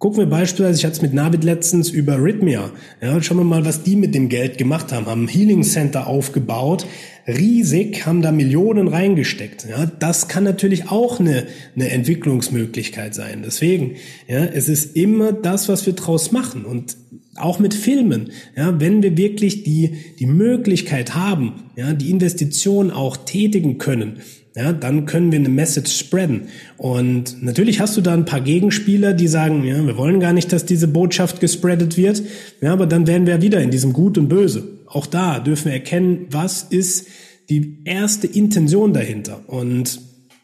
gucken 0.02 0.18
wir 0.18 0.26
beispielsweise, 0.26 0.80
ich 0.80 0.84
hatte 0.84 0.96
es 0.96 1.02
mit 1.02 1.14
Navid 1.14 1.44
letztens 1.44 1.88
über 1.88 2.18
Rhythmia. 2.18 2.72
Ja, 3.00 3.22
schauen 3.22 3.36
wir 3.36 3.44
mal, 3.44 3.64
was 3.64 3.84
die 3.84 3.94
mit 3.94 4.16
dem 4.16 4.28
Geld 4.28 4.58
gemacht 4.58 4.90
haben. 4.90 5.06
Haben 5.06 5.26
ein 5.26 5.28
Healing 5.28 5.62
Center 5.62 6.08
aufgebaut, 6.08 6.86
riesig, 7.28 8.04
haben 8.04 8.20
da 8.20 8.32
Millionen 8.32 8.88
reingesteckt. 8.88 9.64
Ja, 9.70 9.86
das 9.86 10.26
kann 10.26 10.42
natürlich 10.42 10.90
auch 10.90 11.20
eine, 11.20 11.46
eine 11.76 11.90
Entwicklungsmöglichkeit 11.90 13.14
sein. 13.14 13.42
Deswegen, 13.44 13.94
ja, 14.26 14.44
es 14.44 14.68
ist 14.68 14.96
immer 14.96 15.32
das, 15.32 15.68
was 15.68 15.86
wir 15.86 15.92
draus 15.92 16.32
machen. 16.32 16.64
Und 16.64 16.96
auch 17.36 17.60
mit 17.60 17.72
Filmen, 17.72 18.32
ja, 18.56 18.80
wenn 18.80 19.04
wir 19.04 19.16
wirklich 19.16 19.62
die, 19.62 19.98
die 20.18 20.26
Möglichkeit 20.26 21.14
haben, 21.14 21.70
ja, 21.76 21.92
die 21.92 22.10
Investition 22.10 22.90
auch 22.90 23.18
tätigen 23.18 23.78
können, 23.78 24.18
ja, 24.54 24.72
dann 24.72 25.06
können 25.06 25.32
wir 25.32 25.38
eine 25.38 25.48
Message 25.48 25.96
spreaden. 25.96 26.48
Und 26.76 27.42
natürlich 27.42 27.80
hast 27.80 27.96
du 27.96 28.00
da 28.00 28.12
ein 28.12 28.26
paar 28.26 28.40
Gegenspieler, 28.40 29.14
die 29.14 29.28
sagen, 29.28 29.64
ja, 29.64 29.84
wir 29.84 29.96
wollen 29.96 30.20
gar 30.20 30.32
nicht, 30.32 30.52
dass 30.52 30.66
diese 30.66 30.88
Botschaft 30.88 31.40
gespreadet 31.40 31.96
wird. 31.96 32.22
Ja, 32.60 32.72
aber 32.72 32.86
dann 32.86 33.06
wären 33.06 33.26
wir 33.26 33.40
wieder 33.40 33.60
in 33.60 33.70
diesem 33.70 33.92
Gut 33.92 34.18
und 34.18 34.28
Böse. 34.28 34.80
Auch 34.86 35.06
da 35.06 35.40
dürfen 35.40 35.66
wir 35.66 35.72
erkennen, 35.72 36.26
was 36.30 36.64
ist 36.64 37.08
die 37.48 37.82
erste 37.84 38.26
Intention 38.26 38.92
dahinter. 38.92 39.40
Und 39.46 40.00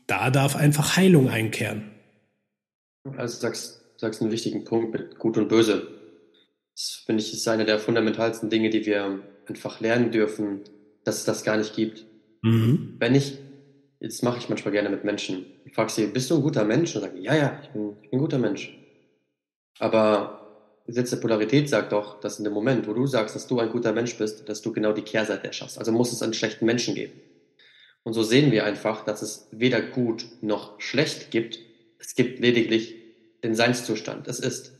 da 0.06 0.30
darf 0.30 0.56
einfach 0.56 0.97
Heilung 0.97 1.28
einkehren. 1.28 1.82
Also 3.16 3.39
sagst, 3.40 3.82
sagst 3.98 4.22
einen 4.22 4.30
wichtigen 4.30 4.64
Punkt 4.64 4.93
mit 4.93 5.18
Gut 5.18 5.36
und 5.36 5.48
Böse. 5.48 5.86
Das 6.74 7.02
finde 7.05 7.22
ich 7.22 7.32
ist 7.32 7.47
eine 7.48 7.66
der 7.66 7.78
fundamentalsten 7.78 8.51
Dinge, 8.51 8.70
die 8.70 8.86
wir 8.86 9.20
einfach 9.47 9.80
lernen 9.80 10.12
dürfen, 10.12 10.60
dass 11.05 11.18
es 11.18 11.24
das 11.24 11.44
gar 11.44 11.56
nicht 11.56 11.74
gibt. 11.74 12.06
Mhm. 12.43 12.94
Wenn 12.98 13.14
ich, 13.14 13.39
jetzt 14.00 14.22
mache 14.22 14.38
ich 14.38 14.48
manchmal 14.48 14.72
gerne 14.72 14.88
mit 14.88 15.04
Menschen, 15.04 15.46
ich 15.64 15.74
frage 15.74 15.90
sie, 15.90 16.06
bist 16.06 16.30
du 16.30 16.36
ein 16.36 16.42
guter 16.42 16.64
Mensch? 16.64 16.94
Und 16.94 17.02
sage, 17.02 17.18
ja, 17.18 17.34
ja, 17.34 17.60
ich 17.62 17.68
bin, 17.70 17.96
ich 18.02 18.10
bin 18.10 18.18
ein 18.18 18.22
guter 18.22 18.38
Mensch. 18.38 18.76
Aber 19.78 20.38
Gesetz 20.86 21.10
der 21.10 21.18
Polarität 21.18 21.68
sagt 21.68 21.92
doch, 21.92 22.18
dass 22.20 22.38
in 22.38 22.44
dem 22.44 22.54
Moment, 22.54 22.88
wo 22.88 22.94
du 22.94 23.06
sagst, 23.06 23.34
dass 23.34 23.46
du 23.46 23.60
ein 23.60 23.70
guter 23.70 23.92
Mensch 23.92 24.16
bist, 24.16 24.48
dass 24.48 24.62
du 24.62 24.72
genau 24.72 24.92
die 24.92 25.02
Kehrseite 25.02 25.46
erschaffst. 25.46 25.78
Also 25.78 25.92
muss 25.92 26.12
es 26.12 26.22
einen 26.22 26.34
schlechten 26.34 26.64
Menschen 26.64 26.94
geben. 26.94 27.12
Und 28.04 28.14
so 28.14 28.22
sehen 28.22 28.52
wir 28.52 28.64
einfach, 28.64 29.04
dass 29.04 29.20
es 29.20 29.48
weder 29.50 29.82
gut 29.82 30.26
noch 30.40 30.80
schlecht 30.80 31.30
gibt. 31.30 31.58
Es 31.98 32.14
gibt 32.14 32.40
lediglich 32.40 32.94
den 33.44 33.54
Seinszustand. 33.54 34.28
Es 34.28 34.40
ist. 34.40 34.72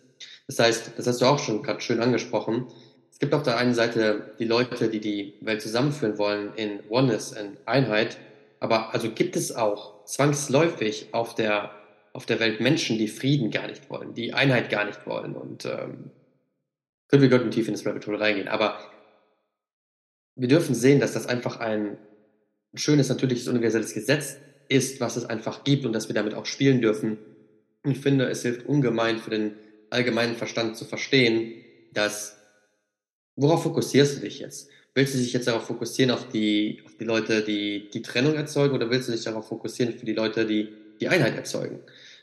Das 0.47 0.59
heißt, 0.59 0.93
das 0.97 1.07
hast 1.07 1.21
du 1.21 1.27
auch 1.27 1.39
schon 1.39 1.63
gerade 1.63 1.83
schön 1.83 2.01
angesprochen. 2.01 2.69
Es 3.13 3.19
gibt 3.19 3.35
auf 3.35 3.43
der 3.43 3.59
einen 3.59 3.75
Seite 3.75 4.33
die 4.39 4.47
Leute, 4.47 4.89
die 4.89 5.01
die 5.01 5.35
Welt 5.43 5.61
zusammenführen 5.61 6.17
wollen 6.17 6.55
in 6.57 6.81
Oneness, 6.89 7.33
in 7.33 7.59
Einheit. 7.67 8.17
Aber 8.61 8.93
also 8.95 9.11
gibt 9.11 9.37
es 9.37 9.55
auch 9.55 10.05
zwangsläufig 10.05 11.09
auf 11.13 11.35
der 11.35 11.71
auf 12.13 12.27
der 12.27 12.41
Welt 12.41 12.61
Menschen, 12.61 12.99
die 12.99 13.07
Frieden 13.07 13.51
gar 13.51 13.69
nicht 13.69 13.91
wollen, 13.91 14.15
die 14.15 14.33
Einheit 14.33 14.71
gar 14.71 14.85
nicht 14.85 15.07
wollen. 15.07 15.37
Und 15.37 15.67
ähm, 15.67 16.11
können 17.09 17.23
wir 17.23 17.29
Gott 17.29 17.49
tief 17.53 17.69
in 17.69 17.75
das 17.75 17.87
Rabbit 17.87 18.07
Hole 18.07 18.19
reingehen. 18.19 18.49
Aber 18.49 18.79
wir 20.35 20.49
dürfen 20.49 20.75
sehen, 20.75 21.01
dass 21.01 21.13
das 21.13 21.27
einfach 21.27 21.61
ein 21.61 21.99
schönes, 22.75 23.09
natürliches, 23.09 23.49
universelles 23.49 23.95
Gesetz 23.95 24.37
ist, 24.69 25.01
was 25.01 25.17
es 25.17 25.27
einfach 25.27 25.65
gibt 25.65 25.87
und 25.87 25.93
dass 25.93 26.09
wir 26.09 26.15
damit 26.15 26.35
auch 26.35 26.47
spielen 26.47 26.81
dürfen. 26.81 27.19
Und 27.85 27.93
ich 27.93 28.01
finde, 28.01 28.29
es 28.29 28.43
hilft 28.43 28.67
ungemein 28.67 29.19
für 29.19 29.31
den 29.31 29.55
allgemeinen 29.91 30.35
Verstand 30.35 30.77
zu 30.77 30.85
verstehen, 30.85 31.55
dass 31.93 32.37
worauf 33.37 33.63
fokussierst 33.63 34.17
du 34.17 34.21
dich 34.23 34.41
jetzt? 34.41 34.71
Willst 34.99 35.15
du 35.15 35.19
dich 35.19 35.33
jetzt 35.33 35.47
darauf 35.47 35.65
fokussieren, 35.65 36.11
auf 36.11 36.29
die, 36.29 36.83
auf 36.85 36.97
die 36.97 37.05
Leute, 37.05 37.43
die 37.43 37.89
die 37.89 38.03
Trennung 38.03 38.35
erzeugen, 38.35 38.75
oder 38.75 38.91
willst 38.91 39.07
du 39.07 39.13
dich 39.13 39.23
darauf 39.23 39.47
fokussieren, 39.47 39.97
für 39.97 40.05
die 40.05 40.13
Leute, 40.13 40.45
die 40.45 40.71
die 41.01 41.07
Einheit 41.07 41.37
erzeugen? 41.37 41.79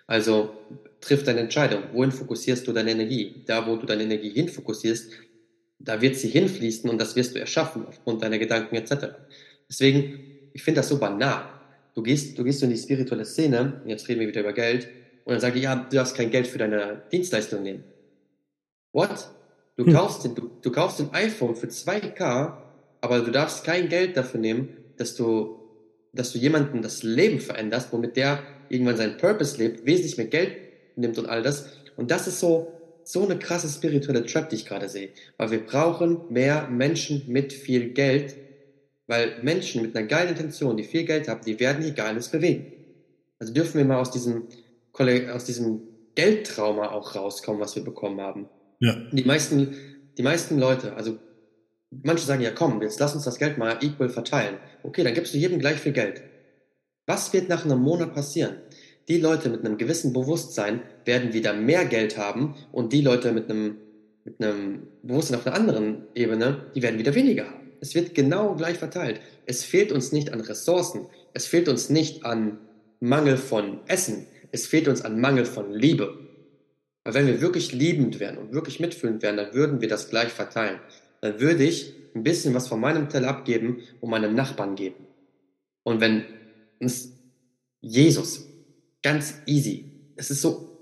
Also 0.07 0.53
triff 0.99 1.23
deine 1.23 1.39
Entscheidung. 1.39 1.83
Wohin 1.93 2.11
fokussierst 2.11 2.67
du 2.67 2.73
deine 2.73 2.91
Energie? 2.91 3.43
Da, 3.45 3.65
wo 3.65 3.77
du 3.77 3.85
deine 3.85 4.03
Energie 4.03 4.29
hinfokussierst, 4.29 5.09
da 5.79 6.01
wird 6.01 6.17
sie 6.17 6.27
hinfließen 6.27 6.89
und 6.89 6.99
das 6.99 7.15
wirst 7.15 7.33
du 7.33 7.39
erschaffen 7.39 7.85
aufgrund 7.87 8.21
deiner 8.21 8.39
Gedanken 8.39 8.75
etc. 8.75 9.05
Deswegen, 9.69 10.49
ich 10.51 10.61
finde 10.61 10.79
das 10.79 10.89
so 10.89 10.99
banal. 10.99 11.45
Du 11.93 12.03
gehst, 12.03 12.37
du 12.37 12.43
gehst 12.43 12.61
in 12.61 12.71
die 12.71 12.77
spirituelle 12.77 13.23
Szene, 13.23 13.83
jetzt 13.85 14.09
reden 14.09 14.19
wir 14.19 14.27
wieder 14.27 14.41
über 14.41 14.51
Geld, 14.51 14.89
und 15.23 15.31
dann 15.31 15.39
sage 15.39 15.59
ich, 15.59 15.63
ja, 15.63 15.77
du 15.77 15.95
darfst 15.95 16.17
kein 16.17 16.29
Geld 16.29 16.45
für 16.45 16.57
deine 16.57 17.03
Dienstleistung 17.09 17.63
nehmen. 17.63 17.85
What? 18.91 19.29
Du, 19.77 19.85
hm. 19.85 19.93
kaufst 19.93 20.25
den, 20.25 20.35
du, 20.35 20.51
du 20.61 20.71
kaufst 20.71 20.99
ein 20.99 21.13
iPhone 21.13 21.55
für 21.55 21.67
2K, 21.67 22.64
aber 23.05 23.21
du 23.21 23.29
darfst 23.29 23.63
kein 23.63 23.87
Geld 23.87 24.17
dafür 24.17 24.39
nehmen, 24.39 24.69
dass 24.97 25.15
du, 25.15 25.59
dass 26.11 26.33
du 26.33 26.39
jemanden 26.39 26.81
das 26.81 27.03
Leben 27.03 27.39
veränderst, 27.39 27.93
womit 27.93 28.17
der 28.17 28.41
irgendwann 28.67 28.97
seinen 28.97 29.17
Purpose 29.17 29.59
lebt, 29.59 29.85
wesentlich 29.85 30.17
mehr 30.17 30.25
Geld 30.25 30.57
nimmt 30.95 31.19
und 31.19 31.27
all 31.27 31.43
das. 31.43 31.69
Und 31.97 32.09
das 32.09 32.25
ist 32.25 32.39
so, 32.39 32.73
so 33.03 33.23
eine 33.23 33.37
krasse 33.37 33.69
spirituelle 33.69 34.25
Trap, 34.25 34.49
die 34.49 34.55
ich 34.55 34.65
gerade 34.65 34.89
sehe. 34.89 35.09
Weil 35.37 35.51
wir 35.51 35.63
brauchen 35.63 36.21
mehr 36.31 36.67
Menschen 36.67 37.21
mit 37.27 37.53
viel 37.53 37.89
Geld, 37.89 38.35
weil 39.05 39.35
Menschen 39.43 39.83
mit 39.83 39.95
einer 39.95 40.07
geilen 40.07 40.29
Intention, 40.29 40.75
die 40.75 40.83
viel 40.83 41.03
Geld 41.03 41.27
haben, 41.27 41.41
die 41.45 41.59
werden 41.59 41.83
hier 41.83 41.93
Geiles 41.93 42.29
bewegen. 42.29 42.73
Also 43.37 43.53
dürfen 43.53 43.77
wir 43.77 43.85
mal 43.85 43.99
aus 43.99 44.09
diesem, 44.09 44.47
aus 45.31 45.45
diesem 45.45 45.81
Geldtrauma 46.15 46.89
auch 46.89 47.13
rauskommen, 47.13 47.61
was 47.61 47.75
wir 47.75 47.83
bekommen 47.83 48.19
haben. 48.19 48.49
Ja. 48.79 48.95
Die 49.11 49.25
meisten, 49.25 49.75
die 50.17 50.23
meisten 50.23 50.57
Leute, 50.57 50.95
also 50.95 51.19
manche 51.91 52.25
sagen 52.25 52.41
ja, 52.41 52.51
komm, 52.51 52.81
jetzt 52.81 52.99
lass 52.99 53.15
uns 53.15 53.23
das 53.23 53.39
Geld 53.39 53.57
mal 53.57 53.77
equal 53.81 54.09
verteilen. 54.09 54.57
Okay, 54.83 55.03
dann 55.03 55.13
gibst 55.13 55.33
du 55.33 55.37
jedem 55.37 55.59
gleich 55.59 55.79
viel 55.79 55.93
Geld. 55.93 56.23
Was 57.05 57.33
wird 57.33 57.49
nach 57.49 57.65
einem 57.65 57.79
Monat 57.79 58.13
passieren? 58.13 58.55
Die 59.07 59.19
Leute 59.19 59.49
mit 59.49 59.63
einem 59.63 59.77
gewissen 59.77 60.13
Bewusstsein 60.13 60.81
werden 61.05 61.33
wieder 61.33 61.53
mehr 61.53 61.85
Geld 61.85 62.17
haben 62.17 62.55
und 62.71 62.91
die 62.91 63.01
Leute 63.01 63.31
mit 63.31 63.49
einem, 63.49 63.77
mit 64.23 64.41
einem 64.41 64.87
Bewusstsein 65.03 65.37
auf 65.37 65.45
einer 65.45 65.55
anderen 65.55 66.07
Ebene, 66.15 66.71
die 66.73 66.81
werden 66.81 66.97
wieder 66.97 67.13
weniger 67.13 67.45
haben. 67.45 67.71
Es 67.81 67.93
wird 67.93 68.15
genau 68.15 68.55
gleich 68.55 68.77
verteilt. 68.79 69.21
Es 69.45 69.63
fehlt 69.63 69.91
uns 69.91 70.11
nicht 70.11 70.33
an 70.33 70.41
Ressourcen. 70.41 71.07
Es 71.33 71.45
fehlt 71.45 71.69
uns 71.69 71.91
nicht 71.91 72.25
an 72.25 72.57
Mangel 72.99 73.37
von 73.37 73.81
Essen. 73.85 74.25
Es 74.51 74.65
fehlt 74.65 74.87
uns 74.87 75.03
an 75.03 75.19
Mangel 75.19 75.45
von 75.45 75.71
Liebe. 75.71 76.17
Weil 77.03 77.13
wenn 77.13 77.27
wir 77.27 77.41
wirklich 77.41 77.71
liebend 77.71 78.19
wären 78.19 78.39
und 78.39 78.53
wirklich 78.53 78.79
mitfühlend 78.79 79.21
wären, 79.21 79.37
dann 79.37 79.53
würden 79.53 79.81
wir 79.81 79.87
das 79.87 80.09
gleich 80.09 80.29
verteilen. 80.29 80.79
Dann 81.25 81.39
würde 81.39 81.63
ich 81.63 81.91
ein 82.13 82.21
bisschen 82.21 82.53
was 82.53 82.67
von 82.67 82.79
meinem 82.79 83.09
Teller 83.09 83.29
abgeben 83.29 83.81
und 83.99 84.11
meinem 84.11 84.35
Nachbarn 84.35 84.75
geben. 84.75 85.07
Und 85.81 86.01
wenn 86.01 86.23
ist 86.77 87.13
Jesus. 87.81 88.47
Ganz 89.01 89.33
easy. 89.47 89.85
Es 90.15 90.29
ist 90.29 90.43
so, 90.43 90.77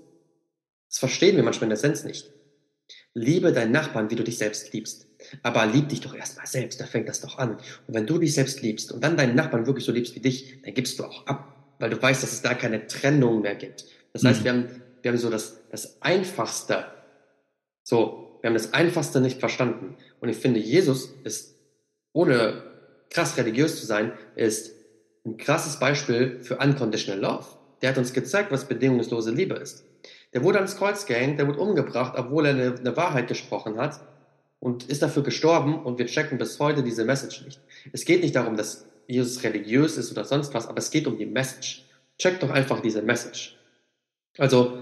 das 0.90 0.98
verstehen 0.98 1.36
wir 1.36 1.42
manchmal 1.42 1.64
in 1.64 1.70
der 1.70 1.78
Essenz 1.78 2.04
nicht. 2.04 2.30
Liebe 3.14 3.52
deinen 3.52 3.72
Nachbarn, 3.72 4.10
wie 4.10 4.16
du 4.16 4.22
dich 4.22 4.36
selbst 4.36 4.70
liebst. 4.74 5.06
Aber 5.42 5.64
lieb 5.64 5.88
dich 5.88 6.02
doch 6.02 6.14
erstmal 6.14 6.46
selbst, 6.46 6.78
da 6.78 6.84
fängt 6.84 7.08
das 7.08 7.22
doch 7.22 7.38
an. 7.38 7.56
Und 7.86 7.94
wenn 7.94 8.06
du 8.06 8.18
dich 8.18 8.34
selbst 8.34 8.60
liebst 8.60 8.92
und 8.92 9.02
dann 9.02 9.16
deinen 9.16 9.34
Nachbarn 9.34 9.66
wirklich 9.66 9.86
so 9.86 9.92
liebst 9.92 10.14
wie 10.14 10.20
dich, 10.20 10.60
dann 10.62 10.74
gibst 10.74 10.98
du 10.98 11.04
auch 11.04 11.26
ab, 11.26 11.74
weil 11.78 11.88
du 11.88 12.00
weißt, 12.00 12.22
dass 12.22 12.32
es 12.32 12.42
da 12.42 12.52
keine 12.52 12.86
Trennung 12.86 13.40
mehr 13.40 13.54
gibt. 13.54 13.86
Das 14.12 14.24
heißt, 14.24 14.40
mhm. 14.40 14.44
wir 14.44 14.52
haben, 14.52 14.82
wir 15.00 15.10
haben 15.10 15.18
so 15.18 15.30
das, 15.30 15.56
das 15.70 16.02
Einfachste, 16.02 16.84
so, 17.82 18.23
wir 18.44 18.48
haben 18.50 18.56
das 18.56 18.74
Einfachste 18.74 19.22
nicht 19.22 19.40
verstanden. 19.40 19.96
Und 20.20 20.28
ich 20.28 20.36
finde, 20.36 20.60
Jesus 20.60 21.14
ist, 21.24 21.56
ohne 22.12 22.62
krass 23.08 23.38
religiös 23.38 23.80
zu 23.80 23.86
sein, 23.86 24.12
ist 24.36 24.74
ein 25.24 25.38
krasses 25.38 25.78
Beispiel 25.78 26.40
für 26.40 26.58
Unconditional 26.58 27.22
Love. 27.22 27.46
Der 27.80 27.88
hat 27.88 27.96
uns 27.96 28.12
gezeigt, 28.12 28.52
was 28.52 28.68
bedingungslose 28.68 29.30
Liebe 29.30 29.54
ist. 29.54 29.86
Der 30.34 30.44
wurde 30.44 30.58
ans 30.58 30.76
Kreuz 30.76 31.06
gehängt, 31.06 31.38
der 31.38 31.48
wurde 31.48 31.58
umgebracht, 31.58 32.18
obwohl 32.18 32.44
er 32.44 32.50
eine, 32.50 32.74
eine 32.78 32.94
Wahrheit 32.98 33.28
gesprochen 33.28 33.78
hat 33.78 34.02
und 34.60 34.90
ist 34.90 35.00
dafür 35.00 35.22
gestorben 35.22 35.82
und 35.82 35.98
wir 35.98 36.04
checken 36.04 36.36
bis 36.36 36.60
heute 36.60 36.82
diese 36.82 37.06
Message 37.06 37.46
nicht. 37.46 37.62
Es 37.94 38.04
geht 38.04 38.20
nicht 38.20 38.36
darum, 38.36 38.58
dass 38.58 38.84
Jesus 39.06 39.42
religiös 39.42 39.96
ist 39.96 40.12
oder 40.12 40.26
sonst 40.26 40.52
was, 40.52 40.68
aber 40.68 40.80
es 40.80 40.90
geht 40.90 41.06
um 41.06 41.16
die 41.16 41.24
Message. 41.24 41.86
Check 42.18 42.40
doch 42.40 42.50
einfach 42.50 42.80
diese 42.80 43.00
Message. 43.00 43.56
Also, 44.36 44.80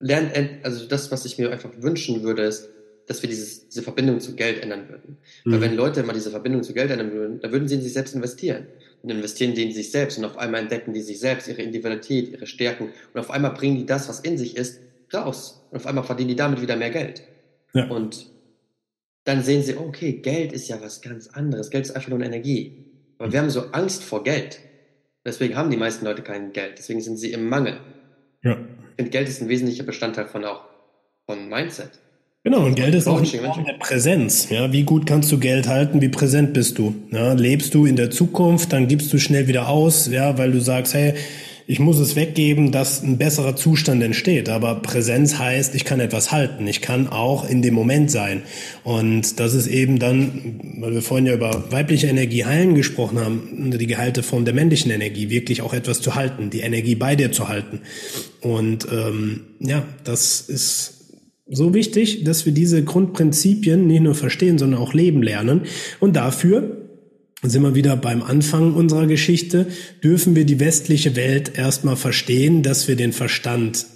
lernt, 0.00 0.32
also 0.62 0.86
das, 0.86 1.10
was 1.10 1.24
ich 1.24 1.38
mir 1.38 1.50
einfach 1.50 1.70
wünschen 1.78 2.22
würde, 2.22 2.42
ist, 2.42 2.68
dass 3.06 3.22
wir 3.22 3.28
dieses, 3.28 3.68
diese 3.68 3.82
Verbindung 3.82 4.20
zu 4.20 4.34
Geld 4.34 4.62
ändern 4.62 4.88
würden. 4.88 5.18
Mhm. 5.44 5.52
Weil 5.52 5.60
wenn 5.60 5.76
Leute 5.76 6.02
mal 6.02 6.12
diese 6.12 6.30
Verbindung 6.30 6.62
zu 6.62 6.74
Geld 6.74 6.90
ändern 6.90 7.12
würden, 7.12 7.40
dann 7.40 7.52
würden 7.52 7.68
sie 7.68 7.76
in 7.76 7.82
sich 7.82 7.92
selbst 7.92 8.14
investieren. 8.14 8.66
Und 9.02 9.10
investieren 9.10 9.54
die 9.54 9.62
in 9.62 9.72
sich 9.72 9.92
selbst 9.92 10.18
und 10.18 10.24
auf 10.24 10.36
einmal 10.36 10.62
entdecken 10.62 10.92
die 10.92 11.02
sich 11.02 11.20
selbst, 11.20 11.46
ihre 11.46 11.62
Individualität, 11.62 12.30
ihre 12.30 12.46
Stärken 12.46 12.92
und 13.12 13.20
auf 13.20 13.30
einmal 13.30 13.52
bringen 13.52 13.76
die 13.76 13.86
das, 13.86 14.08
was 14.08 14.20
in 14.20 14.36
sich 14.36 14.56
ist, 14.56 14.80
raus. 15.14 15.64
Und 15.70 15.76
auf 15.76 15.86
einmal 15.86 16.02
verdienen 16.02 16.30
die 16.30 16.36
damit 16.36 16.60
wieder 16.60 16.76
mehr 16.76 16.90
Geld. 16.90 17.22
Ja. 17.72 17.88
Und 17.88 18.26
dann 19.24 19.42
sehen 19.42 19.62
sie, 19.62 19.76
okay, 19.76 20.14
Geld 20.14 20.52
ist 20.52 20.68
ja 20.68 20.80
was 20.80 21.02
ganz 21.02 21.28
anderes. 21.28 21.70
Geld 21.70 21.84
ist 21.84 21.92
einfach 21.92 22.08
nur 22.08 22.18
eine 22.18 22.26
Energie. 22.26 22.86
Aber 23.18 23.32
wir 23.32 23.38
haben 23.38 23.50
so 23.50 23.66
Angst 23.72 24.02
vor 24.02 24.24
Geld. 24.24 24.60
Deswegen 25.24 25.56
haben 25.56 25.70
die 25.70 25.76
meisten 25.76 26.04
Leute 26.04 26.22
kein 26.22 26.52
Geld. 26.52 26.78
Deswegen 26.78 27.00
sind 27.00 27.16
sie 27.16 27.32
im 27.32 27.48
Mangel. 27.48 27.78
Ja. 28.42 28.58
Ich 28.96 29.04
finde, 29.04 29.10
Geld 29.10 29.28
ist 29.28 29.42
ein 29.42 29.50
wesentlicher 29.50 29.84
Bestandteil 29.84 30.26
von 30.26 30.42
auch 30.46 30.62
von 31.26 31.50
Mindset. 31.50 31.90
Genau, 32.44 32.64
und 32.64 32.76
Geld 32.76 32.94
ist 32.94 33.06
auch 33.06 33.20
eine 33.20 33.74
Präsenz. 33.78 34.48
Ja, 34.48 34.72
wie 34.72 34.84
gut 34.84 35.04
kannst 35.04 35.30
du 35.30 35.38
Geld 35.38 35.68
halten? 35.68 36.00
Wie 36.00 36.08
präsent 36.08 36.54
bist 36.54 36.78
du? 36.78 36.94
Ja, 37.10 37.34
lebst 37.34 37.74
du 37.74 37.84
in 37.84 37.96
der 37.96 38.10
Zukunft? 38.10 38.72
Dann 38.72 38.88
gibst 38.88 39.12
du 39.12 39.18
schnell 39.18 39.48
wieder 39.48 39.68
aus, 39.68 40.06
ja, 40.06 40.38
weil 40.38 40.50
du 40.50 40.60
sagst, 40.62 40.94
hey, 40.94 41.12
ich 41.68 41.80
muss 41.80 41.98
es 41.98 42.14
weggeben, 42.14 42.70
dass 42.70 43.02
ein 43.02 43.18
besserer 43.18 43.56
Zustand 43.56 44.00
entsteht. 44.00 44.48
Aber 44.48 44.76
Präsenz 44.76 45.36
heißt, 45.36 45.74
ich 45.74 45.84
kann 45.84 45.98
etwas 45.98 46.30
halten. 46.30 46.66
Ich 46.68 46.80
kann 46.80 47.08
auch 47.08 47.48
in 47.48 47.60
dem 47.60 47.74
Moment 47.74 48.08
sein. 48.08 48.42
Und 48.84 49.40
das 49.40 49.52
ist 49.52 49.66
eben 49.66 49.98
dann, 49.98 50.60
weil 50.78 50.94
wir 50.94 51.02
vorhin 51.02 51.26
ja 51.26 51.34
über 51.34 51.64
weibliche 51.72 52.06
Energie 52.06 52.44
heilen 52.44 52.76
gesprochen 52.76 53.18
haben, 53.18 53.72
die 53.76 53.86
geheilte 53.86 54.22
Form 54.22 54.44
der 54.44 54.54
männlichen 54.54 54.92
Energie, 54.92 55.28
wirklich 55.28 55.60
auch 55.60 55.74
etwas 55.74 56.00
zu 56.00 56.14
halten, 56.14 56.50
die 56.50 56.60
Energie 56.60 56.94
bei 56.94 57.16
dir 57.16 57.32
zu 57.32 57.48
halten. 57.48 57.80
Und 58.40 58.86
ähm, 58.92 59.40
ja, 59.58 59.84
das 60.04 60.42
ist 60.42 60.92
so 61.48 61.74
wichtig, 61.74 62.22
dass 62.22 62.46
wir 62.46 62.52
diese 62.52 62.84
Grundprinzipien 62.84 63.88
nicht 63.88 64.02
nur 64.02 64.14
verstehen, 64.14 64.58
sondern 64.58 64.80
auch 64.80 64.94
leben 64.94 65.22
lernen. 65.22 65.62
Und 65.98 66.14
dafür 66.14 66.85
sind 67.50 67.62
wir 67.62 67.74
wieder 67.74 67.96
beim 67.96 68.22
Anfang 68.22 68.74
unserer 68.74 69.06
Geschichte, 69.06 69.66
dürfen 70.02 70.36
wir 70.36 70.44
die 70.44 70.60
westliche 70.60 71.16
Welt 71.16 71.56
erstmal 71.56 71.96
verstehen, 71.96 72.62
dass 72.62 72.88
wir 72.88 72.96
den 72.96 73.12
Verstand 73.12 73.86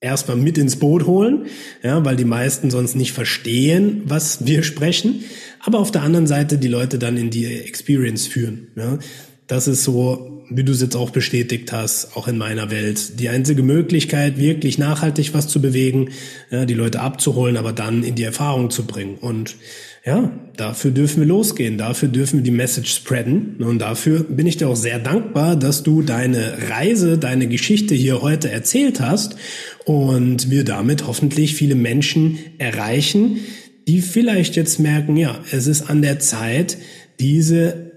erstmal 0.00 0.36
mit 0.36 0.58
ins 0.58 0.76
Boot 0.76 1.06
holen, 1.06 1.46
ja, 1.82 2.04
weil 2.04 2.16
die 2.16 2.24
meisten 2.24 2.70
sonst 2.70 2.94
nicht 2.94 3.12
verstehen, 3.12 4.02
was 4.04 4.46
wir 4.46 4.62
sprechen, 4.62 5.24
aber 5.60 5.78
auf 5.78 5.90
der 5.90 6.02
anderen 6.02 6.26
Seite 6.26 6.58
die 6.58 6.68
Leute 6.68 6.98
dann 6.98 7.16
in 7.16 7.30
die 7.30 7.46
Experience 7.46 8.26
führen. 8.26 8.68
Ja. 8.76 8.98
Das 9.46 9.66
ist 9.66 9.82
so 9.82 10.27
wie 10.50 10.64
du 10.64 10.72
es 10.72 10.80
jetzt 10.80 10.96
auch 10.96 11.10
bestätigt 11.10 11.72
hast, 11.72 12.16
auch 12.16 12.28
in 12.28 12.38
meiner 12.38 12.70
Welt, 12.70 13.20
die 13.20 13.28
einzige 13.28 13.62
Möglichkeit, 13.62 14.38
wirklich 14.38 14.78
nachhaltig 14.78 15.34
was 15.34 15.48
zu 15.48 15.60
bewegen, 15.60 16.10
ja, 16.50 16.64
die 16.64 16.74
Leute 16.74 17.00
abzuholen, 17.00 17.56
aber 17.56 17.72
dann 17.72 18.02
in 18.02 18.14
die 18.14 18.22
Erfahrung 18.22 18.70
zu 18.70 18.86
bringen. 18.86 19.16
Und 19.16 19.56
ja, 20.04 20.32
dafür 20.56 20.90
dürfen 20.90 21.20
wir 21.20 21.26
losgehen, 21.26 21.76
dafür 21.76 22.08
dürfen 22.08 22.38
wir 22.38 22.44
die 22.44 22.50
Message 22.50 22.94
spreaden. 22.94 23.56
Und 23.58 23.80
dafür 23.80 24.22
bin 24.22 24.46
ich 24.46 24.56
dir 24.56 24.68
auch 24.68 24.76
sehr 24.76 24.98
dankbar, 24.98 25.56
dass 25.56 25.82
du 25.82 26.02
deine 26.02 26.70
Reise, 26.70 27.18
deine 27.18 27.46
Geschichte 27.46 27.94
hier 27.94 28.22
heute 28.22 28.50
erzählt 28.50 29.00
hast 29.00 29.36
und 29.84 30.50
wir 30.50 30.64
damit 30.64 31.06
hoffentlich 31.06 31.54
viele 31.54 31.74
Menschen 31.74 32.38
erreichen, 32.58 33.40
die 33.86 34.00
vielleicht 34.00 34.56
jetzt 34.56 34.80
merken, 34.80 35.16
ja, 35.16 35.38
es 35.50 35.66
ist 35.66 35.90
an 35.90 36.02
der 36.02 36.18
Zeit, 36.18 36.78
diese 37.20 37.87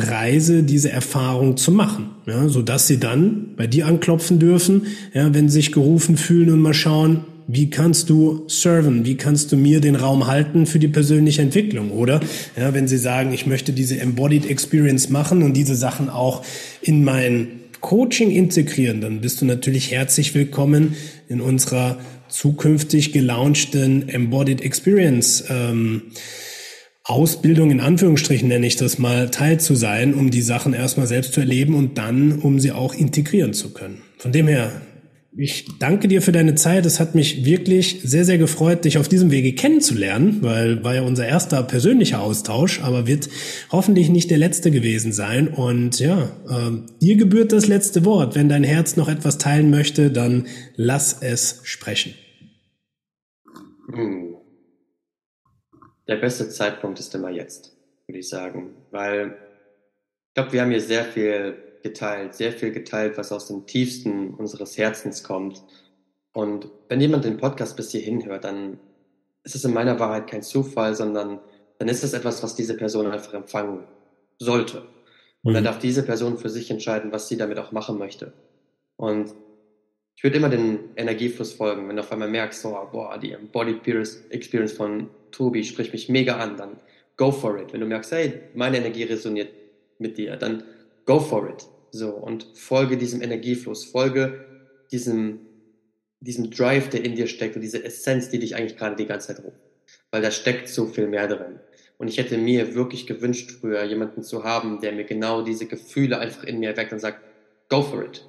Reise, 0.00 0.62
diese 0.62 0.90
Erfahrung 0.90 1.56
zu 1.56 1.72
machen, 1.72 2.10
ja, 2.26 2.48
so 2.48 2.62
dass 2.62 2.86
sie 2.86 2.98
dann 2.98 3.54
bei 3.56 3.66
dir 3.66 3.86
anklopfen 3.86 4.38
dürfen, 4.38 4.86
ja, 5.14 5.32
wenn 5.32 5.48
sie 5.48 5.54
sich 5.54 5.72
gerufen 5.72 6.16
fühlen 6.16 6.50
und 6.50 6.60
mal 6.60 6.74
schauen, 6.74 7.24
wie 7.46 7.68
kannst 7.68 8.10
du 8.10 8.44
serven, 8.46 9.04
wie 9.04 9.16
kannst 9.16 9.50
du 9.50 9.56
mir 9.56 9.80
den 9.80 9.96
Raum 9.96 10.28
halten 10.28 10.66
für 10.66 10.78
die 10.78 10.88
persönliche 10.88 11.42
Entwicklung, 11.42 11.90
oder? 11.90 12.20
Ja, 12.56 12.74
wenn 12.74 12.86
sie 12.86 12.98
sagen, 12.98 13.32
ich 13.32 13.46
möchte 13.46 13.72
diese 13.72 13.98
Embodied 13.98 14.48
Experience 14.48 15.10
machen 15.10 15.42
und 15.42 15.54
diese 15.54 15.74
Sachen 15.74 16.08
auch 16.08 16.44
in 16.80 17.02
mein 17.02 17.48
Coaching 17.80 18.30
integrieren, 18.30 19.00
dann 19.00 19.20
bist 19.20 19.40
du 19.40 19.46
natürlich 19.46 19.90
herzlich 19.90 20.34
willkommen 20.34 20.94
in 21.28 21.40
unserer 21.40 21.98
zukünftig 22.28 23.12
gelaunchten 23.12 24.08
Embodied 24.08 24.60
Experience. 24.60 25.44
Ähm, 25.48 26.02
Ausbildung 27.10 27.70
in 27.70 27.80
Anführungsstrichen 27.80 28.48
nenne 28.48 28.66
ich 28.66 28.76
das 28.76 28.98
mal, 28.98 29.30
Teil 29.30 29.58
zu 29.58 29.74
sein, 29.74 30.14
um 30.14 30.30
die 30.30 30.42
Sachen 30.42 30.72
erstmal 30.72 31.06
selbst 31.06 31.32
zu 31.34 31.40
erleben 31.40 31.74
und 31.74 31.98
dann, 31.98 32.38
um 32.38 32.60
sie 32.60 32.72
auch 32.72 32.94
integrieren 32.94 33.52
zu 33.52 33.74
können. 33.74 34.02
Von 34.18 34.32
dem 34.32 34.46
her, 34.46 34.70
ich 35.36 35.66
danke 35.78 36.08
dir 36.08 36.22
für 36.22 36.32
deine 36.32 36.54
Zeit. 36.54 36.86
Es 36.86 37.00
hat 37.00 37.14
mich 37.14 37.44
wirklich 37.44 38.00
sehr, 38.04 38.24
sehr 38.24 38.38
gefreut, 38.38 38.84
dich 38.84 38.96
auf 38.96 39.08
diesem 39.08 39.30
Wege 39.30 39.52
kennenzulernen, 39.54 40.38
weil 40.42 40.84
war 40.84 40.94
ja 40.94 41.02
unser 41.02 41.26
erster 41.26 41.62
persönlicher 41.62 42.20
Austausch, 42.20 42.80
aber 42.80 43.06
wird 43.06 43.28
hoffentlich 43.70 44.08
nicht 44.08 44.30
der 44.30 44.38
letzte 44.38 44.70
gewesen 44.70 45.12
sein. 45.12 45.48
Und 45.48 45.98
ja, 45.98 46.30
äh, 46.48 46.70
dir 47.00 47.16
gebührt 47.16 47.52
das 47.52 47.66
letzte 47.66 48.04
Wort. 48.04 48.36
Wenn 48.36 48.48
dein 48.48 48.64
Herz 48.64 48.96
noch 48.96 49.08
etwas 49.08 49.38
teilen 49.38 49.70
möchte, 49.70 50.10
dann 50.10 50.46
lass 50.76 51.18
es 51.20 51.60
sprechen. 51.64 52.14
Hm 53.92 54.29
der 56.10 56.16
beste 56.16 56.48
Zeitpunkt 56.48 56.98
ist 56.98 57.14
immer 57.14 57.30
jetzt, 57.30 57.76
würde 58.06 58.18
ich 58.18 58.28
sagen. 58.28 58.74
Weil 58.90 59.38
ich 60.28 60.34
glaube, 60.34 60.52
wir 60.52 60.62
haben 60.62 60.70
hier 60.70 60.80
sehr 60.80 61.04
viel 61.04 61.56
geteilt, 61.84 62.34
sehr 62.34 62.52
viel 62.52 62.72
geteilt, 62.72 63.16
was 63.16 63.30
aus 63.30 63.46
dem 63.46 63.64
tiefsten 63.64 64.34
unseres 64.34 64.76
Herzens 64.76 65.22
kommt. 65.22 65.62
Und 66.32 66.68
wenn 66.88 67.00
jemand 67.00 67.24
den 67.24 67.36
Podcast 67.36 67.76
bis 67.76 67.92
hierhin 67.92 68.26
hört, 68.26 68.42
dann 68.42 68.80
ist 69.44 69.54
es 69.54 69.64
in 69.64 69.72
meiner 69.72 70.00
Wahrheit 70.00 70.26
kein 70.26 70.42
Zufall, 70.42 70.96
sondern 70.96 71.38
dann 71.78 71.88
ist 71.88 72.02
es 72.02 72.12
etwas, 72.12 72.42
was 72.42 72.56
diese 72.56 72.76
Person 72.76 73.06
einfach 73.06 73.32
empfangen 73.32 73.84
sollte. 74.40 74.82
Und 75.42 75.54
dann 75.54 75.62
mhm. 75.62 75.66
darf 75.66 75.78
diese 75.78 76.02
Person 76.02 76.38
für 76.38 76.50
sich 76.50 76.72
entscheiden, 76.72 77.12
was 77.12 77.28
sie 77.28 77.36
damit 77.36 77.58
auch 77.58 77.70
machen 77.70 77.98
möchte. 77.98 78.32
Und 78.96 79.32
ich 80.16 80.24
würde 80.24 80.36
immer 80.36 80.50
den 80.50 80.90
Energiefluss 80.96 81.52
folgen. 81.52 81.88
Wenn 81.88 81.96
du 81.96 82.02
auf 82.02 82.10
einmal 82.10 82.28
merkst, 82.28 82.60
so, 82.60 82.70
boah, 82.90 83.16
die 83.16 83.32
Embodied 83.32 83.86
Experience 84.30 84.72
von 84.72 85.08
Tobi 85.30 85.64
spricht 85.64 85.92
mich 85.92 86.08
mega 86.08 86.36
an, 86.36 86.56
dann 86.56 86.80
go 87.16 87.30
for 87.30 87.58
it. 87.58 87.72
Wenn 87.72 87.80
du 87.80 87.86
merkst, 87.86 88.12
hey, 88.12 88.40
meine 88.54 88.78
Energie 88.78 89.04
resoniert 89.04 89.50
mit 89.98 90.18
dir, 90.18 90.36
dann 90.36 90.64
go 91.06 91.20
for 91.20 91.48
it. 91.48 91.66
So, 91.92 92.10
und 92.10 92.46
folge 92.54 92.96
diesem 92.96 93.20
Energiefluss, 93.20 93.84
folge 93.84 94.44
diesem, 94.92 95.40
diesem 96.20 96.50
Drive, 96.50 96.88
der 96.88 97.04
in 97.04 97.16
dir 97.16 97.26
steckt 97.26 97.56
und 97.56 97.62
diese 97.62 97.84
Essenz, 97.84 98.30
die 98.30 98.38
dich 98.38 98.56
eigentlich 98.56 98.76
gerade 98.76 98.96
die 98.96 99.06
ganze 99.06 99.28
Zeit 99.28 99.44
ruft. 99.44 99.60
Weil 100.10 100.22
da 100.22 100.30
steckt 100.30 100.68
so 100.68 100.86
viel 100.86 101.08
mehr 101.08 101.26
drin. 101.26 101.60
Und 101.98 102.08
ich 102.08 102.16
hätte 102.16 102.38
mir 102.38 102.74
wirklich 102.74 103.06
gewünscht, 103.06 103.50
früher 103.60 103.84
jemanden 103.84 104.22
zu 104.22 104.44
haben, 104.44 104.80
der 104.80 104.92
mir 104.92 105.04
genau 105.04 105.42
diese 105.42 105.66
Gefühle 105.66 106.18
einfach 106.18 106.44
in 106.44 106.58
mir 106.58 106.76
weckt 106.76 106.92
und 106.92 106.98
sagt, 106.98 107.20
go 107.68 107.82
for 107.82 108.04
it. 108.04 108.24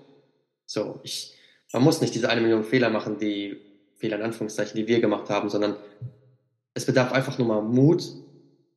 So, 0.66 1.00
ich, 1.04 1.38
man 1.72 1.84
muss 1.84 2.02
nicht 2.02 2.14
diese 2.14 2.30
eine 2.30 2.42
Million 2.42 2.64
Fehler 2.64 2.90
machen, 2.90 3.18
die 3.18 3.62
Fehler 3.96 4.18
in 4.18 4.24
Anführungszeichen, 4.24 4.76
die 4.76 4.88
wir 4.88 5.00
gemacht 5.00 5.30
haben, 5.30 5.50
sondern 5.50 5.78
es 6.74 6.86
bedarf 6.86 7.12
einfach 7.12 7.38
nur 7.38 7.48
mal 7.48 7.62
Mut 7.62 8.04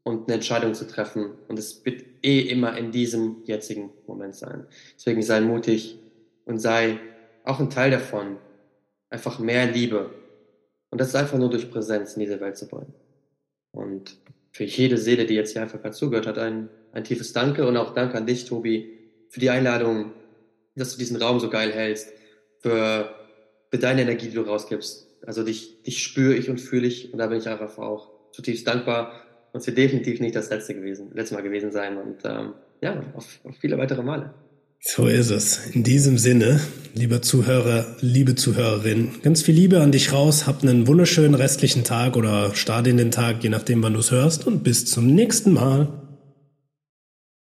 und 0.02 0.26
eine 0.26 0.34
Entscheidung 0.34 0.74
zu 0.74 0.86
treffen. 0.86 1.32
Und 1.48 1.58
es 1.58 1.84
wird 1.84 2.04
eh 2.22 2.40
immer 2.40 2.76
in 2.76 2.90
diesem 2.90 3.42
jetzigen 3.44 3.90
Moment 4.06 4.34
sein. 4.34 4.66
Deswegen 4.96 5.22
sei 5.22 5.40
mutig 5.40 5.98
und 6.44 6.58
sei 6.58 6.98
auch 7.44 7.60
ein 7.60 7.70
Teil 7.70 7.90
davon. 7.90 8.36
Einfach 9.10 9.38
mehr 9.38 9.70
Liebe. 9.70 10.10
Und 10.90 11.00
das 11.00 11.08
ist 11.08 11.16
einfach 11.16 11.38
nur 11.38 11.50
durch 11.50 11.70
Präsenz 11.70 12.14
in 12.14 12.20
diese 12.20 12.40
Welt 12.40 12.56
zu 12.56 12.68
bringen. 12.68 12.94
Und 13.72 14.16
für 14.52 14.64
jede 14.64 14.98
Seele, 14.98 15.26
die 15.26 15.34
jetzt 15.34 15.52
hier 15.52 15.62
einfach 15.62 15.80
gerade 15.80 15.94
zugehört 15.94 16.26
hat, 16.26 16.38
ein, 16.38 16.68
ein 16.92 17.04
tiefes 17.04 17.32
Danke 17.32 17.66
und 17.66 17.76
auch 17.76 17.94
Danke 17.94 18.16
an 18.16 18.26
dich, 18.26 18.44
Tobi, 18.44 18.98
für 19.28 19.40
die 19.40 19.50
Einladung, 19.50 20.12
dass 20.76 20.92
du 20.92 20.98
diesen 20.98 21.16
Raum 21.16 21.40
so 21.40 21.50
geil 21.50 21.72
hältst 21.72 22.12
für, 22.60 23.14
für 23.70 23.78
deine 23.78 24.02
Energie, 24.02 24.28
die 24.28 24.34
du 24.34 24.42
rausgibst. 24.42 25.03
Also 25.26 25.42
dich, 25.42 25.82
dich 25.82 26.02
spüre 26.02 26.34
ich 26.34 26.50
und 26.50 26.60
fühle 26.60 26.86
ich 26.86 27.12
und 27.12 27.18
da 27.18 27.26
bin 27.26 27.38
ich 27.38 27.48
einfach 27.48 27.78
auch 27.78 28.10
zutiefst 28.32 28.66
dankbar 28.66 29.12
und 29.52 29.60
es 29.60 29.66
wird 29.66 29.78
definitiv 29.78 30.20
nicht 30.20 30.34
das 30.34 30.50
letzte 30.50 30.74
gewesen, 30.74 31.10
letzte 31.14 31.34
Mal 31.34 31.42
gewesen 31.42 31.70
sein 31.70 31.96
und 31.96 32.18
ähm, 32.24 32.54
ja, 32.80 33.02
auf, 33.14 33.40
auf 33.44 33.56
viele 33.56 33.78
weitere 33.78 34.02
Male. 34.02 34.34
So 34.86 35.06
ist 35.06 35.30
es. 35.30 35.70
In 35.72 35.82
diesem 35.82 36.18
Sinne, 36.18 36.60
lieber 36.92 37.22
Zuhörer, 37.22 37.86
liebe 38.00 38.34
Zuhörerin, 38.34 39.12
ganz 39.22 39.40
viel 39.40 39.54
Liebe 39.54 39.80
an 39.80 39.92
dich 39.92 40.12
raus. 40.12 40.46
Habt 40.46 40.62
einen 40.62 40.86
wunderschönen 40.86 41.34
restlichen 41.34 41.84
Tag 41.84 42.18
oder 42.18 42.54
start 42.54 42.86
in 42.86 42.98
den 42.98 43.10
Tag, 43.10 43.42
je 43.42 43.48
nachdem, 43.48 43.82
wann 43.82 43.94
du 43.94 44.00
es 44.00 44.10
hörst. 44.10 44.46
Und 44.46 44.62
bis 44.62 44.84
zum 44.84 45.06
nächsten 45.06 45.54
Mal. 45.54 46.03